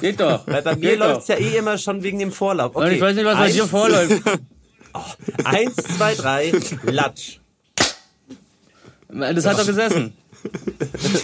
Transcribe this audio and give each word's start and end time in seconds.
Geht 0.00 0.20
doch. 0.20 0.46
Weil 0.46 0.62
bei 0.62 0.76
mir 0.76 0.96
läuft's 0.96 1.28
ja 1.28 1.36
eh 1.36 1.56
immer 1.58 1.76
schon 1.78 2.02
wegen 2.02 2.18
dem 2.18 2.32
Vorlauf. 2.32 2.74
Und 2.74 2.84
Okay. 2.84 2.94
ich 2.96 3.00
weiß 3.00 3.14
nicht, 3.16 3.24
was 3.24 3.34
bei 3.36 3.44
eins, 3.44 3.54
dir 3.54 3.66
vorläuft. 3.66 4.22
Eins, 5.44 5.74
zwei, 5.76 6.14
drei, 6.14 6.52
Latsch. 6.84 7.38
Das 9.08 9.46
hat 9.46 9.58
doch 9.58 9.66
gesessen. 9.66 10.12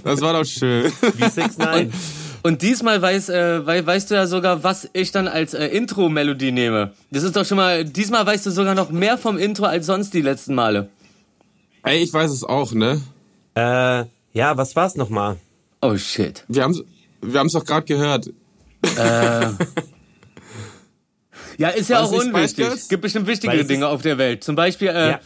Das 0.04 0.20
war 0.20 0.32
doch 0.32 0.44
schön. 0.44 0.92
Wie 1.16 1.28
6 1.28 1.58
9 1.58 1.92
Und 2.42 2.62
diesmal 2.62 3.00
weiß, 3.02 3.28
äh, 3.28 3.66
wei- 3.66 3.84
weißt 3.86 4.10
du 4.10 4.14
ja 4.14 4.26
sogar, 4.26 4.62
was 4.64 4.88
ich 4.92 5.12
dann 5.12 5.28
als 5.28 5.54
äh, 5.54 5.66
Intro-Melodie 5.66 6.52
nehme. 6.52 6.92
Das 7.10 7.22
ist 7.22 7.36
doch 7.36 7.44
schon 7.44 7.58
mal, 7.58 7.84
diesmal 7.84 8.24
weißt 8.26 8.46
du 8.46 8.50
sogar 8.50 8.74
noch 8.74 8.90
mehr 8.90 9.18
vom 9.18 9.38
Intro 9.38 9.64
als 9.66 9.86
sonst 9.86 10.14
die 10.14 10.22
letzten 10.22 10.54
Male. 10.54 10.88
Ey, 11.82 11.98
ich 12.02 12.12
weiß 12.12 12.30
es 12.30 12.42
auch, 12.44 12.72
ne? 12.72 13.00
Äh, 13.54 14.04
ja, 14.32 14.56
was 14.56 14.74
war's 14.76 14.96
nochmal? 14.96 15.36
Oh 15.82 15.96
shit. 15.96 16.44
Wir 16.48 16.62
haben's, 16.62 16.82
wir 17.22 17.40
haben's 17.40 17.52
doch 17.52 17.64
gerade 17.64 17.86
gehört. 17.86 18.30
Ja, 21.58 21.68
ist 21.68 21.90
ja 21.90 21.98
War 21.98 22.04
auch 22.04 22.12
es 22.12 22.24
unwichtig. 22.24 22.66
Es 22.66 22.88
gibt 22.88 23.02
bestimmt 23.02 23.26
wichtigere 23.26 23.60
es 23.60 23.66
Dinge 23.66 23.86
auf 23.86 24.00
der 24.00 24.16
Welt. 24.16 24.42
Zum 24.42 24.56
Beispiel, 24.56 24.88
äh, 24.88 25.10
Ja. 25.10 25.20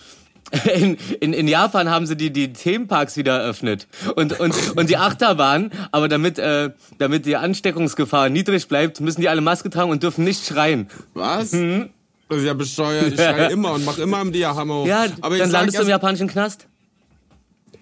in, 0.75 0.97
in, 1.21 1.33
in 1.33 1.47
Japan 1.47 1.89
haben 1.91 2.07
sie 2.07 2.17
die, 2.17 2.33
die 2.33 2.53
Themenparks 2.53 3.17
wieder 3.17 3.39
eröffnet. 3.39 3.87
Und, 4.17 4.41
und, 4.41 4.77
und 4.77 4.91
die 4.91 4.97
Achterbahn, 4.97 5.71
aber 5.93 6.09
damit, 6.09 6.41
äh, 6.41 6.71
damit 6.99 7.25
die 7.27 7.37
Ansteckungsgefahr 7.37 8.31
niedrig 8.31 8.67
bleibt, 8.67 9.01
müssen 9.01 9.21
die 9.21 9.29
alle 9.29 9.41
Maske 9.43 9.71
tragen 9.71 9.91
und 9.91 10.03
dürfen 10.03 10.25
nicht 10.25 10.45
schreien. 10.45 10.89
Was? 11.15 11.53
Das 11.53 12.39
ist 12.39 12.45
ja 12.45 12.55
bescheuert. 12.55 13.13
Ich 13.13 13.15
schreie 13.15 13.53
immer 13.53 13.73
und 13.73 13.85
mach 13.85 13.99
immer 13.99 14.21
im 14.21 14.33
Diahamo. 14.33 14.87
Ja, 14.87 15.07
aber 15.21 15.39
dann 15.39 15.51
landest 15.51 15.79
du 15.79 15.83
im 15.83 15.89
japanischen 15.89 16.27
Knast. 16.27 16.67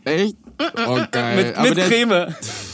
Echt? 0.05 0.37
Oh, 0.87 1.01
geil. 1.11 1.37
Mit, 1.37 1.57
aber 1.57 1.69
mit 1.69 1.79
der, 1.79 1.89
Creme. 1.89 2.35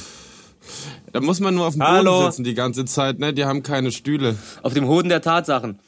da 1.20 1.26
muss 1.26 1.40
man 1.40 1.54
nur 1.54 1.66
auf 1.66 1.74
dem 1.74 1.80
Boden 1.80 1.92
Hallo. 1.92 2.26
sitzen 2.26 2.44
die 2.44 2.54
ganze 2.54 2.84
Zeit, 2.84 3.18
ne? 3.18 3.32
Die 3.32 3.44
haben 3.44 3.62
keine 3.62 3.90
Stühle. 3.90 4.36
Auf 4.62 4.74
dem 4.74 4.86
Hoden 4.86 5.08
der 5.08 5.20
Tatsachen. 5.20 5.78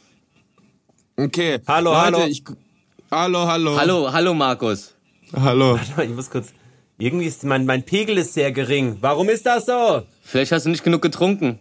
Okay. 1.16 1.60
Hallo, 1.66 1.90
Leute, 1.90 2.04
hallo. 2.04 2.26
Ich, 2.26 2.42
hallo, 3.10 3.46
hallo. 3.46 3.76
Hallo, 3.78 4.12
hallo 4.12 4.34
Markus. 4.34 4.94
Hallo. 5.34 5.78
Ich 6.02 6.08
muss 6.10 6.30
kurz. 6.30 6.48
Irgendwie 6.98 7.26
ist 7.26 7.44
mein, 7.44 7.64
mein 7.64 7.82
Pegel 7.84 8.18
ist 8.18 8.34
sehr 8.34 8.52
gering. 8.52 8.98
Warum 9.00 9.28
ist 9.28 9.46
das 9.46 9.66
so? 9.66 10.02
Vielleicht 10.22 10.52
hast 10.52 10.66
du 10.66 10.70
nicht 10.70 10.84
genug 10.84 11.00
getrunken. 11.00 11.60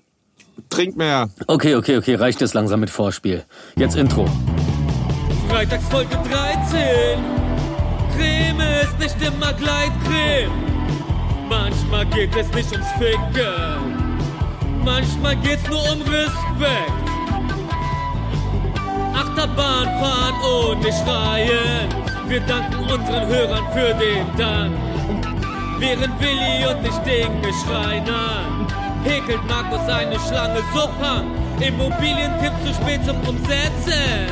Trink 0.70 0.98
mehr. 0.98 1.30
Okay, 1.48 1.76
okay, 1.76 1.98
okay, 1.98 2.16
reicht 2.16 2.42
es 2.42 2.54
langsam 2.54 2.80
mit 2.82 2.90
Vorspiel. 2.90 3.46
Jetzt 3.76 3.96
Intro. 3.96 4.26
Freitagsfolge 5.48 6.18
13. 6.30 7.24
Creme 8.18 8.62
ist 8.84 9.00
nicht 9.00 9.16
immer 9.26 9.54
Gleitcreme. 9.54 10.79
Manchmal 11.50 12.06
geht 12.06 12.36
es 12.36 12.54
nicht 12.54 12.72
ums 12.72 12.92
Ficken. 13.00 13.98
Manchmal 14.86 15.36
geht's 15.38 15.68
nur 15.68 15.82
um 15.92 16.02
Respekt. 16.02 17.10
Achterbahn 19.16 19.88
fahren 20.00 20.36
und 20.42 20.84
nicht 20.84 20.98
schreien. 21.04 21.90
Wir 22.28 22.42
danken 22.42 22.80
unseren 22.82 23.28
Hörern 23.28 23.66
für 23.74 23.94
den 23.96 24.26
Dank. 24.38 24.74
Während 25.80 26.20
Willi 26.20 26.68
und 26.70 26.86
ich 26.86 26.98
Dinge 27.00 27.54
schreinern, 27.64 28.68
häkelt 29.04 29.44
Markus 29.48 29.88
eine 29.90 30.20
Schlange 30.20 30.62
so 30.74 30.88
punk. 31.00 31.26
Immobilientipp 31.60 32.54
zu 32.64 32.74
spät 32.74 33.04
zum 33.04 33.18
Umsetzen. 33.28 34.28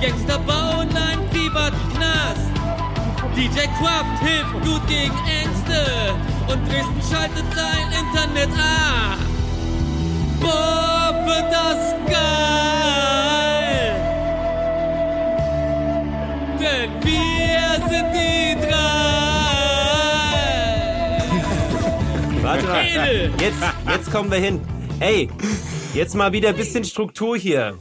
Gangster 0.00 0.38
bauen 0.40 0.88
einen 0.94 1.28
privaten 1.30 1.94
Knast. 1.94 2.67
DJ 3.34 3.66
Kraft 3.78 4.18
hilft 4.20 4.52
gut 4.64 4.86
gegen 4.86 5.14
Ängste. 5.26 6.14
Und 6.48 6.66
Dresden 6.68 7.02
schaltet 7.10 7.44
sein 7.54 7.92
Internet 7.92 8.50
ab. 8.58 9.18
Boah, 10.40 11.12
wird 11.26 11.52
das 11.52 11.94
geil! 12.06 13.08
Denn 16.58 16.90
wir 17.02 17.70
sind 17.88 18.08
die 18.14 18.56
drei! 18.66 18.78
Warte 22.42 22.66
mal. 22.66 22.84
Jetzt, 23.40 23.62
jetzt 23.88 24.10
kommen 24.12 24.30
wir 24.30 24.38
hin. 24.38 24.60
Ey, 25.00 25.28
jetzt 25.94 26.14
mal 26.14 26.32
wieder 26.32 26.48
ein 26.50 26.56
bisschen 26.56 26.84
Struktur 26.84 27.36
hier. 27.36 27.76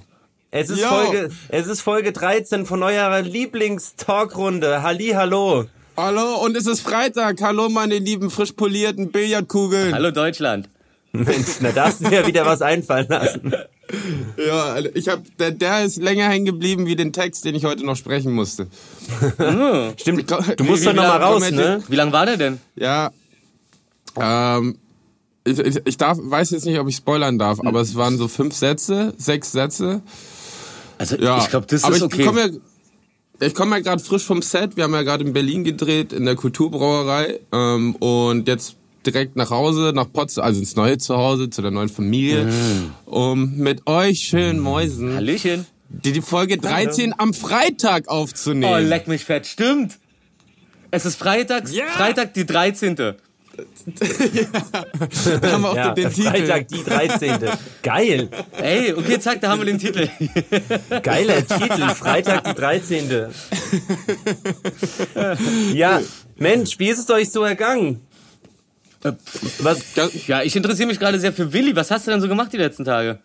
Es 0.51 0.69
ist. 0.69 0.81
Folge, 0.83 1.29
es 1.49 1.67
ist 1.67 1.81
Folge 1.81 2.11
13 2.13 2.65
von 2.65 2.81
eurer 2.83 3.21
Lieblingstalkrunde. 3.21 4.81
Halli, 4.81 5.09
hallo. 5.09 5.65
Hallo, 5.97 6.35
und 6.43 6.55
es 6.55 6.67
ist 6.67 6.81
Freitag. 6.81 7.41
Hallo, 7.41 7.69
meine 7.69 7.97
lieben 7.97 8.29
frisch 8.29 8.53
polierten 8.53 9.11
Billardkugeln. 9.11 9.93
Hallo 9.93 10.11
Deutschland. 10.11 10.69
Mensch, 11.11 11.57
na 11.61 11.71
darfst 11.71 12.01
du 12.01 12.09
mir 12.09 12.27
wieder 12.27 12.45
was 12.45 12.61
einfallen 12.61 13.07
lassen. 13.09 13.53
Ja, 14.37 14.77
ich 14.93 15.07
hab, 15.07 15.21
der, 15.37 15.51
der 15.51 15.85
ist 15.85 15.97
länger 15.97 16.27
hängen 16.29 16.45
geblieben 16.45 16.85
wie 16.85 16.95
den 16.95 17.13
Text, 17.13 17.45
den 17.45 17.55
ich 17.55 17.65
heute 17.65 17.85
noch 17.85 17.95
sprechen 17.95 18.33
musste. 18.33 18.67
Stimmt, 19.97 20.29
du 20.29 20.63
musst 20.63 20.83
wie- 20.83 20.85
doch 20.85 20.93
wie 20.93 20.95
noch 20.95 20.95
mal 20.95 21.07
lang 21.07 21.21
raus, 21.23 21.51
ne? 21.51 21.83
Wie 21.87 21.95
lang 21.95 22.11
war 22.11 22.25
der 22.25 22.37
denn? 22.37 22.59
Ja. 22.75 23.11
Ähm, 24.19 24.77
ich, 25.45 25.57
ich, 25.59 25.77
ich 25.85 25.97
darf, 25.97 26.17
weiß 26.21 26.51
jetzt 26.51 26.65
nicht, 26.65 26.77
ob 26.77 26.87
ich 26.89 26.97
spoilern 26.97 27.39
darf, 27.39 27.59
aber 27.65 27.79
es 27.81 27.95
waren 27.95 28.17
so 28.17 28.27
fünf 28.27 28.53
Sätze, 28.53 29.13
sechs 29.17 29.51
Sätze. 29.53 30.01
Also 30.97 31.15
Ja. 31.17 31.39
ich 31.39 31.49
glaube, 31.49 31.67
das 31.67 31.83
aber 31.83 31.95
ist 31.95 32.01
ich 32.01 32.05
okay. 32.05 32.23
Komm 32.25 32.37
ja, 32.37 32.47
ich 33.39 33.53
komme 33.53 33.75
ja 33.77 33.81
gerade 33.83 34.01
frisch 34.03 34.23
vom 34.23 34.41
Set. 34.41 34.75
Wir 34.77 34.83
haben 34.85 34.93
ja 34.93 35.03
gerade 35.03 35.23
in 35.23 35.33
Berlin 35.33 35.63
gedreht, 35.63 36.11
in 36.13 36.25
der 36.25 36.35
Kulturbrauerei. 36.35 37.39
Ähm, 37.51 37.95
und 37.97 38.47
jetzt 38.47 38.75
direkt 39.05 39.35
nach 39.35 39.51
Hause, 39.51 39.91
nach 39.93 40.11
Potsdam, 40.11 40.43
also 40.45 40.59
ins 40.59 40.75
neue 40.75 40.97
Zuhause, 40.97 41.49
zu 41.49 41.61
der 41.61 41.71
neuen 41.71 41.89
Familie, 41.89 42.45
Mhm. 42.45 42.91
um 43.05 43.55
mit 43.57 43.87
euch 43.87 44.19
schönen 44.19 44.59
Mäusen 44.59 45.13
Hallöchen. 45.15 45.65
die, 45.89 46.11
die 46.11 46.21
Folge 46.21 46.57
13 46.57 47.13
am 47.17 47.33
Freitag 47.33 48.09
aufzunehmen. 48.09 48.73
Oh, 48.73 48.77
leck 48.77 49.07
mich 49.07 49.23
fett. 49.23 49.45
Stimmt. 49.47 49.97
Es 50.91 51.05
ist 51.05 51.15
Freitags, 51.17 51.73
Ja. 51.73 51.85
Freitag 51.85 52.33
die 52.33 52.45
13. 52.45 52.95
Da 55.41 55.51
haben 55.51 55.61
wir 55.61 55.69
auch 55.71 55.75
Ja, 55.75 55.93
den 55.93 56.11
Titel. 56.11 56.29
Freitag, 56.29 56.67
die 56.67 56.83
13. 56.83 57.37
Geil. 57.83 58.29
Ey, 58.61 58.93
okay, 58.93 59.19
zack, 59.19 59.41
da 59.41 59.49
haben 59.49 59.59
wir 59.59 59.65
den 59.65 59.79
Titel. 59.79 60.07
Geiler 61.01 61.45
Titel. 61.45 61.89
Freitag, 61.89 62.43
die 62.43 62.53
13. 62.53 63.27
Ja, 65.73 66.01
Mensch, 66.35 66.77
wie 66.79 66.89
ist 66.89 66.99
es 66.99 67.09
euch 67.09 67.31
so 67.31 67.43
ergangen? 67.43 68.01
Was? 69.59 69.79
Ja, 70.27 70.41
ich 70.43 70.55
interessiere 70.55 70.87
mich 70.87 70.99
gerade 70.99 71.19
sehr 71.19 71.31
für 71.33 71.53
Willi. 71.53 71.75
Was 71.75 71.91
hast 71.91 72.07
du 72.07 72.11
denn 72.11 72.21
so 72.21 72.27
gemacht 72.27 72.51
die 72.51 72.57
letzten 72.57 72.83
Tage? 72.85 73.19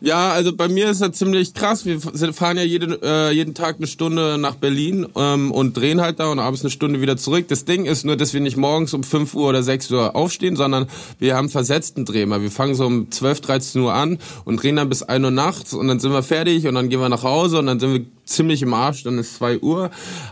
Ja, 0.00 0.32
also 0.32 0.54
bei 0.54 0.68
mir 0.68 0.90
ist 0.90 1.00
das 1.00 1.12
ziemlich 1.12 1.54
krass. 1.54 1.84
Wir 1.84 2.00
fahren 2.32 2.56
ja 2.56 2.62
jeden, 2.62 3.00
äh, 3.02 3.30
jeden 3.30 3.54
Tag 3.54 3.76
eine 3.76 3.86
Stunde 3.86 4.38
nach 4.38 4.56
Berlin 4.56 5.06
ähm, 5.16 5.50
und 5.50 5.76
drehen 5.76 6.00
halt 6.00 6.20
da 6.20 6.30
und 6.30 6.38
abends 6.38 6.62
eine 6.62 6.70
Stunde 6.70 7.00
wieder 7.00 7.16
zurück. 7.16 7.46
Das 7.48 7.64
Ding 7.64 7.84
ist 7.84 8.04
nur, 8.04 8.16
dass 8.16 8.34
wir 8.34 8.40
nicht 8.40 8.56
morgens 8.56 8.92
um 8.94 9.02
5 9.02 9.34
Uhr 9.34 9.48
oder 9.48 9.62
6 9.62 9.90
Uhr 9.92 10.16
aufstehen, 10.16 10.56
sondern 10.56 10.86
wir 11.18 11.36
haben 11.36 11.48
versetzten 11.48 12.04
Dreh. 12.04 12.26
Wir 12.26 12.50
fangen 12.50 12.74
so 12.74 12.86
um 12.86 13.10
12, 13.10 13.40
13 13.40 13.80
Uhr 13.82 13.94
an 13.94 14.18
und 14.44 14.62
drehen 14.62 14.76
dann 14.76 14.88
bis 14.88 15.02
1 15.02 15.24
Uhr 15.24 15.30
nachts 15.30 15.72
und 15.72 15.88
dann 15.88 16.00
sind 16.00 16.12
wir 16.12 16.22
fertig 16.22 16.66
und 16.66 16.74
dann 16.74 16.88
gehen 16.88 17.00
wir 17.00 17.08
nach 17.08 17.22
Hause 17.22 17.58
und 17.58 17.66
dann 17.66 17.80
sind 17.80 17.92
wir 17.92 18.04
ziemlich 18.24 18.62
im 18.62 18.74
Arsch, 18.74 19.04
dann 19.04 19.18
ist 19.18 19.36
2 19.36 19.60
Uhr. 19.60 19.90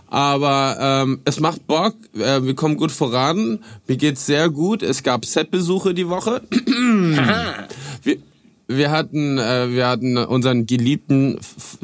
Aber 0.09 0.77
ähm, 0.81 1.21
es 1.25 1.41
macht 1.41 1.67
Bock, 1.67 1.95
äh, 2.15 2.43
wir 2.43 2.55
kommen 2.55 2.77
gut 2.77 2.93
voran, 2.93 3.61
mir 3.87 3.97
geht's 3.97 4.27
sehr 4.27 4.51
gut. 4.51 4.83
Es 4.83 5.03
gab 5.03 5.25
Setbesuche 5.25 5.95
die 5.95 6.09
Woche. 6.09 6.43
wir, 8.03 8.17
wir 8.77 8.91
hatten, 8.91 9.39
äh, 9.39 9.71
wir 9.71 9.89
hatten 9.89 10.17
unseren 10.17 10.67
geliebten, 10.67 11.39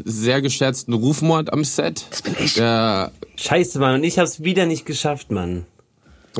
sehr 0.04 0.42
geschätzten 0.42 0.94
Rufmord 0.94 1.52
am 1.52 1.64
Set. 1.64 2.06
Das 2.10 2.22
bin 2.22 2.36
ich. 2.38 2.54
Der, 2.54 3.12
Scheiße, 3.36 3.78
Mann, 3.78 3.96
und 3.96 4.04
ich 4.04 4.18
hab's 4.18 4.42
wieder 4.42 4.66
nicht 4.66 4.86
geschafft, 4.86 5.30
Mann. 5.30 5.66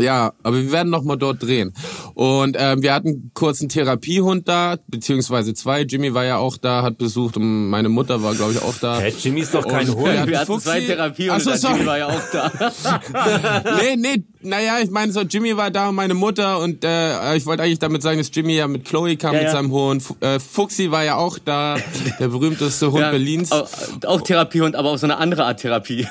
Ja, 0.01 0.33
aber 0.43 0.57
wir 0.57 0.73
werden 0.73 0.91
noch 0.91 1.03
mal 1.03 1.17
dort 1.17 1.43
drehen. 1.43 1.73
Und 2.15 2.57
ähm, 2.59 2.83
wir 2.83 2.95
hatten 2.95 3.31
kurz 3.35 3.61
einen 3.61 3.69
Therapiehund 3.69 4.49
da, 4.49 4.77
beziehungsweise 4.89 5.55
zwei. 5.55 5.83
Jimmy 5.83 6.15
war 6.15 6.25
ja 6.25 6.37
auch 6.39 6.57
da, 6.57 6.83
hat 6.83 6.99
besucht 6.99 7.37
und 7.37 7.69
meine 7.71 7.89
Mutter 7.89 8.23
war, 8.23 8.35
glaube 8.35 8.53
ich, 8.53 8.63
auch 8.63 8.75
da. 8.81 8.99
Hey, 9.01 9.15
Jimmy 9.19 9.41
ist 9.41 9.55
doch 9.55 9.67
kein 9.67 9.89
Und- 9.89 9.97
Hund. 9.97 10.27
Wir 10.27 10.41
hatten 10.41 10.53
Fuchsi- 10.53 10.63
zwei 10.63 11.31
und 11.33 11.41
so, 11.43 11.55
sorry. 11.55 11.75
Jimmy 11.75 11.87
war 11.87 11.99
ja 11.99 12.07
auch 12.09 12.23
da. 12.33 12.53
nee, 13.81 13.97
nee, 13.97 14.25
naja, 14.41 14.79
ich 14.83 14.91
meine 14.91 15.13
so, 15.13 15.21
Jimmy 15.23 15.57
war 15.57 15.71
da 15.71 15.89
und 15.89 15.95
meine 15.95 16.15
Mutter 16.15 16.61
und 16.61 16.85
äh, 16.85 17.37
ich 17.37 17.47
wollte 17.47 17.63
eigentlich 17.63 17.79
damit 17.79 18.03
sagen, 18.03 18.19
dass 18.19 18.31
Jimmy 18.33 18.55
ja 18.57 18.69
mit 18.69 18.85
Chloe 18.85 19.17
kam 19.17 19.35
Ja, 19.35 19.41
mit 19.41 19.47
ja. 19.49 19.53
seinem 19.53 19.71
Hund. 19.73 20.03
Fu- 20.03 20.17
Äh, 20.21 20.39
Fuxi 20.41 20.91
war 20.91 21.05
ja 21.05 21.17
auch 21.17 21.39
da, 21.39 21.77
der 22.19 22.29
berühmteste 22.29 22.91
Hund 22.93 23.01
Ja, 23.03 23.11
Berlins. 23.11 23.53
Auch, 23.53 23.69
auch 24.07 24.21
Therapiehund, 24.23 24.77
aber 24.77 24.91
auf 24.91 25.01
so 25.01 25.07
eine 25.07 25.19
andere 25.19 25.45
Art 25.45 25.61
Therapie. 25.61 26.07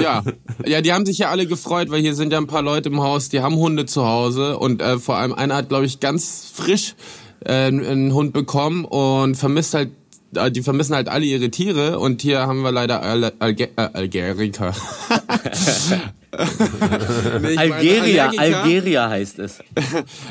Ja, 0.00 0.22
ja, 0.64 0.80
die 0.80 0.92
haben 0.92 1.06
sich 1.06 1.18
ja 1.18 1.30
alle 1.30 1.46
gefreut, 1.46 1.90
weil 1.90 2.00
hier 2.00 2.14
sind 2.14 2.32
ja 2.32 2.38
ein 2.38 2.46
paar 2.46 2.62
Leute 2.62 2.88
im 2.88 3.00
Haus, 3.02 3.28
die 3.28 3.40
haben 3.40 3.56
Hunde 3.56 3.86
zu 3.86 4.06
Hause 4.06 4.58
und 4.58 4.80
äh, 4.82 4.98
vor 4.98 5.16
allem 5.16 5.32
einer 5.32 5.56
hat, 5.56 5.68
glaube 5.68 5.86
ich, 5.86 5.98
ganz 6.00 6.50
frisch 6.54 6.94
äh, 7.44 7.52
einen 7.52 8.12
Hund 8.14 8.32
bekommen 8.32 8.84
und 8.84 9.34
vermisst 9.36 9.74
halt, 9.74 9.90
äh, 10.34 10.50
die 10.50 10.62
vermissen 10.62 10.94
halt 10.94 11.08
alle 11.08 11.24
ihre 11.24 11.50
Tiere 11.50 11.98
und 11.98 12.22
hier 12.22 12.40
haben 12.40 12.62
wir 12.62 12.70
leider 12.72 13.02
Al 13.02 13.32
Alge 13.38 13.70
äh, 13.76 13.88
Algerika. 13.92 14.72
Nee, 17.40 17.56
Algeria. 17.56 18.30
Algeria 18.36 19.08
heißt 19.08 19.38
es. 19.38 19.60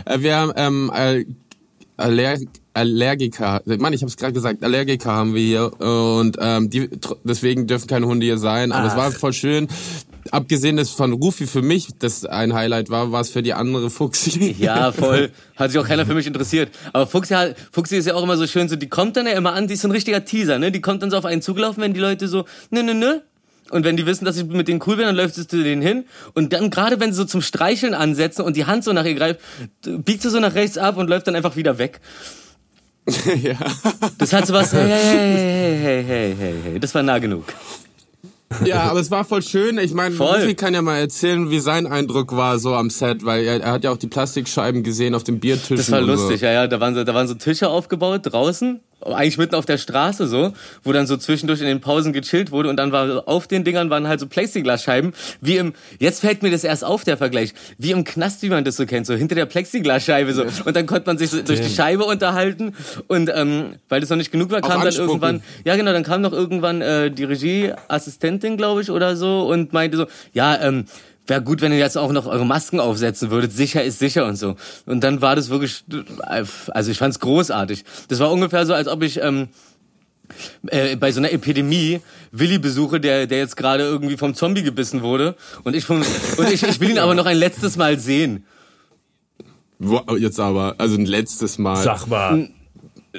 Äh, 0.05 0.19
Wir 0.19 0.35
haben 0.35 0.53
ähm, 0.55 0.91
Al 0.93 1.25
Aller 1.97 2.37
Allergiker, 2.75 3.61
Mann, 3.65 3.93
ich 3.93 4.01
habe 4.01 4.09
es 4.09 4.17
gerade 4.17 4.33
gesagt, 4.33 4.63
Allergiker 4.63 5.11
haben 5.11 5.33
wir 5.33 5.41
hier 5.41 5.81
und 5.81 6.37
ähm, 6.39 6.69
die, 6.69 6.89
deswegen 7.23 7.67
dürfen 7.67 7.87
keine 7.87 8.05
Hunde 8.07 8.25
hier 8.25 8.37
sein. 8.37 8.71
Aber 8.71 8.87
es 8.87 8.95
war 8.95 9.11
voll 9.11 9.33
schön. 9.33 9.67
Abgesehen 10.31 10.75
das 10.77 10.89
von 10.89 11.13
Rufi 11.13 11.45
für 11.45 11.61
mich, 11.61 11.89
das 11.99 12.25
ein 12.25 12.53
Highlight 12.53 12.89
war, 12.89 13.11
war 13.11 13.21
es 13.21 13.29
für 13.29 13.43
die 13.43 13.53
andere 13.53 13.89
Fuchsi. 13.91 14.55
Ja, 14.59 14.91
voll. 14.91 15.31
Hat 15.55 15.71
sich 15.71 15.79
auch 15.79 15.87
keiner 15.87 16.05
für 16.05 16.15
mich 16.15 16.25
interessiert. 16.25 16.69
Aber 16.93 17.05
Fuchsi, 17.05 17.33
hat- 17.35 17.55
Fuchsi 17.71 17.97
ist 17.97 18.07
ja 18.07 18.15
auch 18.15 18.23
immer 18.23 18.35
so 18.35 18.47
schön, 18.47 18.67
so, 18.67 18.75
die 18.75 18.89
kommt 18.89 19.15
dann 19.17 19.27
ja 19.27 19.33
immer 19.33 19.53
an, 19.53 19.67
die 19.67 19.75
ist 19.75 19.81
so 19.81 19.87
ein 19.87 19.91
richtiger 19.91 20.25
Teaser, 20.25 20.57
ne? 20.57 20.71
Die 20.71 20.81
kommt 20.81 21.03
dann 21.03 21.11
so 21.11 21.17
auf 21.17 21.25
einen 21.25 21.43
zugelaufen, 21.43 21.83
wenn 21.83 21.93
die 21.93 21.99
Leute 21.99 22.27
so, 22.27 22.45
nö, 22.71 22.81
nö, 22.81 22.93
nö. 22.95 23.19
Und 23.69 23.83
wenn 23.85 23.97
die 23.97 24.05
wissen, 24.05 24.25
dass 24.25 24.37
ich 24.37 24.45
mit 24.45 24.67
denen 24.67 24.79
cool 24.87 24.95
bin, 24.95 25.05
dann 25.05 25.15
läuft 25.15 25.35
sie 25.35 25.47
zu 25.47 25.61
denen 25.63 25.81
hin. 25.81 26.05
Und 26.33 26.53
dann, 26.53 26.69
gerade 26.71 26.99
wenn 26.99 27.11
sie 27.11 27.17
so 27.17 27.25
zum 27.25 27.41
Streicheln 27.41 27.93
ansetzen 27.93 28.41
und 28.43 28.55
die 28.55 28.65
Hand 28.65 28.83
so 28.83 28.93
nach 28.93 29.05
ihr 29.05 29.15
greift, 29.15 29.39
biegt 29.83 30.21
sie 30.23 30.29
so 30.29 30.39
nach 30.39 30.53
rechts 30.55 30.77
ab 30.77 30.97
und 30.97 31.07
läuft 31.09 31.27
dann 31.27 31.35
einfach 31.35 31.55
wieder 31.55 31.77
weg. 31.77 31.99
ja. 33.43 33.55
Das 34.17 34.33
hat 34.33 34.47
so 34.47 34.53
was, 34.53 34.73
hey, 34.73 34.87
hey, 34.87 35.03
hey, 35.03 35.77
hey, 35.77 36.03
hey, 36.03 36.35
hey, 36.37 36.55
hey. 36.63 36.79
Das 36.79 36.95
war 36.95 37.03
nah 37.03 37.19
genug. 37.19 37.45
ja, 38.63 38.83
aber 38.83 38.99
es 38.99 39.11
war 39.11 39.25
voll 39.25 39.41
schön. 39.41 39.77
Ich 39.77 39.93
meine. 39.93 40.15
Rufi 40.17 40.55
kann 40.55 40.73
ja 40.73 40.81
mal 40.81 40.97
erzählen, 40.97 41.49
wie 41.51 41.59
sein 41.59 41.87
Eindruck 41.87 42.35
war 42.35 42.57
so 42.57 42.73
am 42.73 42.89
Set, 42.89 43.25
weil 43.25 43.43
er, 43.43 43.61
er 43.61 43.71
hat 43.73 43.83
ja 43.83 43.91
auch 43.91 43.97
die 43.97 44.07
Plastikscheiben 44.07 44.83
gesehen 44.83 45.13
auf 45.13 45.23
dem 45.23 45.39
Biertisch. 45.39 45.77
Das 45.77 45.91
war 45.91 46.01
lustig, 46.01 46.41
ja, 46.41 46.51
ja. 46.51 46.67
Da 46.67 46.79
waren, 46.79 46.95
so, 46.95 47.03
da 47.03 47.13
waren 47.13 47.27
so 47.27 47.35
Tische 47.35 47.69
aufgebaut 47.69 48.21
draußen, 48.23 48.79
eigentlich 49.01 49.37
mitten 49.37 49.55
auf 49.55 49.65
der 49.65 49.77
Straße 49.77 50.27
so, 50.27 50.53
wo 50.83 50.91
dann 50.91 51.07
so 51.07 51.17
zwischendurch 51.17 51.61
in 51.61 51.67
den 51.67 51.81
Pausen 51.81 52.13
gechillt 52.13 52.51
wurde 52.51 52.69
und 52.69 52.77
dann 52.77 52.91
war 52.91 53.27
auf 53.27 53.47
den 53.47 53.63
Dingern 53.63 53.89
waren 53.89 54.07
halt 54.07 54.19
so 54.19 54.27
Plexiglasscheiben, 54.27 55.13
wie 55.41 55.57
im, 55.57 55.73
jetzt 55.99 56.21
fällt 56.21 56.43
mir 56.43 56.51
das 56.51 56.63
erst 56.63 56.83
auf, 56.83 57.03
der 57.03 57.17
Vergleich, 57.17 57.53
wie 57.77 57.91
im 57.91 58.03
Knast, 58.03 58.41
wie 58.41 58.49
man 58.49 58.63
das 58.63 58.77
so 58.77 58.85
kennt, 58.85 59.05
so 59.05 59.13
hinter 59.13 59.35
der 59.35 59.45
Plexiglasscheibe 59.45 60.33
so. 60.33 60.43
Und 60.65 60.75
dann 60.75 60.85
konnte 60.85 61.07
man 61.07 61.17
sich 61.17 61.29
so 61.29 61.41
durch 61.41 61.61
die 61.61 61.69
Scheibe 61.69 62.05
unterhalten 62.05 62.73
und 63.07 63.29
ähm, 63.33 63.75
weil 63.89 64.01
das 64.01 64.09
noch 64.09 64.17
nicht 64.17 64.31
genug 64.31 64.51
war, 64.51 64.61
kam 64.61 64.83
dann 64.83 64.93
irgendwann, 64.93 65.43
ja 65.63 65.75
genau, 65.75 65.91
dann 65.91 66.03
kam 66.03 66.21
noch 66.21 66.33
irgendwann 66.33 66.81
äh, 66.81 67.11
die 67.11 67.25
Regieassistentin, 67.25 68.57
glaube 68.57 68.81
ich, 68.81 68.89
oder 68.89 69.15
so 69.15 69.41
und 69.47 69.73
meinte 69.73 69.97
so, 69.97 70.05
ja, 70.33 70.59
ähm, 70.61 70.85
Wäre 71.27 71.41
gut, 71.41 71.61
wenn 71.61 71.71
ihr 71.71 71.79
jetzt 71.79 71.97
auch 71.97 72.11
noch 72.11 72.27
eure 72.27 72.45
Masken 72.45 72.79
aufsetzen 72.79 73.31
würdet. 73.31 73.51
Sicher 73.51 73.83
ist 73.83 73.99
sicher 73.99 74.25
und 74.27 74.35
so. 74.35 74.55
Und 74.85 75.03
dann 75.03 75.21
war 75.21 75.35
das 75.35 75.49
wirklich, 75.49 75.83
also 76.67 76.91
ich 76.91 76.97
fand's 76.97 77.19
großartig. 77.19 77.83
Das 78.09 78.19
war 78.19 78.31
ungefähr 78.31 78.65
so, 78.65 78.73
als 78.73 78.87
ob 78.87 79.01
ich 79.01 79.19
ähm, 79.21 79.47
äh, 80.67 80.95
bei 80.95 81.11
so 81.11 81.19
einer 81.19 81.31
Epidemie 81.31 82.01
Willi 82.31 82.59
besuche, 82.59 82.99
der, 82.99 83.25
der 83.27 83.39
jetzt 83.39 83.57
gerade 83.57 83.83
irgendwie 83.83 84.17
vom 84.17 84.35
Zombie 84.35 84.61
gebissen 84.63 85.01
wurde. 85.01 85.35
Und 85.63 85.75
ich, 85.75 85.85
vom, 85.85 85.97
und 86.37 86.51
ich, 86.51 86.61
ich 86.63 86.79
will 86.79 86.91
ihn 86.91 86.99
aber 86.99 87.15
noch 87.15 87.25
ein 87.25 87.37
letztes 87.37 87.75
Mal 87.75 87.99
sehen. 87.99 88.45
Wo- 89.79 90.03
Jetzt 90.17 90.39
aber, 90.39 90.75
also 90.77 90.95
ein 90.95 91.05
letztes 91.05 91.57
Mal. 91.57 91.77
Sag 91.83 92.07
mal. 92.07 92.49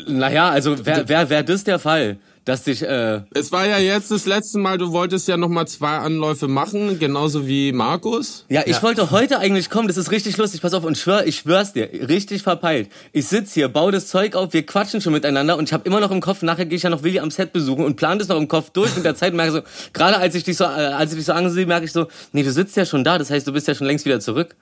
Naja, 0.07 0.51
also 0.51 0.85
wäre 0.87 1.09
wär, 1.09 1.29
wär 1.31 1.43
das 1.43 1.65
der 1.65 1.79
Fall, 1.79 2.19
dass 2.47 2.63
dich, 2.63 2.83
äh, 2.83 3.23
Es 3.35 3.51
war 3.51 3.67
ja 3.67 3.79
jetzt 3.79 4.13
das 4.13 4.25
letzte 4.25 4.59
Mal, 4.59 4.79
du 4.79 4.93
wolltest 4.93 5.27
ja 5.27 5.37
noch 5.37 5.49
mal 5.49 5.67
zwei 5.67 5.99
Anläufe 5.99 6.47
machen, 6.47 6.99
genauso 7.01 7.49
wie 7.49 7.73
Markus. 7.73 8.45
Ja, 8.49 8.63
ich 8.67 8.81
wollte 8.85 9.11
heute 9.11 9.41
eigentlich 9.41 9.69
kommen, 9.69 9.89
das 9.89 9.97
ist 9.97 10.13
richtig 10.13 10.37
lustig, 10.37 10.63
pass 10.63 10.73
auf, 10.73 10.85
und 10.85 10.97
schwör, 10.97 11.27
ich 11.27 11.39
schwör's 11.39 11.73
dir, 11.73 11.91
richtig 12.09 12.45
verpeilt. 12.45 12.89
Ich 13.13 13.27
sitz 13.27 13.53
hier, 13.53 13.69
baue 13.69 13.91
das 13.91 14.07
Zeug 14.07 14.37
auf, 14.37 14.53
wir 14.53 14.65
quatschen 14.65 15.01
schon 15.01 15.13
miteinander 15.13 15.59
und 15.59 15.65
ich 15.65 15.73
habe 15.73 15.85
immer 15.87 15.99
noch 15.99 16.13
im 16.13 16.21
Kopf, 16.21 16.43
nachher 16.43 16.67
gehe 16.67 16.77
ich 16.77 16.85
ja 16.85 16.91
noch 16.91 17.03
Willi 17.03 17.19
am 17.19 17.33
Set 17.33 17.53
besuchen 17.53 17.85
und 17.85 17.97
plan 17.97 18.21
das 18.21 18.29
noch 18.29 18.39
im 18.39 18.47
Kopf 18.47 18.71
durch 18.71 18.95
mit 18.95 19.05
der 19.05 19.17
Zeit 19.17 19.33
und 19.33 19.39
merke 19.39 19.53
so, 19.53 19.61
gerade 19.93 20.19
als 20.19 20.37
ich 20.37 20.45
dich 20.45 20.57
so, 20.57 20.65
äh, 20.65 20.69
als 20.69 21.11
ich 21.11 21.19
dich 21.19 21.27
so 21.27 21.33
ansehe, 21.33 21.67
merke 21.67 21.85
ich 21.85 21.93
so, 21.93 22.07
nee, 22.31 22.45
du 22.45 22.53
sitzt 22.53 22.77
ja 22.77 22.87
schon 22.87 23.03
da, 23.03 23.19
das 23.19 23.29
heißt, 23.29 23.45
du 23.45 23.53
bist 23.53 23.67
ja 23.67 23.75
schon 23.75 23.89
längst 23.89 24.05
wieder 24.05 24.21
zurück. 24.21 24.55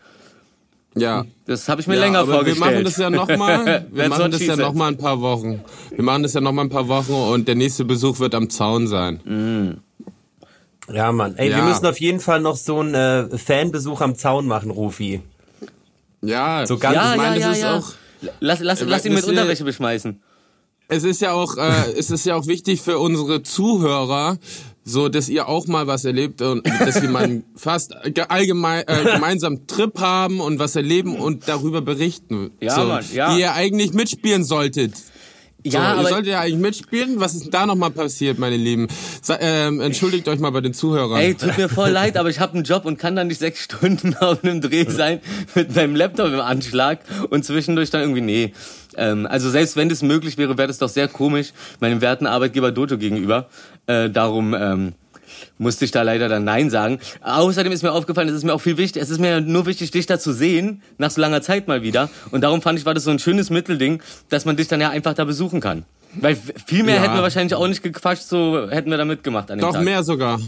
Ja. 0.96 1.24
Das 1.46 1.68
habe 1.68 1.80
ich 1.80 1.86
mir 1.86 1.94
ja, 1.96 2.00
länger 2.02 2.20
aber 2.20 2.34
vorgestellt. 2.34 2.60
Wir 2.64 2.72
machen 2.72 2.84
das 2.84 2.96
ja 2.96 3.10
nochmal. 3.10 3.86
Wir 3.92 4.08
machen 4.08 4.30
das 4.30 4.40
ja 4.40 4.54
said. 4.56 4.64
noch 4.64 4.74
mal 4.74 4.88
ein 4.88 4.96
paar 4.98 5.20
Wochen. 5.20 5.60
Wir 5.90 6.04
machen 6.04 6.22
das 6.22 6.34
ja 6.34 6.40
noch 6.40 6.52
mal 6.52 6.62
ein 6.62 6.68
paar 6.70 6.86
Wochen 6.88 7.12
und 7.12 7.48
der 7.48 7.56
nächste 7.56 7.84
Besuch 7.84 8.20
wird 8.20 8.34
am 8.34 8.48
Zaun 8.48 8.86
sein. 8.86 9.80
Ja, 10.92 11.12
Mann. 11.12 11.36
Ey, 11.36 11.48
wir 11.50 11.58
Ja. 11.58 11.64
müssen 11.64 11.86
auf 11.86 11.98
jeden 11.98 12.20
Fall 12.20 12.40
noch 12.40 12.56
so 12.56 12.80
einen 12.80 12.94
äh, 12.94 13.38
Fanbesuch 13.38 14.00
am 14.02 14.14
Zaun 14.16 14.46
machen, 14.46 14.70
Rufi. 14.70 15.22
Ja, 16.22 16.66
So 16.66 16.78
ganz- 16.78 16.94
ja, 16.96 17.12
ich 17.12 17.16
meine, 17.16 17.40
ja, 17.40 17.48
das 17.48 17.58
ja, 17.60 17.76
ist 17.76 17.82
ja. 18.22 18.28
auch. 18.30 18.32
Lass, 18.40 18.60
lass, 18.60 18.80
lass 18.82 19.04
ihn 19.04 19.14
mit 19.14 19.24
Unterwäsche 19.24 19.64
beschmeißen. 19.64 20.22
Es 20.88 21.02
ist 21.04 21.20
ja 21.20 21.32
auch, 21.32 21.56
äh, 21.56 21.92
es 21.98 22.10
ist 22.10 22.24
ja 22.26 22.36
auch 22.36 22.46
wichtig 22.46 22.82
für 22.82 22.98
unsere 22.98 23.42
Zuhörer, 23.42 24.36
so 24.84 25.08
dass 25.08 25.28
ihr 25.28 25.48
auch 25.48 25.66
mal 25.66 25.86
was 25.86 26.04
erlebt 26.04 26.42
und 26.42 26.66
dass 26.66 27.00
wir 27.00 27.08
mal 27.08 27.22
einen 27.24 27.44
fast 27.56 27.94
ge- 28.04 28.26
allgemein 28.28 28.84
äh, 28.86 29.12
gemeinsam 29.14 29.66
Trip 29.66 29.98
haben 29.98 30.40
und 30.40 30.58
was 30.58 30.76
erleben 30.76 31.16
und 31.16 31.48
darüber 31.48 31.80
berichten. 31.80 32.50
Ja, 32.60 32.74
so, 32.74 32.84
Mann, 32.84 33.04
ja. 33.12 33.34
Die 33.34 33.40
ihr 33.40 33.54
eigentlich 33.54 33.92
mitspielen 33.94 34.44
solltet. 34.44 34.94
So, 35.66 35.70
Ja, 35.70 35.94
ihr 35.94 35.98
aber 36.00 36.08
solltet 36.10 36.26
ja 36.32 36.40
eigentlich 36.40 36.60
mitspielen. 36.60 37.20
Was 37.20 37.34
ist 37.34 37.44
denn 37.44 37.50
da 37.50 37.64
nochmal 37.64 37.90
passiert, 37.90 38.38
meine 38.38 38.58
Lieben? 38.58 38.86
Sa 39.22 39.38
ähm, 39.40 39.80
entschuldigt 39.80 40.28
euch 40.28 40.38
mal 40.38 40.50
bei 40.50 40.60
den 40.60 40.74
Zuhörern. 40.74 41.18
Ey, 41.18 41.34
tut 41.34 41.56
mir 41.56 41.70
voll 41.70 41.88
leid, 41.88 42.18
aber 42.18 42.28
ich 42.28 42.38
habe 42.38 42.52
einen 42.52 42.64
Job 42.64 42.84
und 42.84 42.98
kann 42.98 43.16
dann 43.16 43.28
nicht 43.28 43.38
sechs 43.40 43.60
Stunden 43.64 44.14
auf 44.20 44.44
einem 44.44 44.60
Dreh 44.60 44.84
sein 44.90 45.20
mit 45.54 45.74
meinem 45.74 45.96
Laptop 45.96 46.26
im 46.26 46.40
Anschlag 46.40 47.00
und 47.30 47.46
zwischendurch 47.46 47.88
dann 47.88 48.02
irgendwie, 48.02 48.20
nee. 48.20 48.52
Ähm, 48.96 49.26
also 49.26 49.50
selbst 49.50 49.76
wenn 49.76 49.88
das 49.88 50.02
möglich 50.02 50.38
wäre, 50.38 50.56
wäre 50.58 50.68
das 50.68 50.78
doch 50.78 50.88
sehr 50.88 51.08
komisch 51.08 51.52
meinem 51.80 52.00
werten 52.00 52.26
Arbeitgeber 52.26 52.72
Doto 52.72 52.98
gegenüber. 52.98 53.48
Äh, 53.86 54.10
darum 54.10 54.54
ähm, 54.54 54.92
musste 55.58 55.84
ich 55.84 55.90
da 55.90 56.02
leider 56.02 56.28
dann 56.28 56.44
Nein 56.44 56.70
sagen. 56.70 56.98
Außerdem 57.22 57.72
ist 57.72 57.82
mir 57.82 57.92
aufgefallen, 57.92 58.28
es 58.28 58.34
ist 58.34 58.44
mir 58.44 58.54
auch 58.54 58.60
viel 58.60 58.76
wichtig, 58.76 59.02
es 59.02 59.10
ist 59.10 59.18
mir 59.20 59.40
nur 59.40 59.66
wichtig, 59.66 59.90
dich 59.90 60.06
da 60.06 60.18
zu 60.18 60.32
sehen, 60.32 60.82
nach 60.98 61.10
so 61.10 61.20
langer 61.20 61.42
Zeit 61.42 61.68
mal 61.68 61.82
wieder. 61.82 62.08
Und 62.30 62.42
darum 62.42 62.62
fand 62.62 62.78
ich, 62.78 62.86
war 62.86 62.94
das 62.94 63.04
so 63.04 63.10
ein 63.10 63.18
schönes 63.18 63.50
Mittelding, 63.50 64.00
dass 64.28 64.44
man 64.44 64.56
dich 64.56 64.68
dann 64.68 64.80
ja 64.80 64.90
einfach 64.90 65.14
da 65.14 65.24
besuchen 65.24 65.60
kann. 65.60 65.84
Weil 66.14 66.36
viel 66.66 66.84
mehr 66.84 66.96
Ja. 66.96 67.02
hätten 67.02 67.14
wir 67.14 67.22
wahrscheinlich 67.22 67.54
auch 67.54 67.66
nicht 67.66 67.82
gequatscht, 67.82 68.22
so 68.22 68.68
hätten 68.70 68.90
wir 68.90 68.96
da 68.96 69.04
mitgemacht 69.04 69.50
an 69.50 69.58
dem 69.58 69.62
Doch 69.62 69.72
Tag. 69.74 69.82
mehr 69.84 70.04
sogar. 70.04 70.40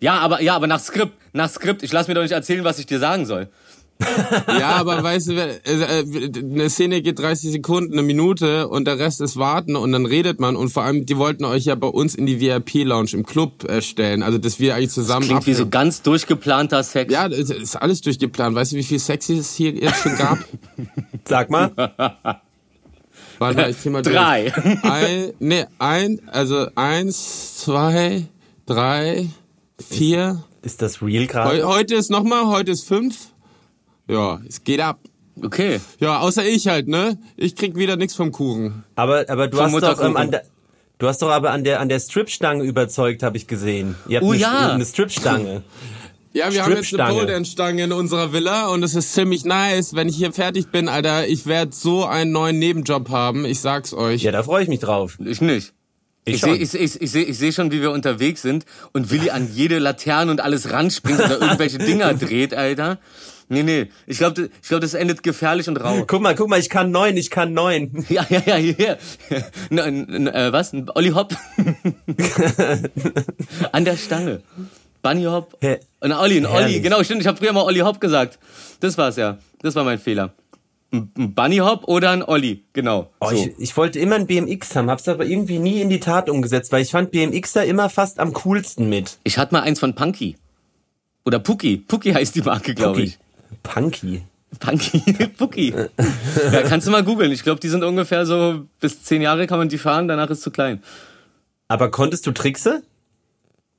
Ja, 0.00 0.18
aber 0.18 0.40
ja, 0.42 0.54
aber 0.56 0.66
nach 0.66 0.80
Skript, 0.80 1.12
nach 1.32 1.48
Skript. 1.50 1.82
Ich 1.82 1.92
lass 1.92 2.08
mir 2.08 2.14
doch 2.14 2.22
nicht 2.22 2.32
erzählen, 2.32 2.64
was 2.64 2.78
ich 2.78 2.86
dir 2.86 2.98
sagen 2.98 3.26
soll. 3.26 3.48
Ja, 4.48 4.76
aber 4.76 5.02
weißt 5.02 5.28
du, 5.28 5.32
äh, 5.34 5.60
äh, 5.64 6.04
eine 6.38 6.70
Szene 6.70 7.02
geht 7.02 7.18
30 7.18 7.52
Sekunden, 7.52 7.92
eine 7.92 8.02
Minute 8.02 8.68
und 8.68 8.86
der 8.86 8.98
Rest 8.98 9.20
ist 9.20 9.36
warten 9.36 9.76
und 9.76 9.92
dann 9.92 10.06
redet 10.06 10.40
man 10.40 10.56
und 10.56 10.70
vor 10.70 10.82
allem, 10.82 11.06
die 11.06 11.16
wollten 11.16 11.44
euch 11.44 11.64
ja 11.64 11.74
bei 11.74 11.86
uns 11.86 12.14
in 12.14 12.26
die 12.26 12.40
VIP-Lounge 12.40 13.10
im 13.12 13.24
Club 13.24 13.64
erstellen, 13.64 14.22
also 14.22 14.38
dass 14.38 14.58
wir 14.60 14.74
eigentlich 14.74 14.90
zusammen 14.90 15.26
Klingt 15.26 15.46
wie 15.46 15.52
so 15.52 15.62
abhängen. 15.62 15.70
ganz 15.70 16.02
durchgeplanter 16.02 16.82
Sex. 16.82 17.12
Ja, 17.12 17.28
das 17.28 17.50
ist 17.50 17.76
alles 17.76 18.00
durchgeplant. 18.00 18.54
Weißt 18.54 18.72
du, 18.72 18.76
wie 18.76 18.82
viel 18.82 18.98
Sex 18.98 19.28
es 19.28 19.54
hier 19.54 19.72
jetzt 19.72 20.02
schon 20.02 20.16
gab? 20.16 20.38
Sag 21.24 21.50
mal. 21.50 21.72
Warte 23.38 23.56
mal, 23.60 23.70
ich 23.70 23.78
zieh 23.78 23.90
mal 23.90 24.02
durch. 24.02 24.14
Drei. 24.14 24.52
Ein, 24.82 25.32
nee, 25.40 25.64
ein, 25.78 26.20
also 26.28 26.66
eins, 26.74 27.58
zwei, 27.58 28.26
drei, 28.66 29.28
vier. 29.78 30.44
Ist 30.62 30.82
das 30.82 31.02
real 31.02 31.26
gerade? 31.26 31.66
heute 31.66 31.94
ist 31.94 32.10
nochmal, 32.10 32.46
heute 32.46 32.70
ist 32.72 32.86
fünf. 32.86 33.33
Ja, 34.08 34.40
es 34.48 34.64
geht 34.64 34.80
ab. 34.80 34.98
Okay. 35.42 35.80
Ja, 35.98 36.20
außer 36.20 36.44
ich 36.44 36.68
halt, 36.68 36.88
ne? 36.88 37.18
Ich 37.36 37.56
krieg 37.56 37.76
wieder 37.76 37.96
nichts 37.96 38.14
vom 38.14 38.30
Kuchen. 38.30 38.84
Aber, 38.94 39.24
aber 39.28 39.48
du 39.48 39.56
Vom 39.56 39.72
hast 39.72 39.82
doch 39.82 40.02
ähm, 40.02 40.16
an 40.16 40.30
der, 40.30 40.44
du 40.98 41.08
hast 41.08 41.22
doch 41.22 41.30
aber 41.30 41.50
an 41.50 41.64
der, 41.64 41.80
an 41.80 41.88
der 41.88 41.98
Stripstange 41.98 42.62
überzeugt, 42.62 43.22
habe 43.22 43.36
ich 43.36 43.46
gesehen. 43.46 43.96
Ihr 44.08 44.18
habt 44.18 44.26
Oh 44.26 44.32
eine, 44.32 44.40
ja. 44.40 44.72
eine 44.72 44.84
Stripstange. 44.84 45.62
Ja, 46.36 46.52
wir 46.52 46.64
haben 46.64 46.72
jetzt 46.74 46.98
eine 46.98 47.26
Dance-Stange 47.26 47.84
in 47.84 47.92
unserer 47.92 48.32
Villa 48.32 48.66
und 48.66 48.82
es 48.82 48.96
ist 48.96 49.14
ziemlich 49.14 49.44
nice. 49.44 49.94
Wenn 49.94 50.08
ich 50.08 50.16
hier 50.16 50.32
fertig 50.32 50.66
bin, 50.66 50.88
Alter, 50.88 51.28
ich 51.28 51.46
werde 51.46 51.72
so 51.72 52.04
einen 52.06 52.32
neuen 52.32 52.58
Nebenjob 52.58 53.08
haben. 53.08 53.44
Ich 53.44 53.60
sag's 53.60 53.94
euch. 53.94 54.24
Ja, 54.24 54.32
da 54.32 54.42
freue 54.42 54.64
ich 54.64 54.68
mich 54.68 54.80
drauf. 54.80 55.16
Ich 55.24 55.40
nicht. 55.40 55.74
Ich 56.24 56.34
Ich 56.34 56.40
sehe 56.40 56.56
ich, 56.56 56.74
ich, 56.74 57.00
ich 57.00 57.10
seh, 57.12 57.22
ich 57.22 57.38
seh 57.38 57.52
schon, 57.52 57.70
wie 57.70 57.82
wir 57.82 57.92
unterwegs 57.92 58.42
sind 58.42 58.64
und 58.92 59.12
Willi 59.12 59.30
an 59.30 59.48
jede 59.52 59.78
Laterne 59.78 60.32
und 60.32 60.40
alles 60.40 60.72
ranspringt 60.72 61.20
oder 61.20 61.40
irgendwelche 61.40 61.78
Dinger 61.86 62.12
dreht, 62.14 62.52
Alter. 62.52 62.98
Nee, 63.48 63.62
nee. 63.62 63.86
Ich 64.06 64.18
glaube, 64.18 64.50
ich 64.62 64.68
glaub, 64.68 64.80
das 64.80 64.94
endet 64.94 65.22
gefährlich 65.22 65.68
und 65.68 65.76
rau. 65.76 66.04
Guck 66.06 66.22
mal, 66.22 66.34
guck 66.34 66.48
mal, 66.48 66.58
ich 66.58 66.70
kann 66.70 66.90
neun, 66.90 67.16
ich 67.16 67.30
kann 67.30 67.52
neun. 67.52 68.04
Ja, 68.14 68.26
ja, 68.28 68.42
ja, 68.46 68.56
hier. 68.56 68.98
N, 69.70 69.78
n, 69.78 70.26
äh, 70.28 70.52
was? 70.52 70.72
Ein 70.72 70.88
Olli 70.94 71.10
Hopp? 71.10 71.34
An 73.72 73.84
der 73.84 73.96
Stange. 73.96 74.42
Bunny 75.02 75.24
Hop. 75.24 75.56
Hä? 75.60 75.78
Ein 76.00 76.12
Olli, 76.12 76.38
ein 76.38 76.46
Olli. 76.46 76.80
Genau, 76.80 77.02
stimmt. 77.02 77.22
Ich 77.22 77.26
habe 77.26 77.38
früher 77.38 77.52
mal 77.52 77.62
Olli 77.62 77.80
Hop 77.80 78.00
gesagt. 78.00 78.38
Das 78.80 78.96
war's 78.96 79.16
ja. 79.16 79.38
Das 79.62 79.74
war 79.74 79.84
mein 79.84 79.98
Fehler. 79.98 80.32
Ein 80.92 81.10
ein 81.18 81.34
Bunny 81.34 81.58
Hop 81.58 81.88
oder 81.88 82.10
ein 82.10 82.22
Olli. 82.22 82.64
Genau. 82.72 83.10
Oh, 83.20 83.30
so. 83.30 83.36
ich, 83.36 83.50
ich 83.58 83.76
wollte 83.76 83.98
immer 83.98 84.14
ein 84.14 84.26
BMX 84.26 84.76
haben, 84.76 84.88
hab's 84.88 85.08
aber 85.08 85.26
irgendwie 85.26 85.58
nie 85.58 85.80
in 85.80 85.90
die 85.90 86.00
Tat 86.00 86.30
umgesetzt, 86.30 86.72
weil 86.72 86.82
ich 86.82 86.90
fand 86.90 87.10
BMXer 87.10 87.64
immer 87.64 87.90
fast 87.90 88.20
am 88.20 88.32
coolsten 88.32 88.88
mit. 88.88 89.18
Ich 89.24 89.38
hatte 89.38 89.54
mal 89.54 89.62
eins 89.62 89.80
von 89.80 89.94
Punky. 89.94 90.36
Oder 91.24 91.38
Puki. 91.38 91.78
Puki 91.78 92.12
heißt 92.12 92.34
die 92.34 92.42
Marke, 92.42 92.74
glaube 92.74 93.02
ich. 93.02 93.18
Punky. 93.62 94.22
Punky. 94.60 94.98
Puki. 95.38 95.74
ja, 96.52 96.62
kannst 96.62 96.86
du 96.86 96.90
mal 96.90 97.02
googeln. 97.02 97.32
Ich 97.32 97.42
glaube, 97.42 97.60
die 97.60 97.68
sind 97.68 97.82
ungefähr 97.82 98.24
so 98.26 98.64
bis 98.80 99.02
zehn 99.02 99.20
Jahre 99.22 99.46
kann 99.46 99.58
man 99.58 99.68
die 99.68 99.78
fahren, 99.78 100.06
danach 100.08 100.30
ist 100.30 100.42
zu 100.42 100.50
klein. 100.50 100.82
Aber 101.68 101.90
konntest 101.90 102.26
du 102.26 102.30
Trickse? 102.32 102.82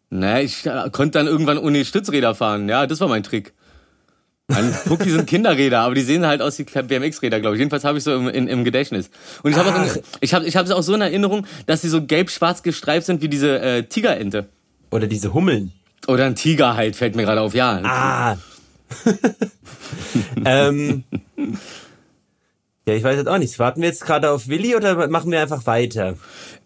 Naja, 0.09 0.43
ich 0.43 0.65
äh, 0.65 0.89
konnte 0.91 1.17
dann 1.19 1.27
irgendwann 1.27 1.57
ohne 1.57 1.83
Stützräder 1.85 2.35
fahren. 2.35 2.67
Ja, 2.69 2.87
das 2.87 2.99
war 2.99 3.07
mein 3.07 3.23
Trick. 3.23 3.53
An 4.47 4.71
Pucki 4.85 5.09
sind 5.11 5.27
Kinderräder, 5.27 5.79
aber 5.79 5.95
die 5.95 6.01
sehen 6.01 6.25
halt 6.25 6.41
aus 6.41 6.59
wie 6.59 6.63
BMX-Räder, 6.63 7.39
glaube 7.39 7.55
ich. 7.55 7.59
Jedenfalls 7.59 7.83
habe 7.83 7.97
ich 7.97 8.03
so 8.03 8.13
im, 8.13 8.27
in, 8.27 8.47
im 8.47 8.63
Gedächtnis. 8.63 9.09
Und 9.43 9.51
ich 9.51 9.57
habe 9.57 9.69
auch, 9.73 9.95
in- 9.95 10.01
ich 10.21 10.33
habe, 10.33 10.45
ich 10.45 10.55
es 10.55 10.71
auch 10.71 10.83
so 10.83 10.93
in 10.93 11.01
Erinnerung, 11.01 11.47
dass 11.67 11.81
sie 11.81 11.89
so 11.89 12.03
gelb-schwarz 12.05 12.61
gestreift 12.63 13.07
sind 13.07 13.21
wie 13.21 13.29
diese 13.29 13.59
äh, 13.59 13.83
Tigerente. 13.83 14.47
Oder 14.91 15.07
diese 15.07 15.33
Hummeln. 15.33 15.71
Oder 16.07 16.25
ein 16.25 16.35
Tiger 16.35 16.75
halt, 16.75 16.95
fällt 16.95 17.15
mir 17.15 17.23
gerade 17.23 17.41
auf. 17.41 17.55
Ja, 17.55 17.79
Ah. 17.83 18.37
ähm, 20.45 21.03
ja, 22.87 22.93
ich 22.93 23.03
weiß 23.03 23.17
jetzt 23.17 23.27
auch 23.27 23.37
nicht. 23.37 23.57
Warten 23.59 23.81
wir 23.81 23.89
jetzt 23.89 24.05
gerade 24.05 24.31
auf 24.31 24.47
Willi 24.47 24.75
oder 24.75 25.07
machen 25.09 25.31
wir 25.31 25.41
einfach 25.41 25.65
weiter? 25.65 26.15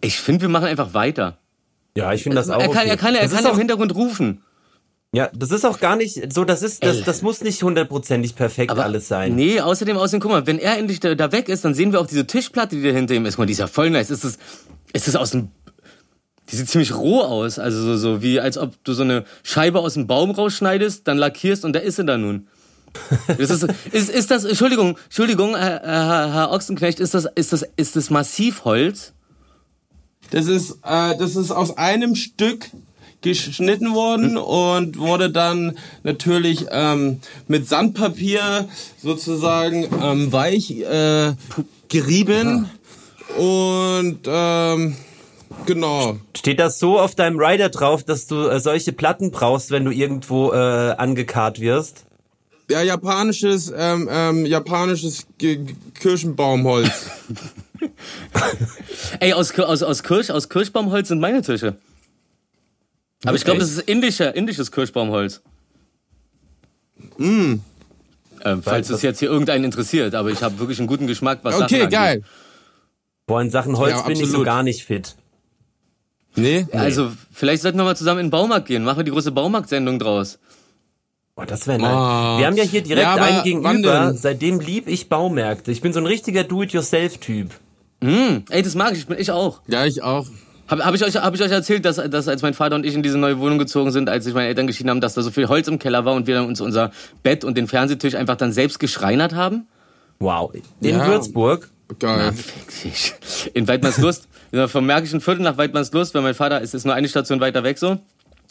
ich 0.02 0.20
finde, 0.20 0.42
wir 0.42 0.50
machen 0.50 0.66
einfach 0.66 0.94
weiter. 0.94 1.38
Ja, 1.96 2.14
ich 2.14 2.24
finde 2.24 2.36
das 2.36 2.50
auch. 2.50 2.62
er 2.62 2.68
kann, 2.68 2.78
okay. 2.78 2.90
er 2.90 2.98
kann, 2.98 3.16
er 3.16 3.24
das 3.24 3.34
kann 3.34 3.46
auch, 3.46 3.54
im 3.54 3.60
Hintergrund 3.60 3.96
rufen. 3.96 4.44
Ja, 5.12 5.30
das 5.34 5.52
ist 5.52 5.66
auch 5.66 5.80
gar 5.80 5.96
nicht 5.96 6.32
so, 6.32 6.46
das 6.46 6.62
ist, 6.62 6.84
das, 6.84 7.04
das 7.04 7.24
muss 7.24 7.42
nicht 7.42 7.64
hundertprozentig 7.64 8.36
perfekt 8.36 8.72
alles 8.72 9.08
sein. 9.08 9.34
Nee, 9.34 9.60
außerdem, 9.60 9.98
außerdem, 9.98 10.20
guck 10.22 10.32
mal, 10.32 10.46
wenn 10.46 10.60
er 10.60 10.78
endlich 10.78 11.00
da, 11.00 11.16
da 11.16 11.32
weg 11.32 11.50
ist, 11.50 11.66
dann 11.66 11.74
sehen 11.74 11.92
wir 11.92 12.00
auch 12.00 12.06
diese 12.06 12.28
Tischplatte, 12.28 12.76
die 12.76 12.84
da 12.84 12.90
hinter 12.90 13.16
ihm 13.16 13.26
ist. 13.26 13.36
Guck 13.36 13.40
mal, 13.40 13.46
die 13.48 13.54
ist 13.54 13.60
ja 13.60 13.68
voll 13.68 13.90
nice. 13.90 14.12
Ist 14.12 14.24
das, 14.24 14.38
ist 14.94 15.08
das 15.08 15.16
aus 15.16 15.32
dem, 15.32 15.50
die 16.52 16.56
sieht 16.56 16.70
ziemlich 16.70 16.96
roh 16.96 17.22
aus. 17.22 17.60
Also 17.60 17.82
so, 17.82 17.98
so 17.98 18.22
wie, 18.22 18.40
als 18.40 18.58
ob 18.58 18.84
du 18.84 18.94
so 18.94 19.04
eine 19.04 19.26
Scheibe 19.44 19.80
aus 19.80 19.94
dem 19.94 20.08
Baum 20.08 20.32
rausschneidest, 20.32 21.08
dann 21.08 21.18
lackierst 21.18 21.66
und 21.66 21.74
da 21.74 21.80
ist 21.80 21.98
sie 21.98 22.06
da 22.06 22.18
nun. 22.18 22.48
Das 23.28 23.52
ist, 23.52 23.68
ist, 23.92 24.10
ist 24.10 24.32
das, 24.32 24.46
Entschuldigung, 24.46 24.98
Entschuldigung, 25.06 25.56
Herr, 25.56 25.82
Herr, 25.84 26.34
Herr 26.34 26.52
Ochsenknecht, 26.52 27.00
ist 27.00 27.14
das, 27.14 27.28
ist 27.36 27.54
das, 27.54 27.64
ist 27.76 27.96
das 27.96 28.10
Massivholz? 28.10 29.14
Das 30.32 30.48
ist, 30.48 30.80
äh, 30.84 31.16
das 31.18 31.36
ist 31.36 31.52
aus 31.52 31.78
einem 31.78 32.16
Stück 32.16 32.70
geschnitten 33.22 33.94
worden 33.94 34.38
und 34.38 34.98
wurde 34.98 35.30
dann 35.30 35.78
natürlich 36.04 36.66
ähm, 36.72 37.20
mit 37.48 37.68
Sandpapier 37.68 38.70
sozusagen 39.02 39.88
ähm, 40.02 40.32
weich 40.32 40.72
äh, 40.72 41.34
gerieben 41.90 42.70
und 43.38 44.20
ähm, 44.26 44.96
genau. 45.66 46.18
Steht 46.36 46.60
das 46.60 46.80
so 46.80 47.00
auf 47.00 47.16
deinem 47.16 47.40
Rider 47.40 47.70
drauf, 47.70 48.04
dass 48.04 48.28
du 48.28 48.48
äh, 48.48 48.60
solche 48.60 48.92
Platten 48.94 49.32
brauchst, 49.32 49.72
wenn 49.72 49.86
du 49.86 49.92
irgendwo 49.92 50.52
äh, 50.52 50.56
angekarrt 50.56 51.60
wirst? 51.60 52.06
Ja, 52.70 52.82
japanisches, 52.84 53.74
ähm, 53.76 54.08
ähm, 54.12 54.46
japanisches 54.46 55.26
G 55.40 55.56
G- 55.58 55.74
Kirschenbaumholz. 55.96 57.10
Ey, 59.20 59.34
aus, 59.34 59.58
aus, 59.58 59.82
aus 59.82 60.04
Kirsch, 60.04 60.30
aus 60.30 60.50
Kirschbaumholz 60.50 61.08
sind 61.08 61.20
meine 61.20 61.42
Tische. 61.42 61.78
Aber 63.26 63.36
ich 63.36 63.44
glaube, 63.44 63.60
das 63.60 63.72
ist 63.72 63.80
indischer, 63.90 64.36
indisches 64.36 64.72
Kirschbaumholz. 64.72 65.42
Ähm, 67.20 67.62
falls 68.62 68.90
es 68.90 69.02
jetzt 69.02 69.20
hier 69.20 69.30
irgendeinen 69.30 69.64
interessiert, 69.66 70.16
aber 70.16 70.30
ich 70.30 70.42
habe 70.44 70.60
wirklich 70.60 70.80
einen 70.80 70.88
guten 70.88 71.08
Geschmack, 71.08 71.40
was 71.44 71.56
Sachen 71.56 71.66
Okay, 71.66 71.82
angeht. 71.84 71.92
geil. 71.92 72.24
Boah, 73.26 73.42
in 73.42 73.50
Sachen 73.50 73.78
Holz 73.78 73.92
Ja, 73.92 74.02
bin 74.04 74.20
ich 74.20 74.30
so 74.30 74.44
gar 74.44 74.64
nicht 74.64 74.86
fit. 74.86 75.16
Nee? 76.42 76.68
Also, 76.72 77.12
vielleicht 77.32 77.62
sollten 77.62 77.78
wir 77.78 77.84
mal 77.86 77.96
zusammen 77.96 78.20
in 78.22 78.26
den 78.28 78.32
Baumarkt 78.32 78.68
gehen. 78.68 78.84
Machen 78.84 78.98
wir 78.98 79.04
die 79.04 79.12
große 79.12 79.32
Baumarktsendung 79.32 80.00
draus. 80.00 80.40
Boah, 81.36 81.46
das 81.46 81.68
wäre 81.68 81.80
nice. 81.80 81.92
Oh. 81.94 82.40
Wir 82.40 82.48
haben 82.48 82.58
ja 82.58 82.64
hier 82.64 82.82
direkt 82.82 83.08
Ja, 83.08 83.16
einen 83.16 83.44
gegenüber. 83.44 84.14
Seitdem 84.14 84.60
lieb 84.60 84.88
ich 84.88 85.08
Baumärkte. 85.10 85.72
Ich 85.72 85.82
bin 85.82 85.94
so 85.94 86.00
ein 86.00 86.06
richtiger 86.06 86.44
Do-it-yourself-Typ. 86.44 87.52
Ey, 88.02 88.62
das 88.64 88.76
mag 88.76 88.94
ich, 88.94 89.10
ich 89.10 89.32
auch. 89.32 89.62
Ja, 89.68 89.86
ich 89.86 90.02
auch. 90.04 90.26
Habe 90.68 90.86
hab 90.86 90.94
ich, 90.94 91.04
euch- 91.04 91.16
hab 91.16 91.34
ich 91.34 91.42
euch 91.42 91.52
erzählt, 91.52 91.84
dass, 91.84 91.96
dass 91.96 92.28
als 92.28 92.42
mein 92.44 92.54
Vater 92.54 92.76
und 92.76 92.86
ich 92.86 92.94
in 92.94 93.02
diese 93.04 93.18
neue 93.18 93.40
Wohnung 93.40 93.58
gezogen 93.58 93.92
sind, 93.92 94.08
als 94.08 94.26
sich 94.26 94.34
meine 94.34 94.48
Eltern 94.48 94.68
geschieden 94.68 94.90
haben, 94.92 95.02
dass 95.02 95.16
da 95.16 95.22
so 95.24 95.32
viel 95.32 95.48
Holz 95.48 95.68
im 95.68 95.80
Keller 95.80 96.06
war 96.06 96.14
und 96.14 96.28
wir 96.28 96.36
dann 96.36 96.46
uns 96.46 96.62
unser 96.62 96.92
Bett 97.24 97.44
und 97.44 97.58
den 97.58 97.68
Fernsehtisch 97.68 98.16
einfach 98.16 98.36
dann 98.36 98.52
selbst 98.54 98.80
geschreinert 98.80 99.34
haben? 99.34 99.68
Wow. 100.20 100.54
In 100.82 100.90
Ja. 100.98 101.08
Würzburg. 101.08 101.70
Geil. 101.98 102.34
Fick 102.34 102.84
dich. 102.84 103.14
In 103.56 103.68
Weidmannslust. 103.68 104.28
Vom 104.68 104.86
Märkischen 104.86 105.22
Viertel 105.22 105.44
nach 105.44 105.58
Weidmannslust, 105.58 106.16
weil 106.16 106.22
mein 106.22 106.34
Vater, 106.34 106.62
es 106.62 106.74
ist 106.74 106.86
nur 106.86 106.96
eine 106.96 107.08
Station 107.08 107.40
weiter 107.40 107.64
weg 107.64 107.78
so. 107.78 108.00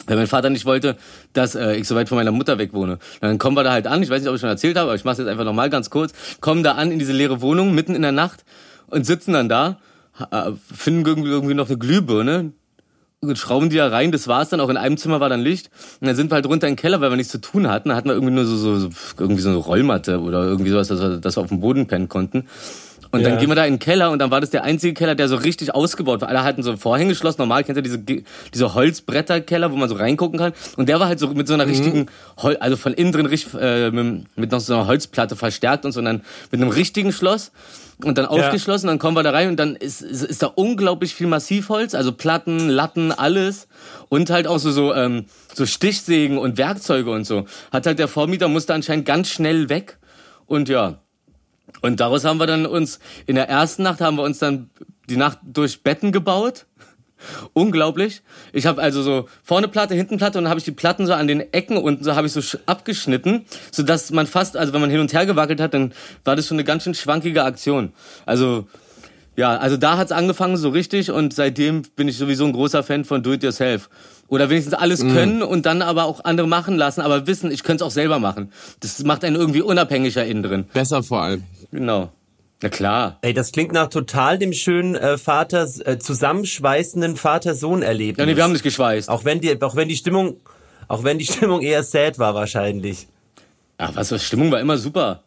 Weil 0.07 0.15
mein 0.15 0.27
Vater 0.27 0.49
nicht 0.49 0.65
wollte, 0.65 0.95
dass 1.33 1.55
äh, 1.55 1.75
ich 1.75 1.87
so 1.87 1.95
weit 1.95 2.07
von 2.07 2.17
meiner 2.17 2.31
Mutter 2.31 2.57
weg 2.57 2.73
wohne. 2.73 2.99
Dann 3.21 3.37
kommen 3.37 3.57
wir 3.57 3.63
da 3.63 3.71
halt 3.71 3.85
an, 3.85 4.01
ich 4.01 4.09
weiß 4.09 4.21
nicht, 4.21 4.29
ob 4.29 4.35
ich 4.35 4.41
schon 4.41 4.49
erzählt 4.49 4.77
habe, 4.77 4.87
aber 4.87 4.95
ich 4.95 5.03
mache 5.03 5.21
jetzt 5.21 5.27
einfach 5.27 5.43
nochmal 5.43 5.69
ganz 5.69 5.89
kurz. 5.89 6.13
Kommen 6.39 6.63
da 6.63 6.73
an 6.73 6.91
in 6.91 6.99
diese 6.99 7.11
leere 7.11 7.41
Wohnung, 7.41 7.75
mitten 7.75 7.95
in 7.95 8.01
der 8.01 8.13
Nacht 8.13 8.45
und 8.87 9.05
sitzen 9.05 9.33
dann 9.33 9.49
da, 9.49 9.77
äh, 10.31 10.51
finden 10.73 11.05
irgendwie, 11.05 11.53
noch 11.53 11.67
eine 11.67 11.77
Glühbirne, 11.77 12.53
schrauben 13.33 13.69
die 13.69 13.75
da 13.75 13.89
rein, 13.89 14.11
das 14.11 14.27
war's 14.27 14.49
dann, 14.49 14.61
auch 14.61 14.69
in 14.69 14.77
einem 14.77 14.97
Zimmer 14.97 15.19
war 15.19 15.29
dann 15.29 15.41
Licht. 15.41 15.69
Und 15.99 16.07
dann 16.07 16.15
sind 16.15 16.31
wir 16.31 16.35
halt 16.35 16.45
runter 16.45 16.67
in 16.67 16.73
den 16.73 16.79
Keller, 16.79 17.01
weil 17.01 17.11
wir 17.11 17.17
nichts 17.17 17.31
zu 17.31 17.41
tun 17.41 17.67
hatten. 17.69 17.89
Da 17.89 17.95
hatten 17.95 18.07
wir 18.07 18.13
irgendwie 18.15 18.33
nur 18.33 18.45
so, 18.45 18.55
so, 18.55 18.79
so 18.79 18.89
irgendwie 19.17 19.41
so 19.41 19.49
eine 19.49 19.57
Rollmatte 19.57 20.21
oder 20.21 20.43
irgendwie 20.43 20.71
sowas, 20.71 20.87
dass 20.87 21.01
wir, 21.01 21.17
dass 21.17 21.35
wir 21.35 21.41
auf 21.41 21.49
dem 21.49 21.59
Boden 21.59 21.87
pennen 21.87 22.07
konnten. 22.07 22.47
Und 23.11 23.23
dann 23.23 23.33
Ja. 23.33 23.39
gehen 23.39 23.49
wir 23.49 23.55
da 23.55 23.65
in 23.65 23.73
den 23.73 23.79
Keller 23.79 24.11
und 24.11 24.19
dann 24.19 24.29
war 24.29 24.39
das 24.39 24.51
der 24.51 24.63
einzige 24.63 24.93
Keller, 24.93 25.15
der 25.15 25.27
so 25.27 25.35
richtig 25.35 25.73
ausgebaut 25.73 26.21
war. 26.21 26.29
Alle 26.29 26.43
hatten 26.43 26.61
so 26.61 26.77
Vorhänge 26.77 27.09
geschlossen. 27.09 27.41
Normal 27.41 27.63
kennt 27.63 27.77
ihr 27.77 27.81
diese, 27.81 27.97
diese 27.99 28.73
Holzbretterkeller, 28.75 29.71
wo 29.71 29.75
man 29.75 29.89
so 29.89 29.95
reingucken 29.95 30.37
kann. 30.37 30.53
Und 30.77 30.89
der 30.89 30.99
war 30.99 31.07
halt 31.07 31.19
so 31.19 31.27
mit 31.29 31.47
so 31.47 31.55
einer 31.55 31.65
richtigen, 31.65 32.05
Hol 32.41 32.57
also 32.57 32.77
von 32.77 32.93
innen 32.93 33.11
drin 33.11 33.25
richtig, 33.25 33.59
äh, 33.59 33.89
mit, 33.89 34.37
mit 34.37 34.51
noch 34.51 34.59
so 34.59 34.73
einer 34.75 34.87
Holzplatte 34.87 35.35
verstärkt 35.35 35.85
und 35.85 35.91
so 35.91 36.01
dann 36.01 36.21
mit 36.51 36.61
einem 36.61 36.69
richtigen 36.69 37.11
Schloss. 37.11 37.51
Und 38.03 38.17
dann 38.17 38.27
aufgeschlossen, 38.27 38.87
dann 38.87 38.97
kommen 38.97 39.17
wir 39.17 39.23
da 39.23 39.31
rein 39.31 39.49
und 39.49 39.57
dann 39.57 39.75
ist, 39.75 40.01
ist, 40.01 40.23
ist 40.23 40.41
da 40.41 40.47
unglaublich 40.47 41.13
viel 41.13 41.27
Massivholz, 41.27 41.93
also 41.95 42.13
Platten, 42.13 42.69
Latten, 42.69 43.11
alles. 43.11 43.67
Und 44.07 44.29
halt 44.29 44.47
auch 44.47 44.57
so, 44.59 44.71
so, 44.71 44.93
ähm, 44.93 45.25
so 45.53 45.65
Stichsägen 45.65 46.37
und 46.37 46.57
Werkzeuge 46.57 47.11
und 47.11 47.25
so. 47.25 47.45
Hat 47.73 47.85
halt 47.87 47.99
der 47.99 48.07
Vormieter, 48.07 48.47
musste 48.47 48.73
anscheinend 48.73 49.05
ganz 49.05 49.29
schnell 49.29 49.67
weg. 49.67 49.97
Und 50.45 50.69
ja, 50.69 50.99
und 51.81 51.99
daraus 51.99 52.25
haben 52.25 52.39
wir 52.39 52.47
dann 52.47 52.65
uns, 52.65 52.99
in 53.25 53.35
der 53.35 53.49
ersten 53.49 53.83
Nacht 53.83 54.01
haben 54.01 54.17
wir 54.17 54.23
uns 54.23 54.39
dann 54.39 54.69
die 55.09 55.17
Nacht 55.17 55.39
durch 55.43 55.81
Betten 55.83 56.11
gebaut. 56.11 56.65
Unglaublich. 57.53 58.21
Ich 58.53 58.65
habe 58.65 58.81
also 58.81 59.01
so 59.01 59.27
vorne 59.43 59.67
Platte, 59.67 59.93
hinten 59.95 60.17
Platte 60.17 60.37
und 60.37 60.45
dann 60.45 60.49
habe 60.49 60.59
ich 60.59 60.65
die 60.65 60.71
Platten 60.71 61.05
so 61.05 61.13
an 61.13 61.27
den 61.27 61.41
Ecken 61.53 61.77
unten 61.77 62.03
so 62.03 62.15
habe 62.15 62.27
ich 62.27 62.33
so 62.33 62.39
sch- 62.39 62.59
abgeschnitten, 62.65 63.45
so 63.71 63.83
dass 63.83 64.11
man 64.11 64.25
fast, 64.27 64.55
also 64.55 64.71
wenn 64.73 64.81
man 64.81 64.89
hin 64.89 64.99
und 65.01 65.11
her 65.13 65.25
gewackelt 65.25 65.59
hat, 65.59 65.73
dann 65.73 65.93
war 66.23 66.35
das 66.35 66.47
schon 66.47 66.55
eine 66.55 66.63
ganz 66.63 66.83
schön 66.83 66.93
schwankige 66.93 67.43
Aktion. 67.43 67.91
Also 68.25 68.67
ja, 69.35 69.57
also 69.57 69.77
da 69.77 69.97
hat's 69.97 70.11
angefangen 70.11 70.57
so 70.57 70.69
richtig 70.69 71.11
und 71.11 71.33
seitdem 71.33 71.83
bin 71.95 72.07
ich 72.07 72.17
sowieso 72.17 72.45
ein 72.45 72.53
großer 72.53 72.83
Fan 72.83 73.05
von 73.05 73.23
Do 73.23 73.33
It 73.33 73.43
Yourself. 73.43 73.89
Oder 74.27 74.49
wenigstens 74.51 74.75
alles 74.75 74.99
können 75.01 75.41
und 75.41 75.65
dann 75.65 75.81
aber 75.81 76.03
auch 76.05 76.23
andere 76.23 76.47
machen 76.47 76.77
lassen, 76.77 77.01
aber 77.01 77.25
wissen, 77.25 77.49
ich 77.49 77.63
könnte 77.63 77.83
es 77.83 77.87
auch 77.87 77.91
selber 77.93 78.19
machen. 78.19 78.51
Das 78.79 79.03
macht 79.03 79.23
einen 79.23 79.35
irgendwie 79.35 79.61
unabhängiger 79.63 80.23
innen 80.23 80.43
drin. 80.43 80.65
Besser 80.71 81.01
vor 81.01 81.23
allem. 81.23 81.43
Genau. 81.71 82.11
Na 82.61 82.69
klar. 82.69 83.17
Ey, 83.21 83.33
das 83.33 83.51
klingt 83.53 83.71
nach 83.71 83.87
total 83.87 84.37
dem 84.37 84.51
schönen 84.51 84.95
äh, 84.95 85.17
Vater, 85.17 85.65
äh, 85.85 85.97
zusammenschweißenden 85.97 87.15
Vater-Sohn-Erlebnis. 87.15 88.17
Ja, 88.21 88.25
nee, 88.25 88.35
wir 88.35 88.43
haben 88.43 88.51
nicht 88.51 88.63
geschweißt. 88.63 89.07
Auch 89.09 89.23
wenn 89.23 89.39
die, 89.39 89.61
auch 89.61 89.75
wenn 89.77 89.87
die 89.87 89.95
Stimmung, 89.95 90.37
auch 90.89 91.03
wenn 91.05 91.17
die 91.19 91.25
Stimmung 91.25 91.61
eher 91.61 91.83
sad 91.83 92.19
war 92.19 92.35
wahrscheinlich. 92.35 93.07
Ach, 93.77 93.91
was, 93.95 94.11
was, 94.11 94.23
Stimmung 94.25 94.51
war 94.51 94.59
immer 94.59 94.77
super. 94.77 95.23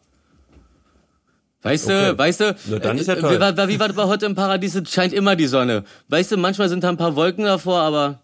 Weißt 1.63 1.85
Okay. 1.85 2.09
du, 2.11 2.17
weißt 2.17 2.39
du, 2.41 2.55
Na, 2.67 2.79
dann 2.79 2.97
ist 2.99 3.07
ja 3.07 3.13
äh, 3.15 3.21
toll. 3.21 3.35
Wie, 3.35 3.39
war- 3.39 3.67
wie 3.69 3.79
war 3.79 3.87
das 3.87 3.95
bei 3.97 4.03
heute 4.05 4.25
im 4.27 4.35
Paradies? 4.35 4.75
Es 4.75 4.91
scheint 4.91 5.13
immer 5.13 5.35
die 5.35 5.47
Sonne. 5.47 5.85
Weißt 6.09 6.31
du, 6.33 6.37
manchmal 6.37 6.69
sind 6.69 6.83
da 6.83 6.89
ein 6.89 6.97
paar 6.97 7.15
Wolken 7.15 7.45
davor, 7.45 7.79
aber 7.79 8.19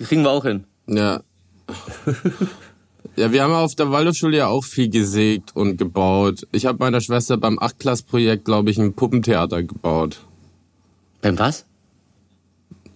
die 0.00 0.04
kriegen 0.04 0.22
wir 0.22 0.30
auch 0.30 0.44
hin. 0.44 0.64
Ja. 0.88 1.20
Ja, 3.16 3.30
wir 3.32 3.42
haben 3.42 3.52
auf 3.52 3.74
der 3.74 3.90
Waldorfschule 3.90 4.38
ja 4.38 4.46
auch 4.46 4.64
viel 4.64 4.88
gesägt 4.88 5.54
und 5.54 5.76
gebaut. 5.76 6.46
Ich 6.52 6.66
habe 6.66 6.78
meiner 6.78 7.00
Schwester 7.00 7.36
beim 7.36 7.58
Achtklass-Projekt, 7.58 8.44
glaube 8.44 8.70
ich, 8.70 8.78
ein 8.78 8.94
Puppentheater 8.94 9.62
gebaut. 9.62 10.20
Beim 11.20 11.38
was? 11.38 11.66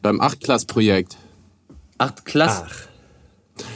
Beim 0.03 0.21
Achtklass-Projekt. 0.21 1.17
Acht 1.99 2.25
Klasse. 2.25 2.67
Ach. 2.67 2.87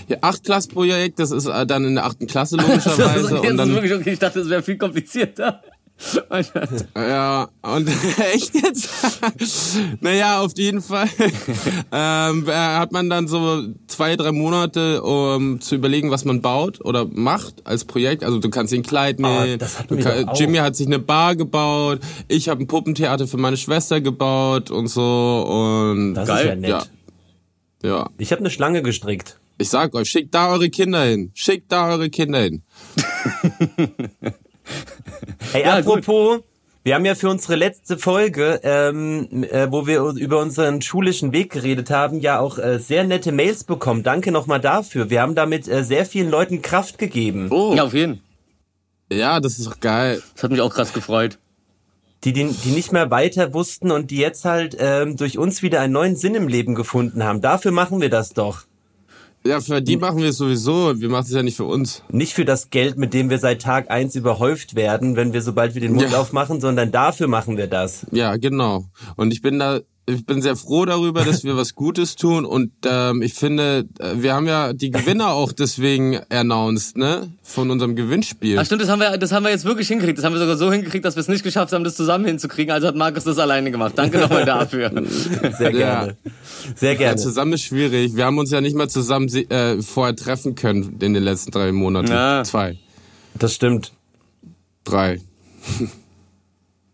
Ja, 0.09 0.19
Achtklass-Projekt, 0.21 1.19
das 1.19 1.31
ist 1.31 1.47
äh, 1.47 1.67
dann 1.67 1.85
in 1.85 1.95
der 1.95 2.05
achten 2.05 2.27
Klasse 2.27 2.57
logischerweise. 2.59 3.23
das 3.23 3.33
und 3.33 3.45
ist 3.45 3.57
dann, 3.57 3.71
wirklich 3.71 3.95
okay. 3.95 4.13
Ich 4.13 4.19
dachte, 4.19 4.41
das 4.41 4.49
wäre 4.49 4.63
viel 4.63 4.77
komplizierter. 4.77 5.63
Ja, 6.97 7.49
und 7.63 7.89
echt 8.35 8.55
jetzt? 8.55 8.89
naja, 10.01 10.41
auf 10.41 10.53
jeden 10.57 10.81
Fall 10.81 11.09
ähm, 11.93 12.49
äh, 12.49 12.53
hat 12.53 12.93
man 12.93 13.11
dann 13.11 13.29
so 13.29 13.63
zwei, 13.87 14.17
drei 14.17 14.33
Monate, 14.33 15.03
um 15.03 15.61
zu 15.61 15.75
überlegen, 15.75 16.11
was 16.11 16.25
man 16.25 16.41
baut 16.41 16.81
oder 16.85 17.05
macht 17.07 17.67
als 17.67 17.85
Projekt. 17.85 18.25
Also 18.25 18.39
du 18.39 18.49
kannst 18.51 18.73
ein 18.73 18.83
Kleid 18.83 19.19
Ah, 19.23 19.45
nähen. 19.45 19.61
wir 19.89 19.99
kann-. 19.99 20.35
Jimmy 20.35 20.59
hat 20.59 20.75
sich 20.77 20.87
eine 20.87 20.99
Bar 20.99 21.37
gebaut. 21.37 22.01
Ich 22.29 22.49
habe 22.49 22.63
ein 22.63 22.67
Puppentheater 22.67 23.27
für 23.29 23.37
meine 23.37 23.57
Schwester 23.57 24.01
gebaut 24.01 24.71
und 24.71 24.87
so. 24.89 25.45
Und 25.47 26.15
Das 26.15 26.29
Geil. 26.29 26.39
ist 26.41 26.49
ja 26.49 26.57
nett. 26.57 26.71
ja, 27.83 27.89
ja. 27.89 28.11
Ich 28.19 28.33
habe 28.33 28.41
eine 28.41 28.51
Schlange 28.51 28.83
gestrickt. 28.83 29.39
Ich 29.59 29.69
sag 29.69 29.95
euch, 29.95 30.09
schickt 30.09 30.35
da 30.35 30.51
eure 30.51 30.71
Kinder 30.71 31.03
hin. 31.05 31.31
Schickt 31.35 31.71
da 31.71 31.91
eure 31.91 32.09
Kinder 32.09 32.41
hin. 32.41 32.63
Hey, 35.53 35.63
Ja, 35.63 35.79
apropos, 35.79 36.41
wir 36.83 36.95
haben 36.95 37.05
ja 37.05 37.15
für 37.15 37.29
unsere 37.29 37.57
letzte 37.57 37.99
Folge, 37.99 38.61
ähm, 38.63 39.45
äh, 39.51 39.71
wo 39.71 39.87
wir 39.87 40.01
über 40.01 40.39
unseren 40.39 40.81
schulischen 40.81 41.33
Weg 41.33 41.53
geredet 41.53 41.91
haben, 41.91 42.21
ja 42.21 42.41
auch 42.41 42.59
äh, 42.59 42.79
sehr 42.79 43.05
nette 43.05 43.33
Mails 43.33 43.65
bekommen. 43.65 44.03
Danke 44.03 44.33
nochmal 44.33 44.61
dafür. 44.61 45.11
Wir 45.11 45.21
haben 45.21 45.35
damit 45.35 45.69
äh, 45.69 45.85
sehr 45.85 46.07
vielen 46.07 46.31
Leuten 46.31 46.63
Kraft 46.63 46.97
gegeben. 46.99 47.49
Oh. 47.51 47.75
Ja, 47.77 47.85
auf 47.85 47.93
jeden. 47.93 48.23
Ja, 49.13 49.41
das 49.41 49.59
ist 49.59 49.67
doch 49.67 49.81
geil. 49.81 50.23
Das 50.35 50.45
hat 50.45 50.53
mich 50.53 50.61
auch 50.61 50.73
krass 50.73 50.95
gefreut. 50.95 51.39
Die, 52.25 52.33
die, 52.33 52.47
die 52.47 52.71
nicht 52.71 52.93
mehr 52.93 53.11
weiter 53.11 53.53
wussten 53.53 53.91
und 53.91 54.11
die 54.11 54.19
jetzt 54.19 54.45
halt 54.45 54.77
ähm, 54.79 55.17
durch 55.17 55.37
uns 55.37 55.63
wieder 55.63 55.81
einen 55.81 55.93
neuen 55.93 56.17
Sinn 56.17 56.35
im 56.35 56.49
Leben 56.49 56.75
gefunden 56.75 57.25
haben. 57.25 57.41
Dafür 57.41 57.73
machen 57.73 58.01
wir 58.01 58.11
das 58.11 58.31
doch. 58.31 58.65
Ja, 59.45 59.61
für 59.61 59.81
die 59.81 59.97
machen 59.97 60.19
wir 60.19 60.29
es 60.29 60.37
sowieso. 60.37 61.01
Wir 61.01 61.09
machen 61.09 61.25
es 61.27 61.33
ja 61.33 61.43
nicht 61.43 61.57
für 61.57 61.65
uns. 61.65 62.03
Nicht 62.11 62.35
für 62.35 62.45
das 62.45 62.69
Geld, 62.69 62.99
mit 62.99 63.15
dem 63.15 63.31
wir 63.31 63.39
seit 63.39 63.63
Tag 63.63 63.91
eins 63.91 64.15
überhäuft 64.15 64.75
werden, 64.75 65.17
wenn 65.17 65.33
wir 65.33 65.41
sobald 65.41 65.75
wir 65.75 65.81
den 65.81 65.95
Mund 65.95 66.11
Ja. 66.13 66.21
aufmachen, 66.21 66.61
sondern 66.61 66.93
dafür 66.93 67.27
machen 67.27 67.57
wir 67.57 67.67
das. 67.67 68.07
Ja, 68.13 68.37
genau. 68.37 68.85
Und 69.17 69.33
ich 69.33 69.41
bin 69.41 69.59
da, 69.59 69.81
ich 70.15 70.27
bin 70.27 70.43
sehr 70.43 70.57
froh 70.57 70.85
darüber, 70.85 71.25
dass 71.25 71.45
wir 71.45 71.57
was 71.57 71.75
Gutes 71.75 72.17
tun. 72.17 72.45
Und 72.45 72.71
ähm, 72.85 73.23
ich 73.23 73.35
finde, 73.35 73.87
äh, 73.99 74.15
wir 74.17 74.35
haben 74.35 74.47
ja 74.47 74.73
die 74.73 74.91
Gewinner 74.91 75.29
auch 75.33 75.53
deswegen 75.53 76.21
announced, 76.31 76.97
ne? 76.97 77.33
Von 77.43 77.71
unserem 77.71 77.97
Gewinnspiel. 77.97 78.59
Ach 78.59 78.65
stimmt, 78.67 78.83
das 78.83 78.89
haben 78.89 79.01
wir, 79.01 79.17
das 79.19 79.33
haben 79.33 79.43
wir 79.45 79.51
jetzt 79.51 79.65
wirklich 79.65 79.89
hingekriegt. 79.89 80.19
Das 80.19 80.25
haben 80.25 80.33
wir 80.35 80.39
sogar 80.41 80.57
so 80.57 80.71
hingekriegt, 80.73 81.05
dass 81.05 81.17
wir 81.17 81.21
es 81.21 81.29
nicht 81.29 81.43
geschafft 81.43 81.73
haben, 81.73 81.83
das 81.85 81.97
zusammen 81.97 82.25
hinzukriegen. 82.25 82.73
Also 82.73 82.87
hat 82.87 82.97
Markus 82.97 83.25
das 83.25 83.39
alleine 83.39 83.71
gemacht. 83.71 83.93
Danke 83.97 84.19
nochmal 84.21 84.45
dafür. 84.45 84.91
Sehr 85.59 85.73
gerne. 85.73 86.17
Sehr 86.77 86.93
Ja, 86.93 86.99
gerne. 86.99 87.17
zusammen 87.17 87.55
ist 87.55 87.63
schwierig. 87.63 88.15
Wir 88.17 88.25
haben 88.27 88.39
uns 88.39 88.51
ja 88.51 88.61
nicht 88.61 88.77
mal 88.77 88.89
zusammen 88.89 89.29
äh, 89.29 89.83
vorher 89.83 90.15
treffen 90.17 90.55
können 90.55 90.97
in 91.01 91.15
den 91.15 91.23
letzten 91.23 91.51
drei 91.51 91.73
Monaten. 91.73 92.09
Ja. 92.11 92.45
Zwei, 92.45 92.79
Das 93.39 93.55
stimmt. 93.55 93.93
drei. 94.85 95.21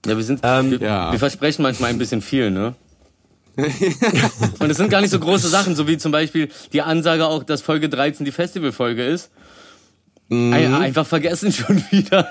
Ja, 0.07 0.17
wir 0.17 0.23
sind, 0.25 0.41
Ähm, 0.45 0.71
wir, 0.71 0.79
ja. 0.81 1.13
wir 1.13 1.19
versprechen 1.19 1.63
manchmal 1.63 1.91
ein 1.91 1.99
bisschen 1.99 2.23
viel, 2.23 2.51
ne? 2.51 2.75
Und 4.61 4.71
es 4.71 4.77
sind 4.77 4.91
gar 4.91 5.01
nicht 5.01 5.11
so 5.11 5.19
große 5.19 5.49
Sachen, 5.49 5.75
so 5.77 5.89
wie 5.89 5.97
zum 5.97 6.13
Beispiel 6.13 6.49
die 6.73 6.83
Ansage 6.83 7.27
auch, 7.27 7.43
dass 7.43 7.63
Folge 7.63 7.89
13 7.89 8.25
die 8.25 8.33
Festivalfolge 8.33 9.05
ist. 9.05 9.31
Mhm. 10.29 10.53
Ein, 10.53 10.75
einfach 10.75 11.07
vergessen 11.07 11.53
schon 11.53 11.83
wieder. 11.91 12.29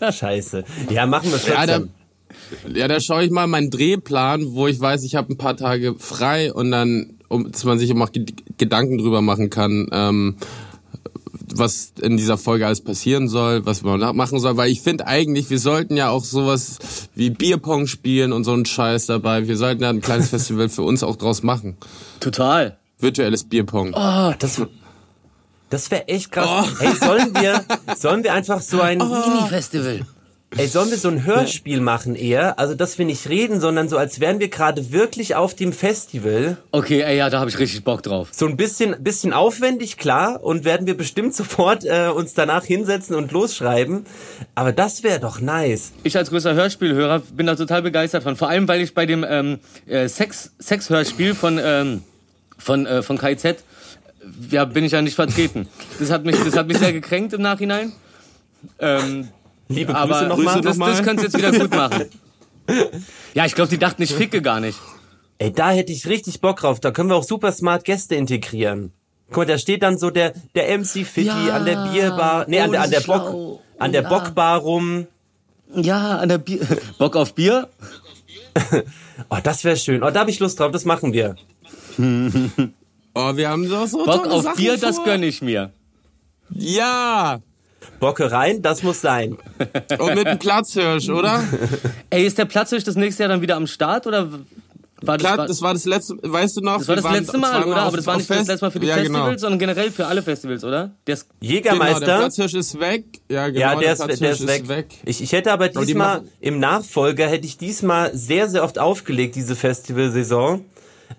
Scheiße. 0.12 0.64
Ja, 0.90 1.06
machen 1.06 1.30
wir 1.30 1.38
Ja, 1.52 1.66
da, 1.66 1.78
trotzdem. 1.78 2.76
ja, 2.76 2.88
da 2.88 3.00
schaue 3.00 3.24
ich 3.24 3.30
mal 3.30 3.46
meinen 3.46 3.70
Drehplan, 3.70 4.52
wo 4.54 4.66
ich 4.68 4.80
weiß, 4.80 5.02
ich 5.04 5.14
habe 5.14 5.32
ein 5.32 5.38
paar 5.38 5.56
Tage 5.56 5.94
frei 5.98 6.52
und 6.52 6.70
dann, 6.70 7.18
um, 7.28 7.50
dass 7.50 7.64
man 7.64 7.78
sich 7.78 7.90
immer 7.90 8.08
Gedanken 8.56 8.98
drüber 8.98 9.20
machen 9.22 9.50
kann, 9.50 9.88
ähm, 9.92 10.36
was 11.54 11.92
in 12.00 12.16
dieser 12.16 12.36
Folge 12.38 12.66
alles 12.66 12.82
passieren 12.82 13.28
soll, 13.28 13.64
was 13.64 13.82
man 13.82 14.00
machen 14.16 14.38
soll, 14.40 14.56
weil 14.56 14.70
ich 14.70 14.82
finde 14.82 15.06
eigentlich, 15.06 15.50
wir 15.50 15.58
sollten 15.58 15.96
ja 15.96 16.10
auch 16.10 16.24
sowas 16.24 16.78
wie 17.14 17.30
Bierpong 17.30 17.86
spielen 17.86 18.32
und 18.32 18.44
so 18.44 18.52
einen 18.52 18.66
Scheiß 18.66 19.06
dabei. 19.06 19.48
Wir 19.48 19.56
sollten 19.56 19.82
ja 19.82 19.90
ein 19.90 20.00
kleines 20.00 20.28
Festival 20.30 20.68
für 20.68 20.82
uns 20.82 21.02
auch 21.02 21.16
draus 21.16 21.42
machen. 21.42 21.76
Total. 22.20 22.76
Virtuelles 22.98 23.44
Bierpong. 23.44 23.94
Oh, 23.94 24.32
das, 24.38 24.62
das 25.70 25.90
wäre 25.90 26.06
echt 26.08 26.30
krass. 26.30 26.68
Hey, 26.78 26.94
sollen 26.96 27.34
wir, 27.34 27.64
sollen 27.96 28.22
wir 28.22 28.32
einfach 28.34 28.60
so 28.60 28.80
ein, 28.80 28.98
Mini-Festival. 28.98 30.06
Ey, 30.56 30.66
sollen 30.66 30.90
wir 30.90 30.98
so 30.98 31.08
ein 31.08 31.24
Hörspiel 31.24 31.80
machen 31.80 32.14
eher? 32.14 32.58
Also, 32.58 32.74
dass 32.74 32.98
wir 32.98 33.06
nicht 33.06 33.28
reden, 33.28 33.60
sondern 33.60 33.88
so, 33.88 33.96
als 33.96 34.20
wären 34.20 34.40
wir 34.40 34.48
gerade 34.48 34.92
wirklich 34.92 35.34
auf 35.34 35.54
dem 35.54 35.72
Festival. 35.72 36.56
Okay, 36.70 37.00
ey, 37.00 37.16
ja, 37.16 37.30
da 37.30 37.40
habe 37.40 37.50
ich 37.50 37.58
richtig 37.58 37.84
Bock 37.84 38.02
drauf. 38.02 38.28
So 38.32 38.46
ein 38.46 38.56
bisschen, 38.56 39.02
bisschen 39.02 39.32
aufwendig, 39.32 39.96
klar, 39.96 40.42
und 40.42 40.64
werden 40.64 40.86
wir 40.86 40.96
bestimmt 40.96 41.34
sofort 41.34 41.84
äh, 41.84 42.08
uns 42.08 42.34
danach 42.34 42.64
hinsetzen 42.64 43.16
und 43.16 43.32
losschreiben. 43.32 44.06
Aber 44.54 44.72
das 44.72 45.02
wäre 45.02 45.20
doch 45.20 45.40
nice. 45.40 45.92
Ich 46.02 46.16
als 46.16 46.30
größter 46.30 46.54
Hörspielhörer 46.54 47.20
bin 47.20 47.46
da 47.46 47.56
total 47.56 47.82
begeistert 47.82 48.22
von. 48.22 48.36
Vor 48.36 48.48
allem, 48.48 48.68
weil 48.68 48.80
ich 48.80 48.94
bei 48.94 49.06
dem 49.06 49.24
ähm, 49.28 49.58
äh, 49.86 50.08
Sex, 50.08 50.52
Sex-Hörspiel 50.58 51.34
von, 51.34 51.60
ähm, 51.62 52.02
von, 52.58 52.86
äh, 52.86 53.02
von 53.02 53.18
KIZ, 53.18 53.64
ja, 54.50 54.64
bin 54.64 54.84
ich 54.84 54.92
ja 54.92 55.02
nicht 55.02 55.14
vertreten. 55.14 55.68
Das 55.98 56.10
hat 56.10 56.24
mich, 56.24 56.36
das 56.36 56.56
hat 56.56 56.68
mich 56.68 56.78
sehr 56.78 56.92
gekränkt 56.92 57.32
im 57.32 57.42
Nachhinein. 57.42 57.92
Ähm, 58.78 59.28
Liebe 59.74 59.92
Grüße 59.92 59.98
aber 59.98 60.22
nochmal. 60.28 60.60
das, 60.60 60.78
das 60.78 61.02
könnt's 61.02 61.22
jetzt 61.22 61.36
wieder 61.36 61.52
gut 61.52 61.70
machen. 61.74 62.04
Ja, 63.34 63.44
ich 63.44 63.56
glaube, 63.56 63.70
die 63.70 63.78
dachten, 63.78 64.02
ich 64.02 64.14
ficke 64.14 64.40
gar 64.40 64.60
nicht. 64.60 64.78
Ey, 65.38 65.52
da 65.52 65.72
hätte 65.72 65.90
ich 65.92 66.06
richtig 66.06 66.40
Bock 66.40 66.60
drauf. 66.60 66.78
Da 66.78 66.92
können 66.92 67.08
wir 67.08 67.16
auch 67.16 67.24
super 67.24 67.50
smart 67.50 67.84
Gäste 67.84 68.14
integrieren. 68.14 68.92
Guck 69.28 69.38
mal, 69.38 69.46
da 69.46 69.58
steht 69.58 69.82
dann 69.82 69.98
so 69.98 70.10
der, 70.10 70.32
der 70.54 70.78
MC 70.78 71.04
Fitti 71.04 71.22
Ja. 71.26 71.56
an 71.56 71.64
der 71.64 71.88
Bierbar, 71.90 72.44
nee, 72.48 72.60
an 72.60 72.68
Oh, 72.68 72.72
der, 72.72 72.80
das 72.82 72.84
an 72.86 72.90
der 72.92 73.00
Bock, 73.00 73.22
schlau. 73.28 73.62
an 73.78 73.92
der 73.92 74.02
ja. 74.02 74.08
Bockbar 74.08 74.58
rum. 74.60 75.06
Ja, 75.74 76.18
an 76.18 76.28
der 76.28 76.38
Bier. 76.38 76.60
Bock 76.98 77.16
auf 77.16 77.34
Bier? 77.34 77.68
Oh, 79.28 79.38
das 79.42 79.64
wäre 79.64 79.76
schön. 79.76 80.02
Oh, 80.02 80.10
da 80.10 80.20
habe 80.20 80.30
ich 80.30 80.38
Lust 80.40 80.58
drauf. 80.60 80.70
Das 80.72 80.84
machen 80.84 81.12
wir. 81.12 81.36
Oh, 83.14 83.36
wir 83.36 83.48
haben 83.48 83.68
doch 83.68 83.86
so 83.86 84.04
Bock 84.04 84.22
tolle 84.24 84.30
auf 84.34 84.42
Sachen 84.44 84.56
Bier, 84.56 84.76
das 84.76 84.96
vor. 84.96 85.04
gönn 85.04 85.22
ich 85.22 85.42
mir. 85.42 85.72
Ja. 86.50 87.40
Bocke 88.00 88.30
rein, 88.30 88.62
das 88.62 88.82
muss 88.82 89.00
sein. 89.00 89.36
Und 89.98 90.14
mit 90.14 90.26
einem 90.26 90.38
Platzhirsch, 90.38 91.08
oder? 91.08 91.42
Ey, 92.10 92.26
ist 92.26 92.38
der 92.38 92.44
Platzhirsch 92.46 92.84
das 92.84 92.96
nächste 92.96 93.22
Jahr 93.24 93.30
dann 93.30 93.40
wieder 93.42 93.56
am 93.56 93.66
Start 93.66 94.06
oder 94.06 94.28
war 95.04 95.18
das, 95.18 95.26
Klar, 95.32 95.46
das 95.48 95.60
war 95.62 95.72
das 95.72 95.84
letzte, 95.84 96.14
weißt 96.22 96.58
du 96.58 96.60
noch? 96.60 96.78
das 96.78 96.86
war 96.86 96.94
das 96.94 97.10
letzte 97.10 97.36
Mal, 97.36 97.64
oder? 97.64 97.80
auf- 97.82 97.88
Aber 97.88 97.96
das 97.96 98.06
war 98.06 98.16
nicht 98.16 98.30
das 98.30 98.36
Fest- 98.36 98.48
letzte 98.48 98.64
Mal 98.66 98.70
für 98.70 98.78
die 98.78 98.86
ja, 98.86 98.94
Festivals, 98.94 99.24
Genau. 99.26 99.38
sondern 99.38 99.58
generell 99.58 99.90
für 99.90 100.06
alle 100.06 100.22
Festivals, 100.22 100.62
oder? 100.62 100.92
Der 101.08 101.14
ist, 101.14 101.26
Genau, 101.28 101.40
der 101.42 101.50
Jägermeister. 101.50 102.18
Platzhirsch 102.18 102.54
ist 102.54 102.78
weg. 102.78 103.04
Ja, 103.28 103.48
genau, 103.48 103.58
ja, 103.60 103.74
der, 103.74 103.92
ist, 103.94 103.98
der 103.98 104.04
Platzhirsch 104.06 104.40
ist 104.42 104.68
weg. 104.68 104.86
Ich, 105.04 105.20
ich 105.20 105.32
hätte 105.32 105.52
aber 105.52 105.68
die 105.70 105.84
diesmal, 105.86 106.22
im 106.40 106.60
Nachfolger 106.60 107.26
hätte 107.26 107.46
ich 107.46 107.58
diesmal 107.58 108.16
sehr, 108.16 108.48
sehr 108.48 108.62
oft 108.62 108.78
aufgelegt, 108.78 109.34
diese 109.34 109.56
Festivalsaison. 109.56 110.64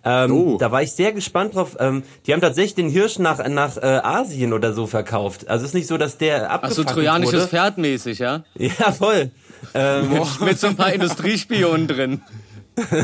Ähm, 0.03 0.31
Oh. 0.31 0.57
Da 0.57 0.71
war 0.71 0.81
ich 0.81 0.91
sehr 0.91 1.11
gespannt 1.11 1.55
drauf. 1.55 1.75
Ähm, 1.79 2.03
die 2.25 2.33
haben 2.33 2.41
tatsächlich 2.41 2.75
den 2.75 2.89
Hirsch 2.89 3.19
nach, 3.19 3.47
nach 3.47 3.77
äh, 3.77 3.81
Asien 4.03 4.53
oder 4.53 4.73
so 4.73 4.87
verkauft. 4.87 5.47
Also 5.47 5.63
es 5.63 5.69
ist 5.71 5.75
nicht 5.75 5.87
so, 5.87 5.97
dass 5.97 6.17
der 6.17 6.51
ach 6.51 6.69
so, 6.71 6.83
trojanisches 6.83 7.33
wurde. 7.33 7.47
Pferd 7.47 7.77
mäßig, 7.77 8.19
ja? 8.19 8.43
Ja, 8.57 8.91
voll. 8.91 9.31
Ähm, 9.73 10.09
Mit 10.41 10.59
so 10.59 10.67
ein 10.67 10.75
paar 10.75 10.93
Industriespionen 10.93 11.87
drin. 11.87 12.21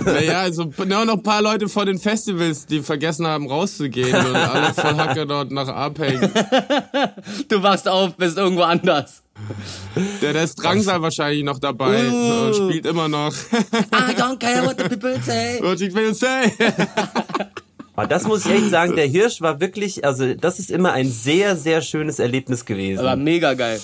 Naja, 0.04 0.42
also 0.42 0.72
nur 0.78 1.06
noch 1.06 1.14
ein 1.14 1.24
paar 1.24 1.44
Leute 1.44 1.70
vor 1.70 1.86
den 1.86 2.00
Festivals, 2.00 2.66
die 2.66 2.82
vergessen 2.82 3.28
haben 3.28 3.48
rauszugehen 3.48 4.16
und 4.16 4.36
alle 4.36 4.74
voll 4.74 4.96
Hacke 4.98 5.28
dort 5.28 5.52
nach 5.52 5.68
abhängen. 5.68 6.32
Du 7.50 7.62
wachst 7.62 7.88
auf, 7.88 8.16
bist 8.16 8.38
irgendwo 8.38 8.64
anders. 8.64 9.22
Der, 10.22 10.34
der 10.34 10.44
ist 10.44 10.56
Drangsal 10.56 11.02
wahrscheinlich 11.02 11.44
noch 11.44 11.60
dabei, 11.60 12.08
Uh. 12.10 12.54
so, 12.54 12.70
spielt 12.70 12.86
immer 12.86 13.08
noch. 13.08 13.34
I 13.54 14.14
don't 14.16 14.38
care 14.40 14.66
what 14.66 14.78
the 14.78 14.88
people 14.88 15.20
say. 15.22 15.60
What 15.62 15.80
you 15.80 15.94
will 15.94 16.14
say? 16.14 16.52
aber 17.96 18.08
das 18.08 18.24
muss 18.26 18.46
ich 18.46 18.52
echt 18.52 18.70
sagen, 18.70 18.96
der 18.96 19.08
Hirsch 19.08 19.42
war 19.42 19.60
wirklich, 19.60 20.06
also 20.06 20.34
das 20.36 20.60
ist 20.60 20.72
immer 20.72 20.94
ein 20.94 21.10
sehr, 21.10 21.56
sehr 21.56 21.82
schönes 21.82 22.20
Erlebnis 22.20 22.66
gewesen. 22.66 23.00
Aber 23.00 23.16
mega 23.16 23.54
geil. 23.56 23.80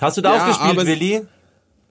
Hast 0.00 0.16
du 0.16 0.20
da 0.22 0.36
Ja, 0.36 0.42
auch 0.42 0.48
gespielt, 0.48 0.70
aber- 0.78 0.86
Willi? 0.86 1.22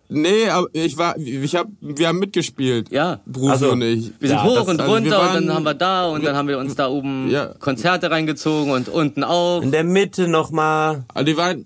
Nee, 0.10 0.48
aber 0.50 0.68
ich 0.74 0.96
war, 0.98 1.18
ich 1.18 1.56
hab, 1.56 1.68
wir 1.82 2.08
haben 2.08 2.20
mitgespielt. 2.20 2.92
Ja. 2.92 3.22
Bruce 3.26 3.52
Also, 3.54 3.72
und 3.72 3.82
ich. 3.82 4.12
Wir 4.20 4.28
sind 4.30 4.38
Ja, 4.38 4.44
hoch 4.44 4.56
das- 4.58 4.68
und 4.68 4.80
also 4.82 4.94
runter 4.94 5.20
und 5.20 5.26
waren- 5.28 5.48
dann 5.48 5.56
haben 5.56 5.64
wir 5.64 5.74
da 5.74 6.06
und 6.08 6.24
dann 6.26 6.36
haben 6.36 6.48
wir 6.48 6.60
uns 6.60 6.76
da 6.76 6.88
oben 6.88 7.30
Ja. 7.32 7.48
Konzerte 7.60 8.12
reingezogen 8.12 8.72
und 8.72 8.90
unten 8.90 9.24
auch. 9.24 9.62
In 9.64 9.72
der 9.72 9.84
Mitte 9.84 10.28
nochmal. 10.28 11.06
Also 11.14 11.26
die 11.26 11.38
waren, 11.38 11.66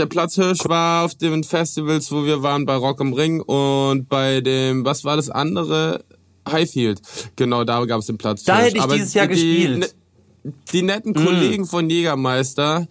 der 0.00 0.06
Platzhirsch 0.06 0.60
war 0.66 1.04
auf 1.04 1.14
den 1.14 1.44
Festivals, 1.44 2.10
wo 2.10 2.24
wir 2.24 2.42
waren, 2.42 2.64
bei 2.66 2.74
Rock 2.74 3.00
am 3.00 3.12
Ring 3.12 3.40
und 3.42 4.08
bei 4.08 4.40
dem, 4.40 4.84
was 4.84 5.04
war 5.04 5.16
das 5.16 5.30
andere? 5.30 6.02
Highfield. 6.50 7.00
Genau, 7.36 7.64
da 7.64 7.84
gab 7.84 8.00
es 8.00 8.06
den 8.06 8.16
Platzhirsch. 8.18 8.46
Da 8.46 8.58
hätte 8.64 8.78
ich 8.78 8.82
Aber 8.82 8.94
dieses 8.94 9.12
Jahr 9.14 9.26
die, 9.26 9.34
gespielt. 9.34 9.78
ne- 9.80 10.52
Die 10.72 10.80
netten 10.82 11.12
Mm. 11.12 11.24
Kollegen 11.26 11.66
von 11.66 11.90
Jägermeister 11.90 12.86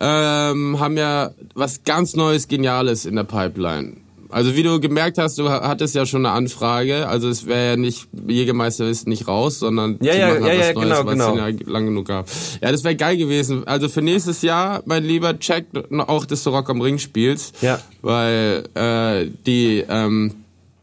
ähm, 0.00 0.78
haben 0.78 0.98
ja 0.98 1.30
was 1.54 1.82
ganz 1.84 2.14
Neues, 2.14 2.46
Geniales 2.46 3.06
in 3.06 3.16
der 3.16 3.24
Pipeline. 3.24 3.96
Also 4.34 4.56
wie 4.56 4.64
du 4.64 4.80
gemerkt 4.80 5.16
hast, 5.16 5.38
du 5.38 5.48
hattest 5.48 5.94
ja 5.94 6.06
schon 6.06 6.26
eine 6.26 6.34
Anfrage. 6.34 7.06
Also 7.06 7.28
es 7.28 7.46
wäre 7.46 7.70
ja 7.70 7.76
nicht, 7.76 8.08
Jägermeister 8.26 8.86
ist 8.88 9.06
nicht 9.06 9.28
raus, 9.28 9.60
sondern 9.60 9.96
Ja, 10.02 10.12
die 10.12 10.18
ja, 10.18 10.28
machen 10.28 10.44
halt 10.44 10.54
ja, 10.54 10.58
was 10.58 10.66
ja, 10.66 10.74
Neues, 10.74 10.88
genau, 10.88 11.06
weil 11.06 11.18
es 11.20 11.26
genau. 11.26 11.46
ja 11.46 11.72
lang 11.72 11.86
genug 11.86 12.08
gab. 12.08 12.26
Ja, 12.60 12.72
das 12.72 12.82
wäre 12.82 12.96
geil 12.96 13.16
gewesen. 13.16 13.64
Also 13.66 13.88
für 13.88 14.02
nächstes 14.02 14.42
Jahr, 14.42 14.82
mein 14.86 15.04
Lieber, 15.04 15.38
check 15.38 15.66
auch, 15.98 16.26
dass 16.26 16.42
du 16.42 16.50
Rock 16.50 16.68
am 16.68 16.80
Ring 16.80 16.98
spielst. 16.98 17.62
Ja. 17.62 17.80
Weil 18.02 18.64
äh, 18.74 19.30
die, 19.46 19.84
ähm, 19.88 20.34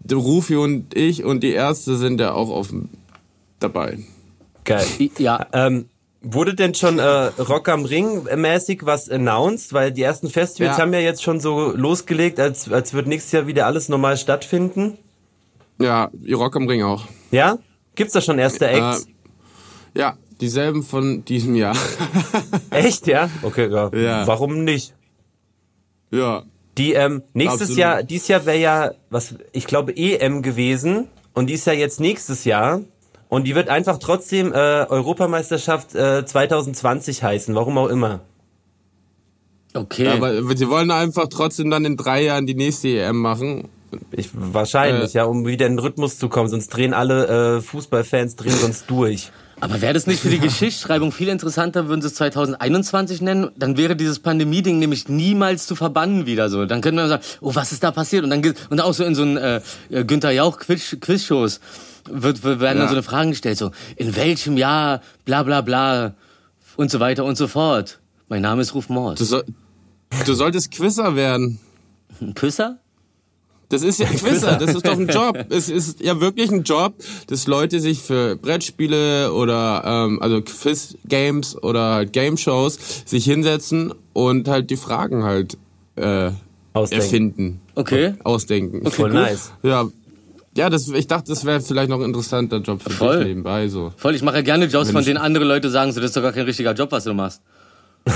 Rufi 0.10 0.56
und 0.56 0.96
ich 0.96 1.26
und 1.26 1.44
die 1.44 1.52
Ärzte 1.52 1.98
sind 1.98 2.22
ja 2.22 2.32
auch 2.32 2.50
auf 2.50 2.74
dabei. 3.60 4.00
Geil. 4.64 4.86
Ja, 5.18 5.46
Ähm, 5.52 5.88
wurde 6.22 6.54
denn 6.54 6.74
schon 6.76 7.00
äh, 7.00 7.04
Rock 7.04 7.68
am 7.70 7.86
Ring 7.86 8.24
mäßig 8.36 8.86
was 8.86 9.10
announced? 9.10 9.74
Weil 9.74 9.92
die 9.92 10.04
ersten 10.04 10.30
Festivals 10.30 10.78
Ja. 10.78 10.82
haben 10.84 10.94
ja 10.94 11.00
jetzt 11.00 11.24
schon 11.24 11.40
so 11.40 11.72
losgelegt, 11.76 12.40
als, 12.40 12.72
als 12.72 12.94
wird 12.94 13.08
nächstes 13.08 13.32
Jahr 13.32 13.48
wieder 13.48 13.66
alles 13.66 13.90
normal 13.90 14.18
stattfinden. 14.18 14.98
Ja, 15.80 16.12
Rock 16.32 16.56
am 16.56 16.68
Ring 16.68 16.84
auch. 16.84 17.06
Ja? 17.32 17.58
Gibt's 17.96 18.14
da 18.14 18.22
schon 18.22 18.38
erste 18.40 18.68
Acts? 18.68 19.06
Äh, 19.96 20.00
ja, 20.00 20.18
dieselben 20.40 20.84
von 20.84 21.26
diesem 21.26 21.56
Jahr. 21.56 21.76
Echt, 22.70 23.08
ja? 23.08 23.30
Okay, 23.42 23.70
ja. 23.70 23.90
Ja. 23.94 24.28
Warum 24.28 24.64
nicht? 24.64 24.94
ja. 26.12 26.44
Die, 26.78 26.94
ähm, 26.94 27.22
nächstes 27.34 27.64
Absolut. 27.64 27.78
Jahr, 27.80 28.04
dieses 28.04 28.28
Jahr 28.30 28.46
wäre 28.46 28.58
ja, 28.58 28.92
was, 29.10 29.36
ich 29.52 29.68
glaube, 29.68 29.96
EM 29.98 30.42
gewesen. 30.42 31.08
Und 31.34 31.48
die 31.48 31.54
ist 31.56 31.68
ja 31.68 31.74
jetzt 31.74 32.00
nächstes 32.00 32.46
Jahr. 32.46 32.80
Und 33.32 33.46
die 33.46 33.56
wird 33.56 33.70
einfach 33.70 33.98
trotzdem 33.98 34.52
äh, 34.52 34.58
Europameisterschaft 34.58 35.96
äh, 35.96 36.26
2020 36.26 37.24
heißen, 37.24 37.56
warum 37.56 37.78
auch 37.78 37.88
immer. 37.88 38.20
Okay. 39.74 40.10
Aber 40.10 40.34
sie 40.58 40.68
wollen 40.68 40.92
einfach 40.92 41.28
trotzdem 41.30 41.70
dann 41.70 41.86
in 41.86 41.96
drei 41.96 42.24
Jahren 42.24 42.46
die 42.46 42.56
nächste 42.56 42.90
EM 42.90 43.16
machen. 43.20 43.70
Ich, 44.12 44.32
wahrscheinlich, 44.34 45.16
Äh. 45.16 45.20
ja, 45.20 45.24
um 45.24 45.48
wieder 45.48 45.66
in 45.66 45.78
den 45.78 45.80
Rhythmus 45.80 46.18
zu 46.20 46.28
kommen, 46.28 46.50
sonst 46.50 46.68
drehen 46.76 46.94
alle 46.94 47.58
äh, 47.58 47.62
Fußballfans 47.62 48.36
drehen 48.36 48.52
sonst 48.52 48.90
durch. 48.90 49.32
Aber 49.62 49.80
wäre 49.80 49.94
das 49.94 50.08
nicht 50.08 50.20
für 50.22 50.30
die 50.30 50.40
Geschichtsschreibung 50.50 51.14
viel 51.14 51.30
interessanter, 51.30 51.88
würden 51.88 52.02
sie 52.02 52.10
es 52.10 52.16
2021 52.16 53.22
nennen? 53.22 53.50
Dann 53.56 53.78
wäre 53.78 53.96
dieses 53.96 54.20
Pandemie-Ding 54.20 54.78
nämlich 54.78 55.08
niemals 55.08 55.68
zu 55.68 55.76
verbannen 55.78 56.26
wieder 56.26 56.50
so. 56.50 56.66
Dann 56.66 56.82
könnte 56.82 57.00
man 57.00 57.08
sagen, 57.08 57.24
oh, 57.40 57.56
was 57.56 57.72
ist 57.72 57.82
da 57.82 57.92
passiert? 57.92 58.26
Und 58.26 58.30
dann 58.30 58.42
geht- 58.42 58.58
und 58.70 58.82
auch 58.82 58.94
so 58.94 59.06
in 59.06 59.16
so 59.16 59.22
einen 59.22 59.38
äh, 59.38 59.62
äh, 59.90 60.04
Günther 60.04 60.32
Jauch 60.32 60.58
Quiz 60.58 60.98
Quizshows 61.00 61.62
wird, 62.10 62.44
wird, 62.44 62.60
werden 62.60 62.78
dann 62.80 62.88
Ja. 62.88 62.90
so 62.90 62.96
eine 62.96 63.04
Fragen 63.04 63.32
gestellt, 63.32 63.58
so 63.58 63.72
in 63.96 64.16
welchem 64.16 64.58
Jahr, 64.58 65.02
bla 65.26 65.44
bla 65.44 65.62
bla 65.62 66.16
und 66.78 66.90
so 66.92 67.00
weiter 67.00 67.26
und 67.26 67.38
so 67.38 67.48
fort. 67.48 68.00
Mein 68.30 68.42
Name 68.42 68.62
ist 68.62 68.74
Ruf 68.76 68.88
Du, 68.88 68.94
Mors. 68.94 69.20
soll, 69.20 69.44
du 70.26 70.34
solltest 70.34 70.72
Quizzer 70.72 71.16
werden. 71.16 71.60
Ein 72.22 72.34
Küsser? 72.34 72.78
Das 73.70 73.84
ist 73.84 74.00
ja 74.00 74.08
ein 74.08 74.18
Quizzer, 74.18 74.58
das 74.58 74.76
ist 74.76 74.86
doch 74.86 74.98
ein 75.00 75.08
Job. 75.08 75.46
Es 75.50 75.70
ist 75.70 76.02
ja 76.02 76.20
wirklich 76.20 76.52
ein 76.52 76.64
Job, 76.64 76.94
dass 77.28 77.48
Leute 77.48 77.80
sich 77.80 78.00
für 78.02 78.36
Brettspiele 78.36 79.32
oder 79.34 79.84
ähm, 79.86 80.22
also 80.22 80.42
Quiz-Games 80.42 81.62
oder 81.64 81.94
halt 81.94 82.12
Game-Shows 82.14 82.78
sich 83.06 83.24
hinsetzen 83.24 83.94
und 84.12 84.50
halt 84.50 84.70
die 84.72 84.76
Fragen 84.76 85.24
halt 85.24 85.58
äh, 85.96 86.32
Ausdenken. 86.74 87.02
erfinden. 87.04 87.62
Okay. 87.76 88.14
Ausdenken. 88.26 88.92
Voll 88.92 89.12
nice. 89.14 89.54
Ja, 89.64 89.88
ja 90.56 90.70
das, 90.70 90.88
ich 90.90 91.08
dachte, 91.08 91.30
das 91.30 91.46
wäre 91.46 91.62
vielleicht 91.62 91.90
noch 91.90 92.00
ein 92.00 92.06
interessanter 92.06 92.58
Job 92.58 92.82
für 92.82 92.90
Voll. 92.90 93.18
dich 93.20 93.28
nebenbei. 93.28 93.68
So. 93.68 93.94
Voll, 93.98 94.16
ich 94.16 94.22
mache 94.22 94.38
ja 94.38 94.42
gerne 94.42 94.66
Jobs, 94.66 94.88
Wenn 94.88 94.96
von 94.96 95.06
denen 95.06 95.18
andere 95.18 95.44
Leute 95.44 95.70
sagen, 95.70 95.92
so, 95.92 96.00
das 96.00 96.10
ist 96.10 96.18
doch 96.18 96.22
gar 96.22 96.34
kein 96.34 96.46
richtiger 96.46 96.74
Job, 96.74 96.92
was 96.92 97.04
du 97.04 97.14
machst. 97.14 97.42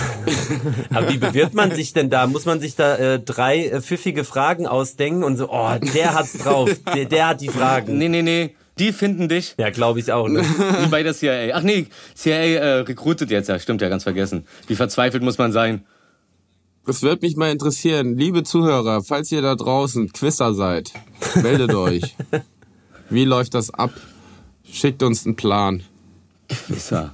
Aber 0.94 1.10
wie 1.10 1.18
bewirbt 1.18 1.54
man 1.54 1.72
sich 1.72 1.94
denn 1.94 2.10
da? 2.10 2.26
Muss 2.26 2.46
man 2.46 2.60
sich 2.60 2.76
da 2.76 2.96
äh, 2.96 3.20
drei 3.20 3.68
äh, 3.68 3.82
pfiffige 3.82 4.24
Fragen 4.24 4.66
ausdenken 4.66 5.24
und 5.24 5.38
so, 5.38 5.50
oh, 5.52 5.70
der 5.94 6.16
hat's 6.16 6.34
drauf, 6.34 6.72
der, 6.96 7.06
der 7.06 7.28
hat 7.30 7.42
die 7.42 7.50
Fragen. 7.50 7.98
Nee, 7.98 8.10
nee, 8.10 8.24
nee. 8.24 8.56
Die 8.78 8.92
finden 8.92 9.30
dich. 9.30 9.56
Ja, 9.58 9.70
glaube 9.70 10.00
ich 10.00 10.12
auch. 10.12 10.28
Ne? 10.28 10.42
Wie 10.84 10.88
bei 10.90 11.02
der 11.02 11.14
CIA. 11.14 11.52
Ach 11.54 11.62
nee, 11.62 11.88
CIA 12.14 12.36
äh, 12.36 12.80
recruitet 12.80 13.32
jetzt 13.32 13.48
ja, 13.48 13.58
stimmt 13.58 13.82
ja, 13.82 13.88
ganz 13.88 14.04
vergessen. 14.04 14.46
Wie 14.68 14.76
verzweifelt 14.76 15.24
muss 15.24 15.38
man 15.38 15.54
sein? 15.54 15.86
Das 16.86 17.02
würde 17.02 17.26
mich 17.26 17.36
mal 17.36 17.52
interessieren. 17.52 18.18
Liebe 18.18 18.44
Zuhörer, 18.44 19.04
falls 19.04 19.32
ihr 19.32 19.42
da 19.42 19.56
draußen 19.56 20.12
Quizzer 20.14 20.54
seid, 20.54 20.92
meldet 21.42 21.74
euch. 21.76 22.16
Wie 23.10 23.26
läuft 23.26 23.54
das 23.56 23.72
ab? 23.74 23.92
Schickt 24.72 25.02
uns 25.04 25.26
einen 25.26 25.36
Plan. 25.36 25.84
Quizzer. 26.48 27.14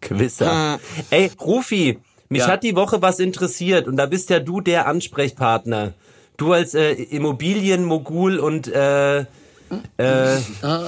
Quizzer. 0.00 0.50
Ah. 0.52 0.78
Ey, 1.10 1.30
Rufi, 1.40 1.98
mich 2.28 2.40
Ja. 2.40 2.48
hat 2.48 2.64
die 2.64 2.74
Woche 2.74 3.00
was 3.02 3.20
interessiert 3.20 3.86
und 3.86 3.96
da 3.96 4.06
bist 4.06 4.30
ja 4.30 4.40
du 4.40 4.60
der 4.60 4.86
Ansprechpartner. 4.88 5.92
Du 6.36 6.52
als 6.52 6.74
äh, 6.74 6.92
Immobilienmogul 6.94 8.38
und 8.38 8.66
äh, 8.66 9.20
äh, 9.20 10.38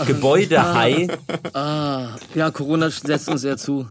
Gebäudehai. 0.06 1.06
Ja, 1.54 2.50
Corona 2.52 2.90
setzt 2.90 3.28
uns 3.28 3.44
eher 3.44 3.56
zu. 3.56 3.86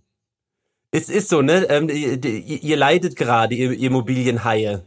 Es 0.96 1.10
ist 1.10 1.30
so, 1.30 1.42
ne? 1.42 1.66
Ähm, 1.70 1.90
ihr, 1.90 2.24
ihr 2.24 2.78
leidet 2.78 3.16
gerade, 3.16 3.56
ihr 3.56 3.72
Immobilienhaie. 3.72 4.84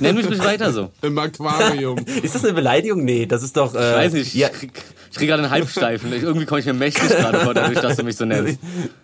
Nenn 0.00 0.14
mich 0.14 0.26
ruhig 0.28 0.38
weiter 0.44 0.70
so. 0.72 0.90
Im 1.02 1.18
Aquarium. 1.18 1.98
Ist 2.22 2.34
das 2.34 2.44
eine 2.44 2.52
Beleidigung? 2.54 3.04
Nee, 3.04 3.26
das 3.26 3.42
ist 3.42 3.56
doch. 3.56 3.74
Äh, 3.74 3.90
Ich 3.90 3.96
weiß 3.96 4.12
nicht, 4.12 4.34
Ja, 4.34 4.48
ich 4.48 4.52
krieg, 4.58 4.72
ich 5.10 5.16
krieg 5.16 5.28
gerade 5.28 5.42
einen 5.42 5.50
Halbsteifen. 5.50 6.12
Ich- 6.12 6.22
Irgendwie 6.22 6.46
komme 6.46 6.60
ich 6.60 6.66
mir 6.66 6.74
mächtig 6.74 7.08
gerade 7.08 7.40
vor, 7.40 7.54
dadurch, 7.54 7.80
dass 7.80 7.96
du 7.96 8.04
mich 8.04 8.16
so 8.16 8.24
nennst. 8.24 8.58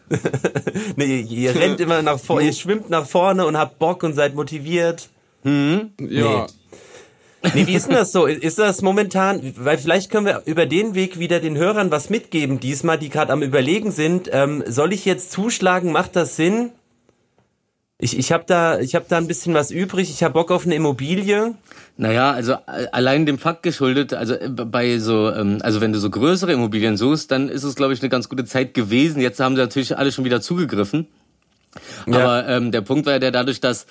nee, 0.97 1.21
ihr, 1.23 1.55
rennt 1.55 1.81
immer 1.81 2.03
nach 2.03 2.21
vorne, 2.21 2.47
ihr 2.47 2.53
schwimmt 2.53 2.89
nach 2.91 3.07
vorne 3.07 3.47
und 3.47 3.57
habt 3.57 3.79
Bock 3.79 4.03
und 4.03 4.15
seid 4.15 4.35
motiviert. 4.35 5.09
Ja. 5.43 5.51
Nee, 5.99 6.47
wie 7.55 7.75
ist 7.75 7.89
denn 7.89 7.97
das 7.97 8.13
so? 8.13 8.27
Ist 8.27 8.59
das 8.59 8.83
momentan, 8.83 9.55
weil 9.57 9.79
vielleicht 9.79 10.11
können 10.11 10.27
wir 10.27 10.43
über 10.45 10.67
den 10.67 10.95
Weg 10.95 11.19
wieder 11.19 11.41
den 11.41 11.57
Hörern 11.57 11.91
was 11.91 12.11
mitgeben, 12.11 12.61
diesmal, 12.61 12.99
die 12.99 13.09
gerade 13.09 13.33
am 13.33 13.43
Überlegen 13.43 13.93
sind. 13.93 14.29
Ähm, 14.33 14.63
soll 14.67 14.93
ich 14.93 15.05
jetzt 15.05 15.33
zuschlagen? 15.33 15.93
Macht 15.93 16.17
das 16.17 16.37
Sinn? 16.37 16.71
Ich, 18.03 18.19
ich 18.19 18.33
habe 18.33 18.45
da, 18.47 18.79
ich 18.79 18.95
hab 18.95 19.09
da 19.09 19.19
ein 19.19 19.27
bisschen 19.27 19.53
was 19.53 19.71
übrig. 19.71 20.11
Ich 20.11 20.23
habe 20.23 20.35
Bock 20.35 20.51
auf 20.51 20.65
eine 20.65 20.75
Immobilie. 20.75 21.55
Naja, 21.99 22.33
also 22.33 22.53
äh, 22.53 22.87
allein 22.93 23.27
dem 23.27 23.39
Fakt 23.39 23.63
geschuldet, 23.63 24.15
also 24.15 24.35
äh, 24.35 24.49
bei 24.49 24.99
so, 24.99 25.31
ähm, 25.31 25.59
also 25.61 25.83
wenn 25.83 25.93
du 25.93 25.99
so 25.99 26.09
größere 26.09 26.53
Immobilien 26.53 26.97
suchst, 26.97 27.31
dann 27.31 27.51
ist 27.51 27.63
es, 27.63 27.75
glaube 27.75 27.93
ich, 27.93 28.01
eine 28.01 28.09
ganz 28.09 28.31
gute 28.31 28.47
Zeit 28.47 28.73
gewesen. 28.73 29.21
Jetzt 29.21 29.39
haben 29.39 29.55
sie 29.55 29.61
natürlich 29.61 29.99
alle 29.99 30.13
schon 30.13 30.25
wieder 30.25 30.41
zugegriffen. 30.41 31.09
Aber 32.07 32.49
ähm, 32.49 32.73
der 32.73 32.81
Punkt 32.81 33.07
war 33.07 33.13
ja 33.13 33.19
der 33.19 33.31
dadurch, 33.31 33.61
dass 33.61 33.87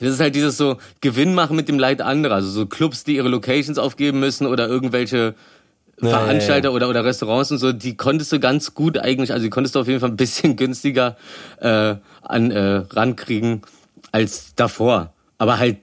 das 0.00 0.14
ist 0.14 0.20
halt 0.20 0.34
dieses 0.34 0.56
so 0.56 0.76
Gewinn 1.00 1.34
machen 1.34 1.56
mit 1.56 1.68
dem 1.68 1.78
Leid 1.78 2.02
anderer. 2.02 2.34
Also 2.34 2.50
so 2.50 2.66
Clubs, 2.66 3.04
die 3.04 3.16
ihre 3.16 3.28
Locations 3.28 3.78
aufgeben 3.78 4.20
müssen 4.20 4.46
oder 4.46 4.68
irgendwelche 4.68 5.34
Veranstalter 5.98 6.68
ja, 6.68 6.74
Oder, 6.74 6.88
oder 6.90 7.04
Restaurants 7.04 7.50
und 7.50 7.58
so, 7.58 7.72
die 7.72 7.96
konntest 7.96 8.30
du 8.30 8.38
ganz 8.38 8.74
gut 8.74 8.98
eigentlich, 8.98 9.32
also 9.32 9.44
die 9.44 9.50
konntest 9.50 9.74
du 9.74 9.80
auf 9.80 9.88
jeden 9.88 10.00
Fall 10.00 10.10
ein 10.10 10.16
bisschen 10.16 10.56
günstiger 10.56 11.16
äh, 11.60 11.94
an 12.22 12.50
äh, 12.50 12.82
rankriegen 12.90 13.62
als 14.12 14.54
davor. 14.56 15.14
Aber 15.38 15.58
halt 15.58 15.78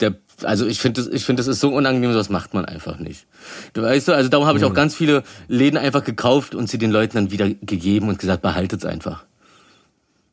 der, 0.00 0.14
also 0.42 0.66
ich 0.66 0.80
finde 0.80 1.02
das, 1.02 1.12
ich 1.12 1.24
finde 1.24 1.40
das 1.40 1.46
ist 1.46 1.60
so 1.60 1.74
unangenehm, 1.74 2.12
sowas 2.12 2.30
macht 2.30 2.54
man 2.54 2.64
einfach 2.64 2.98
nicht. 2.98 3.26
Du 3.74 3.82
weißt 3.82 4.08
du, 4.08 4.12
also 4.14 4.30
darum 4.30 4.46
habe 4.46 4.58
ich 4.58 4.64
auch 4.64 4.72
ganz 4.72 4.94
viele 4.94 5.22
Läden 5.48 5.76
einfach 5.76 6.04
gekauft 6.04 6.54
und 6.54 6.70
sie 6.70 6.78
den 6.78 6.90
Leuten 6.90 7.16
dann 7.16 7.30
wieder 7.30 7.48
gegeben 7.48 8.08
und 8.08 8.18
gesagt, 8.18 8.40
behaltet's 8.40 8.86
einfach. 8.86 9.24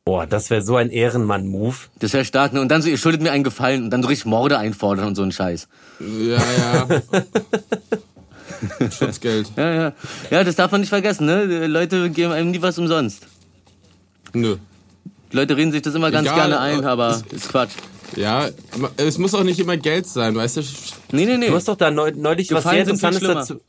Boah, 0.08 0.26
das 0.26 0.50
wäre 0.50 0.62
so 0.62 0.78
ein 0.78 0.90
Ehrenmann-Move. 0.90 1.76
Das 2.00 2.14
wäre 2.14 2.24
stark, 2.24 2.54
ne? 2.54 2.62
Und 2.62 2.70
dann 2.70 2.82
so, 2.82 2.88
ihr 2.88 2.98
schuldet 2.98 3.22
mir 3.22 3.34
einen 3.34 3.44
Gefallen 3.44 3.84
und 3.84 3.90
dann 3.90 4.02
so 4.04 4.08
richtig 4.08 4.26
Morde 4.26 4.58
einfordern 4.58 5.06
und 5.08 5.16
so 5.16 5.22
ein 5.24 5.34
Scheiß. 5.34 5.68
Ja, 6.00 6.38
ja. 6.38 7.02
Schutzgeld. 8.90 9.52
Ja, 9.58 9.74
ja. 9.74 9.94
Ja, 10.32 10.44
das 10.46 10.56
darf 10.56 10.72
man 10.72 10.80
nicht 10.80 10.90
vergessen, 10.92 11.26
ne? 11.26 11.68
Leute 11.68 12.10
geben 12.10 12.32
einem 12.32 12.52
nie 12.52 12.62
was 12.62 12.78
umsonst. 12.80 13.28
Nö. 14.32 14.56
Leute 15.34 15.58
reden 15.58 15.74
sich 15.74 15.82
das 15.82 15.94
immer 15.94 16.10
ganz 16.10 16.26
Egal, 16.26 16.38
gerne 16.52 16.60
ein, 16.62 16.84
äh, 16.84 16.86
aber 16.86 17.10
es- 17.10 17.24
ist 17.34 17.50
Quatsch. 17.50 17.72
Ja, 18.16 18.48
es 18.96 19.18
muss 19.18 19.34
auch 19.34 19.44
nicht 19.44 19.60
immer 19.60 19.76
Geld 19.76 20.08
sein, 20.08 20.34
weißt 20.36 20.56
du? 20.56 20.62
Nee, 21.12 21.26
nee, 21.26 21.36
nee. 21.36 21.50
Du 21.50 21.56
hast 21.56 21.68
doch 21.68 21.76
da 21.76 21.92
neu, 21.92 22.14
neulich 22.16 22.50
was 22.54 22.64
sehr 22.64 22.86
Gefallen 22.86 22.98
sind 22.98 23.00
viel 23.00 23.10
Interessantes 23.10 23.48
dazu. 23.50 23.62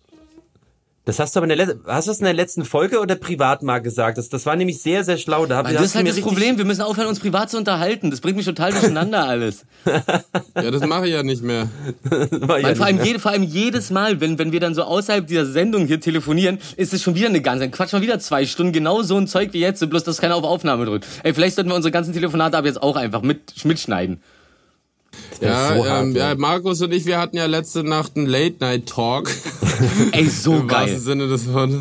Das 1.09 1.19
hast 1.19 1.35
du 1.35 1.41
aber 1.41 1.51
in 1.51 1.57
der 1.57 1.67
letzten, 1.67 1.81
hast 1.87 2.07
du 2.07 2.11
das 2.11 2.19
in 2.19 2.27
der 2.27 2.35
letzten 2.35 2.67
Folge 2.67 3.01
oder 3.01 3.17
privat 3.17 3.63
mal 3.63 3.79
gesagt? 3.79 4.19
Das, 4.19 4.29
das 4.29 4.45
war 4.45 4.57
nämlich 4.57 4.83
sehr, 4.83 5.05
sehr 5.05 5.17
schlau. 5.17 5.47
Da 5.47 5.57
hab, 5.57 5.65
da 5.65 5.73
das 5.73 5.83
ist 5.83 5.95
halt 5.95 6.07
das 6.07 6.21
Problem, 6.21 6.59
wir 6.59 6.67
müssen 6.67 6.83
aufhören, 6.83 7.09
uns 7.09 7.19
privat 7.19 7.49
zu 7.49 7.57
unterhalten. 7.57 8.11
Das 8.11 8.21
bringt 8.21 8.37
mich 8.37 8.45
total 8.45 8.73
durcheinander 8.73 9.25
alles. 9.27 9.65
Ja, 10.55 10.71
das 10.71 10.87
mache 10.87 11.07
ich 11.07 11.15
ja 11.15 11.23
nicht 11.23 11.43
mehr. 11.43 11.71
War 12.03 12.59
ja 12.59 12.67
Weil 12.67 12.77
vor, 12.77 12.85
allem 12.85 13.03
jede, 13.03 13.21
vor 13.21 13.31
allem 13.31 13.43
jedes 13.43 13.89
Mal, 13.89 14.21
wenn, 14.21 14.39
wenn 14.39 14.53
wir 14.53 14.61
dann 14.61 14.75
so 14.75 14.83
außerhalb 14.83 15.27
dieser 15.27 15.47
Sendung 15.47 15.87
hier 15.87 15.99
telefonieren, 15.99 16.59
ist 16.77 16.93
es 16.93 17.03
schon 17.03 17.15
wieder 17.15 17.29
eine 17.29 17.41
ganze, 17.41 17.61
dann 17.61 17.71
quatschen 17.71 18.01
wir 18.01 18.07
wieder 18.07 18.19
zwei 18.21 18.45
Stunden, 18.45 18.75
genau 18.75 19.01
so 19.01 19.17
ein 19.17 19.27
Zeug 19.27 19.55
wie 19.55 19.61
jetzt, 19.61 19.89
bloß 19.89 20.05
dass 20.05 20.19
keiner 20.19 20.37
auf 20.37 20.45
Aufnahme 20.45 20.85
drückt. 20.85 21.07
Ey, 21.23 21.33
vielleicht 21.33 21.57
sollten 21.57 21.71
wir 21.71 21.77
unsere 21.77 21.91
ganzen 21.91 22.13
Telefonate 22.13 22.59
ab 22.59 22.67
jetzt 22.67 22.83
auch 22.83 22.97
einfach 22.97 23.23
mit, 23.23 23.65
mitschneiden. 23.65 24.21
Ja, 25.41 25.75
so 25.75 25.89
hart, 25.89 26.03
ähm, 26.03 26.17
ja. 26.17 26.29
ja, 26.29 26.35
Markus 26.35 26.83
und 26.83 26.93
ich, 26.93 27.07
wir 27.07 27.19
hatten 27.19 27.39
ja 27.39 27.47
letzte 27.47 27.83
Nacht 27.83 28.17
einen 28.17 28.27
Late-Night-Talk. 28.27 29.31
Ey, 30.13 30.27
so 30.27 30.55
Im 30.55 30.71
wahrsten 30.71 30.93
geil. 30.93 30.99
Sinne 30.99 31.29
des 31.29 31.53
Wortes. 31.53 31.77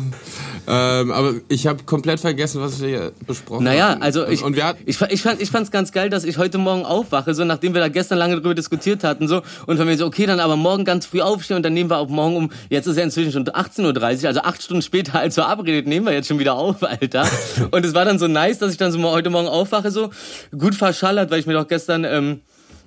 Ähm, 0.70 1.12
aber 1.12 1.32
ich 1.48 1.66
habe 1.66 1.84
komplett 1.84 2.20
vergessen, 2.20 2.60
was 2.60 2.78
wir 2.80 2.88
hier 2.88 3.12
besprochen 3.26 3.64
Naja, 3.64 3.90
haben. 3.90 4.02
also 4.02 4.26
ich, 4.26 4.42
Und 4.42 4.54
wir 4.54 4.66
hatten, 4.66 4.82
ich, 4.84 5.00
ich, 5.00 5.22
fand, 5.22 5.40
ich 5.40 5.50
fand's 5.50 5.70
ganz 5.70 5.92
geil, 5.92 6.10
dass 6.10 6.24
ich 6.24 6.36
heute 6.36 6.58
Morgen 6.58 6.84
aufwache, 6.84 7.32
so 7.32 7.44
nachdem 7.44 7.72
wir 7.72 7.80
da 7.80 7.88
gestern 7.88 8.18
lange 8.18 8.34
drüber 8.34 8.54
diskutiert 8.54 9.02
hatten, 9.02 9.28
so, 9.28 9.40
und 9.64 9.78
von 9.78 9.86
mir 9.86 9.96
so, 9.96 10.04
okay, 10.04 10.26
dann 10.26 10.40
aber 10.40 10.56
morgen 10.56 10.84
ganz 10.84 11.06
früh 11.06 11.22
aufstehen 11.22 11.56
und 11.56 11.62
dann 11.62 11.72
nehmen 11.72 11.88
wir 11.88 11.96
auch 11.96 12.10
morgen 12.10 12.36
um, 12.36 12.50
jetzt 12.68 12.86
ist 12.86 12.98
ja 12.98 13.02
inzwischen 13.04 13.32
schon 13.32 13.44
18.30 13.46 14.22
Uhr, 14.22 14.28
also 14.28 14.40
acht 14.40 14.62
Stunden 14.62 14.82
später 14.82 15.18
als 15.18 15.36
verabredet, 15.36 15.86
nehmen 15.86 16.04
wir 16.04 16.12
jetzt 16.12 16.28
schon 16.28 16.38
wieder 16.38 16.54
auf, 16.54 16.82
Alter. 16.82 17.26
Und 17.70 17.86
es 17.86 17.94
war 17.94 18.04
dann 18.04 18.18
so 18.18 18.28
nice, 18.28 18.58
dass 18.58 18.70
ich 18.70 18.76
dann 18.76 18.92
so 18.92 18.98
mal 18.98 19.12
heute 19.12 19.30
Morgen 19.30 19.48
aufwache, 19.48 19.90
so, 19.90 20.10
gut 20.56 20.74
verschallert, 20.74 21.30
weil 21.30 21.40
ich 21.40 21.46
mir 21.46 21.54
doch 21.54 21.66
gestern, 21.66 22.04
ähm, 22.04 22.42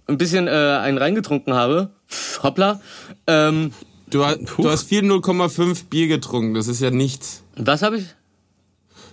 ein 0.07 0.17
bisschen 0.17 0.47
äh, 0.47 0.51
einen 0.51 0.97
reingetrunken 0.97 1.53
habe. 1.53 1.89
Pff, 2.09 2.43
hoppla. 2.43 2.81
Ähm, 3.27 3.71
du, 4.11 4.25
hast- 4.25 4.39
du 4.57 4.69
hast 4.69 4.83
4 4.87 5.01
0,5 5.03 5.85
Bier 5.89 6.07
getrunken, 6.07 6.53
das 6.53 6.67
ist 6.67 6.81
ja 6.81 6.91
nichts. 6.91 7.41
was 7.55 7.81
habe 7.81 7.97
ich? 7.97 8.05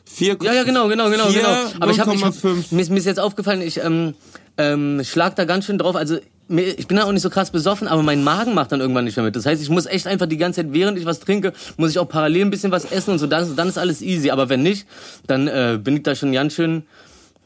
4, 0.04 0.36
Ja, 0.42 0.52
ja, 0.54 0.64
genau, 0.64 0.88
genau, 0.88 1.10
genau, 1.10 1.26
4, 1.26 1.40
genau. 1.40 1.56
Aber 1.80 1.90
ich 1.92 2.00
habe 2.00 2.10
hab, 2.12 2.32
0,5. 2.34 2.72
mir, 2.74 2.80
ist- 2.82 2.90
mir 2.90 2.98
ist 2.98 3.04
jetzt 3.04 3.20
aufgefallen, 3.20 3.60
ich 3.62 3.78
ähm, 3.78 4.14
ähm, 4.56 5.02
schlag 5.04 5.36
da 5.36 5.44
ganz 5.44 5.66
schön 5.66 5.78
drauf. 5.78 5.96
Also 5.96 6.18
ich 6.50 6.86
bin 6.86 6.96
da 6.96 7.04
auch 7.04 7.12
nicht 7.12 7.20
so 7.22 7.28
krass 7.28 7.50
besoffen, 7.50 7.86
aber 7.88 8.02
mein 8.02 8.24
Magen 8.24 8.54
macht 8.54 8.72
dann 8.72 8.80
irgendwann 8.80 9.04
nicht 9.04 9.16
mehr 9.16 9.24
mit. 9.26 9.36
Das 9.36 9.44
heißt, 9.44 9.60
ich 9.60 9.68
muss 9.68 9.84
echt 9.84 10.06
einfach 10.06 10.24
die 10.26 10.38
ganze 10.38 10.62
Zeit, 10.62 10.72
während 10.72 10.98
ich 10.98 11.04
was 11.04 11.20
trinke, 11.20 11.52
muss 11.76 11.90
ich 11.90 11.98
auch 11.98 12.08
parallel 12.08 12.46
ein 12.46 12.50
bisschen 12.50 12.72
was 12.72 12.86
essen 12.86 13.10
und 13.10 13.18
so. 13.18 13.26
Dann, 13.26 13.54
dann 13.54 13.68
ist 13.68 13.76
alles 13.76 14.00
easy. 14.00 14.30
Aber 14.30 14.48
wenn 14.48 14.62
nicht, 14.62 14.86
dann 15.26 15.46
äh, 15.46 15.78
bin 15.82 15.98
ich 15.98 16.04
da 16.04 16.14
schon 16.14 16.32
ganz 16.32 16.54
schön 16.54 16.84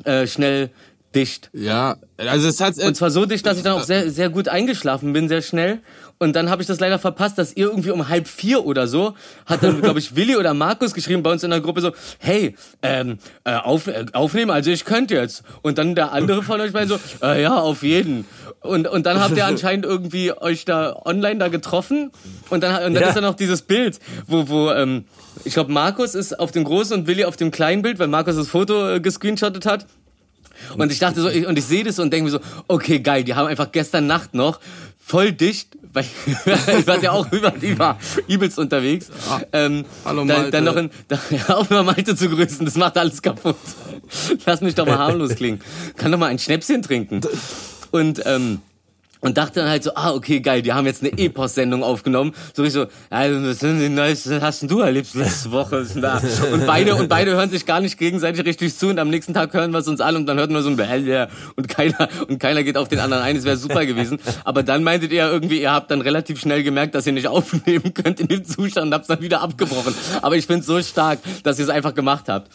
äh, 0.04 0.28
schnell 0.28 0.70
dicht. 1.16 1.50
Ja, 1.52 1.96
also 2.16 2.46
es 2.48 2.60
hat 2.60 2.78
Und 2.78 2.96
zwar 2.96 3.10
so 3.10 3.26
dicht, 3.26 3.44
dass 3.44 3.56
ich 3.56 3.64
dann 3.64 3.72
auch 3.72 3.82
sehr, 3.84 4.08
sehr 4.10 4.28
gut 4.30 4.46
eingeschlafen 4.48 5.12
bin, 5.12 5.28
sehr 5.28 5.42
schnell. 5.42 5.80
Und 6.18 6.36
dann 6.36 6.50
habe 6.50 6.62
ich 6.62 6.68
das 6.68 6.78
leider 6.78 6.98
verpasst, 6.98 7.36
dass 7.38 7.56
ihr 7.56 7.66
irgendwie 7.66 7.90
um 7.90 8.08
halb 8.08 8.28
vier 8.28 8.64
oder 8.64 8.86
so 8.86 9.14
hat 9.46 9.62
dann, 9.62 9.80
glaube 9.82 9.98
ich, 9.98 10.14
Willi 10.14 10.36
oder 10.36 10.54
Markus 10.54 10.94
geschrieben 10.94 11.22
bei 11.22 11.32
uns 11.32 11.42
in 11.42 11.50
der 11.50 11.60
Gruppe 11.60 11.80
so, 11.80 11.92
hey, 12.18 12.54
ähm, 12.82 13.18
äh, 13.44 13.54
auf, 13.54 13.88
äh, 13.88 14.06
aufnehmen, 14.12 14.50
also 14.52 14.70
ich 14.70 14.84
könnte 14.84 15.14
jetzt. 15.14 15.42
Und 15.62 15.78
dann 15.78 15.94
der 15.94 16.12
andere 16.12 16.42
von 16.42 16.60
euch 16.60 16.72
meinte 16.72 16.98
so, 17.20 17.26
äh, 17.26 17.42
ja, 17.42 17.56
auf 17.58 17.82
jeden. 17.82 18.24
Und, 18.60 18.86
und 18.86 19.04
dann 19.06 19.20
habt 19.20 19.36
ihr 19.36 19.46
anscheinend 19.46 19.84
irgendwie 19.84 20.32
euch 20.32 20.64
da 20.64 20.94
online 21.04 21.38
da 21.38 21.48
getroffen. 21.48 22.12
Und 22.50 22.62
dann, 22.62 22.84
und 22.84 22.94
dann 22.94 23.02
Ja. 23.02 23.08
ist 23.08 23.16
dann 23.16 23.24
noch 23.24 23.34
dieses 23.34 23.62
Bild, 23.62 23.98
wo, 24.28 24.48
wo 24.48 24.70
ähm, 24.70 25.04
ich 25.44 25.54
glaube, 25.54 25.72
Markus 25.72 26.14
ist 26.14 26.38
auf 26.38 26.52
dem 26.52 26.62
großen 26.62 27.00
und 27.00 27.06
Willi 27.08 27.24
auf 27.24 27.36
dem 27.36 27.50
kleinen 27.50 27.82
Bild, 27.82 27.98
weil 27.98 28.06
Markus 28.08 28.36
das 28.36 28.48
Foto 28.48 28.88
äh, 28.94 29.00
gescreenshottet 29.00 29.66
hat. 29.66 29.86
Und 30.76 30.92
ich 30.92 31.00
dachte 31.00 31.20
so, 31.20 31.28
ich, 31.28 31.46
und 31.46 31.58
ich 31.58 31.64
sehe 31.64 31.82
das 31.82 31.98
und 31.98 32.12
denke 32.12 32.26
mir 32.26 32.30
so, 32.30 32.40
okay, 32.68 33.00
geil, 33.00 33.24
die 33.24 33.34
haben 33.34 33.48
einfach 33.48 33.72
gestern 33.72 34.06
Nacht 34.06 34.34
noch 34.34 34.60
voll 35.04 35.32
dicht, 35.32 35.76
weil 35.92 36.04
ich 36.26 36.86
war 36.86 37.02
ja 37.02 37.12
auch 37.12 37.30
über, 37.32 37.50
die 37.50 37.78
war 37.78 37.98
übelst 38.28 38.58
unterwegs. 38.58 39.10
Ähm, 39.52 39.84
Hallo, 40.04 40.24
dann, 40.24 40.28
Malte. 40.28 40.50
dann 40.50 40.64
noch 40.64 40.76
in, 40.76 40.90
da, 41.08 41.18
auch 41.54 41.68
mal 41.68 41.82
Malte 41.82 42.16
zu 42.16 42.28
grüßen, 42.28 42.64
das 42.64 42.76
macht 42.76 42.96
alles 42.96 43.20
kaputt. 43.20 43.56
Lass 44.46 44.60
mich 44.60 44.74
doch 44.74 44.86
mal 44.86 44.98
harmlos 44.98 45.34
klingen. 45.34 45.60
Kann 45.96 46.12
doch 46.12 46.18
mal 46.18 46.26
ein 46.26 46.38
Schnäpschen 46.38 46.82
trinken. 46.82 47.20
Und, 47.90 48.22
ähm, 48.24 48.60
und 49.22 49.38
dachte 49.38 49.60
dann 49.60 49.70
halt 49.70 49.84
so, 49.84 49.94
ah, 49.94 50.12
okay, 50.12 50.40
geil, 50.40 50.62
die 50.62 50.72
haben 50.72 50.84
jetzt 50.84 51.02
eine 51.02 51.16
Epos-Sendung 51.16 51.82
aufgenommen. 51.82 52.34
So 52.54 52.64
ich 52.64 52.72
so, 52.72 52.86
also, 53.08 53.48
was 53.48 53.60
sind 53.60 53.78
die 53.78 54.40
hast 54.40 54.70
du 54.70 54.80
erlebt 54.80 55.14
letzte 55.14 55.50
Woche? 55.50 55.86
Da. 56.02 56.20
Und 56.52 56.66
beide, 56.66 56.96
und 56.96 57.08
beide 57.08 57.32
hören 57.32 57.50
sich 57.50 57.64
gar 57.64 57.80
nicht 57.80 57.96
gegenseitig 57.96 58.44
richtig 58.44 58.76
zu 58.76 58.88
und 58.88 58.98
am 58.98 59.08
nächsten 59.08 59.34
Tag 59.34 59.52
hören 59.52 59.70
wir 59.70 59.78
es 59.78 59.86
uns 59.86 60.00
alle 60.00 60.18
und 60.18 60.26
dann 60.26 60.36
hört 60.38 60.50
man 60.50 60.62
so 60.62 60.68
ein 60.68 60.76
Bäh, 60.76 61.26
und 61.54 61.68
keiner, 61.68 62.08
und 62.28 62.40
keiner 62.40 62.64
geht 62.64 62.76
auf 62.76 62.88
den 62.88 62.98
anderen 62.98 63.22
ein, 63.22 63.36
es 63.36 63.44
wäre 63.44 63.56
super 63.56 63.86
gewesen. 63.86 64.18
Aber 64.42 64.64
dann 64.64 64.82
meintet 64.82 65.12
ihr 65.12 65.30
irgendwie, 65.30 65.60
ihr 65.60 65.70
habt 65.70 65.92
dann 65.92 66.00
relativ 66.00 66.40
schnell 66.40 66.64
gemerkt, 66.64 66.96
dass 66.96 67.06
ihr 67.06 67.12
nicht 67.12 67.26
aufnehmen 67.28 67.94
könnt 67.94 68.18
in 68.18 68.26
dem 68.26 68.44
Zustand 68.44 68.88
und 68.88 68.94
habt 68.94 69.08
dann 69.08 69.20
wieder 69.20 69.42
abgebrochen. 69.42 69.94
Aber 70.22 70.36
ich 70.36 70.46
find's 70.46 70.66
so 70.66 70.82
stark, 70.82 71.20
dass 71.44 71.58
ihr 71.58 71.64
es 71.64 71.70
einfach 71.70 71.94
gemacht 71.94 72.24
habt. 72.28 72.50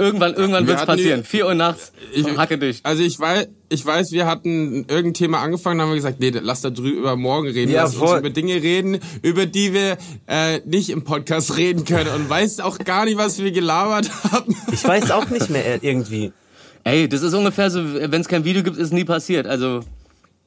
Irgendwann, 0.00 0.34
irgendwann 0.34 0.64
Wir 0.64 0.68
wird's 0.68 0.80
die- 0.80 0.86
passieren. 0.86 1.24
Vier 1.24 1.46
Uhr 1.46 1.54
nachts, 1.54 1.92
Ich- 2.12 2.26
hacke 2.36 2.56
dich. 2.58 2.80
Also 2.84 3.02
ich 3.02 3.20
weiß, 3.20 3.48
ich 3.68 3.84
weiß, 3.84 4.12
wir 4.12 4.26
hatten 4.26 4.86
irgendein 4.88 5.14
Thema 5.14 5.40
angefangen, 5.40 5.78
da 5.78 5.84
haben 5.84 5.90
wir 5.90 5.96
gesagt, 5.96 6.18
nee, 6.20 6.30
lass 6.30 6.62
da 6.62 6.70
drüber 6.70 6.98
über 6.98 7.16
morgen 7.16 7.48
reden, 7.48 7.70
Ja, 7.70 7.82
lass 7.82 7.94
uns 7.94 8.08
voll. 8.10 8.18
über 8.18 8.30
Dinge 8.30 8.54
reden, 8.54 8.98
über 9.22 9.46
die 9.46 9.72
wir 9.74 9.98
äh, 10.26 10.60
nicht 10.64 10.90
im 10.90 11.04
Podcast 11.04 11.56
reden 11.56 11.84
können 11.84 12.08
und 12.14 12.28
weiß 12.30 12.60
auch 12.60 12.78
gar 12.78 13.04
nicht, 13.04 13.18
was 13.18 13.38
wir 13.42 13.52
gelabert 13.52 14.10
haben. 14.32 14.56
Ich 14.72 14.82
weiß 14.82 15.10
auch 15.10 15.28
nicht 15.28 15.50
mehr 15.50 15.66
äh, 15.74 15.78
irgendwie. 15.82 16.32
Ey, 16.82 17.06
das 17.08 17.20
ist 17.22 17.34
ungefähr 17.34 17.70
so, 17.70 17.80
wenn 17.84 18.20
es 18.22 18.26
kein 18.28 18.44
Video 18.44 18.62
gibt, 18.62 18.78
ist 18.78 18.92
nie 18.92 19.04
passiert. 19.04 19.46
Also 19.46 19.80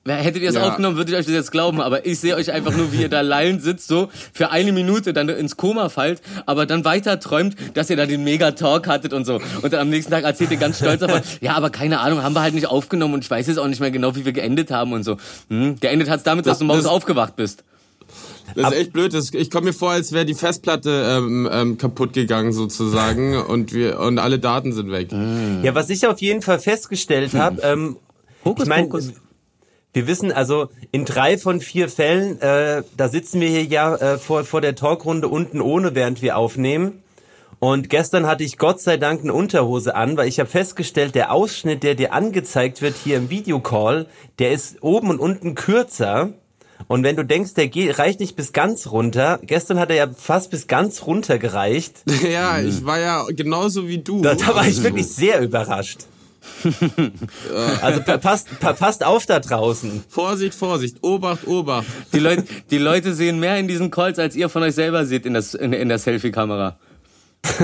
hättet 0.06 0.42
ihr 0.42 0.50
es 0.50 0.56
Ja. 0.56 0.68
aufgenommen, 0.68 0.98
würde 0.98 1.12
ich 1.12 1.18
euch 1.18 1.26
das 1.26 1.34
jetzt 1.34 1.52
glauben. 1.52 1.80
Aber 1.82 2.06
ich 2.06 2.20
sehe 2.20 2.36
euch 2.36 2.52
einfach 2.52 2.76
nur, 2.76 2.92
wie 2.92 3.02
ihr 3.04 3.10
da 3.10 3.22
lallend 3.22 3.62
sitzt, 3.62 3.88
so 3.88 4.10
für 4.34 4.52
eine 4.52 4.72
Minute 4.74 5.14
dann 5.14 5.30
ins 5.30 5.56
Koma 5.56 5.88
fallt, 5.90 6.22
aber 6.46 6.66
dann 6.66 6.84
weiter 6.84 7.20
träumt, 7.20 7.56
dass 7.74 7.90
ihr 7.90 7.96
da 7.96 8.06
den 8.06 8.24
Mega-Talk 8.24 8.88
hattet 8.88 9.14
und 9.14 9.26
so. 9.26 9.40
Und 9.62 9.72
dann 9.74 9.80
am 9.80 9.90
nächsten 9.90 10.12
Tag 10.12 10.24
erzählt 10.26 10.52
ihr 10.52 10.58
ganz 10.58 10.78
stolz 10.78 11.00
davon, 11.00 11.22
ja, 11.42 11.54
aber 11.56 11.70
keine 11.70 12.00
Ahnung, 12.02 12.22
haben 12.22 12.34
wir 12.36 12.42
halt 12.42 12.54
nicht 12.54 12.68
aufgenommen 12.68 13.14
und 13.14 13.24
ich 13.24 13.32
weiß 13.32 13.48
jetzt 13.48 13.58
auch 13.58 13.68
nicht 13.68 13.80
mehr 13.80 13.92
genau, 13.92 14.16
wie 14.16 14.26
wir 14.26 14.34
geendet 14.34 14.72
haben 14.72 14.92
und 14.94 15.04
so. 15.04 15.18
Hm? 15.50 15.80
Geendet 15.80 16.10
hat's 16.10 16.24
damit, 16.24 16.46
dass 16.48 16.60
du 16.60 16.66
morgens 16.66 16.84
das- 16.84 16.92
aufgewacht 16.92 17.36
bist. 17.36 17.64
Das 18.56 18.72
ist 18.74 18.78
echt 18.78 18.94
blöd. 18.94 19.14
Das, 19.14 19.34
ich 19.34 19.50
komme 19.50 19.68
mir 19.68 19.74
vor, 19.74 19.92
als 19.92 20.12
wäre 20.12 20.26
die 20.26 20.34
Festplatte 20.36 21.06
ähm, 21.18 21.50
ähm, 21.52 21.78
kaputt 21.78 22.12
gegangen 22.14 22.52
sozusagen 22.52 23.38
und 23.48 23.72
wir 23.74 24.00
und 24.00 24.20
alle 24.20 24.38
Daten 24.38 24.74
sind 24.74 24.92
weg. 24.92 25.12
Ja, 25.64 25.74
was 25.74 25.90
ich 25.90 26.06
auf 26.06 26.20
jeden 26.22 26.42
Fall 26.42 26.60
festgestellt 26.60 27.34
habe, 27.36 27.62
ähm, 27.62 27.96
Hokus 28.44 28.64
ich 28.64 28.70
meine, 28.70 28.84
Pokus. 28.84 29.14
Wir 29.94 30.08
wissen 30.08 30.32
also 30.32 30.70
in 30.92 31.06
drei 31.06 31.38
von 31.38 31.62
vier 31.62 31.88
Fällen, 31.88 32.42
äh, 32.42 32.84
da 32.98 33.08
sitzen 33.10 33.40
wir 33.40 33.48
hier 33.48 33.64
ja 33.64 33.96
äh, 33.96 34.18
vor, 34.18 34.44
vor 34.44 34.60
der 34.60 34.76
Talkrunde 34.76 35.28
unten 35.28 35.62
ohne, 35.62 35.96
während 35.96 36.22
wir 36.22 36.38
aufnehmen. 36.38 37.04
Und 37.60 37.90
gestern 37.90 38.28
hatte 38.28 38.44
ich 38.44 38.58
Gott 38.58 38.82
sei 38.82 38.98
Dank 38.98 39.22
eine 39.22 39.34
Unterhose 39.34 39.96
an, 39.96 40.18
weil 40.18 40.28
ich 40.28 40.40
habe 40.40 40.50
festgestellt, 40.50 41.16
der 41.16 41.32
Ausschnitt, 41.32 41.84
der 41.84 41.96
dir 41.96 42.12
angezeigt 42.12 42.82
wird 42.82 42.96
hier 43.02 43.16
im 43.16 43.30
Videocall, 43.30 44.08
der 44.40 44.52
ist 44.52 44.84
oben 44.84 45.10
und 45.10 45.20
unten 45.20 45.56
kürzer. 45.56 46.34
Und 46.88 47.04
wenn 47.04 47.16
du 47.16 47.24
denkst, 47.24 47.54
der 47.54 47.68
geht, 47.68 47.98
reicht 48.00 48.20
nicht 48.20 48.36
bis 48.36 48.52
ganz 48.52 48.88
runter, 48.88 49.40
gestern 49.44 49.80
hat 49.80 49.92
er 49.92 49.96
ja 49.96 50.08
fast 50.12 50.52
bis 50.52 50.68
ganz 50.68 51.04
runter 51.06 51.38
gereicht. 51.38 52.04
Ja, 52.24 52.60
ich 52.60 52.86
war 52.86 53.00
ja 53.00 53.26
genauso 53.30 53.88
wie 53.88 54.00
du. 54.00 54.22
Da, 54.22 54.36
da 54.36 54.56
war 54.56 54.68
ich 54.68 54.82
wirklich 54.84 55.08
sehr 55.08 55.40
überrascht. 55.40 56.00
Also 57.82 58.02
pa- 58.02 58.18
passt, 58.18 58.48
pa- 58.60 58.74
passt 58.74 59.04
auf 59.06 59.26
da 59.26 59.40
draußen. 59.40 60.04
Vorsicht, 60.10 60.54
Vorsicht, 60.56 60.98
Obacht, 61.02 61.48
Obacht. 61.48 61.86
Die 62.14 62.20
Leute, 62.20 62.44
die 62.72 62.78
Leute 62.78 63.14
sehen 63.14 63.40
mehr 63.40 63.58
in 63.58 63.68
diesen 63.68 63.92
Calls, 63.92 64.20
als 64.20 64.36
ihr 64.36 64.50
von 64.50 64.64
euch 64.64 64.76
selber 64.76 65.06
seht 65.06 65.26
in, 65.26 65.34
das, 65.34 65.54
in, 65.54 65.74
in 65.74 65.90
der 65.90 66.00
Selfie-Kamera. 66.00 66.78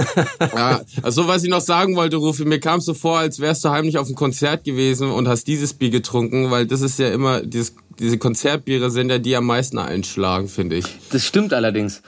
Ja, 0.56 0.82
also 1.04 1.28
was 1.28 1.44
ich 1.44 1.50
noch 1.50 1.62
sagen 1.62 1.96
wollte, 1.96 2.18
Rufi, 2.18 2.44
mir 2.44 2.60
kam 2.60 2.80
es 2.80 2.86
so 2.86 2.94
vor, 2.94 3.20
als 3.20 3.40
wärst 3.40 3.64
du 3.64 3.70
heimlich 3.70 3.98
auf 3.98 4.08
einem 4.08 4.16
Konzert 4.16 4.64
gewesen 4.66 5.10
und 5.10 5.28
hast 5.30 5.46
dieses 5.48 5.74
Bier 5.74 5.90
getrunken, 5.90 6.52
weil 6.52 6.66
das 6.68 6.82
ist 6.82 7.00
ja 7.00 7.10
immer, 7.10 7.42
dieses, 7.42 7.76
diese 7.98 8.18
Konzertbiere 8.18 8.92
sind 8.92 9.10
ja 9.10 9.20
die 9.20 9.36
am 9.38 9.46
meisten 9.46 9.78
einschlagen, 9.78 10.50
finde 10.50 10.78
ich. 10.78 10.86
Das 11.12 11.26
stimmt 11.26 11.54
allerdings. 11.54 12.02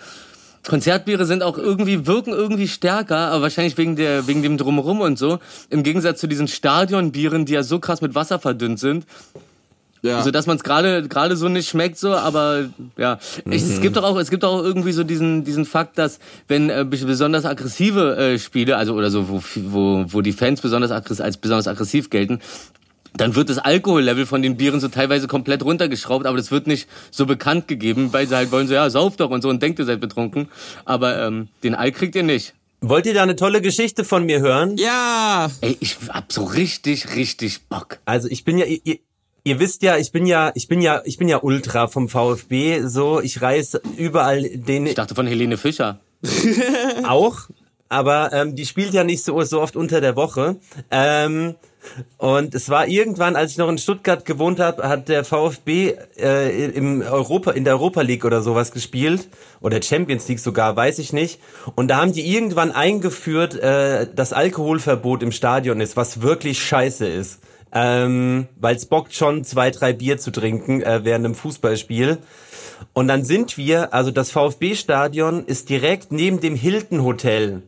Konzertbiere 0.68 1.26
sind 1.26 1.44
auch 1.44 1.58
irgendwie, 1.58 2.06
wirken 2.06 2.34
irgendwie 2.34 2.68
stärker, 2.68 3.18
aber 3.32 3.44
wahrscheinlich 3.44 3.78
wegen 3.78 3.96
der, 3.96 4.28
wegen 4.28 4.44
dem 4.44 4.58
Drumherum 4.58 5.02
und 5.02 5.18
so. 5.18 5.40
Im 5.70 5.84
Gegensatz 5.84 6.20
zu 6.20 6.28
diesen 6.28 6.48
Stadionbieren, 6.48 7.46
die 7.46 7.54
ja 7.54 7.64
so 7.64 7.80
krass 7.80 8.02
mit 8.02 8.14
Wasser 8.16 8.38
verdünnt 8.40 8.80
sind, 8.80 9.06
Ja. 10.04 10.22
so 10.24 10.32
dass 10.32 10.46
man 10.48 10.58
es 10.58 10.64
gerade, 10.64 11.08
gerade 11.08 11.36
so 11.36 11.48
nicht 11.48 11.70
schmeckt 11.70 11.98
so, 11.98 12.14
aber, 12.14 12.70
ja. 12.98 13.20
Ich, 13.50 13.64
es 13.64 13.82
gibt 13.82 13.96
doch 13.98 14.04
auch, 14.04 14.18
es 14.20 14.30
gibt 14.30 14.44
doch 14.44 14.54
auch 14.60 14.64
irgendwie 14.64 14.92
so 14.92 15.04
diesen, 15.04 15.44
diesen 15.44 15.66
Fakt, 15.66 15.98
dass, 15.98 16.20
wenn, 16.48 16.70
äh, 16.70 16.86
besonders 16.86 17.46
aggressive, 17.46 18.16
äh, 18.18 18.40
Spiele, 18.40 18.78
also, 18.78 18.94
oder 18.94 19.10
so, 19.10 19.30
wo, 19.30 19.44
wo, 19.56 20.06
wo 20.08 20.22
die 20.22 20.32
Fans 20.34 20.62
besonders 20.62 20.92
aggressiv, 20.92 21.24
als 21.26 21.38
besonders 21.38 21.68
aggressiv 21.68 22.10
gelten, 22.10 22.40
dann 23.14 23.36
wird 23.36 23.50
das 23.50 23.58
Alkohollevel 23.58 24.26
von 24.26 24.42
den 24.42 24.58
Bieren 24.58 24.80
so 24.80 24.88
teilweise 24.88 25.28
komplett 25.28 25.64
runtergeschraubt, 25.64 26.26
aber 26.26 26.38
das 26.38 26.52
wird 26.52 26.68
nicht 26.68 26.88
so 27.12 27.26
bekannt 27.26 27.68
gegeben, 27.68 28.14
weil 28.14 28.28
sie 28.28 28.36
halt 28.36 28.52
wollen 28.52 28.68
so, 28.68 28.74
ja, 28.74 28.90
sauft 28.90 29.20
doch 29.20 29.30
und 29.30 29.42
so 29.42 29.50
und 29.50 29.62
denkt, 29.62 29.80
ihr 29.80 29.86
seid 29.86 30.00
betrunken. 30.00 30.48
Aber 30.86 31.22
ähm, 31.22 31.50
den 31.64 31.76
Alk 31.76 31.96
kriegt 31.96 32.16
ihr 32.16 32.24
nicht. 32.24 32.54
Wollt 32.84 33.06
ihr 33.06 33.14
da 33.14 33.22
eine 33.22 33.36
tolle 33.36 33.62
Geschichte 33.62 34.04
von 34.04 34.26
mir 34.26 34.40
hören? 34.40 34.76
ja, 34.78 35.52
Ey, 35.62 35.78
ich 35.80 35.98
hab 36.10 36.32
so 36.32 36.44
richtig, 36.46 37.16
richtig 37.16 37.68
Bock. 37.68 38.00
Also 38.06 38.28
ich 38.28 38.44
bin 38.44 38.58
ja, 38.58 38.66
ihr, 38.66 38.98
ihr 39.44 39.60
wisst 39.60 39.84
ja, 39.84 39.98
ich 39.98 40.12
bin 40.12 40.26
ja, 40.26 40.52
ich 40.56 40.68
bin 40.68 40.82
ja, 40.82 41.02
ich 41.06 41.18
bin 41.18 41.28
ja 41.28 41.44
Ultra 41.44 41.88
vom 41.88 42.10
VfB. 42.10 42.82
So, 42.88 43.22
ich 43.22 43.42
reise 43.42 43.82
überall 43.98 44.42
den 44.42 44.88
Ich 44.88 44.96
dachte 44.96 45.14
von 45.14 45.28
Helene 45.28 45.58
Fischer. 45.58 46.00
auch, 47.08 47.42
aber 47.90 48.32
ähm, 48.34 48.56
die 48.56 48.66
spielt 48.66 48.94
ja 48.94 49.04
nicht 49.04 49.24
so, 49.24 49.42
so 49.44 49.62
oft 49.62 49.76
unter 49.76 50.02
der 50.02 50.16
Woche. 50.16 50.56
Ähm, 50.90 51.56
und 52.18 52.54
es 52.56 52.70
war 52.70 52.88
irgendwann, 52.88 53.36
als 53.36 53.52
ich 53.52 53.58
noch 53.58 53.70
in 53.70 53.78
Stuttgart 53.78 54.26
gewohnt 54.26 54.60
habe, 54.60 54.88
hat 54.88 55.10
der 55.10 55.24
VfB 55.24 55.96
äh, 56.18 56.66
im 56.68 57.02
Europa, 57.02 57.52
in 57.52 57.64
der 57.64 57.74
Europa 57.74 58.02
League 58.02 58.26
oder 58.26 58.42
sowas 58.42 58.72
gespielt. 58.72 59.28
Oder 59.60 59.82
Champions 59.82 60.28
League 60.28 60.40
sogar, 60.40 60.76
weiß 60.76 61.00
ich 61.00 61.14
nicht. 61.14 61.40
Und 61.76 61.90
da 61.90 61.98
haben 61.98 62.14
die 62.14 62.34
irgendwann 62.34 62.72
eingeführt, 62.72 63.56
äh, 63.56 64.08
dass 64.14 64.34
Alkoholverbot 64.34 65.24
im 65.24 65.32
Stadion 65.32 65.82
ist, 65.82 65.98
was 65.98 66.22
wirklich 66.22 66.64
scheiße 66.64 67.08
ist. 67.08 67.40
Ähm, 67.74 68.48
Weil 68.60 68.76
es 68.76 68.86
bockt 68.86 69.14
schon, 69.16 69.44
zwei, 69.44 69.72
drei 69.72 69.94
Bier 69.94 70.18
zu 70.18 70.32
trinken 70.32 70.82
äh, 70.82 71.02
während 71.04 71.26
einem 71.26 71.36
Fußballspiel. 71.36 72.20
Und 72.94 73.08
dann 73.08 73.24
sind 73.24 73.58
wir, 73.58 73.94
also 73.94 74.12
das 74.12 74.32
VfB-Stadion 74.32 75.46
ist 75.46 75.70
direkt 75.70 76.12
neben 76.12 76.40
dem 76.40 76.56
Hilton 76.56 77.04
Hotel. 77.04 77.62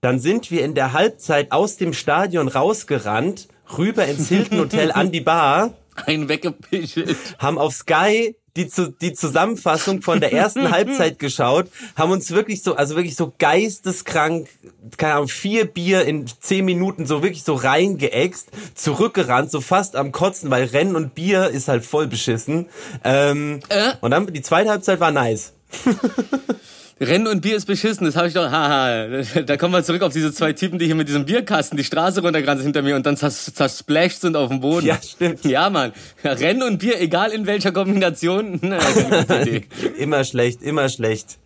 Dann 0.00 0.20
sind 0.20 0.50
wir 0.50 0.64
in 0.64 0.74
der 0.74 0.92
Halbzeit 0.92 1.50
aus 1.50 1.76
dem 1.76 1.92
Stadion 1.92 2.46
rausgerannt, 2.48 3.48
rüber 3.76 4.04
ins 4.06 4.28
Hilton 4.28 4.60
Hotel 4.60 4.92
an 4.92 5.10
die 5.10 5.20
Bar, 5.20 5.74
Ein 6.06 6.28
weggepischelt. 6.28 7.16
haben 7.38 7.58
auf 7.58 7.74
Sky 7.74 8.36
die, 8.56 8.68
zu, 8.68 8.90
die 8.90 9.12
Zusammenfassung 9.12 10.02
von 10.02 10.20
der 10.20 10.32
ersten 10.32 10.70
Halbzeit 10.72 11.18
geschaut, 11.18 11.66
haben 11.96 12.12
uns 12.12 12.30
wirklich 12.30 12.62
so, 12.62 12.74
also 12.76 12.96
wirklich 12.96 13.16
so 13.16 13.32
geisteskrank, 13.38 14.48
keine 14.96 15.14
Ahnung, 15.14 15.28
vier 15.28 15.64
Bier 15.64 16.04
in 16.04 16.26
zehn 16.26 16.64
Minuten 16.64 17.06
so 17.06 17.22
wirklich 17.22 17.44
so 17.44 17.54
reingeäxt, 17.54 18.50
zurückgerannt, 18.74 19.50
so 19.50 19.60
fast 19.60 19.96
am 19.96 20.12
Kotzen, 20.12 20.50
weil 20.50 20.64
Rennen 20.64 20.96
und 20.96 21.14
Bier 21.14 21.48
ist 21.50 21.68
halt 21.68 21.84
voll 21.84 22.06
beschissen. 22.06 22.68
Ähm, 23.04 23.60
Äh? 23.68 23.92
Und 24.00 24.10
dann 24.10 24.26
die 24.26 24.42
zweite 24.42 24.70
Halbzeit 24.70 25.00
war 25.00 25.10
nice. 25.10 25.52
Rennen 27.00 27.28
und 27.28 27.42
Bier 27.42 27.56
ist 27.56 27.66
beschissen, 27.66 28.06
das 28.06 28.16
habe 28.16 28.26
ich 28.28 28.34
doch, 28.34 28.50
haha. 28.50 29.22
Da 29.46 29.56
kommen 29.56 29.72
wir 29.72 29.84
zurück 29.84 30.02
auf 30.02 30.12
diese 30.12 30.32
zwei 30.32 30.52
Typen, 30.52 30.78
die 30.80 30.86
hier 30.86 30.96
mit 30.96 31.06
diesem 31.08 31.24
Bierkasten 31.26 31.76
die 31.76 31.84
Straße 31.84 32.20
runtergerannt 32.22 32.58
sind 32.60 32.66
hinter 32.66 32.82
mir 32.82 32.96
und 32.96 33.06
dann 33.06 33.16
zers 33.16 33.52
zersplashed 33.54 34.20
sind 34.20 34.36
auf 34.36 34.48
dem 34.48 34.60
Boden. 34.60 34.86
Ja, 34.86 34.98
stimmt. 35.00 35.44
Ja, 35.44 35.70
Mann. 35.70 35.92
Rennen 36.24 36.62
und 36.64 36.78
Bier, 36.78 37.00
egal 37.00 37.30
in 37.30 37.46
welcher 37.46 37.70
Kombination. 37.72 38.58
Na, 38.62 38.78
keine 38.78 39.24
gute 39.24 39.40
Idee. 39.42 39.64
Immer 39.98 40.24
schlecht, 40.24 40.60
immer 40.62 40.88
schlecht. 40.88 41.38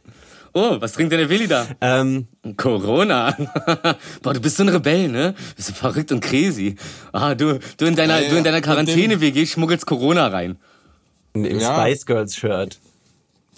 Oh, 0.55 0.77
was 0.81 0.93
trinkt 0.93 1.13
denn 1.13 1.19
der 1.21 1.31
Willi 1.31 1.49
da? 1.49 1.67
Ähm, 1.81 2.27
Corona. 2.59 3.35
Boah, 4.23 4.35
du 4.35 4.41
bist 4.41 4.59
so 4.59 4.63
ein 4.65 4.69
Rebell, 4.69 5.09
ne? 5.09 5.35
Bist 5.57 5.71
du 5.71 5.73
verrückt 5.73 6.13
und 6.13 6.21
crazy. 6.21 6.77
Ah, 7.13 7.35
du, 7.35 7.59
du 7.79 7.85
in 7.87 7.97
deiner, 7.97 8.19
Ja, 8.19 8.25
ja. 8.25 8.31
du 8.31 8.37
in 8.37 8.45
deiner 8.45 8.61
Quarantäne-WG 8.61 9.47
schmuggelst 9.47 9.87
Corona 9.87 10.27
rein. 10.29 10.57
Im 11.35 11.59
Ja. 11.59 11.75
Spice 11.81 12.05
Girls 12.05 12.37
Shirt. 12.37 12.79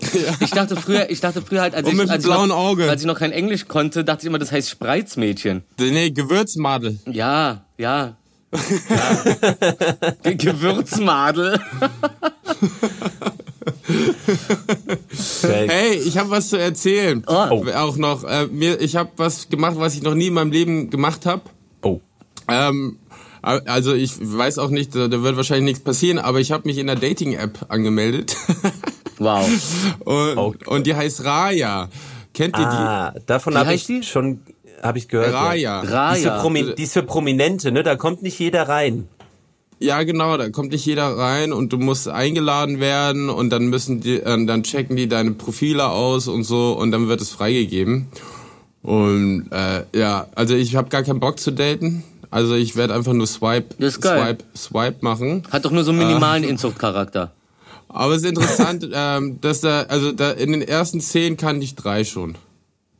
Ich 0.41 0.51
dachte 0.51 0.77
früher, 0.77 1.09
ich 1.11 1.21
dachte 1.21 1.41
früher 1.43 1.61
halt, 1.63 1.75
als 1.75 1.87
Und 1.87 1.93
ich, 1.93 1.99
mit 1.99 2.11
als, 2.11 2.25
ich 2.25 2.31
blauen 2.31 2.49
noch, 2.49 2.57
Auge. 2.57 2.91
als 2.91 3.01
ich 3.03 3.07
noch 3.07 3.19
kein 3.19 3.33
Englisch 3.33 3.67
konnte, 3.69 4.05
dachte 4.05 4.23
ich 4.23 4.27
immer, 4.29 4.39
das 4.39 4.51
heißt 4.53 4.69
Spreizmädchen. 4.69 5.63
Nee, 5.79 6.11
Gewürzmadel. 6.11 6.99
Ja, 7.11 7.65
ja. 7.79 8.17
ja. 8.53 8.53
Ge- 10.23 10.35
Gewürzmadel. 10.37 11.61
Hey, 15.43 15.95
ich 15.97 16.19
habe 16.19 16.31
was 16.31 16.49
zu 16.49 16.59
erzählen. 16.59 17.23
Oh. 17.27 17.65
Auch 17.75 17.97
noch. 17.97 18.25
Äh, 18.25 18.47
mir, 18.47 18.81
ich 18.81 18.97
habe 18.97 19.11
was 19.17 19.49
gemacht, 19.49 19.75
was 19.79 19.95
ich 19.95 20.03
noch 20.03 20.15
nie 20.15 20.29
in 20.29 20.35
meinem 20.35 20.51
Leben 20.53 20.91
gemacht 20.91 21.27
habe. 21.27 21.43
Oh. 21.83 22.01
Ähm, 22.49 22.99
also 23.43 23.93
ich 23.95 24.13
weiß 24.21 24.59
auch 24.59 24.71
nicht, 24.71 24.95
da 24.95 25.09
da 25.09 25.23
wird 25.23 25.37
wahrscheinlich 25.37 25.65
nichts 25.75 25.85
passieren, 25.85 26.19
aber 26.19 26.41
ich 26.41 26.51
habe 26.53 26.67
mich 26.67 26.79
in 26.79 26.87
der 26.87 26.97
Dating-App 26.97 27.67
angemeldet. 27.69 28.37
Wow. 29.19 29.49
und, 30.01 30.37
Okay. 30.39 30.65
und 30.67 30.87
die 30.87 30.95
heißt 30.95 31.25
Raya. 31.25 31.89
Kennt 32.33 32.59
ihr 32.59 32.67
Ah, 32.67 33.15
davon 33.27 33.55
Wie 33.55 33.59
habe 33.59 33.75
ich 33.75 33.87
die? 33.87 34.03
schon 34.03 34.41
habe 34.83 34.99
ich 34.99 35.05
die? 35.05 35.11
gehört. 35.13 35.33
Ja. 35.33 35.81
Raya. 35.81 35.81
Die, 35.81 35.87
ist 36.19 36.23
für 36.25 36.29
Raya. 36.31 36.41
Promi 36.41 36.75
die 36.75 36.83
ist 36.83 36.93
für 36.93 37.03
Prominente, 37.03 37.71
ne? 37.73 37.83
Da 37.83 37.97
kommt 37.97 38.23
nicht 38.23 38.39
jeder 38.39 38.69
rein. 38.69 39.09
Ja, 39.81 40.03
genau, 40.05 40.37
da 40.37 40.49
kommt 40.51 40.71
nicht 40.73 40.87
jeder 40.87 41.17
rein 41.19 41.53
und 41.53 41.73
du 41.73 41.79
musst 41.79 42.09
eingeladen 42.09 42.81
werden 42.81 43.29
und 43.29 43.51
dann 43.51 43.67
müssen 43.67 44.01
die, 44.01 44.17
äh, 44.21 44.47
dann 44.47 44.63
checken 44.63 44.97
die 44.97 45.09
deine 45.09 45.33
Profile 45.33 45.89
aus 45.89 46.27
und 46.29 46.45
so 46.45 46.73
und 46.73 46.91
dann 46.93 47.09
wird 47.09 47.21
es 47.21 47.31
freigegeben. 47.31 48.09
Und 48.83 49.49
äh, 49.51 49.85
ja, 49.99 50.27
also 50.35 50.55
ich 50.55 50.77
habe 50.77 50.89
gar 50.91 51.03
keinen 51.03 51.21
Bock 51.21 51.39
zu 51.39 51.51
daten. 51.51 52.05
Also 52.31 52.55
ich 52.55 52.77
werde 52.77 52.95
einfach 52.95 53.13
nur 53.13 53.27
Swipe, 53.27 53.75
Das 53.79 53.95
ist 53.95 54.01
geil. 54.01 54.21
Swipe, 54.21 54.45
Swipe 54.57 54.97
machen. 55.01 55.43
Hat 55.51 55.65
doch 55.65 55.71
nur 55.71 55.85
so 55.85 55.91
einen 55.93 56.01
minimalen 56.01 56.45
Inzuchtcharakter. 56.45 57.33
Aber 57.95 58.15
es 58.15 58.23
ist 58.23 58.29
interessant, 58.29 58.89
ähm, 58.93 59.41
dass 59.41 59.61
da, 59.61 59.83
also 59.83 60.13
da 60.13 60.33
in 60.33 60.53
den 60.53 60.63
ersten 60.63 61.01
zehn 61.01 61.37
kannte 61.37 61.65
ich 61.65 61.75
drei 61.77 62.05
schon. 62.05 62.35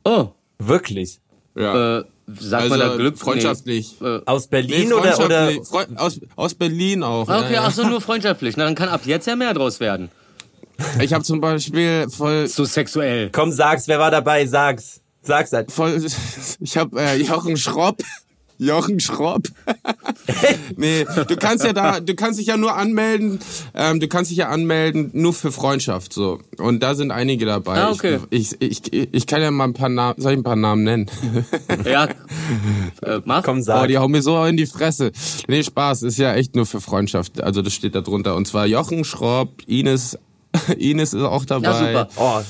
Oh, 0.03 0.29
Wirklich. 0.57 1.19
Ja. 1.57 1.99
äh, 1.99 2.03
sagt 2.39 2.63
also 2.63 2.77
man 2.77 2.79
da 2.89 2.95
Glück? 2.95 3.17
freundschaftlich. 3.17 3.95
Nee. 3.99 4.07
Äh, 4.07 4.21
Aus 4.25 4.43
Nee, 4.43 4.47
Berlin 4.51 4.93
oder 4.93 5.01
oder 5.19 5.45
freundschaftlich. 5.51 5.67
Freu- 5.67 5.85
aus, 5.97 6.19
aus 6.35 6.53
Berlin 6.55 7.03
auch. 7.03 7.27
ah, 7.29 7.39
okay, 7.39 7.47
ja, 7.53 7.61
ja. 7.61 7.63
ach 7.67 7.71
so, 7.73 7.83
nur 7.87 8.01
freundschaftlich. 8.01 8.55
Na, 8.57 8.63
dann 8.65 8.75
kann 8.75 8.89
ab 8.89 9.01
jetzt 9.05 9.27
ja 9.27 9.35
mehr 9.35 9.53
draus 9.53 9.79
werden. 9.79 10.09
Ich 11.01 11.13
habe 11.13 11.23
zum 11.23 11.39
Beispiel 11.39 12.07
voll 12.09 12.47
So 12.47 12.65
sexuell. 12.65 13.29
Komm, 13.31 13.51
sag's, 13.51 13.87
wer 13.87 13.99
war 13.99 14.11
dabei? 14.11 14.45
Sag's. 14.45 15.01
Sag's 15.21 15.51
halt. 15.53 15.71
voll, 15.71 16.05
ich 16.59 16.77
habe 16.77 16.99
äh, 17.01 17.15
Jochen 17.21 17.57
Schropp. 17.57 18.01
Jochen 18.57 18.99
Schropp. 18.99 19.47
nee, 20.77 21.05
du 21.27 21.35
kannst 21.35 21.65
ja 21.65 21.73
da, 21.73 21.99
du 21.99 22.15
kannst 22.15 22.39
dich 22.39 22.47
ja 22.47 22.57
nur 22.57 22.75
anmelden, 22.75 23.39
ähm, 23.73 23.99
du 23.99 24.07
kannst 24.07 24.31
dich 24.31 24.37
ja 24.37 24.49
anmelden 24.49 25.09
nur 25.13 25.33
für 25.33 25.51
Freundschaft 25.51 26.13
so. 26.13 26.39
Und 26.57 26.81
da 26.81 26.95
sind 26.95 27.11
einige 27.11 27.45
dabei. 27.45 27.75
Ah, 27.81 27.91
okay. 27.91 28.19
Ich, 28.29 28.55
ich, 28.61 28.93
ich, 28.93 29.09
ich 29.13 29.27
kann 29.27 29.41
ja 29.41 29.51
mal 29.51 29.65
ein 29.65 29.73
paar 29.73 29.89
Namen, 29.89 30.21
soll 30.21 30.33
ich 30.33 30.37
ein 30.39 30.43
paar 30.43 30.55
Namen 30.55 30.83
nennen? 30.83 31.09
Ja, 31.85 32.05
äh, 33.01 33.21
mach. 33.25 33.43
Komm, 33.43 33.59
Oh, 33.59 33.61
sag. 33.61 33.87
die 33.89 33.97
hauen 33.97 34.11
mir 34.11 34.21
so 34.21 34.43
in 34.45 34.57
die 34.57 34.65
Fresse. 34.65 35.11
Nee, 35.47 35.63
Spaß, 35.63 36.03
ist 36.03 36.17
ja 36.17 36.33
echt 36.33 36.55
nur 36.55 36.65
für 36.65 36.81
Freundschaft. 36.81 37.41
Also 37.41 37.61
das 37.61 37.73
steht 37.73 37.95
da 37.95 38.01
drunter. 38.01 38.35
Und 38.35 38.47
zwar 38.47 38.65
Jochen 38.65 39.03
Schropp, 39.03 39.61
Ines, 39.67 40.17
Ines 40.77 41.13
ist 41.13 41.21
auch 41.23 41.45
dabei. 41.45 41.91
Ja, 41.91 42.07
super. 42.07 42.07
oh, 42.15 42.41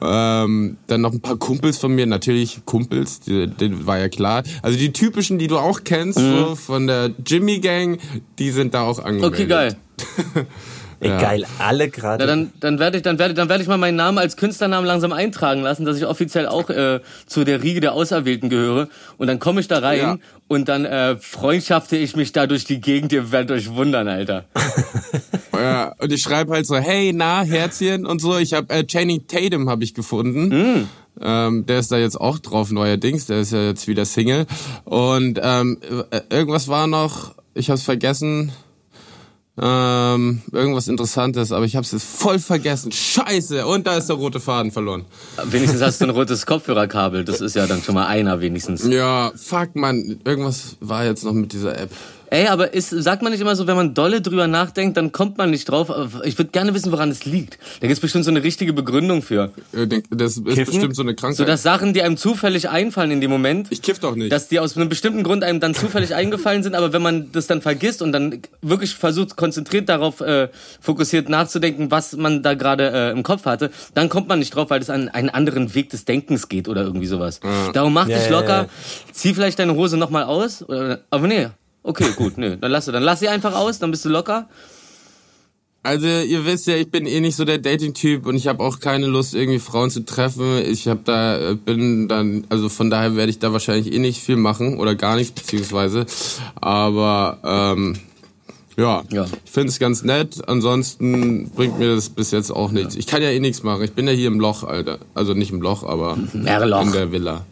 Ähm, 0.00 0.76
dann 0.86 1.00
noch 1.00 1.12
ein 1.12 1.20
paar 1.20 1.36
Kumpels 1.36 1.78
von 1.78 1.94
mir, 1.94 2.06
natürlich 2.06 2.60
Kumpels, 2.64 3.20
die 3.20 3.86
war 3.86 3.98
ja 3.98 4.08
klar. 4.08 4.42
Also 4.62 4.78
die 4.78 4.92
typischen, 4.92 5.38
die 5.38 5.46
du 5.46 5.58
auch 5.58 5.84
kennst, 5.84 6.18
so 6.18 6.54
von 6.54 6.86
der 6.86 7.10
Jimmy 7.26 7.58
Gang, 7.58 7.98
die 8.38 8.50
sind 8.50 8.74
da 8.74 8.82
auch 8.82 8.98
angemeldet. 8.98 9.32
Okay, 9.32 9.46
geil. 9.46 9.76
ey, 11.00 11.08
Ja. 11.10 11.18
geil. 11.18 11.44
Alle 11.58 11.88
gerade. 11.90 12.24
Na, 12.24 12.30
dann, 12.30 12.52
dann 12.60 12.78
werde 12.78 12.96
ich, 12.98 13.02
dann 13.02 13.18
werde, 13.18 13.34
dann 13.34 13.48
werde 13.48 13.62
ich 13.62 13.68
mal 13.68 13.78
meinen 13.78 13.96
Namen 13.96 14.18
als 14.18 14.36
Künstlernamen 14.36 14.86
langsam 14.86 15.12
eintragen 15.12 15.62
lassen, 15.62 15.84
dass 15.84 15.96
ich 15.96 16.06
offiziell 16.06 16.46
auch 16.46 16.70
äh, 16.70 17.00
zu 17.26 17.44
der 17.44 17.62
Riege 17.62 17.80
der 17.80 17.92
Auserwählten 17.94 18.48
gehöre. 18.48 18.88
Und 19.18 19.26
dann 19.26 19.38
komme 19.38 19.60
ich 19.60 19.68
da 19.68 19.78
rein 19.78 19.98
Ja. 19.98 20.18
und 20.48 20.68
dann 20.68 20.84
äh, 20.84 21.16
freundschafte 21.16 21.96
ich 21.96 22.16
mich 22.16 22.32
da 22.32 22.46
durch 22.46 22.64
die 22.64 22.80
Gegend. 22.80 23.12
Ihr 23.12 23.32
werdet 23.32 23.50
euch 23.50 23.70
wundern, 23.74 24.08
Alter. 24.08 24.44
Ja, 25.52 25.92
und 25.98 26.10
ich 26.10 26.22
schreibe 26.22 26.52
halt 26.54 26.66
so, 26.66 26.76
hey, 26.76 27.12
na, 27.14 27.42
Herzchen 27.42 28.06
und 28.06 28.20
so. 28.20 28.38
Ich 28.38 28.54
habe 28.54 28.72
äh, 28.72 28.84
Channing 28.86 29.26
Tatum 29.26 29.68
habe 29.68 29.84
ich 29.84 29.92
gefunden. 29.92 30.88
Ähm, 31.20 31.66
der 31.66 31.78
ist 31.80 31.92
da 31.92 31.98
jetzt 31.98 32.18
auch 32.18 32.38
drauf 32.38 32.70
neuerdings. 32.70 33.26
Der 33.26 33.40
ist 33.40 33.52
ja 33.52 33.64
jetzt 33.64 33.86
wieder 33.86 34.06
Single. 34.06 34.46
Und 34.84 35.38
ähm, 35.42 35.78
äh, 36.10 36.20
irgendwas 36.30 36.68
war 36.68 36.86
noch, 36.86 37.34
ich 37.52 37.68
habe 37.68 37.76
es 37.76 37.82
vergessen. 37.82 38.52
Ähm, 39.62 40.40
irgendwas 40.52 40.88
Interessantes, 40.88 41.52
aber 41.52 41.66
ich 41.66 41.76
habe 41.76 41.84
es 41.84 41.92
jetzt 41.92 42.04
voll 42.04 42.38
vergessen. 42.38 42.92
Scheiße! 42.92 43.66
Und 43.66 43.86
da 43.86 43.96
ist 43.96 44.08
der 44.08 44.16
rote 44.16 44.40
Faden 44.40 44.72
verloren. 44.72 45.04
Wenigstens 45.44 45.82
hast 45.82 46.00
du 46.00 46.06
ein 46.06 46.10
rotes 46.10 46.46
Kopfhörerkabel. 46.46 47.24
Das 47.24 47.42
ist 47.42 47.56
ja 47.56 47.66
dann 47.66 47.82
schon 47.82 47.94
mal 47.94 48.06
einer 48.06 48.40
wenigstens. 48.40 48.86
Ja, 48.86 49.32
fuck, 49.36 49.76
man. 49.76 50.20
Irgendwas 50.24 50.76
war 50.80 51.04
jetzt 51.04 51.24
noch 51.24 51.34
mit 51.34 51.52
dieser 51.52 51.78
App. 51.78 51.90
Ey, 52.32 52.46
aber 52.46 52.72
ist, 52.74 52.90
sagt 52.90 53.22
man 53.22 53.32
nicht 53.32 53.40
immer 53.40 53.56
so, 53.56 53.66
wenn 53.66 53.74
man 53.74 53.92
dolle 53.92 54.20
drüber 54.20 54.46
nachdenkt, 54.46 54.96
dann 54.96 55.10
kommt 55.10 55.36
man 55.36 55.50
nicht 55.50 55.68
drauf. 55.68 55.90
Ich 56.24 56.38
würde 56.38 56.52
gerne 56.52 56.72
wissen, 56.74 56.92
woran 56.92 57.10
es 57.10 57.24
liegt. 57.24 57.58
Da 57.80 57.88
gibt's 57.88 58.00
bestimmt 58.00 58.24
so 58.24 58.30
eine 58.30 58.44
richtige 58.44 58.72
Begründung 58.72 59.20
für. 59.22 59.50
Äh, 59.72 59.88
Das 60.10 60.36
ist 60.36 60.44
Kiffen? 60.46 60.64
bestimmt 60.66 60.94
so 60.94 61.02
eine 61.02 61.16
Krankheit. 61.16 61.38
So 61.38 61.44
dass 61.44 61.64
Sachen, 61.64 61.92
die 61.92 62.02
einem 62.02 62.16
zufällig 62.16 62.68
einfallen 62.68 63.10
in 63.10 63.20
dem 63.20 63.30
Moment, 63.32 63.66
ich 63.70 63.82
kiff 63.82 63.98
doch 63.98 64.14
nicht. 64.14 64.30
dass 64.30 64.46
die 64.46 64.60
aus 64.60 64.76
einem 64.76 64.88
bestimmten 64.88 65.24
Grund 65.24 65.42
einem 65.42 65.58
dann 65.58 65.74
zufällig 65.74 66.14
eingefallen 66.20 66.62
sind, 66.62 66.76
aber 66.76 66.92
wenn 66.92 67.02
man 67.02 67.32
das 67.32 67.48
dann 67.48 67.62
vergisst 67.62 68.00
und 68.00 68.12
dann 68.12 68.40
wirklich 68.62 68.94
versucht, 68.94 69.34
konzentriert 69.36 69.88
darauf 69.88 70.20
äh, 70.20 70.48
fokussiert 70.80 71.28
nachzudenken, 71.28 71.90
was 71.90 72.14
man 72.16 72.44
da 72.44 72.54
gerade 72.54 72.90
äh, 72.92 73.10
im 73.10 73.24
Kopf 73.24 73.44
hatte, 73.44 73.70
dann 73.94 74.08
kommt 74.08 74.28
man 74.28 74.38
nicht 74.38 74.54
drauf, 74.54 74.70
weil 74.70 74.80
es 74.80 74.88
an 74.88 75.08
einen 75.08 75.30
anderen 75.30 75.74
Weg 75.74 75.90
des 75.90 76.04
Denkens 76.04 76.48
geht 76.48 76.68
oder 76.68 76.82
irgendwie 76.82 77.06
sowas. 77.06 77.40
Darum 77.72 77.92
mach 77.92 78.06
Ja, 78.06 78.18
dich 78.18 78.26
ja, 78.30 78.38
locker, 78.38 78.62
ja. 78.62 78.68
zieh 79.12 79.34
vielleicht 79.34 79.58
deine 79.58 79.74
Hose 79.74 79.96
nochmal 79.96 80.22
aus, 80.24 80.62
oder, 80.62 81.00
aber 81.10 81.26
nee, 81.26 81.48
okay, 81.82 82.08
gut, 82.16 82.38
nö, 82.38 82.56
dann 82.56 82.70
lass 82.70 82.84
sie, 82.86 82.92
dann 82.92 83.02
lass 83.02 83.20
sie 83.20 83.28
einfach 83.28 83.54
aus, 83.54 83.78
dann 83.78 83.90
bist 83.90 84.04
du 84.04 84.08
locker. 84.08 84.48
Also 85.82 86.06
ihr 86.06 86.44
wisst 86.44 86.66
ja, 86.66 86.76
ich 86.76 86.90
bin 86.90 87.06
eh 87.06 87.20
nicht 87.20 87.36
so 87.36 87.46
der 87.46 87.56
Dating-Typ 87.56 88.26
und 88.26 88.36
ich 88.36 88.48
habe 88.48 88.62
auch 88.62 88.80
keine 88.80 89.06
Lust, 89.06 89.34
irgendwie 89.34 89.58
Frauen 89.58 89.88
zu 89.90 90.04
treffen. 90.04 90.58
Ich 90.66 90.86
habe 90.88 91.00
da, 91.04 91.38
äh, 91.52 91.54
bin 91.54 92.06
dann, 92.06 92.44
also 92.50 92.68
von 92.68 92.90
daher 92.90 93.16
werde 93.16 93.30
ich 93.30 93.38
da 93.38 93.54
wahrscheinlich 93.54 93.90
eh 93.90 93.98
nicht 93.98 94.20
viel 94.20 94.36
machen 94.36 94.78
oder 94.78 94.94
gar 94.94 95.16
nicht, 95.16 95.34
beziehungsweise. 95.34 96.04
Aber 96.60 97.38
ähm, 97.44 97.98
ja, 98.76 99.02
Ja. 99.10 99.24
ich 99.42 99.50
finde 99.50 99.68
es 99.70 99.78
ganz 99.78 100.02
nett. 100.02 100.46
Ansonsten 100.46 101.50
bringt 101.56 101.78
mir 101.78 101.94
das 101.94 102.10
bis 102.10 102.30
jetzt 102.30 102.50
auch 102.50 102.72
nichts. 102.72 102.94
Ich 102.94 103.06
kann 103.06 103.22
ja 103.22 103.30
eh 103.30 103.40
nichts 103.40 103.62
machen. 103.62 103.82
Ich 103.82 103.92
bin 103.92 104.06
ja 104.06 104.12
hier 104.12 104.28
im 104.28 104.38
Loch, 104.38 104.64
Alter. 104.64 104.98
Also 105.14 105.32
nicht 105.32 105.50
im 105.50 105.62
Loch, 105.62 105.82
aber 105.84 106.18
Mehr 106.34 106.66
Loch. 106.66 106.82
in 106.82 106.92
der 106.92 107.10
Villa. 107.10 107.46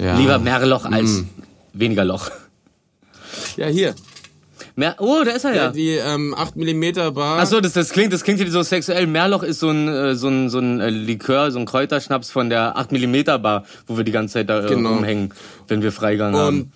Ja. 0.00 0.16
Lieber 0.16 0.38
mehr 0.38 0.64
Loch 0.64 0.84
als 0.84 1.08
Mhm. 1.10 1.28
weniger 1.72 2.04
Loch. 2.04 2.30
Ja, 3.56 3.66
hier. 3.66 3.94
Mehr, 4.74 4.96
oh, 4.98 5.22
da 5.24 5.32
ist 5.32 5.44
er 5.44 5.54
Ja. 5.54 5.64
ja. 5.66 5.70
Die 5.70 5.90
ähm, 5.90 6.34
8 6.36 6.56
mm 6.56 7.12
Bar. 7.14 7.38
Ach 7.40 7.46
so, 7.46 7.60
das, 7.60 7.72
das 7.72 7.90
klingt, 7.90 8.12
das 8.12 8.24
klingt 8.24 8.40
hier 8.40 8.50
so 8.50 8.62
sexuell. 8.62 9.06
Meerloch 9.06 9.42
ist 9.42 9.60
so 9.60 9.70
ein, 9.70 9.88
äh, 9.88 10.14
so 10.14 10.28
ein, 10.28 10.48
so 10.50 10.58
ein 10.58 10.80
äh, 10.80 10.90
Likör, 10.90 11.50
so 11.50 11.58
ein 11.58 11.66
Kräuterschnaps 11.66 12.30
von 12.30 12.50
der 12.50 12.76
8 12.76 12.92
mm 12.92 13.24
Bar, 13.42 13.64
wo 13.86 13.96
wir 13.96 14.04
die 14.04 14.12
ganze 14.12 14.34
Zeit 14.34 14.50
da 14.50 14.64
äh, 14.64 14.68
Genau. 14.68 14.94
rumhängen, 14.94 15.32
wenn 15.68 15.82
wir 15.82 15.92
Freigang 15.92 16.34
haben. 16.36 16.72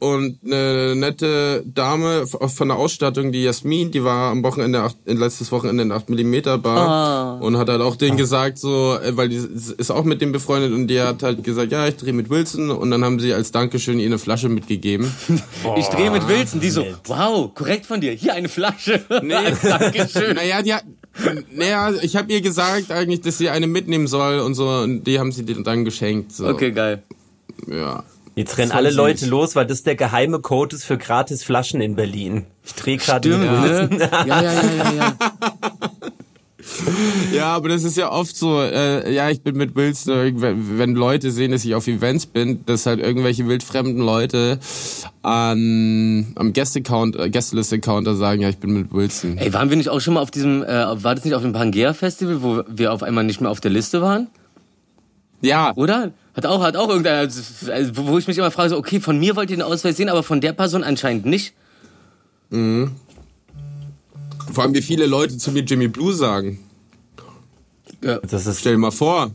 Und, 0.00 0.38
eine 0.44 0.94
nette 0.94 1.62
Dame 1.64 2.26
von 2.26 2.68
der 2.68 2.76
Ausstattung, 2.76 3.32
die 3.32 3.42
Jasmin, 3.44 3.90
die 3.90 4.04
war 4.04 4.30
am 4.30 4.42
Wochenende, 4.42 4.90
letztes 5.06 5.50
Wochenende 5.50 5.84
in 5.84 5.88
der 5.88 5.98
8 5.98 6.10
mm 6.10 6.60
Bar 6.60 6.88
Ah. 6.88 7.38
und 7.40 7.56
hat 7.56 7.68
halt 7.70 7.80
auch 7.80 7.96
denen 7.96 8.16
gesagt, 8.18 8.58
so, 8.58 8.98
äh, 9.02 9.16
weil 9.16 9.30
die 9.30 9.36
ist 9.36 9.90
auch 9.90 10.04
mit 10.04 10.20
dem 10.20 10.32
befreundet 10.32 10.72
und 10.72 10.88
die 10.88 11.00
hat 11.00 11.22
halt 11.22 11.42
gesagt, 11.42 11.72
ja, 11.72 11.86
ich 11.88 11.96
drehe 11.96 12.12
mit 12.12 12.28
Wilson 12.28 12.70
und 12.70 12.90
dann 12.90 13.02
haben 13.04 13.18
sie 13.18 13.32
als 13.32 13.50
Dankeschön 13.50 13.98
ihr 13.98 14.06
eine 14.06 14.18
Flasche 14.18 14.48
mitgegeben. 14.50 15.10
ich 15.78 15.86
drehe 15.86 16.10
mit 16.10 16.28
Wilson, 16.28 16.60
die 16.60 16.70
so, 16.70 16.84
wow, 17.06 17.54
korrekt 17.54 17.86
von 17.86 18.00
dir, 18.00 18.12
hier 18.12 18.34
eine 18.34 18.48
Flasche. 18.48 19.00
Nee. 19.22 19.34
Dankeschön. 19.62 20.34
naja, 20.34 20.60
die 20.62 20.74
hat, 20.74 20.84
naja, 21.54 21.92
ich 22.02 22.16
habe 22.16 22.30
ihr 22.32 22.40
gesagt 22.40 22.90
eigentlich, 22.90 23.20
dass 23.22 23.38
sie 23.38 23.48
eine 23.48 23.66
mitnehmen 23.66 24.06
soll 24.06 24.40
und 24.40 24.54
so 24.54 24.68
und 24.68 25.04
die 25.04 25.18
haben 25.18 25.32
sie 25.32 25.44
dir 25.44 25.62
dann 25.62 25.84
geschenkt. 25.84 26.32
So. 26.32 26.48
Okay, 26.48 26.72
geil. 26.72 27.02
Ja. 27.68 28.02
Jetzt 28.34 28.56
rennen 28.58 28.72
alle. 28.72 28.90
Leute 28.90 29.26
los, 29.26 29.54
weil 29.56 29.66
das 29.66 29.82
der 29.82 29.94
geheime 29.94 30.40
Code 30.40 30.74
ist 30.76 30.84
für 30.84 30.96
gratis 30.98 31.44
Flaschen 31.44 31.80
in 31.80 31.96
Berlin. 31.96 32.46
Ich 32.64 32.74
drehe 32.74 32.96
gerade 32.96 33.28
Stimmt, 33.28 33.50
mit 33.50 33.62
Wilson. 33.62 33.98
ne? 33.98 34.10
Ja, 34.26 34.42
ja, 34.42 34.52
ja, 34.52 34.62
ja, 34.62 34.92
ja. 34.92 35.16
Ja, 37.32 37.46
aber 37.56 37.68
das 37.68 37.82
ist 37.82 37.96
ja 37.96 38.10
oft 38.10 38.36
so, 38.36 38.60
äh, 38.60 39.12
ja, 39.12 39.28
ich 39.30 39.42
bin 39.42 39.56
mit 39.56 39.74
Wilson, 39.74 40.40
wenn 40.40 40.78
wenn 40.78 40.94
Leute 40.94 41.30
sehen, 41.32 41.50
dass 41.50 41.64
ich 41.64 41.74
auf 41.74 41.86
Events 41.88 42.26
bin, 42.26 42.64
dass 42.66 42.86
halt 42.86 43.00
irgendwelche 43.00 43.46
wildfremden 43.48 43.98
Leute 44.02 44.58
an 45.22 46.32
am 46.36 46.52
Gäste-Account, 46.52 47.16
äh, 47.16 47.30
Gästeliste-Counter 47.30 48.14
sagen, 48.14 48.42
ja, 48.42 48.48
ich 48.48 48.58
bin 48.58 48.72
mit 48.72 48.92
Wilson. 48.92 49.38
Ey, 49.38 49.52
waren 49.52 49.70
wir 49.70 49.76
nicht 49.76 49.88
auch 49.88 50.00
schon 50.00 50.14
mal 50.14 50.20
auf 50.20 50.30
diesem, 50.30 50.62
äh, 50.62 51.02
war 51.02 51.14
das 51.14 51.24
nicht 51.24 51.34
auf 51.34 51.42
dem 51.42 51.52
Pangea 51.52 51.94
Festival, 51.94 52.42
wo 52.42 52.62
wir 52.68 52.92
auf 52.92 53.02
einmal 53.02 53.24
nicht 53.24 53.40
mehr 53.40 53.50
auf 53.50 53.60
der 53.60 53.70
Liste 53.70 54.00
waren? 54.00 54.28
Ja, 55.42 55.72
Oder? 55.76 56.12
Hat 56.34 56.46
auch, 56.46 56.62
hat 56.62 56.76
auch 56.76 56.88
irgendeiner, 56.88 57.18
also, 57.18 57.96
wo 57.96 58.16
ich 58.16 58.26
mich 58.26 58.38
immer 58.38 58.50
frage, 58.50 58.70
so, 58.70 58.78
okay, 58.78 59.00
von 59.00 59.18
mir 59.18 59.36
wollt 59.36 59.50
ihr 59.50 59.56
den 59.56 59.62
Ausweis 59.62 59.98
sehen, 59.98 60.08
aber 60.08 60.22
von 60.22 60.40
der 60.40 60.54
Person 60.54 60.82
anscheinend 60.82 61.26
nicht. 61.26 61.52
vor 64.52 64.64
allem 64.64 64.74
wie 64.74 64.82
viele 64.82 65.06
Leute 65.06 65.36
zu 65.36 65.52
mir 65.52 65.62
Jimmy 65.62 65.88
Blue 65.88 66.14
sagen. 66.14 66.58
Das 68.00 68.46
ist 68.46 68.60
Stell 68.60 68.72
dir 68.72 68.78
mal 68.78 68.90
vor. 68.90 69.32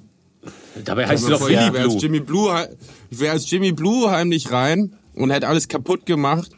Dabei 0.84 1.08
heißt 1.08 1.26
du 1.26 1.30
doch 1.30 1.47
ich 1.49 1.55
wäre 1.55 1.80
als 1.80 1.88
Blue. 1.93 1.97
Jimmy 2.01 2.20
Blue, 2.20 2.68
ich 3.10 3.20
wäre 3.20 3.34
als 3.34 3.49
Jimmy 3.49 3.72
Blue 3.72 4.10
heimlich 4.10 4.51
rein 4.51 4.93
und 5.14 5.30
hätte 5.30 5.47
alles 5.47 5.68
kaputt 5.68 6.05
gemacht. 6.05 6.51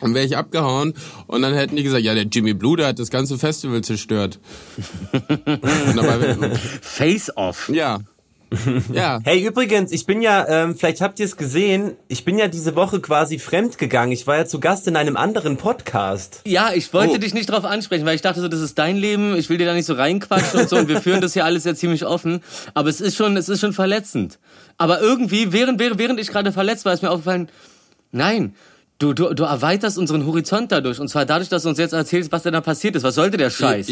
Und 0.00 0.12
wäre 0.12 0.26
ich 0.26 0.36
abgehauen 0.36 0.92
und 1.28 1.42
dann 1.42 1.54
hätten 1.54 1.76
die 1.76 1.82
gesagt, 1.84 2.02
ja, 2.02 2.14
der 2.14 2.24
Jimmy 2.24 2.52
Blue, 2.52 2.76
der 2.76 2.88
hat 2.88 2.98
das 2.98 3.10
ganze 3.10 3.38
Festival 3.38 3.82
zerstört. 3.82 4.40
und 5.12 5.96
dabei, 5.96 6.36
Face 6.82 7.34
Off. 7.36 7.70
ja. 7.72 8.00
Ja. 8.92 9.20
Hey, 9.24 9.44
übrigens, 9.44 9.90
ich 9.92 10.06
bin 10.06 10.22
ja, 10.22 10.46
ähm, 10.48 10.76
vielleicht 10.76 11.00
habt 11.00 11.18
ihr 11.18 11.26
es 11.26 11.36
gesehen, 11.36 11.96
ich 12.08 12.24
bin 12.24 12.38
ja 12.38 12.46
diese 12.48 12.76
Woche 12.76 13.00
quasi 13.00 13.38
fremd 13.38 13.78
gegangen. 13.78 14.12
Ich 14.12 14.26
war 14.26 14.36
ja 14.36 14.46
zu 14.46 14.60
Gast 14.60 14.86
in 14.86 14.96
einem 14.96 15.16
anderen 15.16 15.56
Podcast. 15.56 16.40
Ja, 16.46 16.70
ich 16.74 16.92
wollte 16.92 17.14
Oh. 17.14 17.18
dich 17.18 17.34
nicht 17.34 17.50
drauf 17.50 17.64
ansprechen, 17.64 18.06
weil 18.06 18.14
ich 18.16 18.22
dachte 18.22 18.40
so, 18.40 18.48
das 18.48 18.60
ist 18.60 18.78
dein 18.78 18.96
Leben, 18.96 19.34
ich 19.36 19.48
will 19.50 19.58
dir 19.58 19.66
da 19.66 19.74
nicht 19.74 19.86
so 19.86 19.94
reinquatschen 19.94 20.60
und 20.60 20.68
so 20.68 20.76
und 20.76 20.88
wir 20.88 21.00
führen 21.00 21.20
das 21.20 21.32
hier 21.32 21.44
alles 21.44 21.64
ja 21.64 21.74
ziemlich 21.74 22.04
offen, 22.06 22.40
aber 22.74 22.88
es 22.88 23.00
ist 23.00 23.16
schon, 23.16 23.36
es 23.36 23.48
ist 23.48 23.60
schon 23.60 23.72
verletzend. 23.72 24.38
Aber 24.78 25.00
irgendwie, 25.00 25.52
während, 25.52 25.78
während, 25.80 25.98
während 25.98 26.20
ich 26.20 26.28
gerade 26.28 26.52
verletzt 26.52 26.84
war, 26.84 26.92
ist 26.92 27.02
mir 27.02 27.10
aufgefallen, 27.10 27.48
nein, 28.12 28.54
du, 28.98 29.12
du, 29.12 29.34
du 29.34 29.44
erweiterst 29.44 29.98
unseren 29.98 30.26
Horizont 30.26 30.70
dadurch 30.72 31.00
und 31.00 31.08
zwar 31.08 31.24
dadurch, 31.26 31.48
dass 31.48 31.64
du 31.64 31.68
uns 31.68 31.78
jetzt 31.78 31.92
erzählst, 31.92 32.30
was 32.32 32.42
denn 32.44 32.52
da 32.52 32.60
passiert 32.60 32.94
ist. 32.96 33.02
Was 33.02 33.14
sollte 33.16 33.36
der 33.36 33.50
Scheiß? 33.50 33.88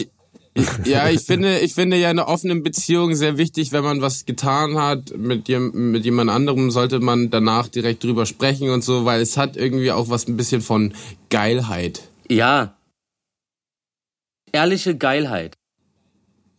Ich- 0.55 0.87
Ja, 0.87 1.09
ich 1.09 1.23
finde, 1.23 1.61
ich 1.61 1.73
finde 1.75 1.97
ja 1.97 2.11
in 2.11 2.19
einer 2.19 2.29
offenen 2.29 2.63
Beziehung 2.63 3.15
sehr 3.15 3.39
wichtig, 3.39 3.73
wenn 3.73 3.83
man 3.85 4.03
was 4.03 4.27
getan 4.27 4.77
hat 4.79 5.17
mit, 5.17 5.49
jem- 5.49 5.91
mit 5.93 6.05
jemand 6.05 6.29
anderem, 6.31 6.71
sollte 6.71 7.01
man 7.01 7.31
danach 7.31 7.69
direkt 7.69 8.05
drüber 8.05 8.27
sprechen 8.27 8.69
und 8.71 8.85
so, 8.85 9.05
weil 9.07 9.23
es 9.23 9.39
hat 9.39 9.57
irgendwie 9.57 9.91
auch 9.93 10.11
was 10.11 10.29
ein 10.29 10.37
bisschen 10.37 10.61
von 10.61 10.93
Geilheit. 11.31 12.03
Ja. 12.29 12.77
Ehrliche 14.53 14.97
Geilheit. 14.97 15.57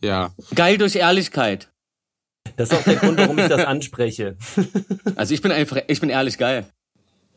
Ja. 0.02 0.34
Geil 0.54 0.76
durch 0.78 0.96
Ehrlichkeit. 0.96 1.70
Das 2.56 2.70
ist 2.70 2.76
auch 2.78 2.84
der 2.84 2.96
Grund, 2.96 3.16
warum 3.18 3.38
ich 3.38 3.46
das 3.48 3.64
anspreche. 3.64 4.36
Also 5.16 5.32
ich 5.34 5.40
bin 5.40 5.52
einfach, 5.52 5.78
ich 5.86 6.00
bin 6.00 6.10
ehrlich 6.10 6.36
geil. 6.36 6.66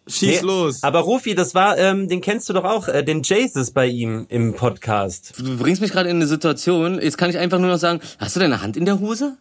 Schieß 0.07 0.41
Nee, 0.41 0.47
los. 0.47 0.83
Aber 0.83 0.99
Rufi, 0.99 1.35
das 1.35 1.53
war, 1.53 1.77
ähm, 1.77 2.07
den 2.07 2.21
kennst 2.21 2.47
du 2.49 2.53
doch 2.53 2.63
auch, 2.63 2.87
äh, 2.87 3.03
den 3.03 3.23
Jesus 3.23 3.71
bei 3.71 3.87
ihm 3.87 4.25
im 4.29 4.53
Podcast. 4.53 5.33
Du 5.37 5.57
bringst 5.57 5.81
mich 5.81 5.91
gerade 5.91 6.09
in 6.09 6.17
eine 6.17 6.27
Situation, 6.27 7.01
jetzt 7.01 7.17
kann 7.17 7.29
ich 7.29 7.37
einfach 7.37 7.59
nur 7.59 7.69
noch 7.69 7.77
sagen, 7.77 7.99
hast 8.17 8.35
du 8.35 8.39
deine 8.39 8.61
Hand 8.61 8.77
in 8.77 8.85
der 8.85 8.99
Hose? 8.99 9.37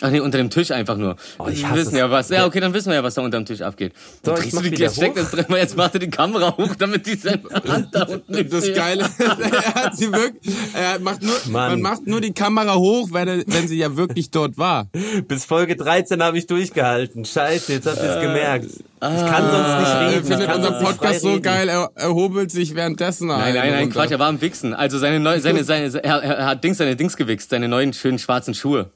Ach 0.00 0.10
nee, 0.10 0.20
unter 0.20 0.38
dem 0.38 0.48
Tisch 0.48 0.70
einfach 0.70 0.96
nur. 0.96 1.16
Oh, 1.38 1.48
ich 1.50 1.58
wir 1.60 1.70
hasse 1.70 1.80
wissen 1.80 1.94
es. 1.94 1.98
ja 1.98 2.10
was. 2.10 2.28
Ja, 2.28 2.46
okay, 2.46 2.60
dann 2.60 2.72
wissen 2.72 2.88
wir 2.90 2.94
ja, 2.96 3.02
was 3.02 3.14
da 3.14 3.22
unterm 3.22 3.44
Tisch 3.44 3.62
abgeht. 3.62 3.92
So, 4.24 4.32
drehst 4.34 4.52
mach 4.54 4.62
du 4.62 4.68
die, 4.68 4.76
wieder 4.76 4.84
jetzt 4.86 4.96
steckt 4.96 5.18
hoch. 5.18 5.22
das 5.22 5.30
drin, 5.32 5.46
jetzt 5.56 5.76
macht 5.76 5.94
er 5.94 6.00
die 6.00 6.10
Kamera 6.10 6.56
hoch, 6.56 6.74
damit 6.78 7.04
die 7.06 7.16
seine 7.16 7.40
Hand 7.66 7.88
da 7.92 8.02
unten 8.04 8.32
nicht 8.32 8.52
Das 8.52 8.64
sehen. 8.64 8.74
Geile, 8.76 9.02
er 9.18 9.74
hat 9.74 9.96
sie 9.96 10.12
wirklich, 10.12 10.54
er 10.72 11.00
macht 11.00 11.22
nur, 11.22 11.34
Mann. 11.46 11.70
man 11.72 11.80
macht 11.80 12.06
nur 12.06 12.20
die 12.20 12.32
Kamera 12.32 12.76
hoch, 12.76 13.08
wenn, 13.10 13.26
er, 13.26 13.38
wenn 13.48 13.66
sie 13.66 13.76
ja 13.76 13.96
wirklich 13.96 14.30
dort 14.30 14.56
war. 14.56 14.88
Bis 15.26 15.44
Folge 15.44 15.74
13 15.74 16.22
habe 16.22 16.38
ich 16.38 16.46
durchgehalten. 16.46 17.24
Scheiße, 17.24 17.72
jetzt 17.72 17.86
habt 17.88 17.98
ihr 17.98 18.10
es 18.16 18.22
gemerkt. 18.22 18.66
Ich 18.66 19.00
kann 19.00 19.50
sonst 19.50 19.78
nicht 19.78 19.88
Er 19.88 20.10
reden. 20.10 20.20
Ich 20.22 20.26
findet 20.28 20.46
kann 20.48 20.56
unseren 20.58 20.84
Podcast 20.84 21.20
so 21.22 21.28
reden. 21.30 21.42
geil, 21.42 21.68
er, 21.68 21.90
er 21.96 22.14
hobelt 22.14 22.50
sich 22.52 22.74
währenddessen 22.76 23.26
Nein, 23.28 23.54
nein, 23.54 23.70
nein, 23.72 23.90
Quatsch, 23.90 24.10
er 24.12 24.18
war 24.20 24.28
am 24.28 24.40
Wichsen. 24.40 24.74
Also 24.74 24.98
seine 24.98 25.18
neue, 25.18 25.40
seine, 25.40 25.64
seine, 25.64 25.92
er, 26.04 26.22
er 26.22 26.46
hat 26.46 26.62
Dings, 26.62 26.78
seine 26.78 26.94
Dings 26.94 27.16
gewichst, 27.16 27.50
seine 27.50 27.66
neuen 27.68 27.92
schönen 27.92 28.18
schwarzen 28.20 28.54
Schuhe. 28.54 28.90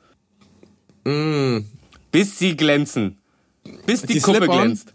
Bis 1.05 2.39
sie 2.39 2.57
glänzen. 2.57 3.19
Bis 3.87 4.03
die, 4.03 4.15
Die 4.15 4.21
Kuppe 4.21 4.47
glänzt. 4.47 4.95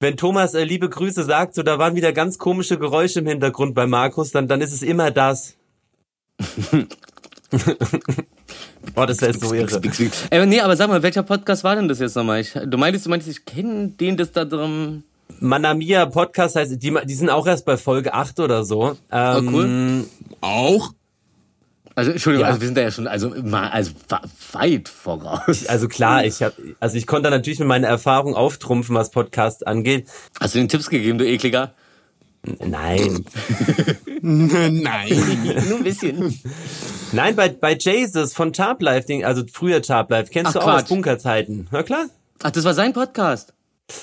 Wenn 0.00 0.16
Thomas 0.16 0.54
äh, 0.54 0.64
liebe 0.64 0.88
Grüße 0.88 1.24
sagt, 1.24 1.54
so 1.54 1.62
da 1.62 1.78
waren 1.78 1.94
wieder 1.94 2.12
ganz 2.12 2.38
komische 2.38 2.78
Geräusche 2.78 3.20
im 3.20 3.26
Hintergrund 3.26 3.74
bei 3.74 3.86
Markus, 3.86 4.32
dann, 4.32 4.48
dann 4.48 4.60
ist 4.60 4.72
es 4.72 4.82
immer 4.82 5.10
das. 5.10 5.54
oh, 8.96 9.06
das 9.06 9.20
wäre 9.20 9.32
so 9.32 9.54
irre. 9.54 9.80
Äh, 10.30 10.46
nee, 10.46 10.60
aber 10.60 10.76
sag 10.76 10.88
mal, 10.88 11.02
welcher 11.02 11.22
Podcast 11.22 11.64
war 11.64 11.76
denn 11.76 11.88
das 11.88 12.00
jetzt 12.00 12.16
nochmal? 12.16 12.40
Ich, 12.40 12.52
du 12.52 12.76
meintest, 12.76 13.06
du 13.06 13.10
meintest, 13.10 13.30
ich 13.30 13.44
kenne 13.44 13.88
den, 13.88 14.16
das 14.16 14.32
da 14.32 14.44
drum. 14.44 15.04
Manamia 15.40 16.06
Podcast 16.06 16.56
heißt, 16.56 16.82
die, 16.82 16.94
die 17.04 17.14
sind 17.14 17.30
auch 17.30 17.46
erst 17.46 17.64
bei 17.64 17.76
Folge 17.76 18.12
8 18.12 18.40
oder 18.40 18.64
so. 18.64 18.96
Ähm, 19.10 19.48
Oh, 19.48 19.52
cool. 19.52 20.04
Auch? 20.40 20.92
Also, 21.96 22.10
Entschuldigung, 22.10 22.42
Ja. 22.42 22.48
also 22.48 22.60
wir 22.60 22.66
sind 22.66 22.76
da 22.76 22.82
ja 22.82 22.90
schon, 22.90 23.06
also, 23.06 23.30
also 23.30 23.92
weit 24.52 24.88
voraus. 24.88 25.66
Also 25.66 25.86
klar, 25.88 26.24
ich 26.24 26.42
hab, 26.42 26.54
also 26.80 26.96
ich 26.96 27.06
konnte 27.06 27.24
da 27.24 27.30
natürlich 27.30 27.60
mit 27.60 27.68
meiner 27.68 27.86
Erfahrung 27.88 28.34
auftrumpfen, 28.34 28.94
was 28.96 29.10
Podcast 29.10 29.66
angeht. 29.66 30.08
Hast 30.40 30.54
du 30.54 30.58
den 30.58 30.68
Tipps 30.68 30.90
gegeben, 30.90 31.18
du 31.18 31.26
Ekliger? 31.26 31.72
Nein. 32.64 33.24
Nein. 34.22 34.82
Nur 35.68 35.78
ein 35.78 35.84
bisschen. 35.84 36.38
Nein, 37.12 37.36
bei, 37.36 37.48
bei 37.48 37.74
Jesus 37.74 38.34
von 38.34 38.52
Sharp 38.52 38.82
Life, 38.82 39.06
den, 39.06 39.24
also 39.24 39.42
früher 39.50 39.82
Sharp 39.82 40.10
Life, 40.10 40.30
kennst 40.32 40.50
Ach, 40.50 40.52
du 40.54 40.58
auch 40.60 40.66
aus 40.66 40.80
Quatsch. 40.80 40.88
Bunkerzeiten. 40.88 41.68
Na 41.70 41.82
klar. 41.82 42.06
Ach, 42.42 42.50
das 42.50 42.64
war 42.64 42.74
sein 42.74 42.92
Podcast. 42.92 43.54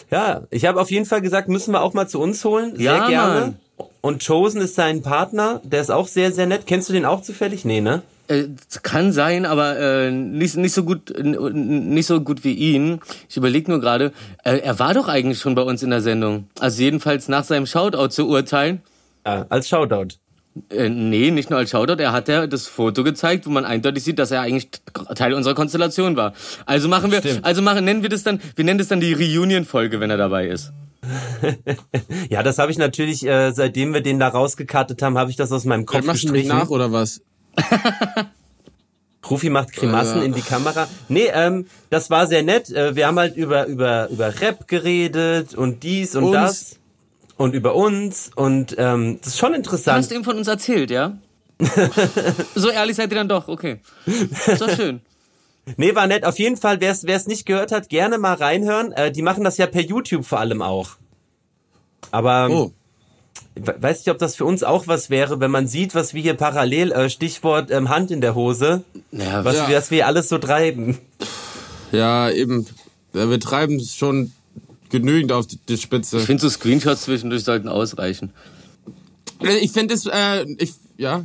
Ja, 0.10 0.44
ich 0.52 0.66
habe 0.66 0.80
auf 0.80 0.92
jeden 0.92 1.06
Fall 1.06 1.22
gesagt, 1.22 1.50
müssen 1.50 1.72
wir 1.74 1.82
auch 1.82 1.94
mal 1.94 2.08
zu 2.08 2.20
uns 2.20 2.44
holen. 2.46 2.76
Sehr 2.76 2.86
Ja, 2.86 3.08
gerne. 3.10 3.40
Mann. 3.42 3.56
Und 4.02 4.26
Chosen 4.26 4.62
ist 4.62 4.76
sein 4.76 5.02
Partner, 5.02 5.62
der 5.64 5.82
ist 5.82 5.92
auch 5.92 6.08
sehr, 6.08 6.32
sehr 6.32 6.48
nett. 6.48 6.68
Kennst 6.68 6.90
du 6.90 6.94
den 6.94 7.06
auch 7.06 7.22
zufällig? 7.22 7.66
Nee, 7.66 7.82
ne? 7.82 8.02
Äh, 8.28 8.48
kann 8.84 9.12
sein, 9.12 9.46
aber 9.46 9.78
äh, 9.78 10.12
nicht, 10.12 10.56
nicht 10.56 10.74
so 10.74 10.84
gut 10.84 11.14
nicht 11.22 12.08
so 12.08 12.22
gut 12.22 12.44
wie 12.44 12.54
ihn. 12.54 13.02
Ich 13.30 13.36
überlege 13.36 13.70
nur 13.70 13.82
gerade, 13.82 14.14
äh, 14.44 14.58
er 14.60 14.80
war 14.80 14.94
doch 14.94 15.08
eigentlich 15.08 15.40
schon 15.40 15.56
bei 15.56 15.64
uns 15.64 15.84
in 15.84 15.90
der 15.90 16.02
Sendung. 16.02 16.48
Also 16.60 16.82
jedenfalls 16.82 17.28
nach 17.28 17.44
seinem 17.44 17.66
Shoutout 17.66 18.10
zu 18.10 18.28
urteilen. 18.28 18.82
Ja, 19.26 19.46
als 19.50 19.68
Shoutout. 19.68 20.16
Äh, 20.70 20.90
nee, 20.90 21.32
nicht 21.32 21.50
nur 21.50 21.60
als 21.60 21.72
Shoutout, 21.72 22.02
er 22.02 22.12
hat 22.12 22.28
ja 22.28 22.48
das 22.48 22.68
Foto 22.68 23.04
gezeigt, 23.04 23.46
wo 23.46 23.50
man 23.50 23.66
eindeutig 23.66 24.04
sieht, 24.04 24.20
dass 24.20 24.32
er 24.32 24.42
eigentlich 24.42 24.70
Teil 25.16 25.34
unserer 25.34 25.56
Konstellation 25.56 26.16
war. 26.16 26.34
Also 26.66 26.88
machen 26.88 27.12
wir, 27.12 27.20
Stimmt. 27.20 27.44
also 27.44 27.62
machen, 27.62 27.86
nennen 27.86 28.02
wir 28.02 28.10
das 28.10 28.24
dann, 28.24 28.42
wir 28.56 28.66
nennen 28.66 28.78
das 28.78 28.90
dann 28.90 29.00
die 29.00 29.14
Reunion-Folge, 29.14 30.00
wenn 30.00 30.10
er 30.10 30.18
dabei 30.18 30.48
ist. 30.48 30.72
Ja, 32.30 32.44
das 32.44 32.58
habe 32.60 32.72
ich 32.72 32.78
natürlich, 32.78 33.26
äh, 33.26 33.52
seitdem 33.52 33.94
wir 33.94 34.02
den 34.02 34.20
da 34.20 34.28
rausgekartet 34.30 35.02
haben, 35.02 35.18
habe 35.18 35.30
ich 35.32 35.36
das 35.38 35.52
aus 35.52 35.66
meinem 35.66 35.86
Kopf 35.86 36.06
Machst 36.06 36.24
du 36.24 36.28
mich 36.32 36.44
gestrichen. 36.44 36.60
nach 36.60 36.70
oder 36.70 36.92
was? 36.92 37.22
Rufi 39.30 39.50
macht 39.50 39.72
Grimassen 39.74 40.20
Ja. 40.20 40.24
in 40.26 40.34
die 40.34 40.42
Kamera. 40.42 40.88
Nee, 41.08 41.30
ähm, 41.34 41.68
das 41.90 42.10
war 42.10 42.28
sehr 42.28 42.44
nett. 42.44 42.70
Äh, 42.72 42.96
wir 42.96 43.08
haben 43.08 43.18
halt 43.20 43.36
über, 43.38 43.66
über, 43.68 44.10
über 44.10 44.42
Rap 44.42 44.68
geredet 44.68 45.54
und 45.54 45.84
dies 45.84 46.16
und 46.16 46.26
Uns. 46.26 46.34
das. 46.34 46.76
Und 47.38 47.54
über 47.56 47.76
uns. 47.76 48.30
Und 48.36 48.76
ähm, 48.78 49.20
das 49.20 49.34
ist 49.34 49.40
schon 49.40 49.52
Du 49.54 49.58
interessant. 49.58 49.98
hast 50.00 50.12
ihm 50.12 50.24
von 50.24 50.38
uns 50.38 50.48
erzählt, 50.48 50.92
ja? 50.92 51.18
so 52.56 52.70
ehrlich 52.70 52.96
seid 52.96 53.12
ihr 53.12 53.16
dann 53.18 53.30
doch, 53.30 53.48
okay. 53.48 53.80
Ist 54.06 54.62
doch 54.62 54.70
schön. 54.76 55.02
Nee, 55.78 55.94
war 55.96 56.08
nett. 56.08 56.26
Auf 56.26 56.40
jeden 56.40 56.58
Fall, 56.58 56.80
wer 56.82 56.92
es 56.92 57.28
nicht 57.28 57.46
gehört 57.46 57.72
hat, 57.72 57.90
gerne 57.90 58.18
mal 58.18 58.34
reinhören. 58.34 58.92
Äh, 58.94 59.12
die 59.12 59.22
machen 59.22 59.44
das 59.44 59.58
ja 59.58 59.68
per 59.68 59.82
YouTube 59.82 60.26
vor 60.26 60.40
allem 60.40 60.62
auch. 60.62 60.92
Aber 62.10 62.48
ähm, 62.48 62.52
Oh. 62.52 62.72
we- 63.56 63.76
weiß 63.80 64.00
nicht, 64.00 64.10
ob 64.10 64.18
das 64.18 64.36
für 64.36 64.46
uns 64.46 64.64
auch 64.64 64.88
was 64.88 65.10
wäre, 65.10 65.40
wenn 65.40 65.52
man 65.52 65.68
sieht, 65.68 65.94
was 65.96 66.14
wir 66.14 66.22
hier 66.22 66.34
parallel, 66.34 66.92
äh, 66.92 67.10
Stichwort 67.10 67.70
ähm, 67.72 67.90
Hand 67.90 68.10
in 68.12 68.22
der 68.22 68.34
Hose, 68.36 68.84
Ja, 69.12 69.46
was, 69.46 69.56
Ja. 69.58 69.68
wir, 69.70 69.78
was 69.78 69.92
wir 69.92 70.08
alles 70.08 70.30
so 70.30 70.38
treiben. 70.40 70.98
Ja, 71.92 72.30
eben. 72.32 72.66
Ja, 73.14 73.30
Wir 73.30 73.40
treiben 73.40 73.76
es 73.78 73.96
schon 73.96 74.32
genügend 74.90 75.32
auf 75.32 75.46
die, 75.48 75.58
die 75.70 75.78
Spitze. 75.78 76.18
ich 76.20 76.24
finde 76.26 76.42
so 76.42 76.50
Screenshots 76.50 77.04
zwischendurch 77.04 77.44
sollten 77.44 77.68
ausreichen. 77.70 78.32
Äh, 79.42 79.58
Ich 79.58 79.72
finde 79.74 79.94
es, 79.94 80.06
äh, 80.06 80.46
ich, 80.58 80.74
ja. 80.98 81.24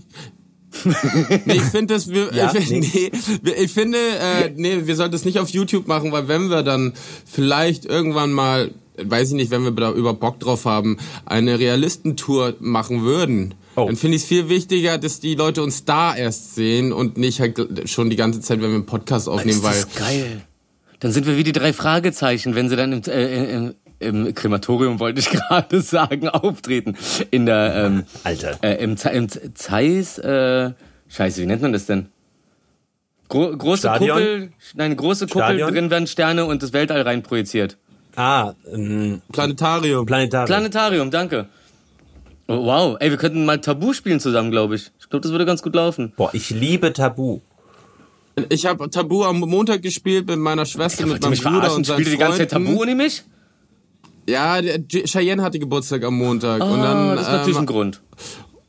Nee, 0.84 1.54
ich 1.54 1.62
finde 1.62 1.94
wir, 2.08 2.32
Ja, 2.34 2.52
ich, 2.58 2.70
nee, 2.70 3.10
wir- 3.42 3.58
ich 3.58 3.72
finde, 3.72 3.98
äh, 3.98 4.50
nee, 4.54 4.82
wir 4.84 4.96
sollten 4.96 5.14
es 5.14 5.24
nicht 5.24 5.38
auf 5.38 5.48
YouTube 5.50 5.86
machen, 5.88 6.12
weil 6.12 6.28
wenn 6.28 6.48
wir 6.50 6.62
dann 6.62 6.92
vielleicht 7.24 7.84
irgendwann 7.84 8.32
mal, 8.32 8.70
weiß 9.02 9.28
ich 9.28 9.34
nicht, 9.34 9.50
wenn 9.50 9.62
wir 9.64 9.70
da 9.72 9.92
über 9.92 10.14
Bock 10.14 10.40
drauf 10.40 10.64
haben, 10.64 10.96
eine 11.24 11.58
Realistentour 11.58 12.54
machen 12.60 13.02
würden, 13.02 13.54
Oh. 13.78 13.84
dann 13.86 13.96
finde 13.96 14.16
ich 14.16 14.22
es 14.22 14.28
viel 14.28 14.48
wichtiger, 14.48 14.96
dass 14.96 15.20
die 15.20 15.34
Leute 15.34 15.62
uns 15.62 15.84
da 15.84 16.16
erst 16.16 16.54
sehen 16.54 16.94
und 16.94 17.18
nicht 17.18 17.40
halt 17.40 17.60
schon 17.90 18.08
die 18.08 18.16
ganze 18.16 18.40
Zeit, 18.40 18.62
wenn 18.62 18.70
wir 18.70 18.76
einen 18.76 18.86
Podcast 18.86 19.28
aufnehmen, 19.28 19.58
ist 19.58 19.62
weil 19.64 19.74
das 19.74 19.94
geil. 19.94 20.42
Dann 21.00 21.12
sind 21.12 21.26
wir 21.26 21.36
wie 21.36 21.44
die 21.44 21.52
drei 21.52 21.74
Fragezeichen, 21.74 22.54
wenn 22.54 22.70
sie 22.70 22.76
dann 22.76 22.92
im, 22.94 23.02
äh, 23.02 23.54
im, 23.54 23.74
im 23.98 24.34
Krematorium, 24.34 25.00
wollte 25.00 25.20
ich 25.20 25.30
gerade 25.30 25.80
sagen, 25.80 26.28
auftreten. 26.28 26.96
In 27.30 27.46
der, 27.46 27.74
ähm, 27.86 28.04
Alter. 28.24 28.58
Äh, 28.62 28.82
Im, 28.82 28.96
Ze- 28.96 29.10
im 29.10 29.28
Ze- 29.28 29.54
Zeiss, 29.54 30.18
äh, 30.18 30.72
scheiße, 31.08 31.40
wie 31.42 31.46
nennt 31.46 31.62
man 31.62 31.72
das 31.72 31.86
denn? 31.86 32.08
Gro 33.28 33.56
große 33.56 33.80
Stadion? 33.80 34.18
Kuppel, 34.18 34.52
nein, 34.74 34.96
große 34.96 35.26
Kuppel, 35.26 35.42
Stadion? 35.42 35.72
drin 35.72 35.90
werden 35.90 36.06
Sterne 36.06 36.44
und 36.44 36.62
das 36.62 36.72
Weltall 36.72 37.02
rein 37.02 37.22
projiziert. 37.22 37.76
Ah, 38.14 38.54
ähm, 38.72 39.20
Planetarium. 39.32 40.06
Planetarium. 40.06 40.46
Planetarium, 40.46 41.10
danke. 41.10 41.46
Oh, 42.48 42.64
wow, 42.64 42.96
ey, 43.00 43.10
wir 43.10 43.16
könnten 43.18 43.44
mal 43.44 43.60
Tabu 43.60 43.92
spielen 43.92 44.20
zusammen, 44.20 44.52
glaube 44.52 44.76
ich. 44.76 44.92
Ich 45.00 45.10
glaube, 45.10 45.22
das 45.22 45.32
würde 45.32 45.44
ganz 45.44 45.60
gut 45.62 45.74
laufen. 45.74 46.12
Boah, 46.16 46.30
ich 46.32 46.50
liebe 46.50 46.92
Tabu. 46.92 47.40
Ich 48.50 48.64
habe 48.66 48.88
Tabu 48.90 49.24
am 49.24 49.40
Montag 49.40 49.82
gespielt 49.82 50.28
mit 50.28 50.38
meiner 50.38 50.64
Schwester, 50.66 51.04
mit 51.06 51.14
Wollt 51.14 51.22
ihr 51.22 51.24
meinem 51.24 51.30
mich 51.30 51.42
Bruder 51.42 51.74
und 51.74 51.84
seinen 51.84 51.96
Spielt 51.96 52.08
ihr 52.08 52.12
die 52.12 52.18
ganze 52.18 52.38
Zeit. 52.38 52.50
Tabu 52.52 52.80
ohne 52.82 52.94
mich? 52.94 53.24
Ja, 54.28 54.60
Cheyenne 54.60 55.42
hatte 55.42 55.58
Geburtstag 55.58 56.02
am 56.04 56.14
Montag. 56.18 56.62
und 56.62 56.80
Ah, 56.80 56.82
dann, 56.82 57.16
das 57.16 57.26
ist 57.26 57.32
natürlich 57.32 57.56
ähm, 57.56 57.62
ein 57.62 57.66
Grund. 57.66 58.00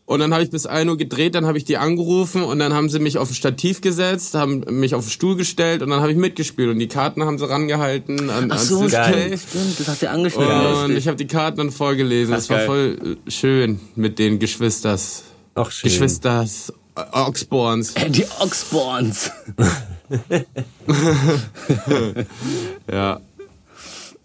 Und 0.05 0.19
dann 0.21 0.33
habe 0.33 0.41
ich 0.41 0.49
bis 0.49 0.65
1 0.65 0.89
Uhr 0.89 0.95
gedreht, 0.97 1.35
dann 1.35 1.45
habe 1.45 1.57
ich 1.57 1.65
die 1.65 1.75
angerufen 1.75 2.41
und 2.41 2.59
dann 2.59 2.73
haben 2.73 2.87
sie 2.89 2.99
mich 2.99 3.17
auf 3.17 3.29
ein 3.29 3.33
Stativ 3.33 3.81
gesetzt, 3.81 4.35
haben 4.35 4.63
mich 4.69 4.95
auf 4.95 5.03
den 5.05 5.09
Stuhl 5.11 5.35
gestellt 5.35 5.81
und 5.81 5.89
dann 5.89 5.99
habe 5.99 6.11
ich 6.11 6.17
mitgespielt 6.17 6.69
und 6.69 6.79
die 6.79 6.87
Karten 6.87 7.23
haben 7.25 7.37
sie 7.37 7.49
rangehalten 7.49 8.29
an, 8.29 8.49
Ach 8.49 8.55
ans 8.55 8.69
so, 8.69 8.83
Display. 8.83 9.37
stimmt, 9.37 9.41
stimmt, 9.49 9.79
das 9.81 9.87
hat 9.89 10.03
er 10.03 10.11
angeschnitten. 10.11 10.75
Und 10.85 10.95
ich 10.95 11.07
habe 11.09 11.17
die 11.17 11.27
Karten 11.27 11.57
dann 11.57 11.71
vorgelesen. 11.71 12.33
Ach, 12.33 12.37
Das 12.37 12.49
war 12.49 12.57
geil. 12.59 12.65
voll 12.67 13.17
äh, 13.27 13.31
schön 13.31 13.81
mit 13.95 14.17
den 14.17 14.39
Geschwisters. 14.39 15.23
Ach, 15.55 15.69
schön. 15.71 15.89
Geschwisters 15.89 16.71
äh, 16.95 17.01
Oxborns. 17.11 17.91
Äh, 17.95 18.09
Die 18.09 18.25
Oxborns. 18.39 19.29
Ja. 22.89 23.19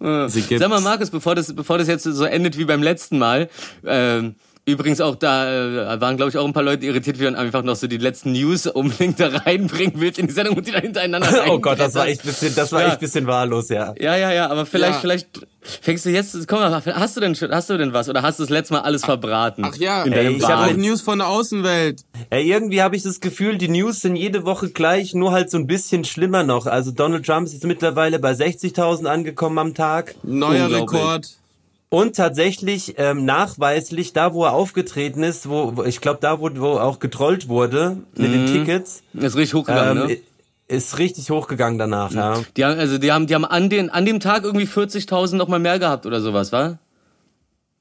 Gibt's. 0.03 0.59
Sag 0.59 0.69
mal, 0.69 0.81
Markus, 0.81 1.11
bevor 1.11 1.35
das, 1.35 1.55
bevor 1.55 1.79
das 1.79 1.89
jetzt 1.89 2.05
so 2.05 2.25
endet 2.25 2.59
wie 2.59 2.65
beim 2.65 2.83
letzten 2.83 3.19
Mal, 3.19 3.49
ähm, 3.85 4.35
übrigens 4.65 5.01
auch 5.01 5.17
da 5.17 5.95
äh, 5.95 6.01
waren, 6.01 6.17
glaube 6.17 6.31
ich, 6.31 6.39
auch 6.39 6.45
ein 6.47 6.53
paar 6.53 6.63
Leute 6.63 6.87
irritiert, 6.87 7.19
wie 7.19 7.25
man 7.25 7.35
einfach 7.35 7.63
noch 7.63 7.75
so 7.77 7.87
die 7.89 7.97
letzten 7.97 8.33
News 8.33 8.67
unbedingt 8.69 9.19
da 9.19 9.29
reinbringen 9.29 9.95
willst 9.97 10.19
in 10.21 10.29
die 10.29 10.33
Sendung 10.33 10.57
und 10.57 10.67
die 10.67 10.71
dann 10.71 10.83
hintereinander 10.83 11.29
Oh 11.49 11.59
Gott, 11.59 11.81
das 11.81 11.95
war 11.97 12.07
echt 12.07 12.23
bisschen, 12.23 12.55
das 12.55 12.71
war 12.73 12.83
Ja. 12.83 12.89
echt 12.89 13.01
bisschen 13.01 13.27
wahllos, 13.27 13.69
ja. 13.71 13.93
Ja, 13.99 14.17
ja, 14.17 14.31
ja, 14.33 14.49
aber 14.49 14.65
vielleicht, 14.65 14.95
Ja. 14.95 15.01
vielleicht 15.01 15.29
fängst 15.63 16.05
du 16.07 16.11
jetzt, 16.11 16.47
komm 16.47 16.61
mal, 16.61 16.83
hast 16.85 17.17
du 17.17 17.21
denn 17.21 17.35
schon, 17.35 17.51
hast 17.53 17.71
du 17.71 17.77
denn 17.77 17.93
was 17.93 18.09
oder 18.09 18.23
hast 18.23 18.39
du 18.39 18.45
das 18.45 18.51
letzte 18.51 18.75
Mal 18.75 18.81
alles 18.83 19.05
verbraten? 19.05 19.65
Ach 19.67 19.75
ja, 19.77 20.05
in 20.05 20.13
deinem 20.13 20.37
ich 20.37 20.43
ich 20.43 20.49
habe 20.49 20.75
News 20.75 21.01
von 21.03 21.19
der 21.19 21.29
Außenwelt. 21.29 22.03
Ey, 22.31 22.49
irgendwie 22.49 22.83
habe 22.83 22.95
ich 22.97 23.03
das 23.03 23.21
Gefühl, 23.21 23.59
die 23.59 23.69
News 23.69 24.01
sind 24.01 24.15
jede 24.17 24.45
Woche 24.45 24.71
gleich, 24.71 25.13
nur 25.15 25.33
halt 25.33 25.51
so 25.51 25.59
ein 25.59 25.67
bisschen 25.67 26.05
schlimmer 26.05 26.45
noch. 26.45 26.67
Also 26.67 26.93
Donald 26.93 27.27
Trump 27.27 27.47
ist 27.47 27.53
jetzt 27.55 27.65
mittlerweile 27.65 28.19
bei 28.21 28.33
60.000 28.33 29.07
angekommen 29.07 29.59
am 29.59 29.75
Tag. 29.75 30.15
Neuer. 30.23 30.71
Rekord. 30.71 31.29
Und 31.93 32.17
tatsächlich 32.17 32.95
ähm, 32.97 33.27
nachweislich, 33.27 34.15
da 34.15 34.33
wo 34.33 34.45
er 34.47 34.55
aufgetreten 34.55 35.23
ist, 35.23 35.47
wo, 35.51 35.77
wo 35.77 35.85
ich 35.85 36.01
glaube, 36.01 36.21
da 36.23 36.41
wo, 36.41 36.49
wo 36.55 36.79
auch 36.79 37.01
getrollt 37.01 37.49
wurde 37.49 37.99
mit 38.17 38.33
den 38.33 38.47
Tickets, 38.47 39.03
ist 39.13 39.37
richtig 39.37 39.53
hochgegangen, 39.53 40.05
ähm, 40.05 40.09
ne? 40.09 40.19
ist 40.69 40.99
richtig 40.99 41.29
hochgegangen 41.29 41.79
danach, 41.79 42.11
ja. 42.13 42.41
Die 42.57 42.65
haben, 42.65 42.79
also 42.79 42.97
die 42.97 43.13
haben, 43.13 43.27
die 43.27 43.35
haben 43.35 43.45
an 43.45 43.69
den, 43.69 43.91
an 43.91 44.07
dem 44.07 44.21
Tag 44.21 44.45
irgendwie 44.45 44.65
40.000 44.65 45.37
noch 45.37 45.49
mal 45.49 45.59
mehr 45.59 45.79
gehabt 45.79 46.07
oder 46.07 46.23
sowas, 46.23 46.51
wa? 46.51 46.79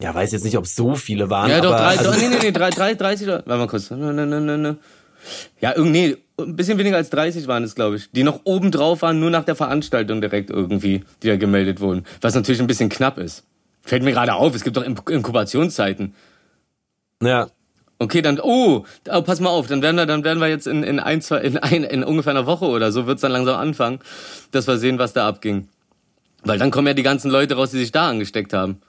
Ja, 0.02 0.14
weiß 0.14 0.34
jetzt 0.34 0.44
nicht, 0.44 0.58
ob 0.58 0.68
so 0.68 0.96
viele 0.96 1.30
waren. 1.30 1.50
Ja, 1.50 1.62
doch, 1.62 1.72
aber, 1.72 1.96
drei, 1.96 1.98
also, 2.06 2.12
nee, 2.20 2.28
nee, 2.28 2.40
nee, 2.42 2.52
drei, 2.52 2.70
drei, 2.70 2.96
30, 2.96 3.28
oder- 3.28 3.44
warte 3.46 3.60
mal 3.60 3.68
kurz. 3.68 3.92
Ne, 3.92 4.12
ne, 4.14 4.26
ne. 4.42 4.78
Ja, 5.62 5.72
irgendwie, 5.74 6.18
ein 6.38 6.58
bisschen 6.58 6.78
weniger 6.78 6.98
als 6.98 7.12
30 7.12 7.48
waren 7.48 7.64
es, 7.64 7.76
glaube 7.76 7.96
ich, 7.96 8.12
die 8.12 8.24
noch 8.24 8.42
oben 8.44 8.72
drauf 8.72 9.04
waren, 9.04 9.22
nur 9.22 9.30
nach 9.30 9.46
der 9.46 9.56
Veranstaltung 9.56 10.20
direkt 10.20 10.50
irgendwie, 10.50 11.06
die 11.24 11.28
da 11.28 11.38
gemeldet 11.38 11.80
wurden. 11.80 12.04
Was 12.20 12.36
natürlich 12.36 12.60
ein 12.60 12.68
bisschen 12.68 12.90
knapp 12.90 13.18
ist. 13.18 13.46
Fällt 13.84 14.04
mir 14.04 14.12
gerade 14.12 14.34
auf, 14.36 14.54
es 14.56 14.64
gibt 14.64 14.78
doch 14.78 14.84
In- 14.84 15.00
Inkubationszeiten. 15.10 16.14
Ja. 17.22 17.48
Okay, 18.00 18.22
dann, 18.24 18.40
oh, 18.42 18.86
oh, 19.10 19.22
pass 19.22 19.40
mal 19.40 19.50
auf, 19.50 19.68
dann 19.68 19.82
werden 19.84 19.96
wir, 19.96 20.08
dann 20.08 20.24
werden 20.24 20.40
wir 20.40 20.48
jetzt 20.48 20.66
in, 20.66 20.82
in 20.84 21.00
ein, 21.00 21.22
zwei, 21.22 21.38
in 21.42 21.58
ein, 21.58 21.84
in 21.84 22.04
ungefähr 22.04 22.32
einer 22.32 22.48
Woche 22.48 22.66
oder 22.66 22.92
so 22.92 23.06
wird's 23.06 23.22
dann 23.22 23.32
langsam 23.32 23.60
anfangen, 23.60 24.00
dass 24.52 24.68
wir 24.68 24.78
sehen, 24.78 24.98
was 24.98 25.14
da 25.14 25.28
abging. 25.28 25.68
Weil 26.44 26.58
dann 26.58 26.72
kommen 26.72 26.88
ja 26.88 26.94
die 26.94 27.04
ganzen 27.04 27.30
Leute 27.30 27.56
raus, 27.56 27.70
die 27.70 27.78
sich 27.78 27.92
da 27.92 28.10
angesteckt 28.10 28.54
haben. 28.54 28.82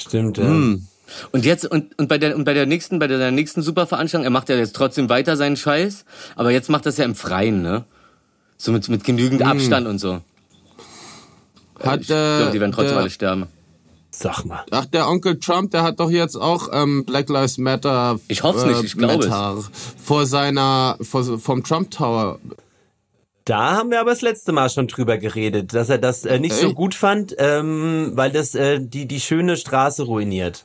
Stimmt, 0.00 0.38
ja. 0.38 0.44
Und 0.44 1.44
jetzt, 1.44 1.66
und, 1.66 1.96
und 1.98 2.08
bei 2.08 2.18
der, 2.18 2.34
und 2.34 2.44
bei 2.44 2.54
der 2.54 2.66
nächsten, 2.66 2.98
bei 2.98 3.06
der, 3.06 3.30
nächsten 3.30 3.62
Superveranstaltung, 3.62 4.24
er 4.24 4.30
macht 4.30 4.48
ja 4.48 4.56
jetzt 4.56 4.74
trotzdem 4.74 5.08
weiter 5.08 5.36
seinen 5.36 5.56
Scheiß, 5.56 6.04
aber 6.34 6.50
jetzt 6.50 6.70
macht 6.70 6.86
das 6.86 6.96
ja 6.96 7.04
im 7.04 7.14
Freien, 7.14 7.62
ne? 7.62 7.84
So 8.56 8.72
mit, 8.72 8.88
mit 8.88 9.04
genügend 9.04 9.42
Abstand 9.42 9.86
und 9.86 9.98
so. 9.98 10.22
Hat, 11.80 12.00
Ich 12.00 12.06
glaube, 12.06 12.50
die 12.52 12.60
werden 12.60 12.72
trotzdem 12.72 12.94
der, 12.94 13.00
alle 13.02 13.10
sterben. 13.10 13.46
Sag 14.16 14.44
mal. 14.44 14.64
Ach, 14.70 14.86
der 14.86 15.08
Onkel 15.08 15.38
Trump, 15.40 15.72
der 15.72 15.82
hat 15.82 15.98
doch 15.98 16.10
jetzt 16.10 16.36
auch 16.36 16.68
ähm, 16.72 17.04
Black 17.04 17.28
Lives 17.28 17.58
Matter. 17.58 18.18
Ich 18.28 18.42
hoff's 18.42 18.64
nicht, 18.64 18.82
ich 18.84 18.96
glaube 18.96 19.24
es. 19.26 19.70
Vor 20.02 20.26
seiner, 20.26 20.96
vor, 21.00 21.38
vom 21.38 21.64
Trump 21.64 21.90
Tower. 21.90 22.38
Da 23.44 23.72
haben 23.72 23.90
wir 23.90 24.00
aber 24.00 24.10
das 24.10 24.22
letzte 24.22 24.52
Mal 24.52 24.70
schon 24.70 24.86
drüber 24.86 25.18
geredet, 25.18 25.74
dass 25.74 25.90
er 25.90 25.98
das 25.98 26.24
äh, 26.24 26.38
nicht 26.38 26.54
so 26.54 26.68
Echt? 26.68 26.76
gut 26.76 26.94
fand, 26.94 27.34
ähm, 27.38 28.12
weil 28.14 28.30
das 28.30 28.54
äh, 28.54 28.80
die, 28.80 29.06
die 29.06 29.20
schöne 29.20 29.56
Straße 29.56 30.04
ruiniert. 30.04 30.64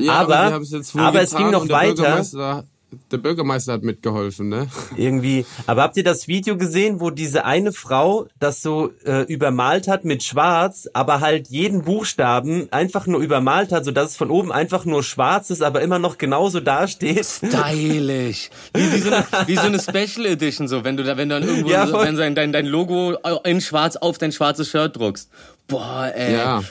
Ja, 0.00 0.20
Aber- 0.20 0.60
wohl 0.60 1.02
aber 1.02 1.20
es 1.20 1.34
ging 1.34 1.50
noch 1.50 1.68
weiter. 1.68 2.64
Der 3.10 3.18
Bürgermeister 3.18 3.72
hat 3.74 3.82
mitgeholfen, 3.82 4.48
ne? 4.48 4.68
Irgendwie. 4.96 5.44
Aber 5.66 5.82
habt 5.82 5.96
ihr 5.96 6.04
das 6.04 6.28
Video 6.28 6.56
gesehen, 6.56 7.00
wo 7.00 7.10
diese 7.10 7.44
eine 7.44 7.72
Frau 7.72 8.26
das 8.40 8.62
so 8.62 8.92
äh, 9.04 9.22
übermalt 9.22 9.88
hat 9.88 10.04
mit 10.04 10.22
Schwarz, 10.22 10.88
aber 10.92 11.20
halt 11.20 11.48
jeden 11.48 11.82
Buchstaben 11.82 12.68
einfach 12.70 13.06
nur 13.06 13.20
übermalt 13.20 13.72
hat, 13.72 13.84
sodass 13.84 14.10
es 14.10 14.16
von 14.16 14.30
oben 14.30 14.52
einfach 14.52 14.84
nur 14.84 15.02
schwarz 15.02 15.50
ist, 15.50 15.62
aber 15.62 15.82
immer 15.82 15.98
noch 15.98 16.18
genauso 16.18 16.60
dasteht? 16.60 17.24
Stylisch. 17.24 18.50
Wie, 18.74 18.92
wie, 18.92 18.98
so 18.98 19.10
eine, 19.10 19.26
wie 19.46 19.56
so 19.56 19.62
eine 19.62 19.80
Special 19.80 20.26
Edition, 20.26 20.68
so, 20.68 20.84
wenn 20.84 20.96
du 20.96 21.04
da, 21.04 21.16
wenn 21.16 21.28
du 21.28 21.40
dann 21.40 21.48
irgendwo, 21.48 21.70
Ja, 21.70 21.86
so, 21.86 21.98
wenn 22.00 22.16
dein, 22.16 22.34
dein, 22.34 22.52
dein 22.52 22.66
Logo 22.66 23.16
in 23.44 23.60
schwarz 23.60 23.96
auf 23.96 24.18
dein 24.18 24.32
schwarzes 24.32 24.70
Shirt 24.70 24.96
druckst. 24.96 25.30
Boah, 25.66 26.12
ey. 26.14 26.34
Ja. 26.34 26.62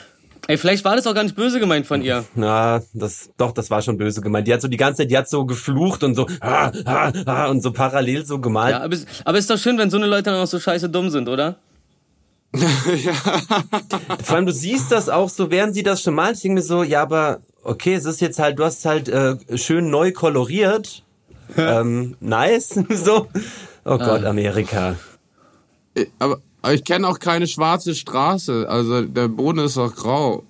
Ey, 0.46 0.58
vielleicht 0.58 0.84
war 0.84 0.96
das 0.96 1.06
auch 1.06 1.14
gar 1.14 1.22
nicht 1.22 1.36
böse 1.36 1.58
gemeint 1.58 1.86
von 1.86 2.02
ihr. 2.02 2.24
Na, 2.34 2.82
das 2.92 3.30
doch, 3.36 3.52
das 3.52 3.70
war 3.70 3.80
schon 3.82 3.96
böse 3.96 4.20
gemeint. 4.20 4.46
Die 4.46 4.52
hat 4.52 4.60
so 4.60 4.68
die 4.68 4.76
ganze 4.76 4.98
Zeit, 5.02 5.10
die 5.10 5.16
hat 5.16 5.28
so 5.28 5.46
geflucht 5.46 6.04
und 6.04 6.14
so 6.14 6.26
ah, 6.40 6.70
ah, 6.84 7.12
ah, 7.26 7.46
und 7.46 7.62
so 7.62 7.72
parallel 7.72 8.26
so 8.26 8.40
gemalt. 8.40 8.72
Ja, 8.72 8.82
aber, 8.82 8.94
es, 8.94 9.06
aber 9.24 9.38
ist 9.38 9.48
doch 9.48 9.58
schön, 9.58 9.78
wenn 9.78 9.90
so 9.90 9.96
eine 9.96 10.06
Leute 10.06 10.24
dann 10.24 10.40
auch 10.40 10.46
so 10.46 10.60
scheiße 10.60 10.90
dumm 10.90 11.10
sind, 11.10 11.28
oder? 11.28 11.56
Vor 14.22 14.36
allem, 14.36 14.46
du 14.46 14.52
siehst 14.52 14.92
das 14.92 15.08
auch 15.08 15.28
so, 15.28 15.50
während 15.50 15.74
sie 15.74 15.82
das 15.82 16.02
schon 16.02 16.14
malt. 16.14 16.36
Ich 16.36 16.42
denke 16.42 16.56
mir 16.56 16.62
so, 16.62 16.82
ja, 16.82 17.02
aber 17.02 17.40
okay, 17.62 17.94
es 17.94 18.04
ist 18.04 18.20
jetzt 18.20 18.38
halt, 18.38 18.58
du 18.58 18.64
hast 18.64 18.84
halt 18.84 19.08
äh, 19.08 19.36
schön 19.56 19.90
neu 19.90 20.12
koloriert. 20.12 21.02
ähm, 21.56 22.16
nice. 22.20 22.78
so. 22.90 23.28
Oh 23.84 23.98
Gott, 23.98 24.24
Amerika. 24.24 24.96
Aber, 26.18 26.38
aber 26.64 26.74
ich 26.74 26.84
kenne 26.84 27.06
auch 27.06 27.18
keine 27.18 27.46
schwarze 27.46 27.94
Straße. 27.94 28.66
Also 28.68 29.02
der 29.02 29.28
Boden 29.28 29.60
ist 29.60 29.76
auch 29.78 29.94
grau. 29.94 30.44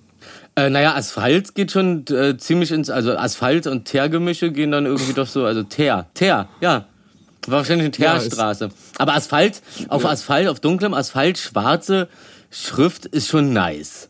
Äh, 0.55 0.69
naja, 0.69 0.95
Asphalt 0.95 1.53
geht 1.55 1.71
schon 1.71 2.05
äh, 2.07 2.37
ziemlich 2.37 2.71
ins, 2.71 2.89
also 2.89 3.15
Asphalt 3.17 3.67
und 3.67 3.85
Teergemische 3.85 4.51
gehen 4.51 4.71
dann 4.71 4.85
irgendwie 4.85 5.13
doch 5.13 5.27
so, 5.27 5.43
also 5.45 5.63
Teer, 5.63 6.07
Teer, 6.13 6.47
ja. 6.61 6.85
War 7.47 7.57
wahrscheinlich 7.59 7.93
eine 7.93 8.03
Ja, 8.05 8.17
Teerstraße. 8.17 8.69
Aber 8.97 9.13
Asphalt, 9.13 9.61
auf 9.89 10.05
Asphalt, 10.05 10.47
auf 10.47 10.59
dunklem 10.61 10.93
Asphalt, 10.93 11.37
schwarze 11.37 12.07
Schrift 12.49 13.05
ist 13.05 13.27
schon 13.27 13.51
nice. 13.53 14.09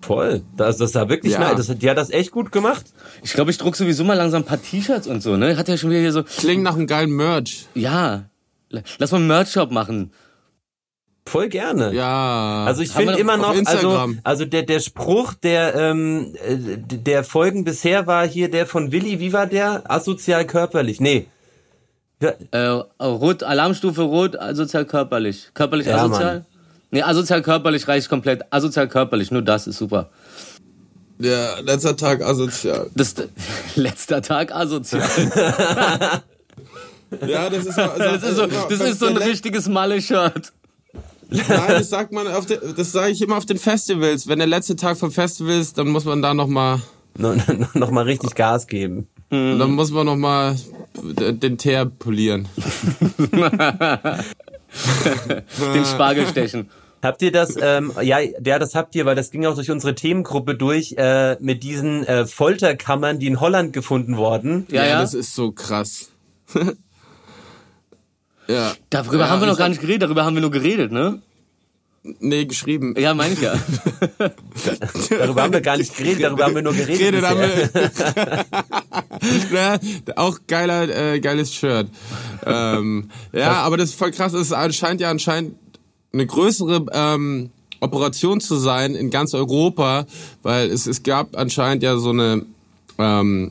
Voll. 0.00 0.42
Das, 0.56 0.76
das 0.78 0.94
war 0.94 1.08
wirklich 1.08 1.32
Ja. 1.34 1.40
nice. 1.40 1.56
Das, 1.56 1.68
hat- 1.68 1.82
die 1.82 1.90
hat 1.90 1.96
das 1.98 2.10
echt 2.10 2.30
gut 2.30 2.52
gemacht. 2.52 2.86
Ich 3.22 3.32
glaube, 3.32 3.50
ich 3.50 3.58
druck 3.58 3.76
sowieso 3.76 4.04
mal 4.04 4.14
langsam 4.14 4.42
ein 4.42 4.46
paar 4.46 4.62
T-Shirts 4.62 5.06
und 5.06 5.22
so, 5.22 5.36
ne? 5.36 5.56
Hat 5.56 5.68
ja 5.68 5.76
schon 5.76 5.90
wieder 5.90 6.00
hier 6.00 6.12
so, 6.12 6.22
Klingt 6.22 6.62
nach 6.62 6.74
einem 6.76 6.86
geilen 6.86 7.10
Merch. 7.10 7.66
ja, 7.74 8.24
lass 8.70 9.10
mal 9.12 9.18
einen 9.18 9.26
Merch-Shop 9.26 9.70
machen. 9.70 10.10
Voll 11.26 11.48
gerne. 11.48 11.92
Ja. 11.92 12.64
Also 12.66 12.82
ich 12.82 12.92
finde 12.92 13.14
immer 13.14 13.36
noch, 13.36 13.54
also, 13.66 14.12
also 14.22 14.44
der, 14.44 14.62
der 14.62 14.78
Spruch 14.80 15.34
der, 15.34 15.74
ähm, 15.74 16.34
äh, 16.44 16.56
der 16.78 17.24
Folgen 17.24 17.64
bisher 17.64 18.06
war 18.06 18.26
hier 18.26 18.48
der 18.50 18.64
von 18.66 18.92
Willi, 18.92 19.18
wie 19.18 19.32
war 19.32 19.46
der? 19.46 19.90
Asozial 19.90 20.44
körperlich. 20.46 21.00
Nee. 21.00 21.26
Ja, 22.22 22.32
Äh, 22.52 23.04
rot, 23.04 23.42
Alarmstufe 23.42 24.02
rot, 24.02 24.38
asozial 24.38 24.84
körperlich. 24.84 25.50
Körperlich 25.52 25.88
Ja, 25.88 26.04
asozial? 26.04 26.34
Mann. 26.34 26.46
Nee, 26.92 27.02
asozial 27.02 27.42
körperlich 27.42 27.88
reicht 27.88 28.08
komplett. 28.08 28.44
Asozial 28.50 28.86
körperlich, 28.88 29.30
nur 29.32 29.42
das 29.42 29.66
ist 29.66 29.78
super. 29.78 30.10
ja, 31.18 31.58
letzter 31.58 31.96
Tag 31.96 32.22
asozial. 32.22 32.88
Das 32.94 33.14
letzter 33.74 34.22
Tag 34.22 34.54
asozial. 34.54 35.02
Ja, 37.24 37.48
das 37.48 37.66
ist, 37.66 37.78
also, 37.78 37.98
Das 38.04 38.22
ist 38.22 38.36
so, 38.36 38.46
das 38.46 38.80
ist 38.80 38.98
so 38.98 39.06
ein 39.06 39.16
richtiges 39.16 39.68
Malle-Shirt. 39.68 40.52
Nein, 41.28 41.48
das 41.68 41.90
sagt 41.90 42.12
man 42.12 42.28
auf 42.28 42.46
den, 42.46 42.58
das 42.76 42.92
sage 42.92 43.12
ich 43.12 43.22
immer 43.22 43.36
auf 43.36 43.46
den 43.46 43.58
Festivals. 43.58 44.28
Wenn 44.28 44.38
der 44.38 44.46
letzte 44.46 44.76
Tag 44.76 44.96
vom 44.96 45.10
Festival 45.10 45.58
ist, 45.58 45.76
dann 45.78 45.88
muss 45.88 46.04
man 46.04 46.22
da 46.22 46.34
noch 46.34 46.46
mal, 46.46 46.80
no, 47.18 47.34
no, 47.34 47.42
noch 47.74 47.90
mal 47.90 48.04
richtig 48.04 48.34
Gas 48.34 48.66
geben. 48.66 49.08
dann 49.30 49.72
muss 49.72 49.90
man 49.90 50.06
noch 50.06 50.16
mal 50.16 50.56
den 51.02 51.58
Teer 51.58 51.86
polieren. 51.86 52.48
Den 55.74 55.84
Spargel 55.84 56.26
stechen. 56.26 56.68
Habt 57.02 57.22
ihr 57.22 57.30
das, 57.30 57.56
ähm, 57.60 57.92
ja, 58.02 58.18
ja, 58.20 58.58
das 58.58 58.74
habt 58.74 58.94
ihr, 58.94 59.06
weil 59.06 59.14
das 59.14 59.30
ging 59.30 59.46
auch 59.46 59.54
durch 59.54 59.70
unsere 59.70 59.94
Themengruppe 59.94 60.54
durch, 60.54 60.94
äh, 60.96 61.36
mit 61.40 61.62
diesen 61.62 62.04
äh, 62.04 62.26
Folterkammern, 62.26 63.18
die 63.18 63.26
in 63.26 63.40
Holland 63.40 63.72
gefunden 63.72 64.16
wurden. 64.16 64.66
Ja, 64.70 64.84
ja. 64.84 65.00
das 65.00 65.14
ist 65.14 65.34
so 65.34 65.52
krass. 65.52 66.10
ja. 68.48 68.74
Darüber 68.90 69.24
Ja, 69.24 69.28
haben 69.28 69.40
wir 69.40 69.48
noch 69.48 69.58
gar 69.58 69.68
nicht 69.68 69.80
geredet, 69.80 70.02
darüber 70.02 70.24
haben 70.24 70.34
wir 70.34 70.42
nur 70.42 70.50
geredet, 70.50 70.92
ne? 70.92 71.20
Nee, 72.20 72.44
geschrieben. 72.44 72.94
Ja, 72.96 73.14
meine 73.14 73.34
ich 73.34 73.40
ja. 73.40 73.54
Darüber 75.10 75.42
haben 75.42 75.52
wir 75.52 75.60
gar 75.60 75.76
nicht 75.76 75.96
geredet, 75.96 76.22
darüber 76.22 76.44
haben 76.44 76.54
wir 76.54 76.62
nur 76.62 76.72
geredet. 76.72 77.00
Redet 77.00 77.24
haben 77.24 77.40
wir. 77.40 78.44
ja, 79.52 79.78
auch 80.14 80.38
geiler, 80.46 80.88
äh, 80.88 81.20
geiles 81.20 81.52
Shirt. 81.52 81.88
Ähm, 82.44 83.10
ja, 83.32 83.54
aber 83.54 83.76
das 83.76 83.90
ist 83.90 83.98
voll 83.98 84.12
krass. 84.12 84.32
Es 84.34 84.42
ist 84.42 84.52
anscheinend 84.52 85.00
ja 85.00 85.10
anscheinend 85.10 85.56
eine 86.12 86.26
größere 86.26 86.86
ähm, 86.92 87.50
Operation 87.80 88.40
zu 88.40 88.56
sein 88.56 88.94
in 88.94 89.10
ganz 89.10 89.34
Europa, 89.34 90.06
weil 90.42 90.70
es, 90.70 90.86
es 90.86 91.02
gab 91.02 91.36
anscheinend 91.36 91.82
ja 91.82 91.96
so 91.96 92.10
eine 92.10 92.46
ähm, 92.98 93.50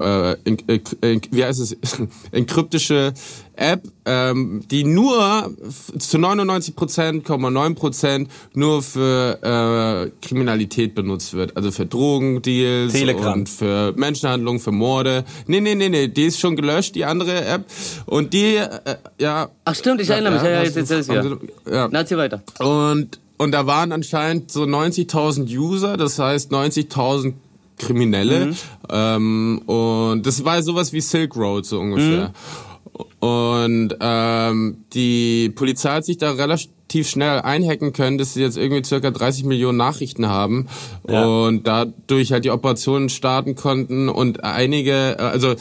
äh, 0.00 0.36
in, 0.44 0.58
äh, 0.68 1.20
wie 1.30 1.44
heißt 1.44 1.60
es, 1.60 1.76
enkryptische 2.32 3.12
App, 3.54 3.82
ähm, 4.06 4.62
die 4.70 4.84
nur 4.84 5.54
zu 5.98 6.18
99 6.18 6.74
Prozent, 6.74 7.28
9 7.28 7.74
Prozent 7.74 8.30
nur 8.54 8.82
für 8.82 9.38
äh, 9.42 10.26
Kriminalität 10.26 10.94
benutzt 10.94 11.34
wird. 11.34 11.56
Also 11.56 11.70
für 11.70 11.86
Drogendeals 11.86 12.92
Telegram. 12.92 13.34
und 13.34 13.48
für 13.48 13.92
Menschenhandlung, 13.96 14.58
für 14.60 14.72
Morde. 14.72 15.24
Nee, 15.46 15.60
nee, 15.60 15.74
nee, 15.74 15.88
nee, 15.88 16.08
die 16.08 16.24
ist 16.24 16.40
schon 16.40 16.56
gelöscht, 16.56 16.94
die 16.94 17.04
andere 17.04 17.44
App. 17.44 17.66
Und 18.06 18.32
die, 18.32 18.56
äh, 18.56 18.68
ja. 19.18 19.48
Ach 19.64 19.74
stimmt, 19.74 20.00
ich 20.00 20.10
erinnere 20.10 20.34
mich. 20.34 20.42
Ja, 20.42 20.50
ja, 20.50 20.62
jetzt 20.62 20.76
du- 20.76 20.80
erzähl's 20.80 21.06
ja. 21.08 21.22
ja. 21.70 21.88
Na, 21.90 21.98
erzähl 22.00 22.18
weiter. 22.18 22.42
Und, 22.58 23.20
und 23.36 23.52
da 23.52 23.66
waren 23.66 23.92
anscheinend 23.92 24.50
so 24.50 24.62
90.000 24.62 25.54
User, 25.56 25.96
das 25.96 26.18
heißt 26.18 26.52
90.000 26.52 27.34
Kriminelle. 27.78 28.46
Mhm. 28.46 28.56
Ähm, 28.90 29.58
und 29.66 30.26
das 30.26 30.44
war 30.44 30.62
sowas 30.62 30.92
wie 30.92 31.00
Silk 31.00 31.36
Road 31.36 31.66
so 31.66 31.80
ungefähr. 31.80 32.28
Mhm. 32.28 32.34
Und 33.20 33.96
ähm, 34.00 34.78
die 34.92 35.50
Polizei 35.54 35.90
hat 35.90 36.04
sich 36.04 36.18
da 36.18 36.32
relativ 36.32 37.08
schnell 37.08 37.40
einhacken 37.40 37.92
können, 37.92 38.18
dass 38.18 38.34
sie 38.34 38.42
jetzt 38.42 38.56
irgendwie 38.58 38.84
circa 38.84 39.10
30 39.10 39.44
Millionen 39.44 39.78
Nachrichten 39.78 40.26
haben 40.28 40.66
Ja. 41.08 41.24
und 41.24 41.66
dadurch 41.66 42.32
halt 42.32 42.44
die 42.44 42.50
Operationen 42.50 43.08
starten 43.08 43.54
konnten 43.54 44.08
und 44.08 44.44
einige, 44.44 45.18
also 45.18 45.54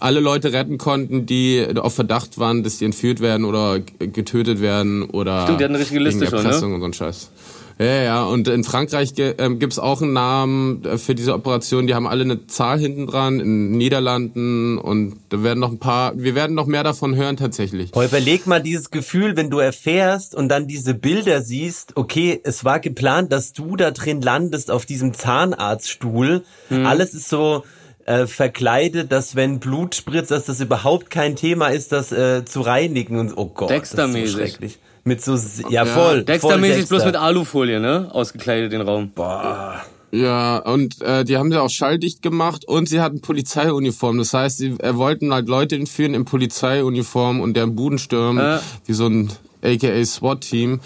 alle 0.00 0.20
Leute 0.20 0.52
retten 0.52 0.78
konnten, 0.78 1.24
die 1.26 1.64
auf 1.76 1.94
Verdacht 1.94 2.38
waren, 2.38 2.62
dass 2.64 2.78
sie 2.78 2.84
entführt 2.86 3.20
werden 3.20 3.44
oder 3.44 3.78
getötet 3.98 4.60
werden 4.60 5.04
oder 5.04 5.44
Stimmt, 5.44 5.60
die 5.60 5.64
hatten 5.64 5.74
eine 5.74 5.82
richtige 5.82 6.00
Liste 6.00 6.26
schon, 6.26 6.42
ne? 6.42 6.54
Und 6.74 6.80
so 6.80 6.86
ein 6.86 6.92
Scheiß. 6.92 7.30
Ja, 7.78 8.02
ja, 8.02 8.24
und 8.24 8.48
in 8.48 8.64
Frankreich 8.64 9.14
ge- 9.14 9.34
ähm, 9.38 9.58
gibt's 9.58 9.78
auch 9.78 10.02
einen 10.02 10.12
Namen 10.12 10.84
äh, 10.84 10.98
für 10.98 11.14
diese 11.14 11.34
Operation. 11.34 11.86
Die 11.86 11.94
haben 11.94 12.06
alle 12.06 12.22
eine 12.24 12.46
Zahl 12.46 12.78
hinten 12.78 13.06
dran, 13.06 13.40
in 13.40 13.70
den 13.70 13.78
Niederlanden 13.78 14.78
und 14.78 15.16
da 15.30 15.42
werden 15.42 15.60
noch 15.60 15.70
ein 15.70 15.78
paar, 15.78 16.12
wir 16.16 16.34
werden 16.34 16.54
noch 16.54 16.66
mehr 16.66 16.84
davon 16.84 17.16
hören 17.16 17.36
tatsächlich. 17.36 17.90
Boah, 17.92 18.04
überleg 18.04 18.46
mal 18.46 18.62
dieses 18.62 18.90
Gefühl, 18.90 19.36
wenn 19.36 19.50
du 19.50 19.58
erfährst 19.58 20.34
und 20.34 20.48
dann 20.48 20.66
diese 20.66 20.94
Bilder 20.94 21.42
siehst, 21.42 21.96
okay, 21.96 22.40
es 22.44 22.64
war 22.64 22.80
geplant, 22.80 23.32
dass 23.32 23.52
du 23.52 23.76
da 23.76 23.90
drin 23.90 24.20
landest 24.20 24.70
auf 24.70 24.86
diesem 24.86 25.14
Zahnarztstuhl. 25.14 26.42
Mhm. 26.70 26.86
Alles 26.86 27.14
ist 27.14 27.28
so 27.28 27.64
äh, 28.04 28.26
verkleidet, 28.26 29.12
dass 29.12 29.36
wenn 29.36 29.60
Blut 29.60 29.94
spritzt, 29.94 30.30
dass 30.30 30.44
das 30.46 30.60
überhaupt 30.60 31.10
kein 31.10 31.36
Thema 31.36 31.68
ist, 31.68 31.92
das 31.92 32.12
äh, 32.12 32.44
zu 32.44 32.60
reinigen 32.62 33.18
und 33.18 33.36
oh 33.36 33.46
Gott, 33.46 33.70
das 33.70 33.92
ist 33.92 34.32
so 34.32 34.38
schrecklich. 34.38 34.78
Mit 35.04 35.22
so, 35.22 35.36
ja, 35.68 35.84
voll. 35.84 36.22
Dexter-mäßig 36.24 36.82
voll 36.82 36.88
bloß 36.88 36.88
Dexter. 36.90 37.06
mit 37.06 37.16
Alufolie, 37.16 37.80
ne? 37.80 38.08
Ausgekleidet 38.12 38.72
den 38.72 38.82
Raum. 38.82 39.10
Boah. 39.14 39.80
Ja, 40.12 40.58
und 40.58 41.00
äh, 41.00 41.24
die 41.24 41.38
haben 41.38 41.50
sie 41.50 41.60
auch 41.60 41.70
schalldicht 41.70 42.20
gemacht 42.22 42.66
und 42.66 42.88
sie 42.88 43.00
hatten 43.00 43.20
Polizeiuniform. 43.22 44.18
Das 44.18 44.34
heißt, 44.34 44.58
sie 44.58 44.72
äh, 44.78 44.94
wollten 44.96 45.32
halt 45.32 45.48
Leute 45.48 45.74
entführen 45.74 46.12
in 46.14 46.24
Polizeiuniform 46.26 47.40
und 47.40 47.54
deren 47.56 47.74
Buden 47.74 47.98
stürmen, 47.98 48.38
Ja. 48.44 48.60
wie 48.84 48.92
so 48.92 49.06
ein 49.06 49.30
aka 49.62 50.04
SWAT-Team 50.04 50.80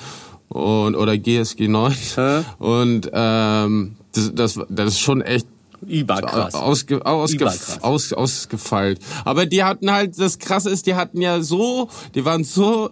und 0.49 0.95
oder 0.95 1.19
GSG 1.19 1.67
9. 1.69 1.95
Ja. 2.17 2.45
Und 2.59 3.11
ähm, 3.13 3.97
das, 4.15 4.33
das, 4.35 4.61
das 4.69 4.89
ist 4.91 5.01
schon 5.01 5.21
echt 5.23 5.47
Iba 5.87 6.21
krass. 6.23 6.55
Ausge, 6.55 7.05
ausge, 7.05 7.37
Überkrass. 7.37 7.83
aus, 7.83 8.13
ausgefeilt. 8.13 9.01
Aber 9.25 9.45
die 9.45 9.63
hatten 9.65 9.91
halt, 9.91 10.19
das 10.19 10.39
Krasse 10.39 10.71
ist, 10.71 10.87
die 10.87 10.95
hatten 10.95 11.21
ja 11.21 11.43
so, 11.43 11.89
die 12.15 12.25
waren 12.25 12.45
so 12.45 12.91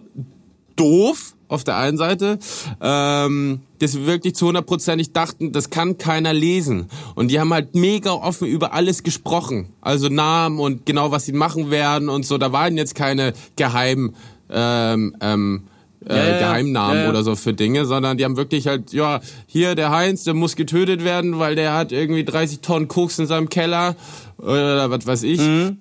doof 0.75 1.35
auf 1.47 1.63
der 1.63 1.77
einen 1.77 1.97
Seite, 1.97 2.39
ähm, 2.81 3.61
dass 3.79 3.95
wir 3.95 4.05
wirklich 4.07 4.35
zu 4.35 4.47
hundertprozentig 4.47 5.13
dachten, 5.13 5.51
das 5.51 5.69
kann 5.69 5.97
keiner 5.97 6.33
lesen. 6.33 6.87
Und 7.13 7.29
die 7.29 7.39
haben 7.39 7.53
halt 7.53 7.75
mega 7.75 8.11
offen 8.11 8.47
über 8.47 8.73
alles 8.73 9.03
gesprochen. 9.03 9.69
Also 9.81 10.09
Namen 10.09 10.59
und 10.59 10.85
genau, 10.85 11.11
was 11.11 11.25
sie 11.25 11.33
machen 11.33 11.69
werden 11.71 12.09
und 12.09 12.25
so. 12.25 12.37
Da 12.37 12.51
waren 12.51 12.77
jetzt 12.77 12.95
keine 12.95 13.33
geheimen 13.55 14.15
ähm, 14.49 15.15
ähm, 15.21 15.67
äh, 16.07 16.15
Ja. 16.15 16.39
Geheimnamen 16.39 17.03
ja. 17.03 17.09
oder 17.09 17.23
so 17.23 17.35
für 17.35 17.53
Dinge, 17.53 17.85
sondern 17.85 18.17
die 18.17 18.25
haben 18.25 18.37
wirklich 18.37 18.67
halt, 18.67 18.93
ja, 18.93 19.21
hier 19.45 19.75
der 19.75 19.91
Heinz, 19.91 20.23
der 20.23 20.33
muss 20.33 20.55
getötet 20.55 21.03
werden, 21.03 21.39
weil 21.39 21.55
der 21.55 21.73
hat 21.73 21.91
irgendwie 21.91 22.23
30 22.23 22.61
Tonnen 22.61 22.87
Koks 22.87 23.19
in 23.19 23.27
seinem 23.27 23.49
Keller 23.49 23.95
oder 24.37 24.89
was 24.89 25.05
weiß 25.05 25.23
ich. 25.23 25.39
Mhm. 25.39 25.77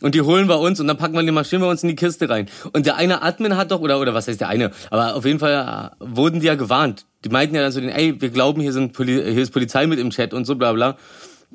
Und 0.00 0.14
die 0.14 0.22
holen 0.22 0.48
wir 0.48 0.58
uns 0.58 0.80
und 0.80 0.86
dann 0.86 0.96
packen 0.96 1.14
wir 1.14 1.22
die 1.22 1.30
Maschine 1.30 1.64
bei 1.64 1.70
uns 1.70 1.82
in 1.82 1.88
die 1.88 1.96
Kiste 1.96 2.28
rein. 2.28 2.48
Und 2.72 2.86
der 2.86 2.96
eine 2.96 3.22
Admin 3.22 3.56
hat 3.56 3.70
doch, 3.70 3.80
oder, 3.80 4.00
oder 4.00 4.14
was 4.14 4.28
heißt 4.28 4.40
der 4.40 4.48
eine, 4.48 4.70
aber 4.90 5.14
auf 5.14 5.24
jeden 5.24 5.38
Fall 5.38 5.92
äh, 6.00 6.04
wurden 6.16 6.40
die 6.40 6.46
ja 6.46 6.54
gewarnt. 6.54 7.06
Die 7.24 7.28
meinten 7.28 7.54
ja 7.54 7.62
dann 7.62 7.72
so, 7.72 7.80
den, 7.80 7.90
ey, 7.90 8.20
wir 8.20 8.30
glauben, 8.30 8.60
hier, 8.60 8.72
sind 8.72 8.92
Poli 8.92 9.12
hier 9.12 9.42
ist 9.42 9.52
Polizei 9.52 9.86
mit 9.86 9.98
im 9.98 10.10
Chat 10.10 10.32
und 10.32 10.46
so, 10.46 10.54
bla 10.54 10.72
bla. 10.72 10.96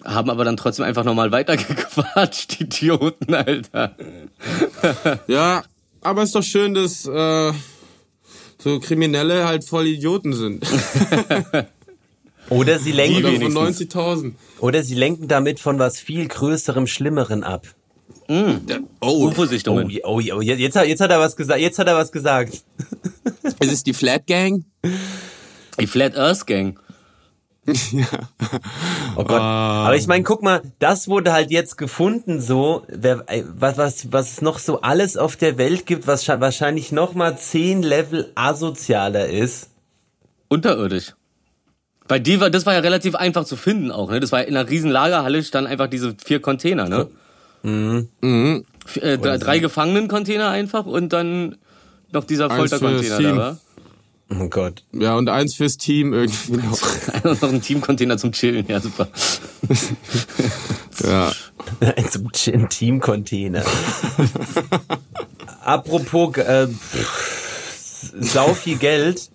Haben 0.04 0.30
aber 0.30 0.44
dann 0.44 0.58
trotzdem 0.58 0.86
einfach 0.86 1.04
nochmal 1.04 1.32
weitergequatscht, 1.32 2.60
die 2.60 2.64
Idioten, 2.64 3.34
Alter. 3.34 3.96
Ja, 5.28 5.64
aber 6.02 6.24
ist 6.24 6.36
doch 6.36 6.44
schön, 6.44 6.74
dass 6.76 7.06
äh, 7.08 7.52
so 8.60 8.80
Kriminelle 8.80 9.48
halt 9.48 9.66
voll 9.68 9.88
Idioten 9.88 10.34
sind. 10.34 10.66
Oder 12.50 12.78
sie 12.78 12.92
lenken, 12.92 13.26
Oder 13.26 13.32
von 13.32 13.56
wenigstens. 13.56 13.96
90.000. 13.96 14.34
oder 14.60 14.84
sie 14.84 14.94
lenken 14.94 15.28
damit 15.28 15.60
von 15.60 15.80
was 15.80 15.98
viel 15.98 16.28
Größerem, 16.28 16.86
Schlimmerem 16.86 17.44
ab. 17.44 17.66
Oh, 18.28 19.28
UFO-Sichtungen. 19.28 19.92
Oh, 20.04 20.20
oh, 20.20 20.22
oh, 20.38 20.42
jetzt, 20.42 20.76
hat- 20.76 20.88
jetzt 20.88 21.02
hat 21.02 21.12
er 21.12 21.20
was 21.20 21.36
gesagt. 21.36 21.60
Jetzt 21.60 21.78
hat 21.80 21.88
er 21.88 21.96
was 21.96 22.12
gesagt. 22.12 22.64
ist 23.60 23.72
es 23.72 23.84
die 23.84 23.94
Flat 23.94 24.26
Gang? 24.28 24.66
Die 25.80 25.88
Flat 25.88 26.16
Earth 26.18 26.48
Gang. 26.48 26.80
Oh 29.18 29.24
Gott. 29.24 29.40
Aber 29.40 29.96
ich 29.96 30.08
meine, 30.08 30.24
guck 30.24 30.44
mal, 30.44 30.62
das 30.80 31.08
wurde 31.08 31.32
halt 31.32 31.52
jetzt 31.52 31.78
gefunden 31.78 32.42
so, 32.42 32.84
wer, 32.90 33.24
ey, 33.28 33.46
was, 33.48 33.78
was, 33.78 34.12
was 34.12 34.32
es 34.34 34.42
noch 34.42 34.60
so 34.60 34.82
alles 34.82 35.16
auf 35.16 35.38
der 35.38 35.58
Welt 35.58 35.86
gibt, 35.86 36.06
was 36.06 36.28
wahrscheinlich 36.28 36.92
noch 36.92 37.14
mal 37.14 37.38
zehn 37.38 37.82
Level 37.82 38.30
asozialer 38.36 39.28
ist. 39.30 39.70
Unterirdisch. 40.50 41.14
Bei 42.10 42.20
die 42.20 42.40
war, 42.42 42.50
das 42.50 42.66
war 42.66 42.74
ja 42.74 42.82
relativ 42.82 43.16
einfach 43.16 43.46
zu 43.46 43.56
finden 43.56 43.90
auch, 43.90 44.12
ne? 44.12 44.20
Das 44.20 44.32
war 44.34 44.44
in 44.44 44.56
einer 44.56 44.70
riesen 44.70 44.92
Lagerhalle 44.92 45.42
standen 45.44 45.72
einfach 45.72 45.88
diese 45.88 46.16
vier 46.24 46.42
Container, 46.42 46.90
ne? 46.90 47.08
Mhm. 47.66 48.66
Äh, 49.02 49.18
drei, 49.18 49.38
drei 49.38 49.60
Gefangenen-Container 49.60 50.50
einfach 50.50 50.86
und 50.86 51.12
dann 51.14 51.58
noch 52.12 52.24
dieser 52.24 52.50
Foltercontainer 52.50 53.36
da. 53.36 53.58
Oh 54.30 54.50
Gott. 54.50 54.84
Ja, 54.92 55.16
und 55.16 55.30
eins 55.30 55.56
fürs 55.56 55.78
Team 55.78 56.14
irgendwie 56.14 56.54
noch. 57.24 57.42
Noch 57.42 57.50
ein 57.50 57.62
Team-Container 57.62 58.18
zum 58.18 58.32
Chillen, 58.32 58.66
ja 58.68 58.80
super. 58.80 59.08
Ja. 61.04 61.32
In 61.96 62.08
so 62.08 62.52
einem 62.52 62.70
Team-Container. 62.70 63.64
Apropos 65.64 66.38
äh, 66.38 66.68
pff, 66.68 67.45
sau 68.20 68.54
viel 68.54 68.78
Geld. 68.78 69.30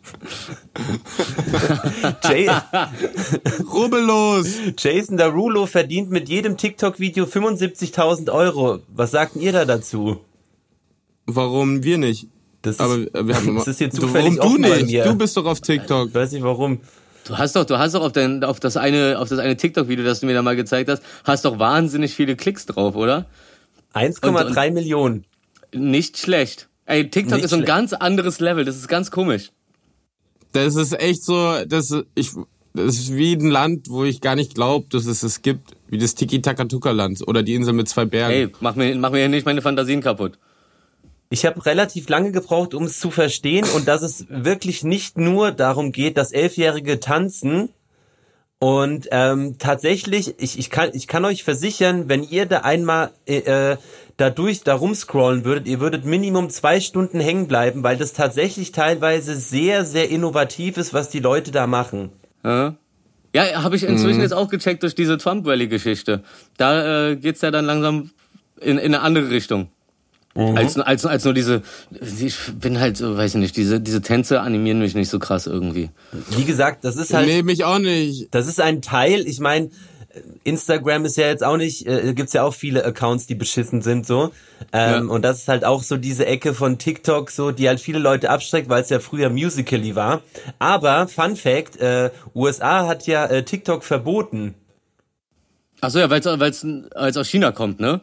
Jay, 2.25 2.49
Rubbellos! 3.73 4.47
Jason 4.79 5.17
Derulo 5.17 5.67
verdient 5.67 6.11
mit 6.11 6.29
jedem 6.29 6.57
TikTok-Video 6.57 7.25
75.000 7.25 8.31
Euro. 8.33 8.81
Was 8.89 9.11
sagt 9.13 9.37
ihr 9.37 9.53
da 9.53 9.65
dazu? 9.65 10.21
Warum 11.27 11.83
wir 11.85 11.99
nicht? 11.99 12.29
Das 12.63 12.75
ist, 12.77 12.81
Aber 12.81 12.99
wir 13.27 13.35
haben 13.37 13.55
das 13.57 13.69
ist 13.69 13.79
hier 13.79 13.89
Du- 13.89 13.99
zufällig 13.99 14.37
Warum 14.39 14.53
offen 14.55 14.63
du 14.63 14.69
bei 14.69 14.77
nicht? 14.79 14.87
mir. 14.93 15.05
Du 15.05 15.15
bist 15.15 15.37
doch 15.37 15.47
auf 15.47 15.61
TikTok. 15.61 16.09
Ich 16.09 16.15
weiß 16.15 16.33
nicht 16.33 16.43
warum. 16.43 16.81
Du 17.27 17.37
hast 17.39 17.55
doch, 17.55 17.65
du 17.65 17.79
hast 17.79 17.95
doch 17.95 18.03
auf, 18.03 18.13
dein, 18.13 18.43
auf 18.45 18.61
das 18.61 18.77
eine, 18.77 19.19
auf 19.19 19.29
das 19.29 19.39
eine 19.39 19.57
TikTok-Video, 19.57 20.05
das 20.05 20.21
du 20.21 20.27
mir 20.27 20.35
da 20.35 20.43
mal 20.43 20.57
gezeigt 20.57 20.89
hast, 20.91 21.03
hast 21.25 21.45
doch 21.45 21.59
wahnsinnig 21.59 22.15
viele 22.15 22.35
Klicks 22.35 22.67
drauf, 22.67 22.97
oder? 22.97 23.27
1,3 23.95 24.71
Millionen. 24.73 25.25
Nicht 25.75 26.17
schlecht. 26.19 26.69
Ey, 26.91 27.09
TikTok 27.09 27.35
Nicht 27.37 27.45
ist 27.45 27.51
so 27.51 27.57
ein 27.57 27.61
schlecht. 27.61 27.69
ganz 27.69 27.93
anderes 27.93 28.41
Level, 28.41 28.65
das 28.65 28.77
ist 28.77 28.89
ganz 28.89 29.13
komisch. 29.13 29.53
Das 30.53 30.75
ist 30.75 30.93
echt 30.99 31.23
so, 31.23 31.65
das, 31.65 31.95
ich, 32.17 32.33
das 32.75 32.97
ist 32.97 33.15
wie 33.15 33.35
ein 33.35 33.49
Land, 33.49 33.89
wo 33.89 34.03
ich 34.03 34.21
gar 34.21 34.35
nicht 34.35 34.57
glaube, 34.57 34.87
dass 34.91 35.07
es 35.07 35.23
es 35.23 35.41
gibt. 35.43 35.77
Wie 35.89 35.99
das 35.99 36.17
Tiki-Taka-Tuka-Land 36.17 37.27
oder 37.29 37.45
die 37.45 37.55
Insel 37.55 37.75
mit 37.75 37.89
zwei 37.89 38.07
Bergen. 38.07 38.35
Ey, 38.35 38.49
mach 38.61 38.75
mir, 38.75 38.93
mach 38.97 39.13
mir 39.13 39.19
hier 39.19 39.29
nicht 39.29 39.47
meine 39.47 39.63
Fantasien 39.63 40.03
kaputt. 40.03 40.39
Ich 41.31 41.47
habe 41.47 41.65
relativ 41.65 42.09
lange 42.09 42.33
gebraucht, 42.33 42.75
um 42.75 42.85
es 42.85 42.99
zu 42.99 43.13
verstehen 43.13 43.65
und 43.77 43.87
dass 43.87 44.03
es 44.03 44.27
wirklich 44.29 44.83
nicht 44.83 45.17
nur 45.17 45.53
darum 45.53 45.93
geht, 45.93 46.17
dass 46.17 46.33
Elfjährige 46.33 46.99
tanzen 46.99 47.69
Und 48.63 49.09
ähm, 49.11 49.57
tatsächlich, 49.59 50.35
ich, 50.39 50.59
ich, 50.59 50.69
kann, 50.69 50.91
ich 50.93 51.07
kann 51.07 51.25
euch 51.25 51.45
versichern, 51.45 52.11
wenn 52.11 52.23
ihr 52.23 52.45
da 52.45 52.59
einmal 52.59 53.11
äh, 53.27 53.39
äh, 53.39 53.77
da 54.19 54.29
durch, 54.29 54.63
da 54.63 54.75
rumscrollen 54.75 55.47
würdet, 55.47 55.67
ihr 55.67 55.81
würdet 55.81 56.05
Minimum 56.05 56.51
zwei 56.51 56.79
Stunden 56.79 57.21
hängen 57.21 57.49
bleiben, 57.49 57.83
weil 57.83 57.97
das 57.97 58.13
tatsächlich 58.13 58.71
teilweise 58.71 59.35
sehr, 59.35 59.87
sehr 59.87 60.11
innovativ 60.11 60.77
ist, 60.77 60.93
was 60.93 61.09
die 61.09 61.21
Leute 61.21 61.53
da 61.53 61.67
machen. 61.67 62.11
Ja, 62.45 62.77
ja 63.35 63.63
habe 63.63 63.77
ich 63.77 63.83
inzwischen 63.83 64.21
jetzt 64.21 64.35
auch 64.35 64.51
gecheckt 64.51 64.83
durch 64.83 64.95
diese 64.95 65.17
Trump 65.17 65.47
Rally-Geschichte. 65.47 66.23
Da 66.59 67.09
äh, 67.09 67.17
geht's 67.17 67.41
ja 67.41 67.51
dann 67.51 67.65
langsam 67.65 68.11
in, 68.61 68.77
in 68.77 68.95
eine 68.95 69.01
andere 69.01 69.31
Richtung. 69.31 69.71
Als, 70.35 70.79
als, 70.79 71.05
als 71.07 71.25
nur 71.25 71.35
diese, 71.35 71.63
ich 72.01 72.37
bin 72.55 72.79
halt 72.79 72.97
so, 72.97 73.17
weiß 73.17 73.35
ich 73.35 73.41
nicht, 73.41 73.57
diese, 73.57 73.81
diese 73.81 74.01
Tänze 74.01 74.41
animieren 74.41 74.79
mich 74.79 74.95
nicht 74.95 75.09
so 75.09 75.19
krass 75.19 75.47
irgendwie. 75.49 75.91
Wie 76.31 76.45
gesagt, 76.45 76.85
das 76.85 76.97
ist 76.97 77.13
halt. 77.13 77.27
Nee, 77.27 77.43
mich 77.43 77.65
auch 77.65 77.81
nicht. 77.81 78.29
Das 78.33 78.47
ist 78.47 78.61
ein 78.61 78.81
Teil, 78.81 79.27
ich 79.27 79.41
meine, 79.41 79.71
Instagram 80.45 81.05
ist 81.05 81.17
ja 81.17 81.27
jetzt 81.27 81.45
auch 81.45 81.57
nicht, 81.57 81.87
äh, 81.87 82.15
gibt's 82.15 82.33
ja 82.33 82.43
auch 82.43 82.55
viele 82.55 82.85
Accounts, 82.85 83.27
die 83.27 83.35
beschissen 83.35 83.83
sind 83.83 84.07
so. 84.07 84.33
Ähm, 84.73 85.09
Ja. 85.09 85.15
Und 85.15 85.23
das 85.23 85.39
ist 85.39 85.49
halt 85.49 85.65
auch 85.65 85.83
so 85.83 85.97
diese 85.97 86.27
Ecke 86.27 86.55
von 86.55 86.79
TikTok, 86.79 87.31
so 87.31 87.51
die 87.51 87.69
halt 87.69 87.81
viele 87.81 87.99
Leute 87.99 88.31
abschreckt, 88.31 88.69
weil 88.69 88.83
es 88.83 88.91
ja 88.91 89.01
früher 89.01 89.31
Musically 89.31 89.95
war. 89.95 90.23
Aber 90.59 91.09
Fun 91.09 91.37
Fact: 91.37 91.77
äh, 91.77 92.11
USA 92.35 92.87
hat 92.87 93.07
ja 93.07 93.27
äh, 93.27 93.45
TikTok 93.45 93.85
verboten. 93.85 94.55
Ach 95.81 95.91
so, 95.91 95.99
ja, 95.99 96.11
weil 96.11 96.21
es 96.21 97.17
aus 97.17 97.29
China 97.29 97.53
kommt, 97.53 97.81
ne? 97.81 98.01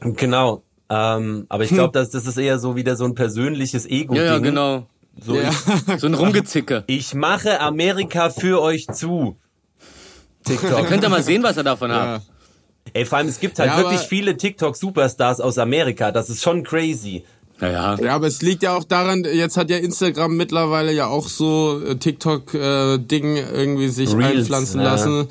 Genau. 0.00 0.62
Ähm, 0.96 1.46
aber 1.48 1.64
ich 1.64 1.70
glaube, 1.70 1.92
dass 1.92 2.10
das 2.10 2.26
ist 2.26 2.36
eher 2.36 2.58
so 2.58 2.76
wieder 2.76 2.94
so 2.96 3.04
ein 3.04 3.14
persönliches 3.14 3.86
Ego. 3.86 4.14
Ja, 4.14 4.24
ja, 4.24 4.38
genau. 4.38 4.86
So, 5.20 5.34
Ja. 5.34 5.50
So 5.98 6.06
ein 6.06 6.14
Rumgezicke. 6.14 6.84
ich 6.86 7.14
mache 7.14 7.60
Amerika 7.60 8.30
für 8.30 8.60
euch 8.62 8.86
zu. 8.88 9.36
Da 10.44 10.50
TikTok. 10.52 10.86
könnt 10.86 11.02
ihr 11.02 11.08
mal 11.08 11.22
sehen, 11.22 11.42
was 11.42 11.56
er 11.56 11.62
davon 11.64 11.90
Ja. 11.90 12.14
hat. 12.16 12.22
Ey, 12.92 13.04
vor 13.06 13.18
allem, 13.18 13.28
es 13.28 13.40
gibt 13.40 13.58
halt 13.58 13.70
Ja, 13.70 13.78
wirklich 13.78 14.00
viele 14.00 14.36
TikTok-Superstars 14.36 15.40
aus 15.40 15.56
Amerika. 15.58 16.12
Das 16.12 16.28
ist 16.28 16.42
schon 16.42 16.62
crazy. 16.62 17.24
Naja. 17.60 17.96
Ja, 18.00 18.14
aber 18.14 18.26
es 18.26 18.42
liegt 18.42 18.62
ja 18.62 18.76
auch 18.76 18.84
daran, 18.84 19.24
jetzt 19.24 19.56
hat 19.56 19.70
ja 19.70 19.78
Instagram 19.78 20.36
mittlerweile 20.36 20.92
ja 20.92 21.06
auch 21.06 21.28
so 21.28 21.80
äh, 21.82 21.96
TikTok-Ding 21.96 23.36
irgendwie 23.36 23.88
sich 23.88 24.14
Reels, 24.14 24.36
einpflanzen 24.38 24.80
ja. 24.80 24.86
lassen. 24.86 25.28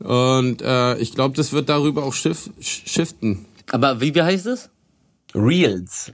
Und 0.00 0.62
äh, 0.62 0.96
ich 0.98 1.14
glaube, 1.14 1.36
das 1.36 1.52
wird 1.52 1.68
darüber 1.68 2.02
auch 2.04 2.14
sch- 2.14 2.50
shiften. 2.60 3.46
Aber 3.70 4.00
wie, 4.00 4.14
wie 4.14 4.22
heißt 4.22 4.46
es? 4.46 4.68
Reels. 5.34 6.12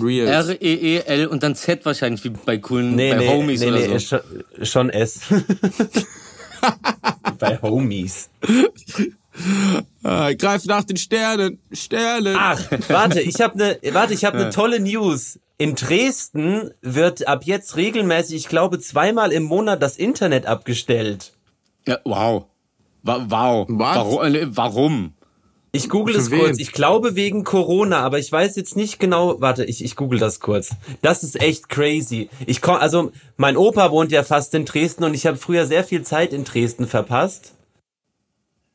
Reels. 0.00 0.48
R-E-E-L 0.48 1.26
und 1.26 1.42
dann 1.42 1.54
Z 1.54 1.84
wahrscheinlich, 1.84 2.22
wie 2.24 2.30
bei 2.30 2.58
coolen, 2.58 2.94
Nee, 2.94 3.10
bei 3.12 3.18
nee, 3.18 3.28
Homies 3.28 3.60
nee, 3.60 3.68
oder 3.68 3.78
nee, 3.78 3.98
so. 3.98 4.18
schon, 4.18 4.20
schon 4.66 4.90
S. 4.90 5.20
Bei 7.38 7.56
Homies. 7.62 8.30
äh, 10.02 10.34
greif 10.34 10.64
nach 10.66 10.82
den 10.84 10.96
Sternen. 10.96 11.60
Sternen. 11.72 12.34
Ach, 12.36 12.60
warte, 12.88 13.20
ich 13.20 13.40
habe 13.40 13.56
ne, 13.56 13.78
warte, 13.92 14.14
ich 14.14 14.24
habe 14.24 14.38
ne 14.38 14.50
tolle 14.50 14.80
News. 14.80 15.38
In 15.56 15.74
Dresden 15.76 16.70
wird 16.82 17.26
ab 17.28 17.44
jetzt 17.44 17.76
regelmäßig, 17.76 18.36
ich 18.36 18.48
glaube, 18.48 18.78
zweimal 18.80 19.32
im 19.32 19.44
Monat 19.44 19.82
das 19.82 19.96
Internet 19.96 20.46
abgestellt. 20.46 21.32
Ja, 21.86 21.98
wow. 22.04 22.46
Wa 23.02 23.24
wow. 23.28 23.66
Was? 23.68 23.96
Warum? 23.96 24.24
äh, 24.34 24.56
Warum? 24.56 25.14
Ich 25.70 25.88
google 25.88 26.14
Für 26.14 26.20
es 26.20 26.30
wen? 26.30 26.40
kurz. 26.40 26.58
Ich 26.58 26.72
glaube 26.72 27.14
wegen 27.14 27.44
Corona, 27.44 28.00
aber 28.00 28.18
ich 28.18 28.32
weiß 28.32 28.56
jetzt 28.56 28.74
nicht 28.76 28.98
genau. 28.98 29.40
Warte, 29.40 29.64
ich, 29.64 29.84
ich 29.84 29.96
google 29.96 30.18
das 30.18 30.40
kurz. 30.40 30.70
Das 31.02 31.22
ist 31.22 31.40
echt 31.40 31.68
crazy. 31.68 32.30
Ich 32.46 32.62
komm, 32.62 32.76
also 32.76 33.12
mein 33.36 33.56
Opa 33.56 33.90
wohnt 33.90 34.10
ja 34.10 34.22
fast 34.22 34.54
in 34.54 34.64
Dresden 34.64 35.04
und 35.04 35.12
ich 35.14 35.26
habe 35.26 35.36
früher 35.36 35.66
sehr 35.66 35.84
viel 35.84 36.02
Zeit 36.02 36.32
in 36.32 36.44
Dresden 36.44 36.86
verpasst. 36.86 37.52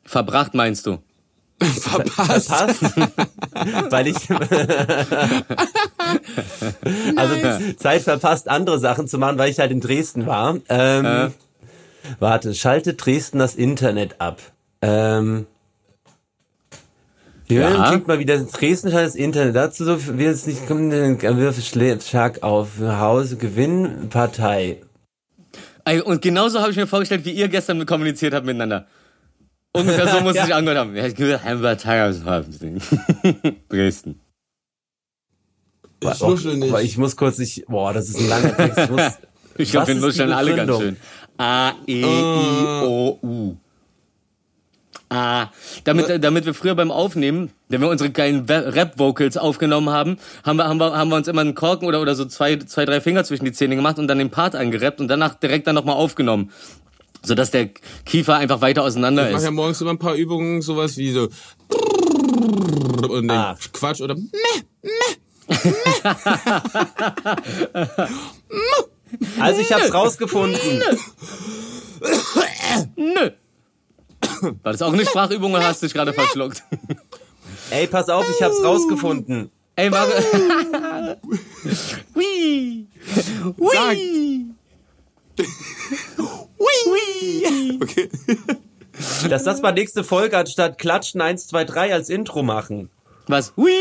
Verbracht 0.03 0.53
meinst 0.53 0.85
du? 0.85 0.99
Verpasst. 1.63 2.47
Verpasst? 2.47 2.83
Weil 3.89 4.07
ich 4.07 4.29
also 7.15 7.35
Zeit 7.77 8.01
verpasst, 8.01 8.49
andere 8.49 8.79
Sachen 8.79 9.07
zu 9.07 9.17
machen, 9.17 9.37
weil 9.37 9.49
ich 9.49 9.59
halt 9.59 9.71
in 9.71 9.79
Dresden 9.79 10.25
war. 10.25 10.57
Ähm, 10.69 11.33
Warte, 12.19 12.53
schaltet 12.53 13.05
Dresden 13.05 13.39
das 13.39 13.55
Internet 13.55 14.19
ab. 14.19 14.41
Ähm, 14.81 15.47
wir 17.47 17.61
Ja. 17.61 17.89
klingt 17.89 18.07
mal 18.07 18.19
wieder 18.19 18.37
Dresden 18.39 18.91
das 18.91 19.15
Internet. 19.15 19.55
Dazu 19.55 19.85
so 19.85 20.17
will 20.17 20.27
es 20.27 20.45
nicht 20.47 20.65
kommen, 20.67 20.91
wirf 20.91 21.63
Schlag 21.65 22.41
auf 22.43 22.79
Haus, 22.79 23.37
Gewinn, 23.37 24.09
Partei. 24.09 24.81
Und 26.05 26.21
genauso 26.21 26.61
habe 26.61 26.71
ich 26.71 26.77
mir 26.77 26.87
vorgestellt, 26.87 27.25
wie 27.25 27.31
ihr 27.31 27.49
gestern 27.49 27.85
kommuniziert 27.85 28.33
habt 28.33 28.45
miteinander. 28.45 28.87
Ungefähr 29.73 30.07
so 30.07 30.19
muss 30.21 30.35
Ja. 30.35 30.41
ich 30.41 30.45
sich 30.47 30.55
angehört 30.55 30.79
haben. 30.79 30.95
Dresden. 33.69 34.19
Ich 36.01 36.21
nuschel 36.21 36.57
nicht. 36.57 36.69
Aber 36.69 36.81
ich 36.81 36.97
muss 36.97 37.15
kurz, 37.15 37.39
ich, 37.39 37.65
boah, 37.67 37.93
das 37.93 38.09
ist 38.09 38.19
ein 38.19 38.27
langer 38.29 38.55
Text. 38.57 38.77
Ich, 38.79 38.89
muss, 38.89 39.01
Ich 39.57 39.71
glaube, 39.71 39.87
wir 39.87 39.95
nuscheln 39.95 40.31
alle 40.31 40.55
ganz 40.55 40.77
schön. 40.79 40.97
A, 41.37 41.71
E, 41.87 42.01
I, 42.01 42.05
O, 42.05 43.19
U. 43.21 43.55
Ah, 45.15 45.51
damit, 45.83 46.23
damit 46.23 46.45
wir 46.47 46.55
früher 46.55 46.73
beim 46.73 46.89
Aufnehmen, 46.89 47.51
wenn 47.69 47.81
wir 47.81 47.87
unsere 47.89 48.09
geilen 48.09 48.45
Rap-Vocals 48.47 49.37
aufgenommen 49.37 49.89
haben, 49.91 50.17
haben 50.43 50.57
wir, 50.57 50.65
haben 50.67 50.79
wir, 50.79 50.97
haben 50.97 51.09
wir 51.09 51.17
uns 51.17 51.27
immer 51.27 51.41
einen 51.41 51.53
Korken 51.53 51.87
oder, 51.87 52.01
oder 52.01 52.15
so 52.15 52.25
zwei, 52.25 52.55
zwei, 52.57 52.85
drei 52.85 52.99
Finger 52.99 53.23
zwischen 53.23 53.45
die 53.45 53.51
Zähne 53.51 53.75
gemacht 53.75 53.99
und 53.99 54.07
dann 54.07 54.17
den 54.17 54.31
Part 54.31 54.55
angerappt 54.55 54.99
und 54.99 55.07
danach 55.09 55.35
direkt 55.35 55.67
dann 55.67 55.75
nochmal 55.75 55.97
aufgenommen. 55.97 56.49
Sodass 57.21 57.51
der 57.51 57.69
Kiefer 58.05 58.37
einfach 58.37 58.61
weiter 58.61 58.81
auseinander 58.83 59.25
Ich 59.27 59.33
mache 59.33 59.41
ist. 59.41 59.45
ja 59.45 59.51
morgens 59.51 59.79
immer 59.81 59.91
ein 59.91 59.99
paar 59.99 60.15
Übungen, 60.15 60.63
sowas 60.63 60.97
wie 60.97 61.11
so 61.11 61.29
und 63.07 63.29
Ah. 63.29 63.55
Quatsch 63.71 64.01
oder 64.01 64.15
also 69.39 69.61
ich 69.61 69.71
hab's 69.71 69.93
rausgefunden. 69.93 70.59
Nö. 72.95 73.31
War 74.43 74.71
das 74.71 74.81
auch 74.81 74.93
eine 74.93 75.05
Sprachübung 75.05 75.53
oder 75.53 75.65
hast 75.65 75.81
du 75.81 75.85
dich 75.85 75.93
gerade 75.93 76.13
verschluckt? 76.13 76.63
Ey, 77.69 77.87
pass 77.87 78.09
auf, 78.09 78.25
ich 78.29 78.41
hab's 78.43 78.61
rausgefunden. 78.63 79.51
Ey, 79.75 79.89
Mario. 79.89 80.13
Hui. 82.15 82.87
Sag. 83.73 83.97
Hui. 86.59 87.79
Okay. 87.81 88.09
Dass 89.29 89.43
das 89.43 89.61
mal 89.61 89.71
nächste 89.71 90.03
Folge 90.03 90.37
anstatt 90.37 90.77
Klatschen 90.77 91.21
1, 91.21 91.47
2, 91.47 91.63
3 91.63 91.93
als 91.93 92.09
Intro 92.09 92.43
machen. 92.43 92.89
Was? 93.27 93.53
Hui. 93.57 93.73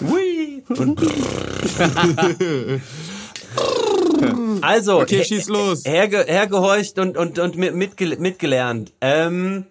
Hui. 0.00 0.62
Und 0.68 1.00
also, 4.62 5.00
Okay, 5.00 5.16
her- 5.18 5.24
schieß 5.24 5.48
los. 5.48 5.84
herge, 5.84 6.24
hergehorcht 6.26 6.98
und, 6.98 7.16
und, 7.16 7.38
und 7.38 7.56
mit, 7.56 7.74
mitge, 7.74 8.16
mitgelernt. 8.18 8.92
Ähm, 9.00 9.66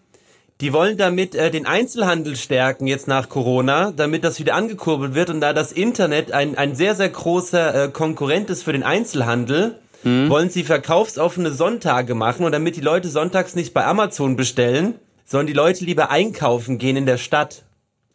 die 0.61 0.73
wollen 0.73 0.97
damit 0.97 1.35
äh, 1.35 1.51
den 1.51 1.65
Einzelhandel 1.67 2.35
stärken 2.35 2.87
jetzt 2.87 3.07
nach 3.07 3.29
Corona, 3.29 3.91
damit 3.91 4.23
das 4.23 4.39
wieder 4.39 4.55
angekurbelt 4.55 5.13
wird 5.13 5.29
und 5.29 5.39
da 5.41 5.53
das 5.53 5.71
Internet 5.71 6.31
ein, 6.31 6.57
ein 6.57 6.75
sehr, 6.75 6.95
sehr 6.95 7.09
großer 7.09 7.83
äh, 7.85 7.87
Konkurrent 7.89 8.49
ist 8.49 8.63
für 8.63 8.73
den 8.73 8.83
Einzelhandel, 8.83 9.79
wollen 10.03 10.49
sie 10.49 10.63
verkaufsoffene 10.63 11.51
Sonntage 11.51 12.15
machen 12.15 12.45
und 12.45 12.53
damit 12.53 12.77
die 12.77 12.81
Leute 12.81 13.09
sonntags 13.09 13.55
nicht 13.55 13.73
bei 13.73 13.83
Amazon 13.83 14.37
bestellen, 14.37 14.95
sollen 15.25 15.47
die 15.47 15.53
Leute 15.53 15.83
lieber 15.83 16.09
einkaufen 16.11 16.77
gehen 16.77 16.95
in 16.95 17.05
der 17.05 17.17
Stadt. 17.17 17.63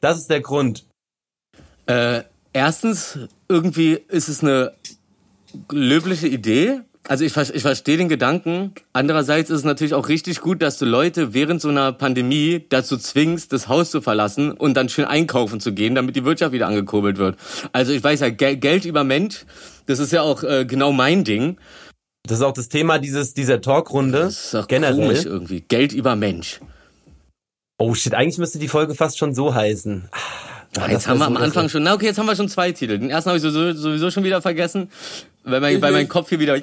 Das 0.01 0.17
ist 0.17 0.31
der 0.31 0.41
Grund. 0.41 0.87
Äh, 1.87 2.23
erstens, 2.55 3.19
irgendwie 3.49 3.99
ist 4.09 4.29
es 4.29 4.43
eine 4.43 4.73
löbliche 5.71 6.29
Idee. 6.29 6.81
Also 7.09 7.25
ich, 7.25 7.37
ich 7.37 7.63
verstehe 7.63 7.97
den 7.97 8.09
Gedanken. 8.09 8.75
Andererseits 8.93 9.51
ist 9.51 9.59
es 9.59 9.65
natürlich 9.65 9.95
auch 9.95 10.09
richtig 10.09 10.41
gut, 10.41 10.63
dass 10.63 10.79
du 10.79 10.85
Leute 10.85 11.35
während 11.35 11.61
so 11.61 11.69
einer 11.69 11.93
Pandemie 11.93 12.65
dazu 12.69 12.97
zwingst, 12.97 13.53
das 13.53 13.67
Haus 13.67 13.91
zu 13.91 14.01
verlassen 14.01 14.53
und 14.53 14.75
dann 14.75 14.89
schön 14.89 15.05
einkaufen 15.05 15.59
zu 15.59 15.73
gehen, 15.73 15.97
damit 15.97 16.15
die 16.15 16.25
Wirtschaft 16.25 16.53
wieder 16.53 16.69
angekurbelt 16.69 17.19
wird. 17.19 17.37
Also 17.73 17.93
ich 17.93 18.05
weiß 18.05 18.21
ja, 18.21 18.31
Gel 18.31 18.57
Geld 18.57 18.85
über 18.85 19.03
Mensch, 19.03 19.45
das 19.87 19.99
ist 19.99 20.13
ja 20.13 20.23
auch 20.23 20.45
äh, 20.45 20.65
genau 20.65 20.93
mein 20.93 21.25
Ding. 21.25 21.57
Das 22.25 22.39
ist 22.39 22.45
auch 22.45 22.53
das 22.53 22.69
Thema 22.69 22.99
dieses, 22.99 23.35
dieser 23.35 23.61
Talkrunde. 23.61 24.21
Das 24.21 24.47
ist 24.47 24.55
auch 24.55 24.69
generell. 24.69 24.95
komisch 24.95 25.25
irgendwie. 25.25 25.61
Geld 25.63 25.93
über 25.93 26.15
Mensch. 26.15 26.61
Oh 27.79 27.95
shit, 27.95 28.15
eigentlich 28.15 28.39
müsste 28.39 28.61
die 28.61 28.69
Folge 28.69 28.95
fast 28.95 29.19
schon 29.19 29.35
so 29.35 29.53
heißen. 29.53 30.09
Ah, 30.13 30.83
das 30.85 30.91
jetzt 30.91 31.09
haben 31.09 31.19
wir 31.19 31.27
am 31.27 31.37
Anfang 31.37 31.69
schon, 31.69 31.83
na 31.83 31.95
okay, 31.95 32.07
jetzt 32.07 32.19
haben 32.19 32.27
wir 32.27 32.37
schon 32.37 32.49
zwei 32.49 32.71
Titel. 32.71 32.99
Den 32.99 33.11
ersten 33.11 33.31
habe 33.31 33.39
ich 33.39 33.43
sowieso, 33.43 33.73
sowieso 33.73 34.11
schon 34.11 34.23
wieder 34.25 34.41
vergessen, 34.41 34.89
weil 35.45 35.61
mein, 35.61 35.83
weil 35.83 35.93
mein 35.93 36.09
Kopf 36.09 36.29
hier 36.29 36.41
wieder... 36.41 36.57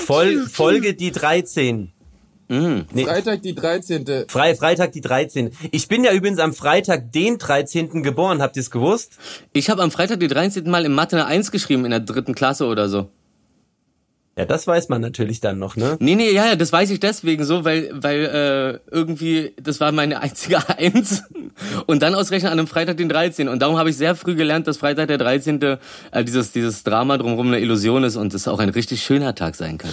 Voll, 0.00 0.46
Folge 0.46 0.94
die 0.94 1.12
13. 1.12 1.92
Nee, 2.48 3.04
Freitag 3.04 3.40
die 3.40 3.54
13. 3.54 4.26
Fre 4.28 4.54
Freitag 4.54 4.92
die 4.92 5.00
13. 5.00 5.52
Ich 5.70 5.88
bin 5.88 6.04
ja 6.04 6.12
übrigens 6.12 6.38
am 6.38 6.52
Freitag 6.52 7.10
den 7.10 7.38
13. 7.38 8.02
geboren, 8.02 8.42
habt 8.42 8.56
ihr 8.56 8.60
es 8.60 8.70
gewusst? 8.70 9.16
Ich 9.54 9.70
habe 9.70 9.82
am 9.82 9.90
Freitag 9.90 10.20
die 10.20 10.28
13. 10.28 10.68
Mal 10.68 10.84
in 10.84 10.92
Mathe 10.92 11.16
eine 11.16 11.26
1 11.26 11.50
geschrieben 11.50 11.86
in 11.86 11.92
der 11.92 12.00
dritten 12.00 12.34
Klasse 12.34 12.66
oder 12.66 12.90
so. 12.90 13.08
Ja, 14.38 14.46
das 14.46 14.66
weiß 14.66 14.88
man 14.88 15.02
natürlich 15.02 15.40
dann 15.40 15.58
noch, 15.58 15.76
ne? 15.76 15.98
Nee, 16.00 16.14
nee, 16.14 16.30
ja, 16.32 16.46
ja, 16.46 16.56
das 16.56 16.72
weiß 16.72 16.88
ich 16.90 17.00
deswegen 17.00 17.44
so, 17.44 17.66
weil, 17.66 17.90
weil 17.92 18.80
äh, 18.90 18.90
irgendwie, 18.90 19.52
das 19.62 19.78
war 19.78 19.92
meine 19.92 20.20
einzige 20.20 20.66
Eins. 20.78 21.24
Und 21.86 22.02
dann 22.02 22.14
ausrechnen 22.14 22.50
an 22.50 22.58
einem 22.58 22.66
Freitag 22.66 22.96
den 22.96 23.10
13. 23.10 23.48
Und 23.48 23.60
darum 23.60 23.76
habe 23.76 23.90
ich 23.90 23.96
sehr 23.98 24.14
früh 24.14 24.34
gelernt, 24.34 24.66
dass 24.66 24.78
Freitag 24.78 25.08
der 25.08 25.18
13. 25.18 25.60
Äh, 25.62 25.78
dieses, 26.24 26.52
dieses 26.52 26.82
Drama 26.82 27.18
drumherum 27.18 27.48
eine 27.48 27.60
Illusion 27.60 28.04
ist 28.04 28.16
und 28.16 28.32
es 28.32 28.48
auch 28.48 28.58
ein 28.58 28.70
richtig 28.70 29.02
schöner 29.02 29.34
Tag 29.34 29.54
sein 29.54 29.76
kann. 29.76 29.90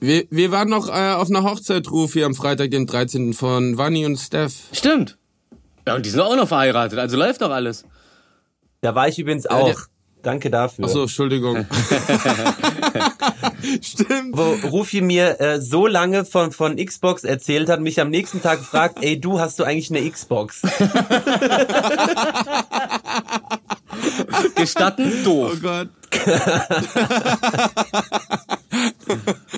Wir, 0.00 0.24
wir 0.30 0.50
waren 0.52 0.70
noch 0.70 0.88
äh, 0.88 1.12
auf 1.12 1.28
einer 1.28 1.42
Hochzeitruf 1.44 2.14
hier 2.14 2.24
am 2.24 2.34
Freitag, 2.34 2.70
den 2.70 2.86
13. 2.86 3.34
von 3.34 3.76
Vanni 3.76 4.06
und 4.06 4.16
Steph. 4.16 4.54
Stimmt. 4.72 5.18
Ja, 5.86 5.94
und 5.96 6.06
die 6.06 6.10
sind 6.10 6.20
auch 6.20 6.34
noch 6.34 6.48
verheiratet, 6.48 6.98
also 6.98 7.16
läuft 7.18 7.42
doch 7.42 7.50
alles. 7.50 7.84
Da 8.80 8.94
war 8.94 9.06
ich 9.06 9.18
übrigens 9.18 9.46
auch. 9.46 9.66
der- 9.66 9.76
Danke 10.26 10.50
dafür. 10.50 10.86
Achso, 10.86 11.02
Entschuldigung. 11.02 11.66
Stimmt. 13.80 14.36
Wo 14.36 14.56
Rufi 14.68 15.00
mir 15.00 15.40
äh, 15.40 15.60
so 15.60 15.86
lange 15.86 16.24
von, 16.24 16.50
von 16.50 16.74
Xbox 16.74 17.22
erzählt 17.22 17.68
hat, 17.68 17.80
mich 17.80 18.00
am 18.00 18.10
nächsten 18.10 18.42
Tag 18.42 18.58
fragt, 18.58 19.04
ey 19.04 19.20
du, 19.20 19.38
hast 19.38 19.60
du 19.60 19.64
eigentlich 19.64 19.88
eine 19.88 20.10
Xbox? 20.10 20.62
Gestatten? 24.56 25.12
Oh 25.20 25.24
Doof. 25.24 25.62
Gott. 25.62 25.90